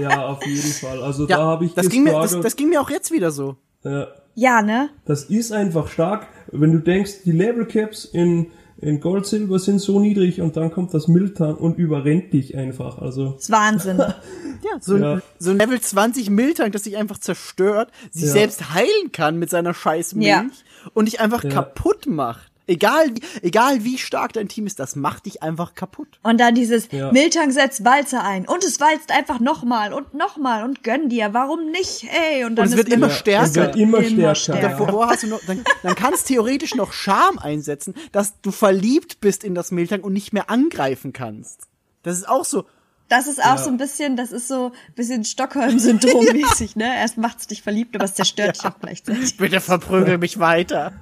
Ja, 0.00 0.26
auf 0.28 0.46
jeden 0.46 0.72
Fall. 0.72 1.02
Also 1.02 1.26
Ja, 1.26 1.36
da 1.36 1.42
habe 1.44 1.66
ich 1.66 1.74
das 1.74 1.90
ging, 1.90 2.02
mir, 2.02 2.12
das, 2.12 2.38
das 2.40 2.56
ging 2.56 2.70
mir 2.70 2.80
auch 2.80 2.88
jetzt 2.88 3.10
wieder 3.12 3.30
so. 3.30 3.56
ja, 3.84 4.06
Ja, 4.34 4.62
ne? 4.62 4.88
das 5.04 5.24
ist 5.24 5.52
einfach 5.52 5.88
stark. 5.88 6.26
Wenn 6.50 6.72
du 6.72 6.78
denkst, 6.78 7.22
die 7.26 7.32
Level 7.32 7.66
Caps 7.66 8.06
in, 8.06 8.50
in 8.80 9.00
Gold 9.00 9.26
Silver 9.26 9.58
sind 9.58 9.80
so 9.80 9.98
niedrig 10.00 10.40
und 10.40 10.56
dann 10.56 10.70
kommt 10.70 10.94
das 10.94 11.08
Miltan 11.08 11.54
und 11.56 11.78
überrennt 11.78 12.32
dich 12.32 12.56
einfach. 12.56 12.98
Also 12.98 13.32
Das 13.32 13.42
ist 13.44 13.50
Wahnsinn. 13.50 13.98
Ja, 14.60 14.80
so, 14.80 14.96
Ja. 14.96 15.12
Ein, 15.14 15.22
so 15.38 15.50
ein 15.52 15.58
Level 15.58 15.80
20 15.80 16.30
Miltank, 16.30 16.72
das 16.72 16.82
sich 16.82 16.96
einfach 16.96 17.18
zerstört, 17.18 17.92
sich 18.10 18.24
Ja. 18.24 18.30
selbst 18.32 18.74
heilen 18.74 19.12
kann 19.12 19.38
mit 19.38 19.50
seiner 19.50 19.72
scheiß 19.72 20.16
Milch 20.16 20.28
Ja. 20.28 20.46
und 20.94 21.04
dich 21.06 21.20
einfach 21.20 21.44
Ja. 21.44 21.50
kaputt 21.50 22.06
macht. 22.06 22.50
Egal, 22.68 23.08
wie- 23.14 23.22
egal 23.46 23.82
wie 23.82 23.98
stark 23.98 24.34
dein 24.34 24.46
Team 24.48 24.66
ist, 24.66 24.78
das 24.78 24.94
macht 24.94 25.26
dich 25.26 25.42
einfach 25.42 25.74
kaputt. 25.74 26.20
Und 26.22 26.38
dann 26.38 26.54
dieses 26.54 26.88
Ja. 26.92 27.10
Miltank 27.10 27.52
setzt 27.52 27.84
Walzer 27.84 28.22
ein 28.22 28.46
und 28.46 28.62
es 28.62 28.78
walzt 28.78 29.10
einfach 29.10 29.40
nochmal 29.40 29.92
und 29.92 30.14
nochmal 30.14 30.62
und 30.64 30.84
gönn 30.84 31.08
dir, 31.08 31.34
warum 31.34 31.70
nicht? 31.70 32.04
Ey, 32.04 32.44
und 32.44 32.56
dann 32.56 32.66
es 32.66 32.72
ist 32.72 32.76
wird 32.76 32.88
immer 32.90 33.10
stärker. 33.10 33.44
Es 33.46 33.54
wird 33.56 33.76
immer, 33.76 33.98
Immer 33.98 34.34
stärker. 34.34 34.60
stärker. 34.60 34.84
Davor 34.86 35.08
hast 35.08 35.22
du 35.24 35.26
noch, 35.28 35.40
dann, 35.46 35.64
dann 35.82 35.94
kannst 35.94 36.28
theoretisch 36.28 36.74
noch 36.74 36.92
Charme 36.92 37.38
einsetzen, 37.38 37.94
dass 38.12 38.40
du 38.42 38.50
verliebt 38.50 39.20
bist 39.20 39.42
in 39.44 39.54
das 39.54 39.70
Miltank 39.70 40.04
und 40.04 40.12
nicht 40.12 40.32
mehr 40.32 40.50
angreifen 40.50 41.12
kannst. 41.12 41.62
Das 42.02 42.16
ist 42.16 42.28
auch 42.28 42.44
so. 42.44 42.64
Das 43.08 43.26
ist 43.26 43.42
auch 43.42 43.56
so 43.56 43.70
ein 43.70 43.78
bisschen, 43.78 44.16
das 44.16 44.32
ist 44.32 44.48
so 44.48 44.66
ein 44.88 44.94
bisschen 44.94 45.24
Stockholm-Syndrom 45.24 46.24
mäßig, 46.32 46.76
ne? 46.76 46.94
Erst 46.96 47.16
macht's 47.16 47.46
dich 47.46 47.62
verliebt, 47.62 47.94
aber 47.96 48.04
es 48.04 48.14
zerstört 48.14 48.56
dich 48.56 48.64
auch 48.66 48.78
gleichzeitig. 48.80 49.36
Bitte 49.38 49.60
verprügel 49.60 50.18
mich 50.18 50.38
weiter. 50.38 50.92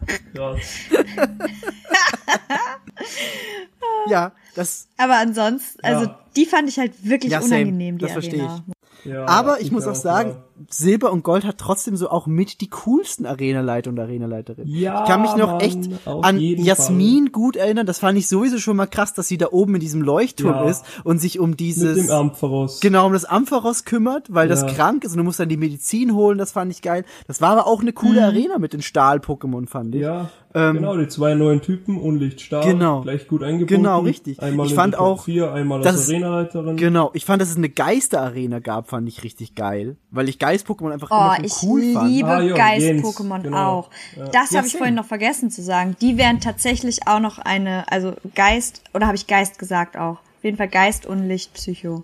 Ja, 4.09 4.33
das. 4.55 4.87
Aber 4.97 5.17
ansonsten, 5.17 5.81
also 5.85 6.07
Ja. 6.07 6.19
die 6.37 6.47
fand 6.47 6.69
ich 6.69 6.79
halt 6.79 6.93
wirklich 7.05 7.33
Ja, 7.33 7.41
same. 7.43 7.63
unangenehm, 7.63 7.99
die 7.99 8.07
Das 8.07 8.17
Arena. 8.17 8.65
Ja, 9.07 9.27
Aber 9.27 9.61
ich 9.61 9.71
muss 9.73 9.87
auch 9.87 9.91
auch, 9.93 9.95
sagen, 9.95 10.31
ja. 10.31 10.37
Silber 10.71 11.13
und 11.13 11.23
Gold 11.23 11.45
hat 11.45 11.59
trotzdem 11.59 11.97
so 11.97 12.09
auch 12.09 12.27
mit 12.27 12.61
die 12.63 12.69
coolsten 12.71 13.27
Arenaleiter 13.27 13.91
und 13.91 13.99
Arenaleiterinnen. 13.99 14.69
Ja, 14.75 15.03
ich 15.03 15.09
kann 15.09 15.21
mich 15.23 15.37
noch 15.37 15.53
Mann, 15.53 15.61
echt 15.61 15.79
an 16.07 16.39
Jasmin 16.41 17.31
gut 17.31 17.57
erinnern. 17.57 17.85
Das 17.87 17.99
fand 17.99 18.19
ich 18.19 18.27
sowieso 18.29 18.59
schon 18.59 18.77
mal 18.77 18.87
krass, 18.87 19.13
dass 19.15 19.29
sie 19.29 19.37
da 19.39 19.49
oben 19.51 19.75
in 19.75 19.81
diesem 19.81 20.01
Leuchtturm 20.03 20.55
Ja. 20.55 20.69
ist 20.69 20.85
und 21.05 21.19
sich 21.21 21.39
um 21.39 21.51
Mit 21.51 21.61
dieses 21.61 21.97
dem 22.07 22.11
Ampharos. 22.11 22.81
genau 22.81 23.07
um 23.07 23.13
das 23.13 23.25
Ampharos 23.27 23.85
kümmert, 23.85 24.33
weil 24.33 24.49
das 24.49 24.67
krank 24.67 25.05
ist 25.05 25.13
und 25.13 25.19
du 25.19 25.25
musst 25.25 25.39
dann 25.41 25.49
die 25.49 25.57
Medizin 25.59 26.15
holen. 26.15 26.39
Das 26.39 26.53
fand 26.53 26.73
ich 26.73 26.81
geil. 26.83 27.05
Das 27.27 27.41
war 27.41 27.51
aber 27.51 27.67
auch 27.67 27.83
eine 27.83 27.93
coole 27.93 28.25
Arena 28.25 28.59
mit 28.59 28.73
den 28.73 28.81
Stahl-Pokémon, 28.83 29.69
fand 29.69 29.95
ich. 29.95 30.01
Ja, 30.03 30.31
Ähm, 30.57 30.77
genau, 30.77 30.97
die 30.97 31.07
zwei 31.09 31.35
neuen 31.35 31.61
Typen, 31.61 32.01
Unlicht 32.01 32.41
Stahl, 32.41 32.65
Genau. 32.65 33.03
gleich 33.03 33.29
gut 33.29 33.43
eingebunden. 33.43 33.83
Genau, 33.83 34.01
richtig. 34.01 34.41
Einmal 34.43 34.67
Ich 34.67 34.75
fand 34.75 34.97
auch, 34.99 35.25
4, 35.25 35.53
einmal 35.53 35.83
dass 35.83 35.95
als 35.97 36.03
es- 36.05 36.11
Arenaleiterin. 36.11 36.77
Genau, 36.77 37.11
ich 37.13 37.25
fand, 37.27 37.43
dass 37.43 37.51
es 37.51 37.57
eine 37.57 37.69
Geister-Arena 37.69 38.61
gab, 38.61 38.89
fand 38.89 39.07
ich 39.09 39.23
richtig 39.23 39.55
geil, 39.55 39.97
weil 40.11 40.29
ich 40.29 40.39
Geist-Pokémon 40.39 40.93
einfach 40.93 41.11
Oh, 41.11 41.15
immer 41.37 41.45
ich 41.45 41.53
cool 41.63 41.93
fand. 41.93 42.11
liebe 42.11 42.29
Ah, 42.29 42.41
ja, 42.41 42.55
Geist-Pokémon 42.57 43.33
Jens, 43.35 43.43
genau. 43.45 43.57
auch. 43.81 43.91
Das 44.33 44.51
Ja, 44.51 44.59
habe 44.59 44.67
ich 44.67 44.77
vorhin 44.77 44.95
noch 44.95 45.05
vergessen 45.07 45.51
zu 45.51 45.63
sagen. 45.63 45.95
Die 46.01 46.17
wären 46.17 46.41
tatsächlich 46.41 47.07
auch 47.07 47.21
noch 47.21 47.39
eine, 47.39 47.91
also 47.93 48.15
Geist, 48.35 48.83
oder 48.95 49.07
habe 49.07 49.17
ich 49.17 49.27
Geist 49.27 49.59
gesagt 49.59 49.97
auch? 49.97 50.17
Auf 50.39 50.43
jeden 50.45 50.57
Fall 50.57 50.69
Geist, 50.69 51.05
Unlicht, 51.07 51.53
Psycho. 51.55 52.03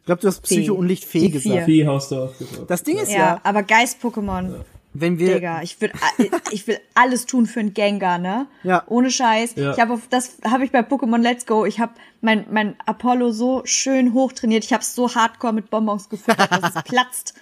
Ich 0.00 0.06
glaube, 0.06 0.20
du 0.22 0.28
hast 0.28 0.40
Psycho 0.40 0.72
Fee. 0.74 0.78
und 0.80 0.88
Licht 0.88 1.04
Fee 1.04 1.20
Die 1.20 1.30
gesagt. 1.30 1.54
vier. 1.56 1.62
Fee 1.64 1.86
hast 1.86 2.10
du 2.10 2.16
auch 2.24 2.36
gesagt. 2.38 2.68
Das 2.70 2.82
Ding 2.82 2.96
ist 2.96 3.12
Ja, 3.12 3.18
ja, 3.18 3.40
aber 3.44 3.62
Geist-Pokémon, 3.62 4.54
wenn 4.94 5.18
wir 5.18 5.34
Digga, 5.34 5.62
ich 5.62 5.80
will, 5.80 5.92
ich 6.50 6.66
will 6.66 6.78
alles 6.94 7.26
tun 7.26 7.46
für 7.46 7.60
einen 7.60 7.74
Gengar, 7.74 8.18
ne? 8.18 8.46
Ja. 8.62 8.84
Ohne 8.86 9.10
Scheiß. 9.10 9.54
Ja. 9.56 9.72
Ich 9.72 9.80
habe 9.80 9.94
auf 9.94 10.08
das 10.10 10.38
habe 10.44 10.64
ich 10.64 10.72
bei 10.72 10.80
Pokémon 10.80 11.18
Let's 11.18 11.46
Go. 11.46 11.64
Ich 11.64 11.80
habe 11.80 11.92
mein 12.20 12.46
mein 12.50 12.76
Apollo 12.84 13.32
so 13.32 13.62
schön 13.64 14.12
hochtrainiert. 14.12 14.64
Ich 14.64 14.72
habe 14.72 14.82
es 14.82 14.94
so 14.94 15.14
hardcore 15.14 15.52
mit 15.52 15.70
Bonbons 15.70 16.08
gefüttert, 16.08 16.50
dass 16.50 16.76
es 16.76 16.82
platzt 16.84 17.34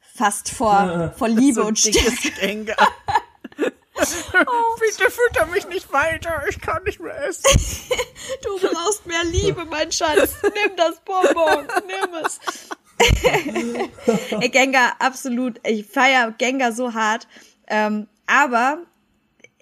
fast 0.00 0.50
vor 0.50 1.14
vor 1.16 1.28
Liebe 1.28 1.60
so 1.60 1.66
und 1.66 1.78
Stärke. 1.78 2.30
Gengar. 2.40 2.76
Bitte 3.96 5.10
fütter 5.10 5.46
mich 5.46 5.66
nicht 5.68 5.90
weiter, 5.92 6.42
ich 6.48 6.60
kann 6.60 6.82
nicht 6.84 7.00
mehr 7.00 7.16
essen. 7.26 7.44
Du 8.42 8.58
brauchst 8.58 9.06
mehr 9.06 9.24
Liebe, 9.24 9.64
mein 9.64 9.90
Schatz. 9.90 10.36
Nimm 10.42 10.76
das 10.76 11.00
Bonbon, 11.00 11.66
nimm 11.86 12.24
es. 12.24 12.38
Ey, 14.40 14.48
Gengar, 14.48 14.94
absolut. 14.98 15.60
Ich 15.66 15.86
feier 15.86 16.32
Gengar 16.36 16.72
so 16.72 16.94
hart. 16.94 17.26
Ähm, 17.66 18.06
aber, 18.26 18.78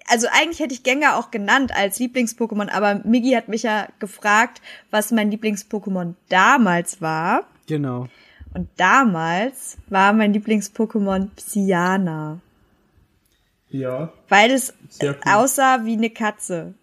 also 0.07 0.27
eigentlich 0.31 0.59
hätte 0.59 0.73
ich 0.73 0.83
Gengar 0.83 1.17
auch 1.17 1.31
genannt 1.31 1.75
als 1.75 1.99
Lieblings-Pokémon, 1.99 2.69
aber 2.69 3.01
Miggy 3.03 3.31
hat 3.31 3.47
mich 3.47 3.63
ja 3.63 3.87
gefragt, 3.99 4.61
was 4.91 5.11
mein 5.11 5.31
Lieblings-Pokémon 5.31 6.15
damals 6.29 7.01
war. 7.01 7.47
Genau. 7.67 8.07
Und 8.53 8.69
damals 8.77 9.77
war 9.87 10.13
mein 10.13 10.33
Lieblings-Pokémon 10.33 11.29
Psyana. 11.35 12.39
Ja, 13.69 14.13
Weil 14.29 14.51
es 14.51 14.73
cool. 15.01 15.17
aussah 15.25 15.83
wie 15.83 15.93
eine 15.93 16.09
Katze. 16.09 16.75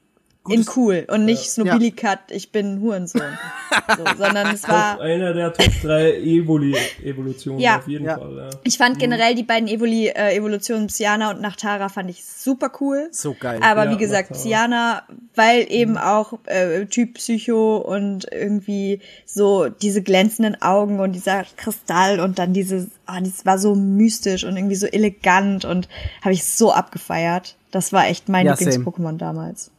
In 0.48 0.64
cool 0.74 1.06
und 1.08 1.24
nicht 1.24 1.44
Ja. 1.44 1.50
Snobili-Cut, 1.64 2.18
ich 2.30 2.50
bin 2.50 2.80
Hurensohn. 2.80 3.22
so, 3.96 4.04
sondern 4.18 4.52
es 4.52 4.68
war, 4.68 5.00
einer 5.00 5.32
der 5.34 5.52
Top 5.52 5.70
3 5.82 6.14
Evoli 6.16 6.76
Evolutionen 7.04 7.60
Ja. 7.60 7.78
auf 7.78 7.86
jeden 7.86 8.06
Ja. 8.06 8.18
Fall. 8.18 8.36
Ja. 8.36 8.50
ich 8.64 8.76
fand 8.76 8.98
generell 8.98 9.36
die 9.36 9.44
beiden 9.44 9.68
Evoli, 9.68 10.08
äh, 10.08 10.34
Evolutionen 10.36 10.88
Psyana 10.88 11.30
und 11.30 11.40
Nachtara 11.40 11.88
fand 11.88 12.10
ich 12.10 12.24
super 12.24 12.72
cool. 12.80 13.06
So 13.12 13.34
geil. 13.38 13.60
Aber 13.62 13.84
Ja, 13.84 13.90
wie 13.92 13.96
gesagt, 13.98 14.30
Nachtara. 14.30 14.42
Psyana, 14.42 15.02
weil 15.36 15.66
eben 15.70 15.96
auch 15.96 16.32
äh, 16.46 16.86
Typ 16.86 17.14
Psycho 17.14 17.76
und 17.76 18.26
irgendwie 18.32 19.00
so 19.24 19.68
diese 19.68 20.02
glänzenden 20.02 20.60
Augen 20.60 20.98
und 20.98 21.12
dieser 21.12 21.44
Kristall 21.56 22.18
und 22.18 22.40
dann 22.40 22.52
diese, 22.52 22.88
ah, 23.06 23.20
das 23.20 23.46
war 23.46 23.58
so 23.58 23.76
mystisch 23.76 24.42
und 24.42 24.56
irgendwie 24.56 24.74
so 24.74 24.88
elegant 24.88 25.64
und 25.64 25.88
habe 26.20 26.34
ich 26.34 26.44
so 26.44 26.72
abgefeiert. 26.72 27.54
Das 27.70 27.92
war 27.92 28.08
echt 28.08 28.28
mein. 28.28 28.48
Lieblings-Pokémon 28.48 29.18
damals. 29.18 29.70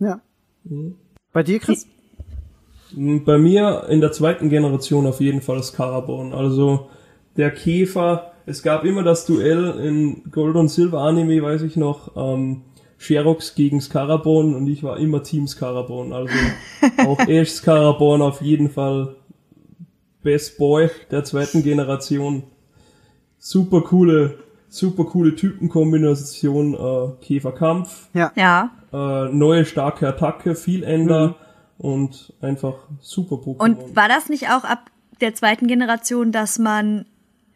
Ja. 0.00 0.20
Bei 1.32 1.42
dir, 1.42 1.60
Chris? 1.60 1.86
Bei 2.96 3.38
mir 3.38 3.84
in 3.88 4.00
der 4.00 4.12
zweiten 4.12 4.48
Generation 4.50 5.06
auf 5.06 5.20
jeden 5.20 5.42
Fall 5.42 5.58
das 5.58 5.72
Karabon. 5.72 6.32
Also 6.32 6.88
der 7.36 7.50
Käfer. 7.50 8.32
Es 8.46 8.62
gab 8.62 8.84
immer 8.84 9.04
das 9.04 9.26
Duell 9.26 9.78
in 9.78 10.24
Gold 10.32 10.56
und 10.56 10.68
Silver 10.68 11.02
Anime, 11.02 11.42
weiß 11.42 11.62
ich 11.62 11.76
noch. 11.76 12.16
Ähm, 12.16 12.62
Sherox 12.98 13.54
gegen 13.54 13.80
Scarabon 13.80 14.54
und 14.54 14.66
ich 14.66 14.82
war 14.82 14.98
immer 14.98 15.22
Team 15.22 15.46
Scarabon. 15.46 16.12
Also 16.12 16.34
auch 17.06 17.18
Ash 17.20 17.50
Scarabon 17.50 18.22
auf 18.22 18.42
jeden 18.42 18.70
Fall 18.70 19.14
Best 20.22 20.58
Boy 20.58 20.90
der 21.10 21.24
zweiten 21.24 21.62
Generation. 21.62 22.42
Super 23.38 23.82
coole, 23.82 24.38
super 24.68 25.04
coole 25.04 25.34
Typenkombination. 25.34 26.74
Äh, 26.74 27.24
Käferkampf, 27.24 28.08
Ja. 28.12 28.32
Ja. 28.36 28.70
Äh, 28.92 29.24
neue 29.28 29.64
starke 29.64 30.08
Attacke, 30.08 30.54
viel 30.54 30.82
Ender 30.84 31.36
und 31.78 32.32
einfach 32.40 32.74
super 33.00 33.36
Pokémon. 33.36 33.58
Und 33.62 33.96
war 33.96 34.08
das 34.08 34.28
nicht 34.28 34.48
auch 34.50 34.64
ab 34.64 34.90
der 35.20 35.34
zweiten 35.34 35.66
Generation, 35.66 36.32
dass 36.32 36.58
man 36.58 37.06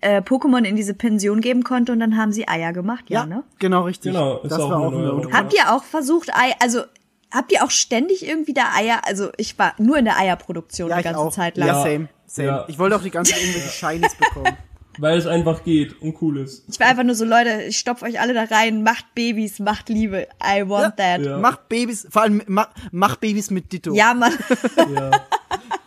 äh, 0.01 0.21
Pokémon 0.21 0.65
in 0.65 0.77
diese 0.77 0.95
Pension 0.95 1.41
geben 1.41 1.63
konnte 1.65 1.93
und 1.93 2.01
dann 2.01 2.17
haben 2.17 2.33
sie 2.33 2.47
Eier 2.49 2.73
gemacht? 2.73 3.05
Ja, 3.09 3.27
ne? 3.27 3.43
genau 3.59 3.83
richtig. 3.83 4.13
Genau, 4.13 4.39
ist 4.39 4.51
das 4.53 4.61
auch 4.61 4.71
war 4.71 4.77
eine 4.79 4.87
auch 4.87 4.93
eine 4.93 5.03
Neuerung. 5.03 5.33
Habt 5.33 5.55
ihr 5.55 5.73
auch 5.75 5.85
versucht, 5.85 6.31
Ei, 6.35 6.53
also 6.61 6.83
habt 7.31 7.53
ihr 7.53 7.65
auch 7.65 7.71
ständig 7.71 8.27
irgendwie 8.27 8.55
da 8.55 8.65
Eier? 8.77 9.01
Also 9.07 9.31
ich 9.37 9.59
war 9.59 9.75
nur 9.79 9.97
in 9.99 10.05
der 10.05 10.19
Eierproduktion 10.19 10.89
Ja, 10.91 10.97
die 10.97 11.01
ich 11.01 11.05
ganze 11.05 11.21
auch. 11.21 11.33
Zeit 11.33 11.57
lang. 11.57 11.69
Ja, 11.69 11.75
Ja. 11.75 11.83
same. 11.83 12.09
Same. 12.27 12.49
Ja. 12.49 12.65
Ich 12.69 12.79
wollte 12.79 12.97
auch 12.97 13.03
die 13.03 13.11
ganze 13.11 13.33
Zeit 13.33 13.41
irgendwelche 13.43 13.69
Shinies 13.71 14.15
bekommen. 14.15 14.57
Weil 14.99 15.19
es 15.19 15.27
einfach 15.27 15.65
geht 15.65 16.01
und 16.01 16.21
cool 16.23 16.39
ist. 16.39 16.65
Ich 16.71 16.79
war 16.79 16.87
einfach 16.87 17.03
nur 17.03 17.15
so, 17.15 17.25
Leute, 17.25 17.63
ich 17.63 17.79
stopf 17.79 18.03
euch 18.03 18.21
alle 18.21 18.35
da 18.35 18.45
rein, 18.45 18.83
macht 18.83 19.15
Babys, 19.15 19.59
macht 19.59 19.89
Liebe. 19.89 20.29
I 20.43 20.69
want 20.69 20.97
that. 20.97 21.21
Ja. 21.25 21.39
Mach 21.39 21.57
Babys, 21.57 22.07
vor 22.11 22.23
allem 22.23 22.43
mach, 22.47 22.69
mach 22.93 23.17
Babys 23.17 23.51
mit 23.51 23.73
Ditto. 23.73 23.95
Ja, 23.95 24.15
Mann. 24.15 24.33
Ja. 24.95 25.11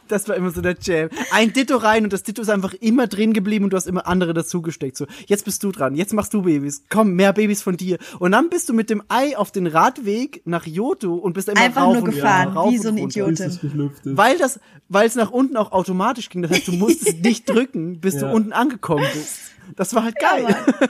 Das 0.07 0.27
war 0.27 0.35
immer 0.35 0.51
so 0.51 0.61
der 0.61 0.75
Jam. 0.81 1.09
Ein 1.31 1.53
Ditto 1.53 1.77
rein 1.77 2.03
und 2.03 2.13
das 2.13 2.23
Ditto 2.23 2.41
ist 2.41 2.49
einfach 2.49 2.73
immer 2.75 3.07
drin 3.07 3.33
geblieben 3.33 3.65
und 3.65 3.71
du 3.73 3.77
hast 3.77 3.87
immer 3.87 4.07
andere 4.07 4.33
dazugesteckt. 4.33 4.97
So, 4.97 5.05
jetzt 5.27 5.45
bist 5.45 5.63
du 5.63 5.71
dran, 5.71 5.95
jetzt 5.95 6.13
machst 6.13 6.33
du 6.33 6.41
Babys. 6.43 6.83
Komm, 6.89 7.13
mehr 7.13 7.33
Babys 7.33 7.61
von 7.61 7.77
dir. 7.77 7.97
Und 8.19 8.31
dann 8.31 8.49
bist 8.49 8.69
du 8.69 8.73
mit 8.73 8.89
dem 8.89 9.03
Ei 9.09 9.37
auf 9.37 9.51
den 9.51 9.67
Radweg 9.67 10.41
nach 10.45 10.65
Joto 10.65 11.15
und 11.15 11.33
bist 11.33 11.49
immer 11.49 11.59
Einfach 11.61 11.83
rauf 11.83 11.93
nur 11.95 12.03
und 12.03 12.11
gefahren, 12.11 12.49
rauf 12.53 12.71
wie 12.71 12.77
so 12.77 12.89
ein 12.89 12.97
runter. 12.97 13.19
Idiot. 13.21 13.29
Bis 13.29 13.39
es 13.41 13.59
geschlüpft 13.61 14.05
ist. 14.05 14.17
Weil 14.17 14.37
das, 14.37 14.59
weil 14.89 15.07
es 15.07 15.15
nach 15.15 15.31
unten 15.31 15.57
auch 15.57 15.71
automatisch 15.71 16.29
ging. 16.29 16.41
Das 16.41 16.51
heißt, 16.51 16.67
du 16.67 16.73
musstest 16.73 17.19
nicht 17.23 17.49
drücken, 17.49 17.99
bis 17.99 18.15
du 18.17 18.25
Ja. 18.25 18.31
unten 18.31 18.53
angekommen 18.53 19.05
bist. 19.13 19.39
Das 19.75 19.93
war 19.93 20.03
halt 20.03 20.15
Ja, 20.21 20.31
geil. 20.31 20.43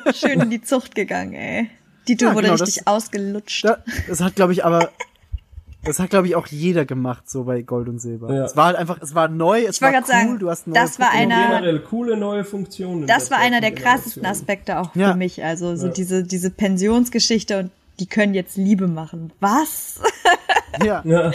Mann. 0.04 0.14
Schön 0.14 0.40
in 0.40 0.50
die 0.52 0.62
Zucht 0.62 0.94
gegangen, 0.94 1.34
ey. 1.34 1.70
Dito 2.08 2.26
Ja, 2.26 2.36
wurde 2.36 2.48
genau, 2.48 2.60
richtig 2.62 2.84
das- 2.86 2.88
ausgelutscht. 2.88 3.66
Da, 3.66 3.84
das 4.08 4.22
hat, 4.22 4.36
glaube 4.36 4.54
ich, 4.54 4.64
aber, 4.64 4.92
das 5.88 6.00
hat, 6.00 6.10
glaube 6.12 6.28
ich, 6.28 6.36
auch 6.36 6.46
jeder 6.48 6.86
gemacht, 6.86 7.30
so 7.30 7.46
bei 7.46 7.62
Gold 7.64 7.88
und 7.90 8.00
Silber. 8.00 8.34
Ja. 8.34 8.46
Es 8.46 8.56
war 8.56 8.66
halt 8.68 8.76
einfach, 8.78 9.00
es 9.02 9.16
war 9.16 9.28
neu, 9.28 9.64
es 9.64 9.78
Ich 9.78 9.82
war 9.82 9.92
wollte 9.94 10.04
cool, 10.04 10.12
sagen, 10.14 10.40
du 10.40 10.50
hast 10.50 10.68
neue 10.68 10.76
das 10.80 11.00
war 11.00 11.10
einer- 11.12 11.48
Generell 11.48 11.80
coole 11.80 12.18
neue 12.18 12.44
Funktionen. 12.44 13.08
Das 13.08 13.32
war 13.32 13.40
einer 13.40 13.62
der 13.62 13.72
krassesten. 13.74 14.26
Aspekte 14.26 14.80
auch 14.80 14.96
Ja. 14.96 15.12
für 15.12 15.18
mich. 15.18 15.44
Also 15.44 15.76
so 15.76 15.88
Ja. 15.88 15.94
diese, 15.94 16.24
diese 16.24 16.50
Pensionsgeschichte 16.52 17.60
und 17.60 17.72
die 18.00 18.06
können 18.08 18.34
jetzt 18.36 18.58
Liebe 18.58 18.88
machen. 18.88 19.32
Was? 19.40 20.00
Ja. 20.84 21.02
Ja, 21.06 21.32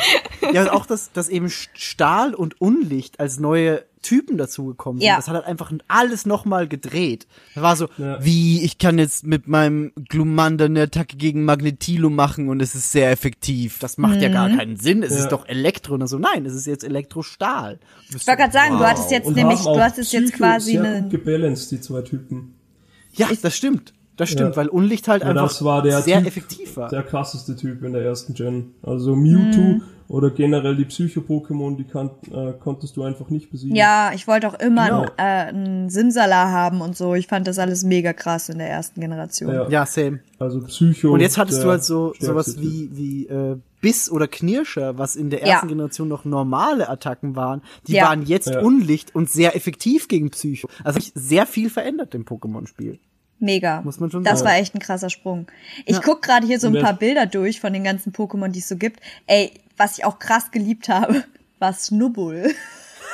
Ja, 0.53 0.63
und 0.63 0.69
auch, 0.71 0.87
dass, 0.87 1.11
dass 1.13 1.29
eben 1.29 1.51
Stahl 1.51 2.35
und 2.35 2.61
Unlicht 2.61 3.19
als 3.19 3.41
neue 3.41 3.83
Typen 4.03 4.37
dazugekommen 4.37 5.01
sind. 5.01 5.07
Ja. 5.09 5.17
Das 5.17 5.29
hat 5.29 5.35
halt 5.37 5.47
einfach 5.47 5.73
alles 5.89 6.27
nochmal 6.27 6.69
gedreht. 6.69 7.27
Da 7.55 7.63
war 7.63 7.77
so, 7.77 7.89
Ja. 7.99 8.23
wie, 8.25 8.63
ich 8.65 8.79
kann 8.79 8.99
jetzt 8.99 9.25
mit 9.27 9.49
meinem 9.49 9.93
Glumanda 10.09 10.67
eine 10.67 10.83
Attacke 10.83 11.17
gegen 11.17 11.45
Magnetilo 11.45 12.11
machen 12.11 12.49
und 12.49 12.61
es 12.61 12.75
ist 12.75 12.93
sehr 12.93 13.11
effektiv. 13.11 13.79
Das 13.79 13.97
macht 13.99 14.21
ja 14.21 14.29
Mhm. 14.29 14.33
gar 14.35 14.49
keinen 14.51 14.77
Sinn. 14.77 15.03
Es 15.03 15.15
Ja. 15.15 15.21
ist 15.21 15.29
doch 15.33 15.47
Elektro. 15.49 15.95
Und 15.95 16.07
so, 16.09 16.19
nein, 16.19 16.45
es 16.45 16.55
ist 16.55 16.67
jetzt 16.67 16.85
Elektrostahl. 16.85 17.79
Du 18.11 18.17
Ich 18.19 18.27
wollte 18.27 18.41
gerade 18.41 18.53
sagen, 18.53 18.75
du 18.75 18.81
wow. 18.81 18.87
hattest 18.89 19.11
jetzt 19.11 19.27
und 19.27 19.37
nämlich, 19.37 19.61
du 19.61 19.81
hattest 19.81 20.13
jetzt 20.13 20.25
Psycho 20.33 20.39
quasi 20.39 20.73
sehr 20.73 20.83
eine. 20.85 21.03
gut 21.03 21.11
gebalanced, 21.11 21.71
die 21.71 21.81
zwei 21.81 22.03
Typen. 22.03 22.55
Ja, 23.15 23.29
das 23.41 23.57
stimmt. 23.57 23.93
Das 24.19 24.29
stimmt, 24.29 24.51
Ja. 24.51 24.57
weil 24.57 24.69
Unlicht 24.69 25.09
halt 25.09 25.23
Ja, 25.23 25.31
einfach 25.31 25.45
das 25.49 25.65
war 25.65 25.83
der 25.83 26.03
sehr 26.03 26.19
typ, 26.19 26.27
effektiv 26.29 26.77
war. 26.77 26.89
Der 26.91 27.03
krasseste 27.03 27.57
Typ 27.57 27.83
in 27.83 27.93
der 27.95 28.03
ersten 28.03 28.35
Gen. 28.35 28.73
Also 28.83 29.17
Mewtwo 29.17 29.61
Mhm. 29.63 29.83
Oder 30.13 30.31
generell 30.31 30.77
die 30.77 30.85
Psycho-Pokémon, 30.85 31.77
die 31.77 31.85
kann, 31.85 32.11
äh, 32.31 32.53
konntest 32.61 32.97
du 32.97 33.03
einfach 33.03 33.31
nicht 33.31 33.51
besiegen. 33.51 33.75
Ja, 33.75 34.13
ich 34.15 34.29
wollte 34.29 34.47
auch 34.49 34.59
immer 34.61 34.85
Genau. 34.87 35.01
einen, 35.01 35.09
äh, 35.17 35.23
einen 35.49 35.91
Simsala 35.91 36.51
haben 36.51 36.81
und 36.83 36.97
so. 36.97 37.15
Ich 37.15 37.27
fand 37.29 37.47
das 37.47 37.59
alles 37.59 37.83
mega 37.83 38.13
krass 38.13 38.49
in 38.51 38.59
der 38.59 38.69
ersten 38.69 39.01
Generation. 39.01 39.53
Ja. 39.55 39.69
Ja, 39.71 39.87
same. 39.87 40.21
Also 40.39 40.61
Psycho. 40.61 41.13
Und 41.13 41.21
jetzt 41.21 41.39
hattest 41.39 41.65
du 41.65 41.69
halt 41.71 41.83
so 41.83 42.13
sowas 42.19 42.61
wie 42.61 42.91
wie 42.93 43.27
äh, 43.27 43.57
Biss 43.81 44.11
oder 44.11 44.29
Knirscher, 44.29 44.99
was 44.99 45.17
in 45.17 45.31
der 45.31 45.41
Ja. 45.41 45.47
ersten 45.55 45.69
Generation 45.69 46.09
noch 46.09 46.25
normale 46.25 46.89
Attacken 46.89 47.35
waren. 47.35 47.63
Die 47.87 47.95
Ja. 47.95 48.05
waren 48.09 48.23
jetzt 48.27 48.49
Ja. 48.51 48.61
Unlicht 48.61 49.15
und 49.15 49.31
sehr 49.31 49.57
effektiv 49.57 50.09
gegen 50.09 50.31
Psycho. 50.31 50.69
Also 50.85 51.01
sich 51.01 51.13
sehr 51.15 51.47
viel 51.47 51.71
verändert 51.71 52.15
im 52.15 52.25
Pokémon-Spiel. 52.25 52.99
Mega. 53.43 53.81
Muss 53.83 53.99
man 53.99 54.11
schon 54.11 54.23
das 54.25 54.39
sagen. 54.39 54.51
war 54.51 54.57
echt 54.59 54.75
ein 54.75 54.79
krasser 54.79 55.11
Sprung. 55.11 55.47
Ich 55.85 55.97
Ja. 55.97 56.03
guck 56.03 56.23
gerade 56.23 56.47
hier 56.47 56.61
so 56.61 56.69
ein 56.69 56.81
paar 56.81 56.95
Bilder 56.95 57.27
durch 57.27 57.61
von 57.61 57.73
den 57.73 57.83
ganzen 57.83 58.13
Pokémon, 58.13 58.49
die 58.49 58.61
es 58.61 58.69
so 58.69 58.77
gibt. 58.77 59.01
Ey, 59.27 59.53
was 59.77 59.99
ich 59.99 60.05
auch 60.05 60.19
krass 60.21 60.51
geliebt 60.53 60.89
habe, 60.89 61.25
war 61.59 61.73
Snubbul. 61.73 62.55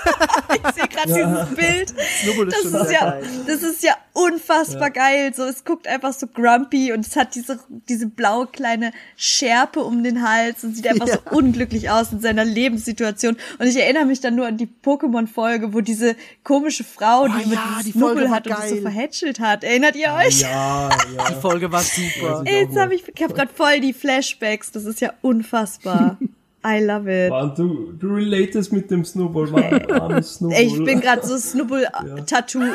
ich 0.54 0.74
sehe 0.74 0.88
gerade 0.88 1.12
dieses 1.12 1.54
Bild. 1.56 1.90
Ist 1.90 2.64
das 2.64 2.64
ist 2.64 2.88
sehr 2.88 2.92
ja, 3.00 3.20
das 3.46 3.62
ist 3.62 3.82
ja 3.82 3.96
unfassbar 4.12 4.90
geil. 4.90 5.32
So, 5.34 5.44
es 5.44 5.64
guckt 5.64 5.86
einfach 5.86 6.12
so 6.12 6.26
grumpy 6.26 6.92
und 6.92 7.06
es 7.06 7.16
hat 7.16 7.34
diese, 7.34 7.58
diese 7.88 8.06
blaue 8.06 8.46
kleine 8.46 8.92
Schärpe 9.16 9.80
um 9.80 10.02
den 10.02 10.26
Hals 10.28 10.64
und 10.64 10.74
sieht 10.74 10.86
einfach 10.88 11.06
Ja. 11.06 11.14
so 11.30 11.36
unglücklich 11.36 11.90
aus 11.90 12.12
in 12.12 12.20
seiner 12.20 12.44
Lebenssituation. 12.44 13.36
Und 13.58 13.66
ich 13.66 13.76
erinnere 13.76 14.04
mich 14.06 14.20
dann 14.20 14.34
nur 14.34 14.46
an 14.46 14.56
die 14.56 14.66
Pokémon-Folge, 14.66 15.72
wo 15.72 15.80
diese 15.80 16.16
komische 16.44 16.84
Frau, 16.84 17.22
Oh 17.24 17.28
die 17.28 17.46
mit 17.46 17.54
ja, 17.54 17.80
die 17.84 17.92
Snubbel 17.92 18.30
hat 18.30 18.46
und 18.46 18.56
das 18.56 18.70
so 18.70 18.76
verhätschelt 18.80 19.40
hat. 19.40 19.64
Erinnert 19.64 19.96
ihr 19.96 20.12
euch? 20.12 20.40
Ja, 20.40 20.88
ja. 20.88 21.30
Die 21.30 21.40
Folge 21.40 21.70
war 21.70 21.82
super. 21.82 22.42
Ja, 22.44 22.52
Ey, 22.52 22.64
Jetzt 22.64 22.76
habe 22.76 22.94
ich, 22.94 23.04
ich 23.14 23.22
habe 23.22 23.34
gerade 23.34 23.52
voll 23.52 23.80
die 23.80 23.92
Flashbacks. 23.92 24.72
Das 24.72 24.84
ist 24.84 25.00
ja 25.00 25.12
unfassbar. 25.22 26.18
I 26.64 26.80
love 26.80 27.06
it. 27.08 27.30
Mann, 27.30 27.54
du, 27.54 27.92
du 27.92 28.14
relatest 28.14 28.72
mit 28.72 28.90
dem 28.90 29.04
Snowball, 29.04 29.46
Mann. 29.48 30.22
Snowball. 30.22 30.58
Ey, 30.58 30.66
ich 30.66 30.84
bin 30.84 31.00
gerade 31.00 31.24
so 31.26 31.36
Snubbel-Tattoo 31.38 32.74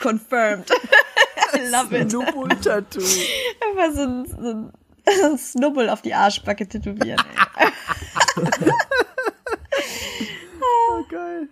confirmed. 0.00 0.70
I 1.54 1.70
love 1.70 1.96
it. 1.96 2.10
Snubbul-Tattoo. 2.10 3.00
Einfach 3.00 3.94
so 3.94 4.02
ein, 4.02 4.26
so 4.26 5.30
ein, 5.30 5.38
Snubbel 5.38 5.90
auf 5.90 6.02
die 6.02 6.14
Arschbacke 6.14 6.66
tätowieren. 6.66 7.22
Ey. 7.56 7.68
Oh, 10.60 11.04
geil. 11.08 11.48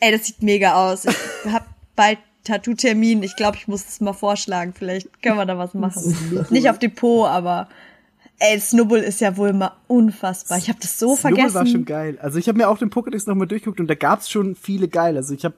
ey, 0.00 0.12
das 0.12 0.26
sieht 0.26 0.42
mega 0.42 0.74
aus. 0.74 1.04
Ich 1.04 1.52
hab 1.52 1.66
bald 1.96 2.18
Tattoo-Termin. 2.44 3.22
Ich 3.22 3.34
glaube, 3.36 3.56
ich 3.56 3.66
muss 3.66 3.88
es 3.88 4.00
mal 4.00 4.12
vorschlagen. 4.12 4.72
Vielleicht 4.72 5.22
können 5.22 5.36
wir 5.36 5.46
da 5.46 5.58
was 5.58 5.74
machen. 5.74 6.46
Nicht 6.50 6.68
auf 6.70 6.78
den 6.78 6.94
Po, 6.94 7.26
aber 7.26 7.68
ey, 8.42 8.60
Snubbel 8.60 9.02
ist 9.02 9.20
ja 9.20 9.36
wohl 9.36 9.52
mal 9.52 9.72
unfassbar. 9.86 10.58
Ich 10.58 10.68
habe 10.68 10.78
das 10.80 10.98
so 10.98 11.16
Snubbul 11.16 11.36
vergessen. 11.36 11.54
war 11.54 11.66
schon 11.66 11.84
geil. 11.84 12.18
Also 12.20 12.38
ich 12.38 12.48
habe 12.48 12.58
mir 12.58 12.68
auch 12.68 12.78
den 12.78 12.90
Pokédex 12.90 13.28
nochmal 13.28 13.46
durchgeguckt 13.46 13.80
und 13.80 13.88
da 13.88 13.94
gab's 13.94 14.30
schon 14.30 14.54
viele 14.56 14.88
geil. 14.88 15.16
Also 15.16 15.34
ich 15.34 15.44
habe 15.44 15.54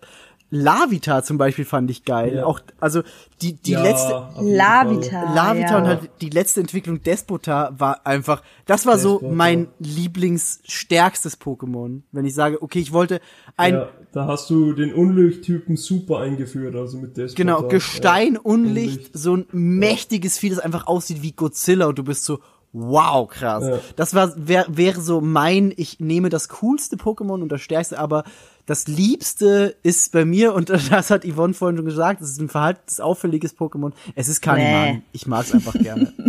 Lavita 0.51 1.25
zum 1.25 1.37
Beispiel 1.37 1.65
fand 1.65 1.91
ich 1.91 2.05
geil. 2.05 2.37
Ja. 2.37 2.45
Auch, 2.45 2.61
also 2.79 3.03
die, 3.43 3.55
die 3.55 3.73
ja, 3.73 3.83
letzte, 3.83 4.29
Lavita. 4.41 5.35
Lavita 5.35 5.71
ja. 5.71 5.79
und 5.79 5.87
halt 5.87 6.11
die 6.21 6.31
letzte 6.31 6.61
Entwicklung 6.61 7.03
Despota 7.03 7.75
war 7.77 8.07
einfach, 8.07 8.43
das 8.67 8.87
war 8.87 8.99
so 8.99 9.15
Despota. 9.15 9.35
mein 9.35 9.69
Lieblingsstärkstes 9.81 11.41
Pokémon. 11.41 12.03
Wenn 12.13 12.25
ich 12.25 12.35
sage, 12.35 12.63
okay, 12.63 12.79
ich 12.79 12.93
wollte 12.93 13.21
ein, 13.57 13.75
Ja, 13.75 13.89
da 14.13 14.27
hast 14.27 14.49
du 14.51 14.75
den 14.75 14.95
Unlichttypen 14.95 15.77
super 15.77 16.21
eingeführt, 16.21 16.77
also 16.77 16.99
mit 16.99 17.17
Despota. 17.17 17.43
genau, 17.43 17.69
Gestein, 17.69 18.35
Ja, 18.35 18.41
Unlicht, 18.43 19.11
so 19.13 19.37
ein 19.37 19.47
mächtiges 19.51 20.39
Vieh, 20.39 20.51
das 20.51 20.61
einfach 20.61 20.87
aussieht 20.87 21.23
wie 21.23 21.33
Godzilla 21.33 21.87
und 21.87 21.99
du 21.99 22.05
bist 22.05 22.25
so, 22.25 22.39
wow, 22.75 23.27
krass. 23.29 23.65
Ja. 23.65 23.79
Das 23.97 24.15
war, 24.15 24.33
wär, 24.37 24.67
wäre 24.69 25.01
so 25.01 25.21
mein, 25.23 25.73
ich 25.77 26.01
nehme 26.01 26.29
das 26.29 26.49
coolste 26.49 26.97
Pokémon 26.97 27.41
und 27.41 27.49
das 27.49 27.63
stärkste, 27.63 27.99
aber 27.99 28.25
das 28.67 28.89
liebste 28.89 29.77
ist 29.83 30.13
bei 30.13 30.25
mir, 30.25 30.55
und 30.55 30.69
das 30.91 31.11
hat 31.11 31.25
Yvonne 31.25 31.55
vorhin 31.55 31.77
schon 31.77 31.87
gesagt, 31.87 32.21
es 32.21 32.31
ist 32.31 32.41
ein 32.41 32.49
verhaltensauffälliges 32.49 33.57
Pokémon, 33.57 33.93
es 34.15 34.29
ist 34.29 34.43
Kaniman. 34.43 34.97
Nee. 34.97 35.03
Ich 35.13 35.27
mag's 35.27 35.53
einfach 35.55 35.73
gerne. 35.75 36.13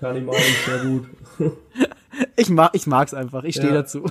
Ich 0.00 0.22
mal 0.22 0.36
sehr 0.66 0.78
gut. 0.84 1.06
Ich 2.36 2.48
mag, 2.50 2.70
ich 2.74 2.86
mag's 2.86 3.14
einfach, 3.14 3.42
ich 3.44 3.54
stehe 3.56 3.68
Ja. 3.72 3.80
dazu. 3.80 4.04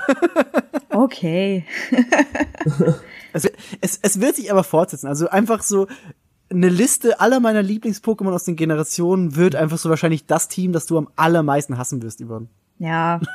Okay. 0.89 1.65
Es, 3.31 3.49
es, 3.79 3.99
es 4.01 4.19
wird 4.19 4.35
sich 4.35 4.51
aber 4.51 4.63
fortsetzen. 4.63 5.07
Also 5.07 5.29
einfach 5.29 5.63
so 5.63 5.87
eine 6.53 6.69
Liste 6.69 7.19
aller 7.19 7.39
meiner 7.39 7.61
Lieblings-Pokémon 7.61 8.33
aus 8.33 8.43
den 8.43 8.55
Generationen 8.55 9.35
wird 9.35 9.55
einfach 9.55 9.77
so 9.77 9.89
wahrscheinlich 9.89 10.25
das 10.25 10.47
Team, 10.47 10.71
das 10.71 10.85
du 10.85 10.97
am 10.97 11.09
allermeisten 11.15 11.77
hassen 11.77 12.01
wirst, 12.01 12.21
Yvonne. 12.21 12.47
Ja. 12.79 13.19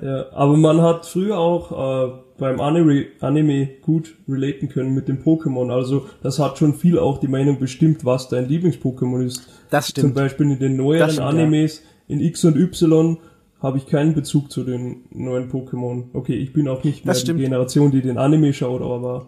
Ja, 0.00 0.26
aber 0.32 0.56
man 0.56 0.80
hat 0.80 1.06
früher 1.06 1.36
auch 1.38 1.72
äh, 1.72 2.12
beim 2.38 2.60
Anime, 2.60 3.06
Anime 3.20 3.68
gut 3.82 4.14
relaten 4.28 4.68
können 4.68 4.94
mit 4.94 5.08
dem 5.08 5.24
Pokémon. 5.24 5.72
Also 5.72 6.06
das 6.22 6.38
hat 6.38 6.56
schon 6.56 6.74
viel 6.74 7.00
auch 7.00 7.18
die 7.18 7.26
Meinung 7.26 7.58
bestimmt, 7.58 8.04
was 8.04 8.28
dein 8.28 8.48
Lieblings-Pokémon 8.48 9.24
ist. 9.24 9.48
Das 9.70 9.88
stimmt. 9.88 10.06
Zum 10.06 10.14
Beispiel 10.14 10.52
in 10.52 10.58
den 10.60 10.76
neueren 10.76 11.10
stimmt, 11.10 11.26
Animes, 11.26 11.82
in 12.06 12.20
X 12.20 12.44
und 12.44 12.56
Y, 12.56 13.18
habe 13.60 13.78
ich 13.78 13.86
keinen 13.86 14.14
Bezug 14.14 14.52
zu 14.52 14.62
den 14.62 15.02
neuen 15.10 15.50
Pokémon. 15.50 16.04
Okay, 16.12 16.36
ich 16.36 16.52
bin 16.52 16.68
auch 16.68 16.84
nicht 16.84 17.04
mehr 17.04 17.14
die. 17.14 17.34
Generation, 17.34 17.90
die 17.90 18.02
den 18.02 18.18
Anime 18.18 18.52
schaut, 18.52 18.82
aber 18.82 19.26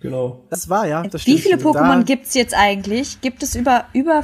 genau. 0.00 0.44
Das 0.50 0.68
war 0.68 0.86
ja. 0.86 1.02
Das 1.04 1.26
Wie 1.26 1.38
viele. 1.38 1.56
Pokémon 1.56 1.98
Da- 1.98 2.02
gibt's 2.02 2.34
jetzt 2.34 2.54
eigentlich? 2.54 3.20
Gibt 3.20 3.42
es 3.42 3.54
über 3.54 3.84
über 3.92 4.22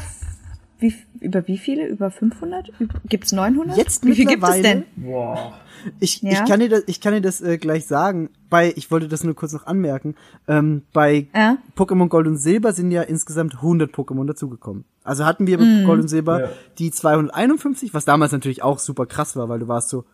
wie 0.78 0.94
über 1.20 1.46
wie 1.46 1.56
viele? 1.58 1.86
Über 1.86 2.10
500? 2.10 2.70
Über- 2.78 2.94
Gibt's 3.08 3.32
900? 3.32 3.76
Jetzt 3.76 4.04
wie 4.04 4.14
viel 4.14 4.26
gibt 4.26 4.42
es 4.44 4.56
mittlerweile- 4.56 4.84
denn? 4.96 5.04
Wow. 5.06 5.52
Ich, 6.00 6.22
Ja? 6.22 6.30
ich 6.32 6.44
kann 6.48 6.60
dir 6.60 6.68
das, 6.68 6.82
ich 6.86 7.00
kann 7.00 7.12
dir 7.14 7.20
das 7.20 7.40
äh, 7.40 7.58
gleich 7.58 7.86
sagen. 7.86 8.30
Bei, 8.50 8.72
ich 8.76 8.90
wollte 8.90 9.06
das 9.08 9.22
nur 9.24 9.34
kurz 9.34 9.52
noch 9.52 9.66
anmerken. 9.66 10.14
Ähm, 10.48 10.82
bei 10.92 11.28
Ja. 11.34 11.58
Pokémon 11.76 12.08
Gold 12.08 12.26
und 12.26 12.36
Silber 12.38 12.72
sind 12.72 12.90
ja 12.90 13.02
insgesamt 13.02 13.54
100 13.56 13.92
Pokémon 13.94 14.26
dazugekommen. 14.26 14.84
Also 15.04 15.24
hatten 15.26 15.46
wir 15.46 15.58
mit 15.58 15.84
Gold 15.86 16.00
und 16.02 16.08
Silber 16.08 16.40
Ja. 16.40 16.48
die 16.78 16.90
251, 16.90 17.92
was 17.94 18.04
damals 18.04 18.32
natürlich 18.32 18.62
auch 18.62 18.78
super 18.78 19.06
krass 19.06 19.36
war, 19.36 19.48
weil 19.48 19.58
du 19.58 19.68
warst 19.68 19.90
so, 19.90 20.04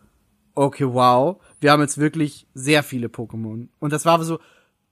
okay, 0.55 0.85
wow, 0.85 1.37
wir 1.61 1.71
haben 1.71 1.81
jetzt 1.81 1.97
wirklich 1.97 2.47
sehr 2.53 2.83
viele 2.83 3.07
Pokémon. 3.07 3.67
Und 3.79 3.93
das 3.93 4.05
war 4.05 4.21
so 4.23 4.39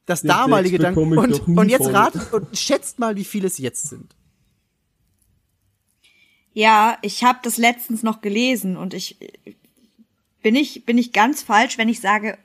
das 0.10 0.22
Den 0.22 0.30
damalige 0.30 0.78
Text 0.78 0.96
Gedanke. 0.96 1.10
bekomme 1.10 1.36
ich 1.36 1.48
Und, 1.48 1.58
und 1.58 1.70
jetzt 1.70 1.88
ratet 1.94 2.34
und 2.34 2.58
schätzt 2.58 3.00
mal, 3.00 3.16
wie 3.16 3.24
viele 3.24 3.48
es 3.48 3.58
jetzt 3.58 3.90
sind. 3.90 4.16
Ja, 6.54 6.98
ich 7.02 7.24
habe 7.24 7.40
das 7.44 7.58
letztens 7.58 8.04
noch 8.04 8.22
gelesen 8.22 8.76
und 8.76 8.94
ich 8.94 9.18
bin 10.42 10.56
ich 10.56 10.86
bin 10.86 10.98
ich 10.98 11.14
ganz 11.14 11.44
falsch, 11.44 11.78
wenn 11.78 11.90
ich 11.90 12.02
sage 12.02 12.38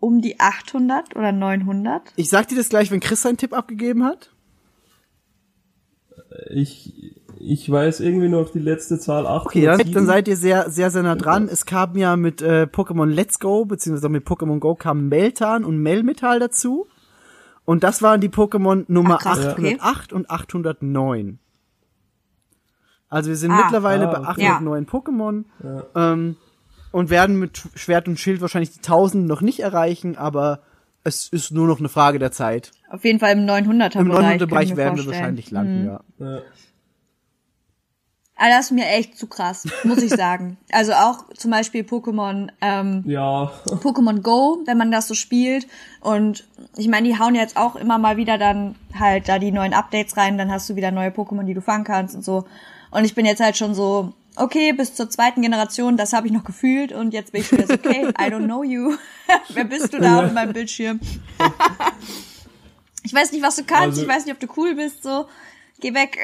um 0.00 0.20
die 0.20 0.38
800 0.38 1.16
oder 1.16 1.32
900. 1.32 2.12
Ich 2.16 2.28
sag 2.28 2.48
dir 2.48 2.56
das 2.56 2.68
gleich, 2.68 2.90
wenn 2.90 3.00
Chris 3.00 3.22
seinen 3.22 3.36
Tipp 3.36 3.52
abgegeben 3.52 4.04
hat. 4.04 4.30
Ich, 6.50 7.17
ich 7.40 7.70
weiß 7.70 8.00
irgendwie 8.00 8.28
noch 8.28 8.50
die 8.50 8.58
letzte 8.58 8.98
Zahl 8.98 9.26
8 9.26 9.46
Okay, 9.46 9.64
dann, 9.64 9.92
dann 9.92 10.06
seid 10.06 10.28
ihr 10.28 10.36
sehr, 10.36 10.70
sehr, 10.70 10.90
sehr 10.90 11.02
nah 11.02 11.14
dran. 11.16 11.48
Es 11.50 11.66
kam 11.66 11.96
ja 11.96 12.16
mit 12.16 12.42
äh, 12.42 12.66
Pokémon 12.70 13.06
Let's 13.06 13.38
Go, 13.38 13.64
beziehungsweise 13.64 14.08
mit 14.08 14.26
Pokémon 14.26 14.58
Go 14.58 14.74
kam 14.74 15.08
Meltan 15.08 15.64
und 15.64 15.78
Melmetal 15.78 16.38
dazu. 16.40 16.86
Und 17.64 17.84
das 17.84 18.00
waren 18.02 18.20
die 18.20 18.28
Pokémon 18.30 18.84
Nummer 18.88 19.16
Ach, 19.18 19.22
krass, 19.22 19.46
okay. 19.46 19.76
808 19.80 20.12
und 20.12 20.30
809. 20.30 21.38
Also 23.10 23.30
wir 23.30 23.36
sind 23.36 23.50
Ah. 23.52 23.62
mittlerweile 23.64 24.08
Ah, 24.08 24.12
bei 24.12 24.18
okay. 24.30 24.46
809 24.48 24.86
Pokémon. 24.86 25.44
Ähm, 25.94 26.36
und 26.92 27.10
werden 27.10 27.38
mit 27.38 27.62
Schwert 27.74 28.08
und 28.08 28.18
Schild 28.18 28.40
wahrscheinlich 28.40 28.70
die 28.72 28.80
1000 28.82 29.26
noch 29.26 29.40
nicht 29.42 29.60
erreichen, 29.60 30.16
aber 30.16 30.60
es 31.04 31.28
ist 31.28 31.52
nur 31.52 31.66
noch 31.66 31.78
eine 31.78 31.88
Frage 31.88 32.18
der 32.18 32.32
Zeit. 32.32 32.70
Auf 32.90 33.04
jeden 33.04 33.18
Fall 33.18 33.32
im 33.32 33.40
900er 33.46 33.98
Im 34.00 34.08
Bereich. 34.08 34.22
900 34.22 34.22
kann 34.22 34.32
ich 34.34 34.48
Bereich 34.48 34.70
mir 34.70 34.76
werden 34.76 34.96
wir 34.96 35.04
vorstellen. 35.04 35.06
wahrscheinlich 35.06 35.50
landen, 35.50 35.86
ja. 35.86 36.00
Ja. 36.18 36.40
Ah, 38.40 38.48
das 38.50 38.66
ist 38.66 38.70
mir 38.70 38.86
echt 38.86 39.18
zu 39.18 39.26
krass, 39.26 39.66
muss 39.82 39.98
ich 40.02 40.10
sagen. 40.12 40.56
Also 40.72 40.92
auch 40.92 41.24
zum 41.36 41.50
Beispiel 41.50 41.82
Pokémon, 41.82 42.50
ähm, 42.60 43.02
ja, 43.06 43.50
Pokémon 43.66 44.20
Go, 44.22 44.58
wenn 44.64 44.78
man 44.78 44.92
das 44.92 45.08
so 45.08 45.14
spielt. 45.14 45.66
Und 46.00 46.46
ich 46.76 46.86
meine, 46.86 47.08
die 47.08 47.18
hauen 47.18 47.34
jetzt 47.34 47.56
auch 47.56 47.74
immer 47.74 47.98
mal 47.98 48.16
wieder 48.16 48.38
dann 48.38 48.76
halt 48.98 49.28
da 49.28 49.38
die 49.40 49.50
neuen 49.50 49.74
Updates 49.74 50.16
rein, 50.16 50.38
dann 50.38 50.52
hast 50.52 50.70
du 50.70 50.76
wieder 50.76 50.92
neue 50.92 51.10
Pokémon, 51.10 51.42
die 51.44 51.54
du 51.54 51.60
fangen 51.60 51.82
kannst 51.84 52.14
und 52.14 52.24
so. 52.24 52.44
Und 52.92 53.04
ich 53.04 53.14
bin 53.16 53.26
jetzt 53.26 53.40
halt 53.40 53.56
schon 53.56 53.74
so, 53.74 54.12
okay, 54.36 54.72
bis 54.72 54.94
zur 54.94 55.10
zweiten 55.10 55.42
Generation, 55.42 55.96
das 55.96 56.12
habe 56.12 56.28
ich 56.28 56.32
noch 56.32 56.44
gefühlt 56.44 56.92
und 56.92 57.12
jetzt 57.12 57.32
bin 57.32 57.40
ich 57.40 57.50
wieder 57.50 57.66
so, 57.66 57.74
okay, 57.74 58.06
I 58.10 58.30
don't 58.32 58.44
know 58.44 58.62
you. 58.62 58.94
Wer 59.48 59.64
bist 59.64 59.92
du 59.92 59.98
da 59.98 60.24
auf 60.24 60.32
meinem 60.32 60.52
Bildschirm? 60.52 61.00
ich 63.02 63.12
weiß 63.12 63.32
nicht, 63.32 63.42
was 63.42 63.56
du 63.56 63.64
kannst, 63.64 63.98
Also- 63.98 64.02
ich 64.02 64.08
weiß 64.08 64.26
nicht, 64.26 64.34
ob 64.34 64.40
du 64.40 64.46
cool 64.60 64.76
bist, 64.76 65.02
so. 65.02 65.26
Geh 65.80 65.92
weg. 65.92 66.18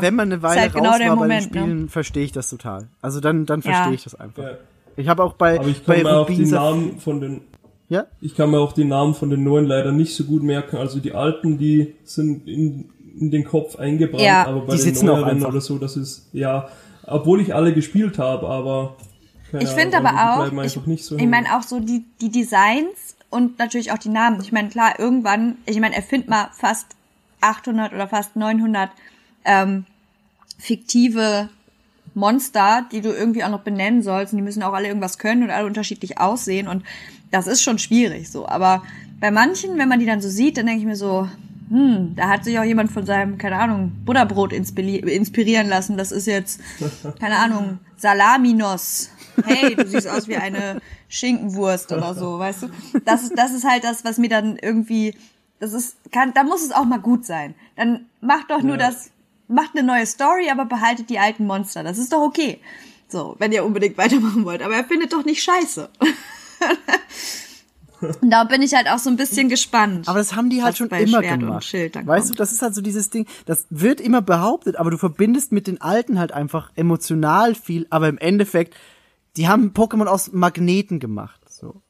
Wenn 0.00 0.14
man 0.14 0.32
eine 0.32 0.42
Weile 0.42 0.60
halt 0.62 0.74
genau 0.74 0.90
raus 0.90 1.00
war 1.00 1.08
bei 1.08 1.14
Moment, 1.14 1.46
den 1.46 1.52
ne? 1.52 1.60
Spielen, 1.66 1.88
verstehe 1.88 2.24
ich 2.24 2.32
das 2.32 2.48
total. 2.50 2.88
Also 3.02 3.20
dann, 3.20 3.46
dann 3.46 3.60
Ja. 3.60 3.72
verstehe 3.72 3.94
ich 3.94 4.04
das 4.04 4.14
einfach. 4.14 4.42
ja. 4.42 4.50
Ich 4.96 5.08
habe 5.08 5.24
auch 5.24 5.32
bei, 5.32 5.58
aber 5.58 5.66
ich 5.68 5.82
bei 5.84 5.94
kann 5.96 6.02
mir 6.04 6.16
auch 6.18 6.26
die 6.30 6.46
Namen 6.46 7.00
von 7.00 7.20
den 7.20 7.40
Ja? 7.88 8.06
Ich 8.20 8.34
kann 8.36 8.50
mir 8.50 8.60
auch 8.60 8.72
die 8.72 8.84
Namen 8.84 9.14
von 9.14 9.28
den 9.30 9.42
neuen 9.42 9.66
leider 9.66 9.90
nicht 9.92 10.14
so 10.14 10.24
gut 10.24 10.42
merken. 10.42 10.76
Also 10.76 11.00
die 11.00 11.12
alten, 11.12 11.58
die 11.58 11.94
sind 12.04 12.46
in, 12.48 12.90
in 13.18 13.30
den 13.32 13.44
Kopf 13.44 13.76
eingebrannt, 13.76 14.22
Ja. 14.22 14.46
aber 14.46 14.60
bei 14.60 14.76
Die 14.76 14.92
den 14.92 15.04
neueren 15.06 15.44
oder 15.44 15.60
so, 15.60 15.78
das 15.78 15.96
ist, 15.96 16.28
ja, 16.32 16.68
obwohl 17.06 17.40
ich 17.40 17.54
alle 17.54 17.74
gespielt 17.74 18.18
habe, 18.18 18.48
aber 18.48 18.96
keine 19.50 19.64
Ich 19.64 19.70
finde 19.70 19.96
aber 19.98 20.10
auch, 20.10 20.62
ich, 20.64 21.04
so 21.04 21.16
ich 21.16 21.26
meine 21.26 21.56
auch 21.56 21.62
so 21.62 21.80
die, 21.80 22.04
die 22.20 22.30
Designs 22.30 23.16
und 23.30 23.58
natürlich 23.58 23.92
auch 23.92 23.98
die 23.98 24.08
Namen. 24.08 24.40
Ich 24.42 24.52
meine, 24.52 24.68
klar, 24.68 24.98
irgendwann, 24.98 25.56
ich 25.66 25.78
meine, 25.80 25.94
erfind 25.96 26.28
mal 26.28 26.48
fast 26.52 26.86
800 27.40 27.92
oder 27.92 28.08
fast 28.08 28.36
900 28.36 28.90
ähm, 29.44 29.84
fiktive 30.58 31.48
Monster, 32.14 32.86
die 32.92 33.00
du 33.00 33.10
irgendwie 33.10 33.42
auch 33.44 33.50
noch 33.50 33.60
benennen 33.62 34.02
sollst. 34.02 34.32
Und 34.32 34.38
die 34.38 34.42
müssen 34.44 34.62
auch 34.62 34.72
alle 34.72 34.88
irgendwas 34.88 35.18
können 35.18 35.42
und 35.42 35.50
alle 35.50 35.66
unterschiedlich 35.66 36.18
aussehen. 36.18 36.68
Und 36.68 36.84
das 37.30 37.46
ist 37.46 37.62
schon 37.62 37.78
schwierig 37.78 38.30
so. 38.30 38.46
Aber 38.48 38.82
bei 39.20 39.30
manchen, 39.30 39.76
wenn 39.78 39.88
man 39.88 39.98
die 40.00 40.06
dann 40.06 40.20
so 40.20 40.28
sieht, 40.28 40.56
dann 40.56 40.66
denke 40.66 40.80
ich 40.80 40.86
mir 40.86 40.96
so, 40.96 41.28
hm, 41.70 42.14
da 42.14 42.28
hat 42.28 42.44
sich 42.44 42.58
auch 42.58 42.64
jemand 42.64 42.92
von 42.92 43.04
seinem, 43.06 43.38
keine 43.38 43.56
Ahnung, 43.56 43.92
Butterbrot 44.04 44.52
inspiri 44.52 44.96
inspirieren 44.98 45.68
lassen. 45.68 45.96
Das 45.96 46.12
ist 46.12 46.26
jetzt, 46.26 46.60
keine 47.20 47.36
Ahnung, 47.38 47.78
Salaminos. 47.96 49.10
Hey, 49.44 49.74
du 49.74 49.84
siehst 49.88 50.06
aus 50.06 50.28
wie 50.28 50.36
eine 50.36 50.80
Schinkenwurst 51.08 51.90
oder 51.90 52.14
so, 52.14 52.38
weißt 52.38 52.62
du? 52.64 52.68
Das 53.04 53.24
ist, 53.24 53.36
das 53.36 53.52
ist 53.52 53.64
halt 53.68 53.82
das, 53.82 54.04
was 54.04 54.18
mir 54.18 54.28
dann 54.28 54.56
irgendwie, 54.56 55.16
das 55.58 55.72
ist, 55.72 55.96
kann, 56.12 56.32
da 56.34 56.44
muss 56.44 56.62
es 56.64 56.70
auch 56.70 56.84
mal 56.84 57.00
gut 57.00 57.24
sein. 57.26 57.54
Dann 57.74 58.04
macht 58.20 58.50
doch 58.50 58.62
nur 58.62 58.78
Ja. 58.78 58.90
das, 58.90 59.10
macht 59.48 59.70
eine 59.74 59.86
neue 59.86 60.06
Story, 60.06 60.50
aber 60.50 60.64
behaltet 60.64 61.10
die 61.10 61.18
alten 61.18 61.46
Monster. 61.46 61.82
Das 61.82 61.98
ist 61.98 62.12
doch 62.12 62.22
okay. 62.22 62.60
So, 63.08 63.36
wenn 63.38 63.52
ihr 63.52 63.64
unbedingt 63.64 63.98
weitermachen 63.98 64.44
wollt. 64.44 64.62
Aber 64.62 64.74
er 64.74 64.84
findet 64.84 65.12
doch 65.12 65.24
nicht 65.24 65.42
scheiße. 65.42 65.88
Und 68.00 68.30
da 68.30 68.44
bin 68.44 68.62
ich 68.62 68.74
halt 68.74 68.88
auch 68.88 68.98
so 68.98 69.10
ein 69.10 69.16
bisschen 69.16 69.48
gespannt. 69.48 70.08
Aber 70.08 70.18
das 70.18 70.34
haben 70.34 70.50
die 70.50 70.62
halt 70.62 70.76
schon 70.76 70.88
immer 70.88 71.22
Schwert 71.22 71.38
gemacht. 71.40 71.72
Weißt 71.72 72.26
kommt. 72.26 72.30
du, 72.30 72.34
das 72.34 72.52
ist 72.52 72.62
halt 72.62 72.74
so 72.74 72.80
dieses 72.80 73.10
Ding, 73.10 73.26
das 73.46 73.66
wird 73.70 74.00
immer 74.00 74.22
behauptet, 74.22 74.76
aber 74.76 74.90
du 74.90 74.98
verbindest 74.98 75.52
mit 75.52 75.66
den 75.66 75.80
alten 75.80 76.18
halt 76.18 76.32
einfach 76.32 76.70
emotional 76.74 77.54
viel, 77.54 77.86
aber 77.90 78.08
im 78.08 78.18
Endeffekt, 78.18 78.74
die 79.36 79.48
haben 79.48 79.72
Pokémon 79.72 80.06
aus 80.06 80.32
Magneten 80.32 81.00
gemacht, 81.00 81.40
so. 81.48 81.82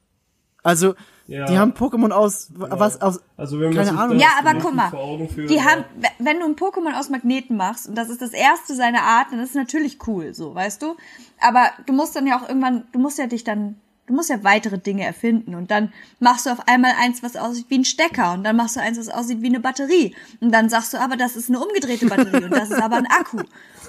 Also, 0.63 0.95
Ja. 1.27 1.47
die 1.47 1.57
haben 1.59 1.73
Pokémon 1.73 2.11
aus, 2.11 2.49
was, 2.55 3.01
aus, 3.01 3.21
also 3.37 3.59
wenn 3.59 3.73
keine 3.73 3.99
Ahnung. 3.99 4.19
Ja, 4.19 4.29
aber 4.39 4.59
guck 4.61 4.75
mal, 4.75 4.91
führt, 5.29 5.49
die 5.49 5.55
ja. 5.55 5.65
haben, 5.65 5.85
wenn 6.19 6.39
du 6.39 6.45
ein 6.45 6.55
Pokémon 6.55 6.93
aus 6.99 7.09
Magneten 7.09 7.57
machst 7.57 7.89
und 7.89 7.95
das 7.97 8.11
ist 8.11 8.21
das 8.21 8.33
erste 8.33 8.75
seiner 8.75 9.03
Art, 9.03 9.29
dann 9.33 9.39
ist 9.39 9.51
es 9.51 9.55
natürlich 9.55 9.99
cool, 10.07 10.35
so, 10.35 10.55
weißt 10.55 10.83
du? 10.83 10.97
Aber 11.41 11.71
du 11.87 11.95
musst 11.95 12.15
dann 12.15 12.27
ja 12.27 12.39
auch 12.39 12.47
irgendwann, 12.47 12.85
du 12.93 12.99
musst 12.99 13.19
ja 13.19 13.27
dich 13.27 13.43
dann, 13.43 13.77
du 14.07 14.13
musst 14.13 14.29
ja 14.29 14.45
weitere 14.45 14.79
Dinge 14.79 15.05
erfinden 15.05 15.55
und 15.55 15.71
dann 15.71 15.95
machst 16.21 16.45
du 16.45 16.51
auf 16.51 16.69
einmal 16.69 16.93
eins, 17.01 17.23
was 17.23 17.37
aussieht 17.37 17.67
wie 17.71 17.79
ein 17.79 17.85
Stecker 17.87 18.35
und 18.35 18.45
dann 18.45 18.57
machst 18.57 18.77
du 18.77 18.81
eins, 18.81 18.99
was 18.99 19.09
aussieht 19.09 19.41
wie 19.41 19.47
eine 19.47 19.61
Batterie 19.61 20.15
und 20.43 20.53
dann 20.53 20.69
sagst 20.69 20.93
du, 20.93 21.01
aber 21.01 21.17
das 21.17 21.37
ist 21.37 21.49
eine 21.49 21.59
umgedrehte 21.59 22.05
Batterie 22.05 22.45
und 22.45 22.53
das 22.53 22.71
ist 22.71 22.83
aber 22.83 22.97
ein 22.97 23.07
Akku. 23.07 23.39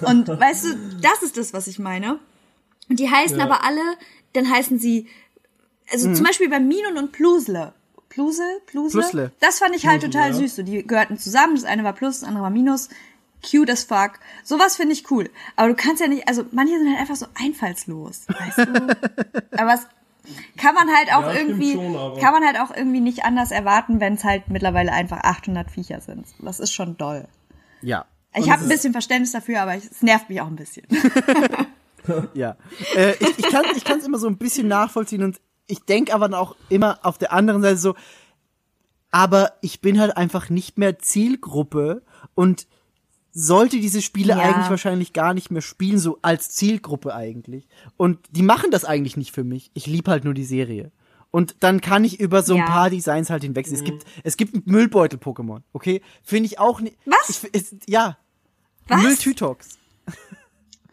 Und 0.02 0.28
weißt 0.28 0.64
du, 0.66 0.68
das 1.00 1.22
ist 1.22 1.38
das, 1.38 1.54
was 1.54 1.66
ich 1.66 1.78
meine. 1.78 2.18
Und 2.90 3.00
die 3.00 3.10
heißen 3.10 3.38
Ja. 3.38 3.44
aber 3.44 3.64
alle, 3.64 3.80
dann 4.34 4.50
heißen 4.50 4.78
sie, 4.78 5.06
also 5.92 6.12
zum 6.12 6.24
Beispiel 6.24 6.48
bei 6.48 6.60
Minun 6.60 6.96
und 6.98 7.12
Plusle. 7.12 7.72
Plusel? 8.08 8.60
Plusle? 8.66 9.00
Plusle. 9.02 9.32
Das 9.40 9.58
fand 9.58 9.74
ich 9.76 9.86
halt 9.86 10.00
Plusle, 10.00 10.12
total 10.12 10.30
ja. 10.30 10.36
süß. 10.36 10.56
So, 10.56 10.62
die 10.62 10.86
gehörten 10.86 11.18
zusammen. 11.18 11.54
Das 11.54 11.64
eine 11.64 11.84
war 11.84 11.92
Plus, 11.92 12.20
das 12.20 12.28
andere 12.28 12.44
war 12.44 12.50
Minus. 12.50 12.88
Cute 13.48 13.70
as 13.70 13.84
fuck. 13.84 14.12
Sowas 14.42 14.76
finde 14.76 14.94
ich 14.94 15.10
cool. 15.10 15.30
Aber 15.54 15.68
du 15.68 15.74
kannst 15.74 16.00
ja 16.00 16.08
nicht, 16.08 16.26
also 16.26 16.44
manche 16.50 16.78
sind 16.78 16.88
halt 16.88 17.00
einfach 17.00 17.16
so 17.16 17.26
einfallslos. 17.34 18.26
Weißt 18.28 18.58
du? 18.58 18.96
aber 19.58 19.74
es 19.74 19.86
kann 20.56 20.74
man 20.74 20.88
halt 20.88 21.12
auch 21.14 21.22
Ja, 21.22 21.34
irgendwie, 21.34 21.74
schon, 21.74 22.18
kann 22.18 22.32
man 22.32 22.44
halt 22.44 22.58
auch 22.58 22.74
irgendwie 22.74 23.00
nicht 23.00 23.24
anders 23.24 23.50
erwarten, 23.50 24.00
wenn 24.00 24.14
es 24.14 24.24
halt 24.24 24.48
mittlerweile 24.48 24.92
einfach 24.92 25.18
800 25.18 25.70
Viecher 25.70 26.00
sind. 26.00 26.26
Das 26.40 26.58
ist 26.58 26.72
schon 26.72 26.96
doll. 26.96 27.28
ja. 27.82 28.06
Ich 28.38 28.50
habe 28.50 28.62
ein 28.62 28.68
bisschen 28.68 28.92
Verständnis 28.92 29.32
dafür, 29.32 29.62
aber 29.62 29.76
es 29.76 30.02
nervt 30.02 30.28
mich 30.28 30.42
auch 30.42 30.46
ein 30.46 30.56
bisschen. 30.56 30.86
Ja. 32.34 32.56
Äh, 32.94 33.14
ich 33.18 33.38
ich 33.38 33.48
kann 33.48 33.64
ich 33.74 33.84
kann's 33.84 34.04
immer 34.04 34.18
so 34.18 34.28
ein 34.28 34.36
bisschen 34.36 34.68
nachvollziehen 34.68 35.24
und 35.24 35.40
ich 35.66 35.80
denk 35.80 36.12
aber 36.14 36.28
dann 36.28 36.38
auch 36.38 36.56
immer 36.68 36.98
auf 37.02 37.18
der 37.18 37.32
anderen 37.32 37.62
Seite 37.62 37.78
so, 37.78 37.94
aber 39.10 39.52
ich 39.62 39.80
bin 39.80 40.00
halt 40.00 40.16
einfach 40.16 40.50
nicht 40.50 40.78
mehr 40.78 40.98
Zielgruppe 40.98 42.02
und 42.34 42.66
sollte 43.32 43.78
diese 43.80 44.00
Spiele 44.02 44.30
Ja. 44.34 44.38
eigentlich 44.38 44.70
wahrscheinlich 44.70 45.12
gar 45.12 45.34
nicht 45.34 45.50
mehr 45.50 45.62
spielen, 45.62 45.98
so 45.98 46.18
als 46.22 46.48
Zielgruppe 46.50 47.14
eigentlich. 47.14 47.68
Und 47.96 48.18
die 48.30 48.42
machen 48.42 48.70
das 48.70 48.84
eigentlich 48.84 49.16
nicht 49.16 49.32
für 49.32 49.44
mich. 49.44 49.70
Ich 49.74 49.86
lieb 49.86 50.08
halt 50.08 50.24
nur 50.24 50.32
die 50.34 50.44
Serie. 50.44 50.90
Und 51.30 51.56
dann 51.60 51.82
kann 51.82 52.02
ich 52.04 52.18
über 52.18 52.42
so 52.42 52.54
ein 52.54 52.60
Ja. 52.60 52.66
paar 52.66 52.88
Designs 52.88 53.28
halt 53.28 53.42
hinwechseln. 53.42 53.76
Es 53.76 53.84
gibt, 53.84 54.04
es 54.24 54.36
gibt 54.38 54.54
ein 54.54 54.62
Müllbeutel-Pokémon, 54.64 55.60
okay? 55.74 56.00
Finde 56.22 56.46
ich 56.46 56.58
auch 56.58 56.80
nicht. 56.80 56.96
Was? 57.04 57.28
Ich, 57.28 57.50
es, 57.52 57.74
ja. 57.86 58.16
Was? 58.88 59.02
Mülltütox. 59.02 59.78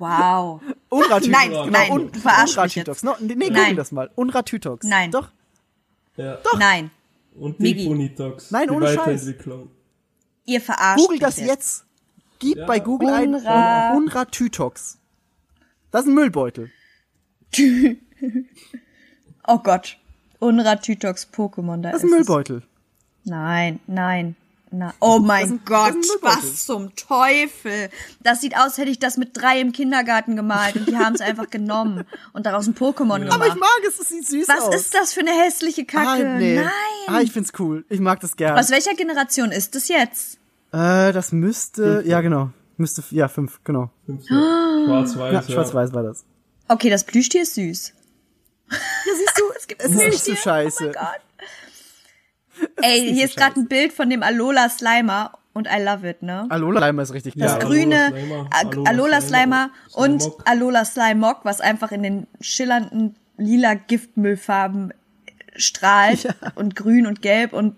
Wow. 0.03 0.61
Unratütox. 0.89 1.27
Nein, 1.27 1.71
nein, 1.71 1.91
Un 1.91 2.11
du 2.11 2.19
verarschst 2.19 2.57
mich 2.57 2.77
Unratütox. 2.77 3.03
No, 3.03 3.15
nee, 3.19 3.35
nee, 3.35 3.49
Nein. 3.49 3.61
google 3.61 3.75
das 3.75 3.91
mal. 3.91 4.09
Unratütox. 4.15 4.85
Nein. 4.85 5.11
Doch. 5.11 5.29
Ja. 6.17 6.37
Nein. 6.59 6.91
Und 7.35 7.59
Migi. 7.59 7.83
Deponitox. 7.83 8.51
Nein, 8.51 8.69
ohne 8.69 8.93
Scheiß. 8.93 9.33
Ihr 10.45 10.61
verarscht 10.61 10.97
Google 10.99 11.13
mich 11.15 11.21
das 11.21 11.37
jetzt. 11.39 11.85
Gib 12.39 12.57
Ja. 12.57 12.65
bei 12.65 12.79
Google 12.79 13.09
ein 13.09 13.35
Unra- 13.35 13.95
Unratütox. 13.95 14.97
Das 15.91 16.01
ist 16.03 16.07
ein 16.07 16.13
Müllbeutel. 16.13 16.69
Oh 19.47 19.57
Gott. 19.59 19.97
Unratütox 20.39 21.27
Pokémon, 21.33 21.81
da 21.81 21.91
Das 21.91 21.97
ist 22.01 22.03
ist 22.05 22.11
ein 22.13 22.21
es. 22.21 22.27
Müllbeutel. 22.27 22.63
Nein, 23.25 23.79
nein, 23.87 24.35
nein. 24.77 24.93
Oh 24.99 25.19
mein 25.19 25.51
ein- 25.51 25.61
Gott, 25.65 25.95
was 26.21 26.65
zum 26.65 26.95
Teufel. 26.95 27.89
Das 28.21 28.41
sieht 28.41 28.57
aus, 28.57 28.77
hätte 28.77 28.89
ich 28.89 28.99
das 28.99 29.17
mit 29.17 29.29
drei 29.33 29.59
im 29.59 29.71
Kindergarten 29.71 30.35
gemalt 30.35 30.75
und 30.75 30.87
die 30.87 30.97
haben 30.97 31.15
es 31.15 31.21
einfach 31.21 31.49
genommen 31.49 32.05
und 32.33 32.45
daraus 32.45 32.67
ein 32.67 32.75
Pokémon 32.75 33.19
gemacht. 33.19 33.33
Aber 33.33 33.47
ich 33.47 33.55
mag 33.55 33.79
es, 33.87 33.99
es 33.99 34.07
sieht 34.09 34.27
süß 34.27 34.47
was 34.47 34.61
aus. 34.61 34.75
ist 34.75 34.93
das 34.93 35.13
für 35.13 35.21
eine 35.21 35.31
hässliche 35.31 35.85
Kacke? 35.85 36.07
Ah, 36.07 36.37
nee. 36.37 36.55
Nein. 36.55 36.69
Ah, 37.07 37.21
ich 37.21 37.31
find's 37.31 37.51
cool. 37.59 37.85
Ich 37.89 37.99
mag 37.99 38.19
das 38.19 38.35
gern. 38.35 38.57
Aus 38.57 38.69
welcher 38.71 38.93
Generation 38.95 39.51
ist 39.51 39.75
das 39.75 39.87
jetzt? 39.87 40.37
Äh, 40.71 41.11
das 41.11 41.31
müsste, 41.31 42.03
ja 42.05 42.21
genau. 42.21 42.49
Müsste, 42.77 43.03
ja, 43.11 43.27
fünf, 43.27 43.59
genau. 43.63 43.91
Fünf, 44.05 44.23
ja. 44.29 44.35
Schwarz-Weiß. 44.85 45.33
Ja, 45.33 45.41
ja. 45.41 45.47
schwarz-weiß 45.47 45.93
war 45.93 46.03
das. 46.03 46.25
Okay, 46.67 46.89
das 46.89 47.03
Plüschtier 47.03 47.43
ist 47.43 47.53
süß. 47.55 47.93
Ja, 48.71 48.77
siehst 49.17 49.39
du, 49.39 49.43
es, 49.57 49.67
gibt, 49.67 49.81
es 49.83 49.91
ist 49.91 49.97
nicht 49.97 50.23
so 50.23 50.35
scheiße. 50.35 50.83
Oh 50.83 50.85
mein 50.87 50.93
Gott. 50.93 51.21
Ey, 52.81 53.13
hier 53.13 53.25
ist 53.25 53.37
gerade 53.37 53.59
ein 53.59 53.67
Bild 53.67 53.93
von 53.93 54.09
dem 54.09 54.23
Alola 54.23 54.69
Slimer 54.69 55.31
und 55.53 55.67
I 55.67 55.81
love 55.81 56.07
it, 56.09 56.21
ne? 56.23 56.45
Alola 56.49 56.79
Leimer 56.79 57.03
ist 57.03 57.13
richtig 57.13 57.35
das 57.35 57.51
Ja, 57.53 57.57
geil. 57.59 57.67
grüne 57.67 58.13
Alola 58.49 58.49
Slimer, 58.49 58.89
Alola, 58.89 59.21
Slimer 59.21 59.21
Slimer 59.21 59.69
und 59.93 60.21
Slimog. 60.21 60.41
Alola 60.45 60.85
Slimog, 60.85 61.37
was 61.43 61.61
einfach 61.61 61.91
in 61.91 62.03
den 62.03 62.27
schillernden 62.41 63.15
lila 63.37 63.75
Giftmüllfarben 63.75 64.93
strahlt 65.55 66.33
und 66.55 66.75
grün 66.75 67.05
und 67.05 67.21
gelb 67.21 67.53
und 67.53 67.75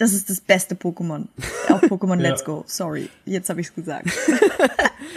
das 0.00 0.12
ist 0.12 0.28
das 0.28 0.40
beste 0.40 0.74
Pokémon. 0.74 1.26
Auch 1.68 1.80
Pokémon 1.82 2.16
Ja. 2.20 2.30
Let's 2.30 2.44
Go. 2.44 2.64
Sorry, 2.66 3.08
jetzt 3.24 3.48
habe 3.50 3.60
ich's 3.60 3.72
gesagt. 3.74 4.08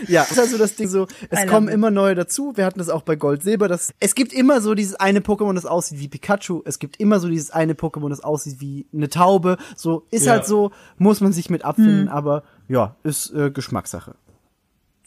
Ja, 0.08 0.24
ist 0.24 0.38
also 0.40 0.58
das 0.58 0.76
Ding 0.76 0.90
so, 0.90 1.08
es 1.30 1.44
I 1.44 1.46
kommen 1.48 1.68
immer 1.70 1.90
neue 1.90 2.14
dazu. 2.16 2.54
Wir 2.58 2.66
hatten 2.66 2.80
das 2.80 2.90
auch 2.90 3.04
bei 3.04 3.16
Gold, 3.16 3.42
Silber. 3.44 3.68
Das, 3.70 3.94
es 4.02 4.16
gibt 4.16 4.34
immer 4.34 4.60
so 4.60 4.74
dieses 4.74 4.96
eine 4.96 5.20
Pokémon, 5.22 5.54
das 5.54 5.66
aussieht 5.66 6.00
wie 6.00 6.08
Pikachu. 6.10 6.62
Es 6.66 6.80
gibt 6.80 6.98
immer 7.00 7.20
so 7.22 7.30
dieses 7.30 7.52
eine 7.52 7.74
Pokémon, 7.74 8.10
das 8.10 8.22
aussieht 8.22 8.60
wie 8.60 8.86
eine 8.94 9.08
Taube. 9.08 9.58
So, 9.78 10.06
ist 10.12 10.26
Ja. 10.26 10.34
halt 10.34 10.46
so, 10.46 10.72
muss 10.98 11.22
man 11.22 11.32
sich 11.32 11.50
mit 11.50 11.64
abfinden, 11.64 12.08
Hm. 12.08 12.10
aber 12.10 12.44
ja, 12.68 12.96
ist 13.04 13.34
äh, 13.34 13.50
Geschmackssache. 13.52 14.16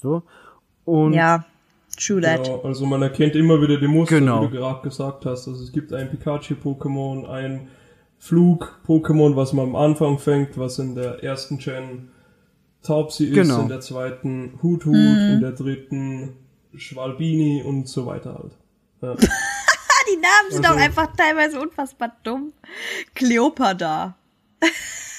So. 0.00 0.22
Und 0.86 1.12
ja, 1.12 1.44
true 1.98 2.20
that. 2.22 2.44
Genau, 2.44 2.62
also 2.62 2.86
man 2.86 3.02
erkennt 3.02 3.34
immer 3.34 3.60
wieder 3.60 3.78
die 3.78 3.88
Muster, 3.88 4.20
Genau. 4.20 4.42
wie 4.42 4.46
du 4.48 4.52
gerade 4.58 4.80
gesagt 4.82 5.26
hast. 5.26 5.46
Also 5.48 5.62
es 5.62 5.72
gibt 5.72 5.92
ein 5.92 6.08
Pikachu-Pokémon, 6.10 7.28
ein 7.28 7.68
Flug-Pokémon, 8.18 9.36
was 9.36 9.52
man 9.52 9.66
am 9.68 9.76
Anfang 9.76 10.18
fängt, 10.18 10.58
was 10.58 10.78
in 10.78 10.94
der 10.94 11.22
ersten 11.22 11.58
Gen 11.58 12.10
Taubsi 12.82 13.26
ist, 13.26 13.34
Genau. 13.34 13.60
in 13.62 13.68
der 13.68 13.80
zweiten 13.80 14.58
Hut-Hut, 14.62 14.94
in 14.94 15.40
der 15.40 15.52
dritten 15.52 16.36
Schwalbini 16.76 17.62
und 17.62 17.88
so 17.88 18.06
weiter 18.06 18.34
halt. 18.34 18.52
Ja. 19.02 19.12
Ah, 19.12 19.16
die 20.10 20.16
Namen 20.16 20.50
sind 20.50 20.64
Also- 20.66 20.78
auch 20.78 20.82
einfach 20.82 21.14
teilweise 21.16 21.60
unfassbar 21.60 22.16
dumm. 22.22 22.52
Cleopatra. 23.14 24.16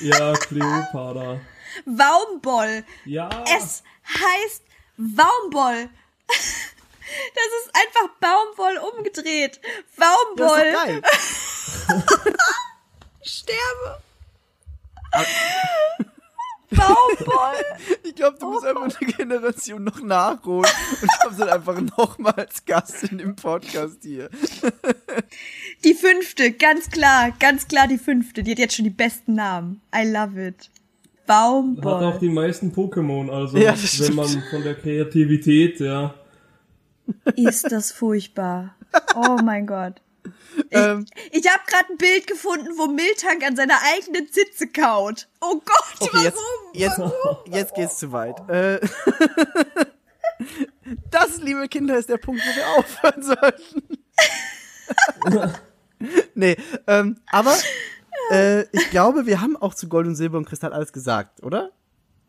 ja, 0.02 0.34
Cleopatra. 0.34 1.40
Waumboll. 1.86 2.84
Ja, 3.06 3.30
Es 3.58 3.84
heißt 4.08 4.64
Waumboll. 4.98 5.90
Das 6.28 7.46
ist 7.64 7.72
einfach 7.74 8.10
Baumwoll 8.20 8.78
umgedreht. 8.98 9.62
das 10.36 10.52
ist 10.52 10.74
geil. 10.74 11.02
Sterbe. 13.28 14.02
Baumwoll. 16.70 17.56
Ich 18.04 18.16
glaube, 18.16 18.38
du 18.40 18.52
musst 18.52 18.66
einfach 18.66 18.82
eine 19.00 19.14
Generation 19.14 19.84
noch 19.86 20.02
nachholen 20.02 20.70
und 21.02 21.10
kommst 21.22 21.40
dann 21.40 21.50
einfach 21.50 21.80
nochmal 21.98 22.34
als 22.34 22.66
Gast 22.66 23.04
in 23.04 23.18
dem 23.20 23.36
Podcast 23.36 24.00
hier. 24.04 24.30
Die 25.84 25.94
fünfte, 25.94 26.52
ganz 26.52 26.90
klar, 26.90 27.32
ganz 27.40 27.68
klar 27.68 27.88
die 27.88 27.98
fünfte. 27.98 28.44
Die 28.44 28.52
hat 28.52 28.60
jetzt 28.60 28.76
schon 28.76 28.86
die 28.86 28.90
besten 28.92 29.36
Namen. 29.36 29.82
I 29.96 30.10
love 30.10 30.42
it. 30.46 30.56
hat 30.64 30.70
auch 31.30 31.62
Baumwoll. 31.74 32.20
die 32.20 32.30
meisten 32.30 32.72
Pokémon, 32.74 33.30
also 33.32 33.58
Ja, 33.58 33.76
wenn 34.00 34.16
man 34.16 34.44
von 34.50 34.64
der 34.64 34.76
Kreativität, 34.76 35.80
ja. 35.80 36.16
Ist 37.36 37.72
das 37.72 37.92
furchtbar. 37.92 38.76
Oh 39.16 39.38
mein 39.44 39.66
Gott. 39.68 40.02
Ich, 40.58 40.66
Ähm. 40.72 41.06
ich 41.32 41.48
habe 41.48 41.62
gerade 41.68 41.94
ein 41.94 41.98
Bild 41.98 42.28
gefunden, 42.28 42.70
wo 42.78 42.88
Miltank 42.88 43.46
an 43.46 43.56
seiner 43.56 43.78
eigenen 43.94 44.28
Zitze 44.32 44.68
kaut. 44.68 45.28
Oh 45.42 45.62
Gott, 45.64 45.96
Okay, 46.00 46.24
jetzt, 46.24 46.38
warum? 46.98 47.12
jetzt, 47.46 47.56
jetzt 47.56 47.76
geht's 47.76 47.98
zu 47.98 48.12
weit. 48.12 48.38
Äh, 48.50 48.80
das, 51.12 51.38
liebe 51.38 51.68
Kinder, 51.68 51.98
ist 51.98 52.10
der 52.10 52.18
Punkt, 52.18 52.42
wo 52.42 52.56
wir 52.56 52.68
aufhören 52.78 53.24
sollten. 53.24 53.98
nee, 56.36 56.58
ähm, 56.88 57.18
aber 57.32 57.56
äh, 58.32 58.62
ich 58.72 58.90
glaube, 58.90 59.26
wir 59.26 59.42
haben 59.42 59.56
auch 59.58 59.74
zu 59.74 59.88
Gold 59.90 60.08
und 60.08 60.16
Silber 60.16 60.38
und 60.38 60.46
Kristall 60.46 60.74
alles 60.74 60.94
gesagt, 60.94 61.44
oder? 61.44 61.72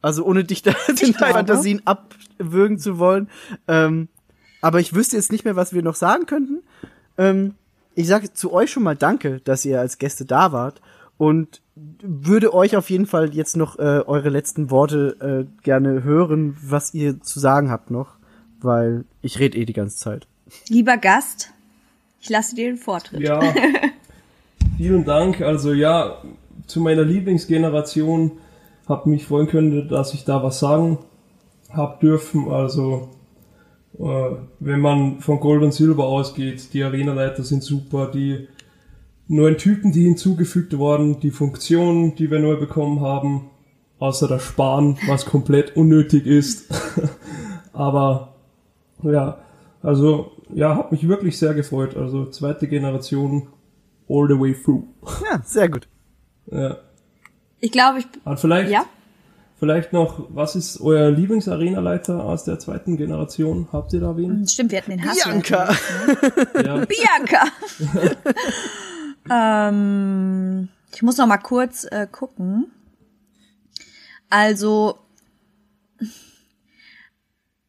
Also 0.01 0.25
ohne 0.25 0.45
dich 0.45 0.63
da 0.63 0.73
glaube. 0.87 1.13
Fantasien 1.15 1.83
abwürgen 1.87 2.79
zu 2.79 2.99
wollen. 2.99 3.31
Ähm, 3.67 4.09
aber 4.61 4.81
ich 4.81 4.95
wüsste 4.95 5.17
jetzt 5.17 5.33
nicht 5.33 5.45
mehr, 5.45 5.57
was 5.57 5.73
wir 5.73 5.83
noch 5.83 5.95
sagen 5.95 6.27
könnten. 6.27 6.63
Ähm, 7.17 7.55
ich 7.99 8.07
sage 8.07 8.33
zu 8.33 8.53
euch 8.53 8.71
schon 8.71 8.85
mal 8.85 8.95
Danke, 8.95 9.41
dass 9.43 9.65
ihr 9.65 9.81
als 9.81 9.99
Gäste 9.99 10.25
da 10.25 10.53
wart 10.53 10.81
und 11.17 11.61
würde 11.75 12.55
euch 12.55 12.77
auf 12.77 12.91
jeden 12.91 13.07
Fall 13.07 13.35
jetzt 13.35 13.57
noch 13.57 13.77
äh, 13.77 14.03
eure 14.07 14.29
letzten 14.29 14.71
Worte 14.71 15.17
äh, 15.49 15.63
gerne 15.65 16.05
hören, 16.05 16.57
was 16.63 16.95
ihr 16.95 17.21
zu 17.21 17.41
sagen 17.41 17.73
habt 17.73 17.91
noch, 17.91 18.11
weil 18.61 19.05
ich 19.21 19.41
rede 19.41 19.59
eh 19.59 19.65
die 19.65 19.73
ganze 19.73 19.97
Zeit. 19.97 20.29
Lieber 20.69 20.97
Gast, 20.97 21.53
ich 22.21 22.31
lasse 22.31 22.55
dir 22.55 22.69
den 22.69 22.77
Vortritt. 22.77 23.19
Ja, 23.21 23.41
vielen 24.77 25.05
Dank. 25.05 25.41
Also 25.41 25.73
ja, 25.73 26.23
zu 26.69 26.81
meiner 26.81 27.03
Lieblingsgeneration 27.03 28.31
hab 28.89 29.07
mich 29.07 29.27
freuen 29.27 29.49
können, 29.49 29.89
dass 29.89 30.15
ich 30.15 30.25
da 30.25 30.41
was 30.45 30.61
sagen 30.61 30.99
hab 31.69 31.99
dürfen. 31.99 32.49
Also 32.49 33.11
wenn 33.93 34.81
man 34.81 35.21
von 35.21 35.41
Gold 35.41 35.63
und 35.63 35.73
Silber 35.73 36.05
ausgeht, 36.05 36.73
die 36.73 36.83
Arenaleiter 36.83 37.43
sind 37.43 37.63
super, 37.63 38.11
die 38.11 38.49
neuen 39.27 39.59
Typen, 39.59 39.93
die 39.93 40.05
hinzugefügt 40.05 40.77
wurden, 40.79 41.21
die 41.21 41.31
Funktionen, 41.31 42.15
die 42.15 42.31
wir 42.31 42.39
neu 42.39 42.57
bekommen 42.57 43.01
haben, 43.01 43.51
außer 43.99 44.29
das 44.29 44.45
Sparen, 44.45 44.99
was 45.07 45.27
komplett 45.27 45.77
unnötig 45.77 46.27
ist. 46.27 46.73
Aber 47.73 48.35
ja, 49.03 49.39
also 49.83 50.33
ja, 50.55 50.77
hat 50.77 50.93
mich 50.93 51.07
wirklich 51.09 51.39
sehr 51.39 51.55
gefreut. 51.55 51.97
Also 51.97 52.27
zweite 52.27 52.69
Generation 52.69 53.49
all 54.09 54.27
the 54.29 54.39
way 54.39 54.55
through. 54.55 54.85
Ja, 55.31 55.41
sehr 55.45 55.69
gut. 55.69 55.89
Ja. 56.51 56.79
Ich 57.61 57.73
glaube, 57.73 57.99
ich. 57.99 58.07
Und 58.25 58.41
vielleicht, 58.41 58.71
Ja? 58.71 58.85
Vielleicht 59.59 59.93
noch, 59.93 60.27
was 60.31 60.57
ist 60.57 60.81
euer 60.81 61.11
Lieblingsarenaleiter 61.11 62.25
aus 62.25 62.45
der 62.45 62.59
zweiten 62.59 62.97
Generation? 62.97 63.69
Habt 63.73 63.93
ihr 63.93 64.01
da 64.01 64.17
wen? 64.17 64.47
Stimmt, 64.47 64.73
wir 64.73 64.79
hatten 64.79 64.91
den 64.93 65.05
Hass. 65.05 65.23
Bianca! 65.23 65.75
Ja, 66.65 66.85
Bianca! 66.85 67.45
ähm, 69.69 70.69
ich 70.95 71.03
muss 71.03 71.17
noch 71.17 71.27
mal 71.27 71.39
kurz 71.39 71.85
äh, 71.85 72.07
gucken. 72.11 72.67
Also 74.31 74.99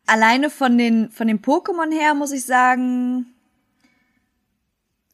alleine 0.06 0.50
von 0.50 0.78
den 0.78 1.10
von 1.12 1.28
den 1.28 1.42
Pokémon 1.42 1.92
her 1.92 2.14
muss 2.14 2.32
ich 2.32 2.46
sagen, 2.46 3.28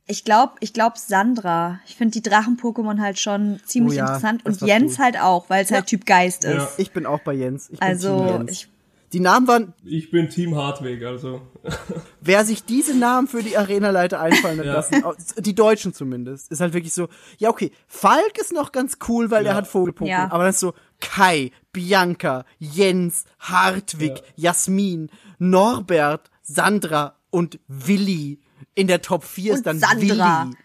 ich 0.08 0.24
glaube, 0.24 0.54
ich 0.60 0.74
glaube 0.74 0.98
Sandra. 0.98 1.80
Ich 1.88 1.96
finde 1.96 2.14
die 2.20 2.22
Drachen-Pokémon 2.22 3.00
halt 3.00 3.20
schon 3.20 3.60
ziemlich 3.66 3.96
Oh 3.96 3.98
ja, 3.98 4.06
interessant 4.06 4.46
und 4.46 4.62
Jens 4.62 4.94
cool. 5.00 5.06
halt 5.06 5.20
auch, 5.20 5.50
weil 5.50 5.64
es 5.64 5.72
halt 5.72 5.88
Typ 5.88 6.06
Geist 6.06 6.46
ist. 6.46 6.54
Ja. 6.56 6.70
Ich 6.78 6.92
bin 6.92 7.06
auch 7.06 7.20
bei 7.22 7.34
Jens. 7.34 7.70
Ich 7.70 7.80
bin 7.80 7.88
Team 8.00 8.10
Also 8.12 8.26
Jens. 8.26 8.52
ich 8.52 8.68
die 9.14 9.20
Namen 9.22 9.48
waren, 9.48 9.74
ich 9.86 10.12
bin 10.12 10.30
Team 10.30 10.56
Hartweg, 10.58 11.04
also. 11.04 11.42
wer 12.22 12.44
sich 12.44 12.66
diese 12.66 12.98
Namen 12.98 13.28
für 13.28 13.42
die 13.42 13.56
Arenaleiter 13.56 14.20
einfallen 14.20 14.60
hat 14.60 14.66
Ja. 14.66 14.74
lassen, 14.74 15.04
die 15.38 15.56
Deutschen 15.56 15.94
zumindest, 15.94 16.52
ist 16.52 16.60
halt 16.60 16.74
wirklich 16.74 16.92
so, 16.94 17.08
ja 17.38 17.50
okay, 17.50 17.72
Falk 17.88 18.38
ist 18.42 18.52
noch 18.52 18.72
ganz 18.74 18.98
cool, 19.08 19.32
weil 19.32 19.46
Ja. 19.46 19.52
er 19.52 19.56
hat 19.58 19.68
Vogelpokémon, 19.68 20.08
Ja. 20.08 20.26
aber 20.32 20.40
dann 20.44 20.50
ist 20.50 20.60
so 20.60 20.74
Kai, 21.00 21.52
Bianca, 21.72 22.46
Jens, 22.60 23.24
Hartwig, 23.40 24.22
Jasmin, 24.36 25.10
Norbert, 25.40 26.30
Sandra 26.42 27.16
und 27.30 27.60
Willi. 27.68 28.40
In 28.76 28.88
der 28.88 29.02
Top 29.02 29.24
4 29.24 29.54
ist 29.54 29.58
Und 29.60 29.66
dann 29.68 29.80
Sandra. 29.80 30.46
Willi. 30.48 30.56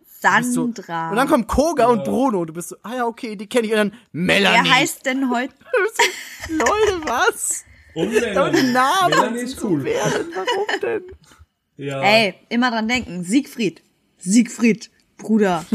Bist 0.00 0.54
So, 0.54 0.62
Sandra. 0.72 1.10
und 1.10 1.16
dann 1.16 1.28
kommt 1.28 1.46
Koga 1.48 1.86
und 1.86 2.02
Bruno. 2.04 2.44
Du 2.44 2.52
bist 2.52 2.70
so, 2.70 2.76
ah 2.82 2.96
ja, 2.96 3.06
okay, 3.06 3.36
die 3.36 3.46
kenne 3.46 3.66
ich. 3.66 3.72
Und 3.72 3.78
dann 3.78 3.92
Melanie. 4.12 4.64
Wer 4.68 4.74
heißt 4.74 5.06
denn 5.06 5.30
heute? 5.30 5.54
Leute, 6.48 7.00
was? 7.04 7.64
Und 7.94 8.08
Aber 8.36 8.50
die 8.50 8.72
Namen 8.72 9.10
Melanie 9.10 9.40
ist 9.40 9.58
so 9.58 9.68
cool. 9.68 9.84
werden. 9.84 10.26
Warum 10.34 10.80
denn? 10.80 11.02
Ja. 11.76 12.00
Ey, 12.02 12.34
immer 12.48 12.70
dran 12.70 12.88
denken. 12.88 13.22
Siegfried. 13.22 13.82
Siegfried, 14.18 14.90
Bruder. 15.16 15.64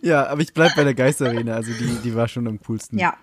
Ja, 0.00 0.26
aber 0.28 0.40
ich 0.40 0.54
bleib 0.54 0.74
bei 0.74 0.84
der 0.84 0.94
Geisterarena. 0.94 1.54
Also 1.54 1.70
die, 1.72 1.98
die 2.02 2.14
war 2.14 2.28
schon 2.28 2.46
am 2.48 2.58
coolsten. 2.66 2.98
Ja, 2.98 3.14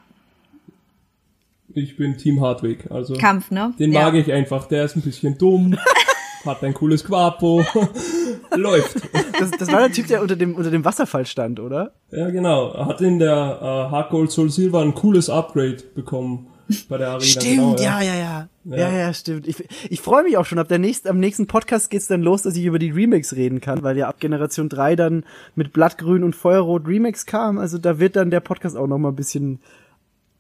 Ich 1.74 1.98
bin 1.98 2.18
Team 2.18 2.42
Hartweg, 2.42 2.92
also. 2.92 3.16
Kampf, 3.16 3.50
ne? 3.50 3.74
Den 3.80 3.92
ja. 3.92 4.04
mag 4.04 4.14
ich 4.14 4.32
einfach. 4.32 4.68
Der 4.68 4.86
ist 4.86 4.96
ein 4.96 5.02
bisschen 5.02 5.36
dumm, 5.38 5.76
hat 6.46 6.64
ein 6.64 6.74
cooles 6.74 7.04
Quapo, 7.04 7.64
läuft. 8.56 8.98
Das, 9.40 9.52
das 9.52 9.72
war 9.72 9.80
der 9.80 9.92
Typ, 9.92 10.08
der 10.08 10.22
unter 10.22 10.36
dem, 10.36 10.56
unter 10.56 10.72
dem 10.72 10.86
Wasserfall 10.86 11.26
stand, 11.26 11.60
oder? 11.60 11.94
Ja, 12.12 12.30
genau. 12.30 12.74
Hat 12.86 13.02
in 13.02 13.20
der 13.20 13.60
äh, 13.62 13.66
Hard 13.92 14.10
Gold 14.10 14.32
Soul 14.32 14.50
Silver 14.50 14.82
ein 14.82 14.94
cooles 14.94 15.30
Upgrade 15.30 15.78
bekommen 15.96 16.48
bei 16.90 16.98
der 16.98 17.10
Arena. 17.10 17.26
Stimmt, 17.26 17.78
genau, 17.78 17.78
ja, 17.78 18.02
ja, 18.02 18.16
ja. 18.16 18.50
Ja, 18.66 18.90
ja, 18.90 19.14
stimmt. 19.14 19.48
Ich, 19.48 19.64
ich 19.90 20.00
freue 20.00 20.24
mich 20.24 20.38
auch 20.38 20.46
schon. 20.46 20.58
Ab 20.58 20.70
der 20.70 20.80
nächsten, 20.80 21.10
am 21.10 21.20
nächsten 21.20 21.48
Podcast 21.48 21.90
geht's 21.90 22.08
dann 22.08 22.22
los, 22.22 22.44
dass 22.44 22.56
ich 22.56 22.64
über 22.64 22.80
die 22.80 22.92
Remakes 22.92 23.36
reden 23.36 23.60
kann, 23.60 23.84
weil 23.84 23.98
ja 23.98 24.08
ab 24.08 24.20
Generation 24.20 24.70
3 24.70 24.96
dann 24.96 25.26
mit 25.56 25.74
Blattgrün 25.74 26.24
und 26.24 26.36
Feuerrot 26.36 26.88
Remakes 26.88 27.26
kam. 27.26 27.58
Also 27.58 27.78
da 27.78 28.00
wird 28.00 28.16
dann 28.16 28.32
der 28.32 28.40
Podcast 28.40 28.78
auch 28.78 28.88
noch 28.88 28.98
mal 28.98 29.10
ein 29.10 29.16
bisschen 29.16 29.60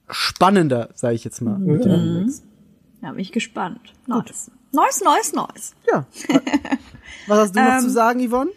spannender, 0.09 0.89
sage 0.93 1.15
ich 1.15 1.25
jetzt 1.25 1.41
mal. 1.41 1.55
Remakes. 1.55 2.43
Ja, 3.01 3.11
bin 3.11 3.19
ich 3.19 3.34
gespannt. 3.34 3.93
Nice. 4.07 4.51
Nice, 4.73 5.01
nice, 5.03 5.33
nice. 5.33 5.73
Ja. 5.91 6.05
Was 7.27 7.39
hast 7.39 7.55
du 7.55 7.61
noch 7.61 7.73
Ähm, 7.75 7.79
zu 7.81 7.89
sagen, 7.89 8.27
Yvonne? 8.27 8.51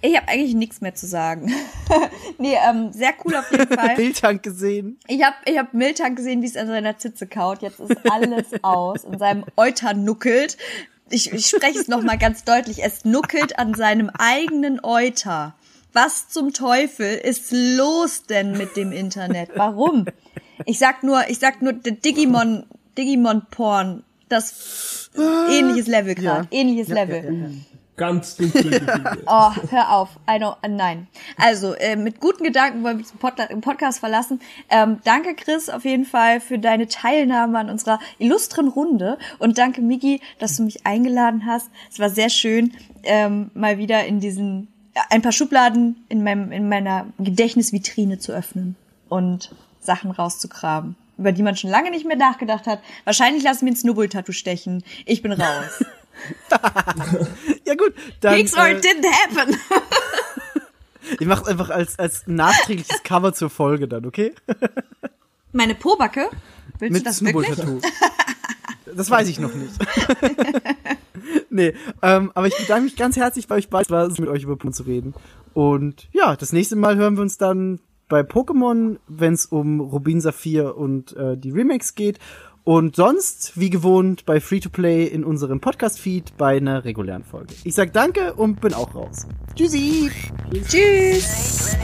Ich 0.00 0.16
habe 0.16 0.28
eigentlich 0.28 0.54
nichts 0.54 0.80
mehr 0.80 0.94
zu 0.94 1.06
sagen. 1.06 1.50
nee, 2.38 2.56
ähm, 2.68 2.92
sehr 2.92 3.14
cool 3.24 3.36
auf 3.36 3.50
jeden 3.50 3.68
Fall. 3.78 3.94
Bildtank 3.94 4.42
gesehen. 4.42 4.98
Ich 5.06 5.22
habe 5.22 5.36
ich 5.46 5.56
hab 5.56 5.72
Miltank 5.72 6.16
gesehen, 6.16 6.42
wie 6.42 6.46
es 6.46 6.56
an 6.56 6.66
seiner 6.66 6.98
Zitze 6.98 7.26
kaut. 7.26 7.62
Jetzt 7.62 7.80
ist 7.80 7.96
alles 8.10 8.46
aus. 8.62 9.04
In 9.04 9.18
seinem 9.18 9.44
Euter 9.56 9.94
nuckelt. 9.94 10.56
ich, 11.10 11.32
ich 11.32 11.46
spreche 11.46 11.78
es 11.78 11.88
nochmal 11.88 12.18
ganz 12.18 12.44
deutlich, 12.44 12.82
es 12.82 13.04
nuckelt 13.04 13.58
an 13.58 13.74
seinem 13.74 14.10
eigenen 14.10 14.80
Euter. 14.82 15.54
Was 15.92 16.28
zum 16.28 16.52
Teufel 16.52 17.14
ist 17.16 17.52
los 17.52 18.24
denn 18.24 18.58
mit 18.58 18.76
dem 18.76 18.92
Internet? 18.92 19.50
Warum? 19.54 20.06
Ich 20.66 20.78
sag 20.78 21.02
nur, 21.02 21.28
ich 21.28 21.38
sag 21.38 21.62
nur, 21.62 21.72
der 21.72 21.92
Digimon, 21.92 22.66
Digimon 22.98 23.46
Porn, 23.50 24.02
das 24.34 25.10
ähnliches 25.50 25.86
Level 25.86 26.14
gerade, 26.14 26.48
Ja. 26.50 26.58
ähnliches 26.58 26.88
Ja, 26.88 26.94
Level. 26.94 27.24
ja, 27.24 27.30
ja, 27.30 27.38
ja. 27.46 27.48
Ganz 27.96 28.34
dunkle 28.34 28.62
Gefühle. 28.70 29.18
Oh, 29.26 29.50
hör 29.70 29.92
auf. 29.92 30.08
I 30.28 30.32
don't, 30.32 30.56
äh, 30.62 30.68
nein. 30.68 31.06
Also, 31.36 31.74
äh, 31.74 31.94
mit 31.94 32.18
guten 32.18 32.42
Gedanken 32.42 32.82
wollen 32.82 32.98
wir 32.98 33.04
den 33.06 33.18
Pod 33.20 33.34
Podcast 33.62 34.00
verlassen. 34.00 34.40
Ähm, 34.68 34.98
danke, 35.04 35.36
Chris, 35.36 35.68
auf 35.70 35.84
jeden 35.84 36.04
Fall 36.04 36.40
für 36.40 36.58
deine 36.58 36.88
Teilnahme 36.88 37.56
an 37.56 37.70
unserer 37.70 38.00
illustren 38.18 38.66
Runde. 38.66 39.16
Und 39.38 39.58
danke, 39.58 39.80
Miki, 39.80 40.20
dass 40.40 40.56
du 40.56 40.64
mich 40.64 40.84
eingeladen 40.84 41.46
hast. 41.46 41.70
Es 41.88 42.00
war 42.00 42.10
sehr 42.10 42.30
schön, 42.30 42.72
ähm, 43.04 43.52
mal 43.54 43.78
wieder 43.78 44.04
in 44.06 44.18
diesen, 44.18 44.66
äh, 44.94 45.00
ein 45.10 45.22
paar 45.22 45.30
Schubladen 45.30 46.04
in 46.08 46.24
meinem, 46.24 46.50
in 46.50 46.68
meiner 46.68 47.06
Gedächtnisvitrine 47.20 48.18
zu 48.18 48.32
öffnen 48.32 48.74
und 49.08 49.52
Sachen 49.78 50.10
rauszukramen, 50.10 50.96
über 51.18 51.32
die 51.32 51.42
man 51.42 51.56
schon 51.56 51.70
lange 51.70 51.90
nicht 51.90 52.06
mehr 52.06 52.16
nachgedacht 52.16 52.66
hat. 52.66 52.80
Wahrscheinlich 53.04 53.42
lassen 53.42 53.66
wir 53.66 53.72
ein 53.72 53.76
Snubbel-Tattoo 53.76 54.32
stechen. 54.32 54.84
Ich 55.04 55.22
bin 55.22 55.32
raus. 55.32 55.84
Ja 57.66 57.74
gut, 57.74 57.92
dann 58.20 58.36
Pigs 58.36 58.56
or 58.56 58.66
äh, 58.66 58.76
it 58.76 58.84
didn't 58.84 59.04
happen. 59.10 59.56
ich 61.18 61.26
mach's 61.26 61.48
einfach 61.48 61.70
als 61.70 61.98
als 61.98 62.26
nachträgliches 62.26 63.02
Cover 63.02 63.32
zur 63.32 63.50
Folge 63.50 63.88
dann, 63.88 64.06
okay? 64.06 64.32
Meine 65.52 65.74
Pobacke? 65.74 66.30
Willst 66.78 66.92
Mit 66.92 67.02
du 67.02 67.04
das 67.04 67.24
wirklich? 67.24 67.82
Das 68.94 69.10
weiß 69.10 69.28
ich 69.28 69.40
noch 69.40 69.54
nicht. 69.54 69.72
nee, 71.50 71.74
ähm, 72.02 72.30
aber 72.34 72.46
ich 72.46 72.56
bedanke 72.56 72.84
mich 72.84 72.96
ganz 72.96 73.16
herzlich 73.16 73.48
bei 73.48 73.56
euch 73.56 73.68
beiden. 73.68 73.86
Es 73.86 73.90
war 73.90 74.08
mit 74.08 74.28
euch 74.28 74.44
über 74.44 74.54
Pokémon 74.54 74.72
zu 74.72 74.84
reden. 74.84 75.14
Und 75.52 76.08
ja, 76.12 76.36
das 76.36 76.52
nächste 76.52 76.76
Mal 76.76 76.96
hören 76.96 77.16
wir 77.16 77.22
uns 77.22 77.38
dann 77.38 77.80
bei 78.14 78.20
Pokémon, 78.20 78.98
wenn 79.08 79.32
es 79.32 79.44
um 79.44 79.80
Rubin 79.80 80.20
Saphir 80.20 80.76
und 80.76 81.16
äh, 81.16 81.36
die 81.36 81.50
Remakes 81.50 81.96
geht. 81.96 82.20
Und 82.62 82.94
sonst, 82.94 83.58
wie 83.58 83.70
gewohnt, 83.70 84.24
bei 84.24 84.40
Free-to-Play 84.40 85.06
in 85.06 85.24
unserem 85.24 85.60
Podcast-Feed 85.60 86.36
bei 86.36 86.58
einer 86.58 86.84
regulären 86.84 87.24
Folge. 87.24 87.54
Ich 87.64 87.74
sag 87.74 87.92
danke 87.92 88.34
und 88.34 88.60
bin 88.60 88.72
auch 88.72 88.94
raus. 88.94 89.26
Tschüssi! 89.56 90.12
Tschüss. 90.68 91.76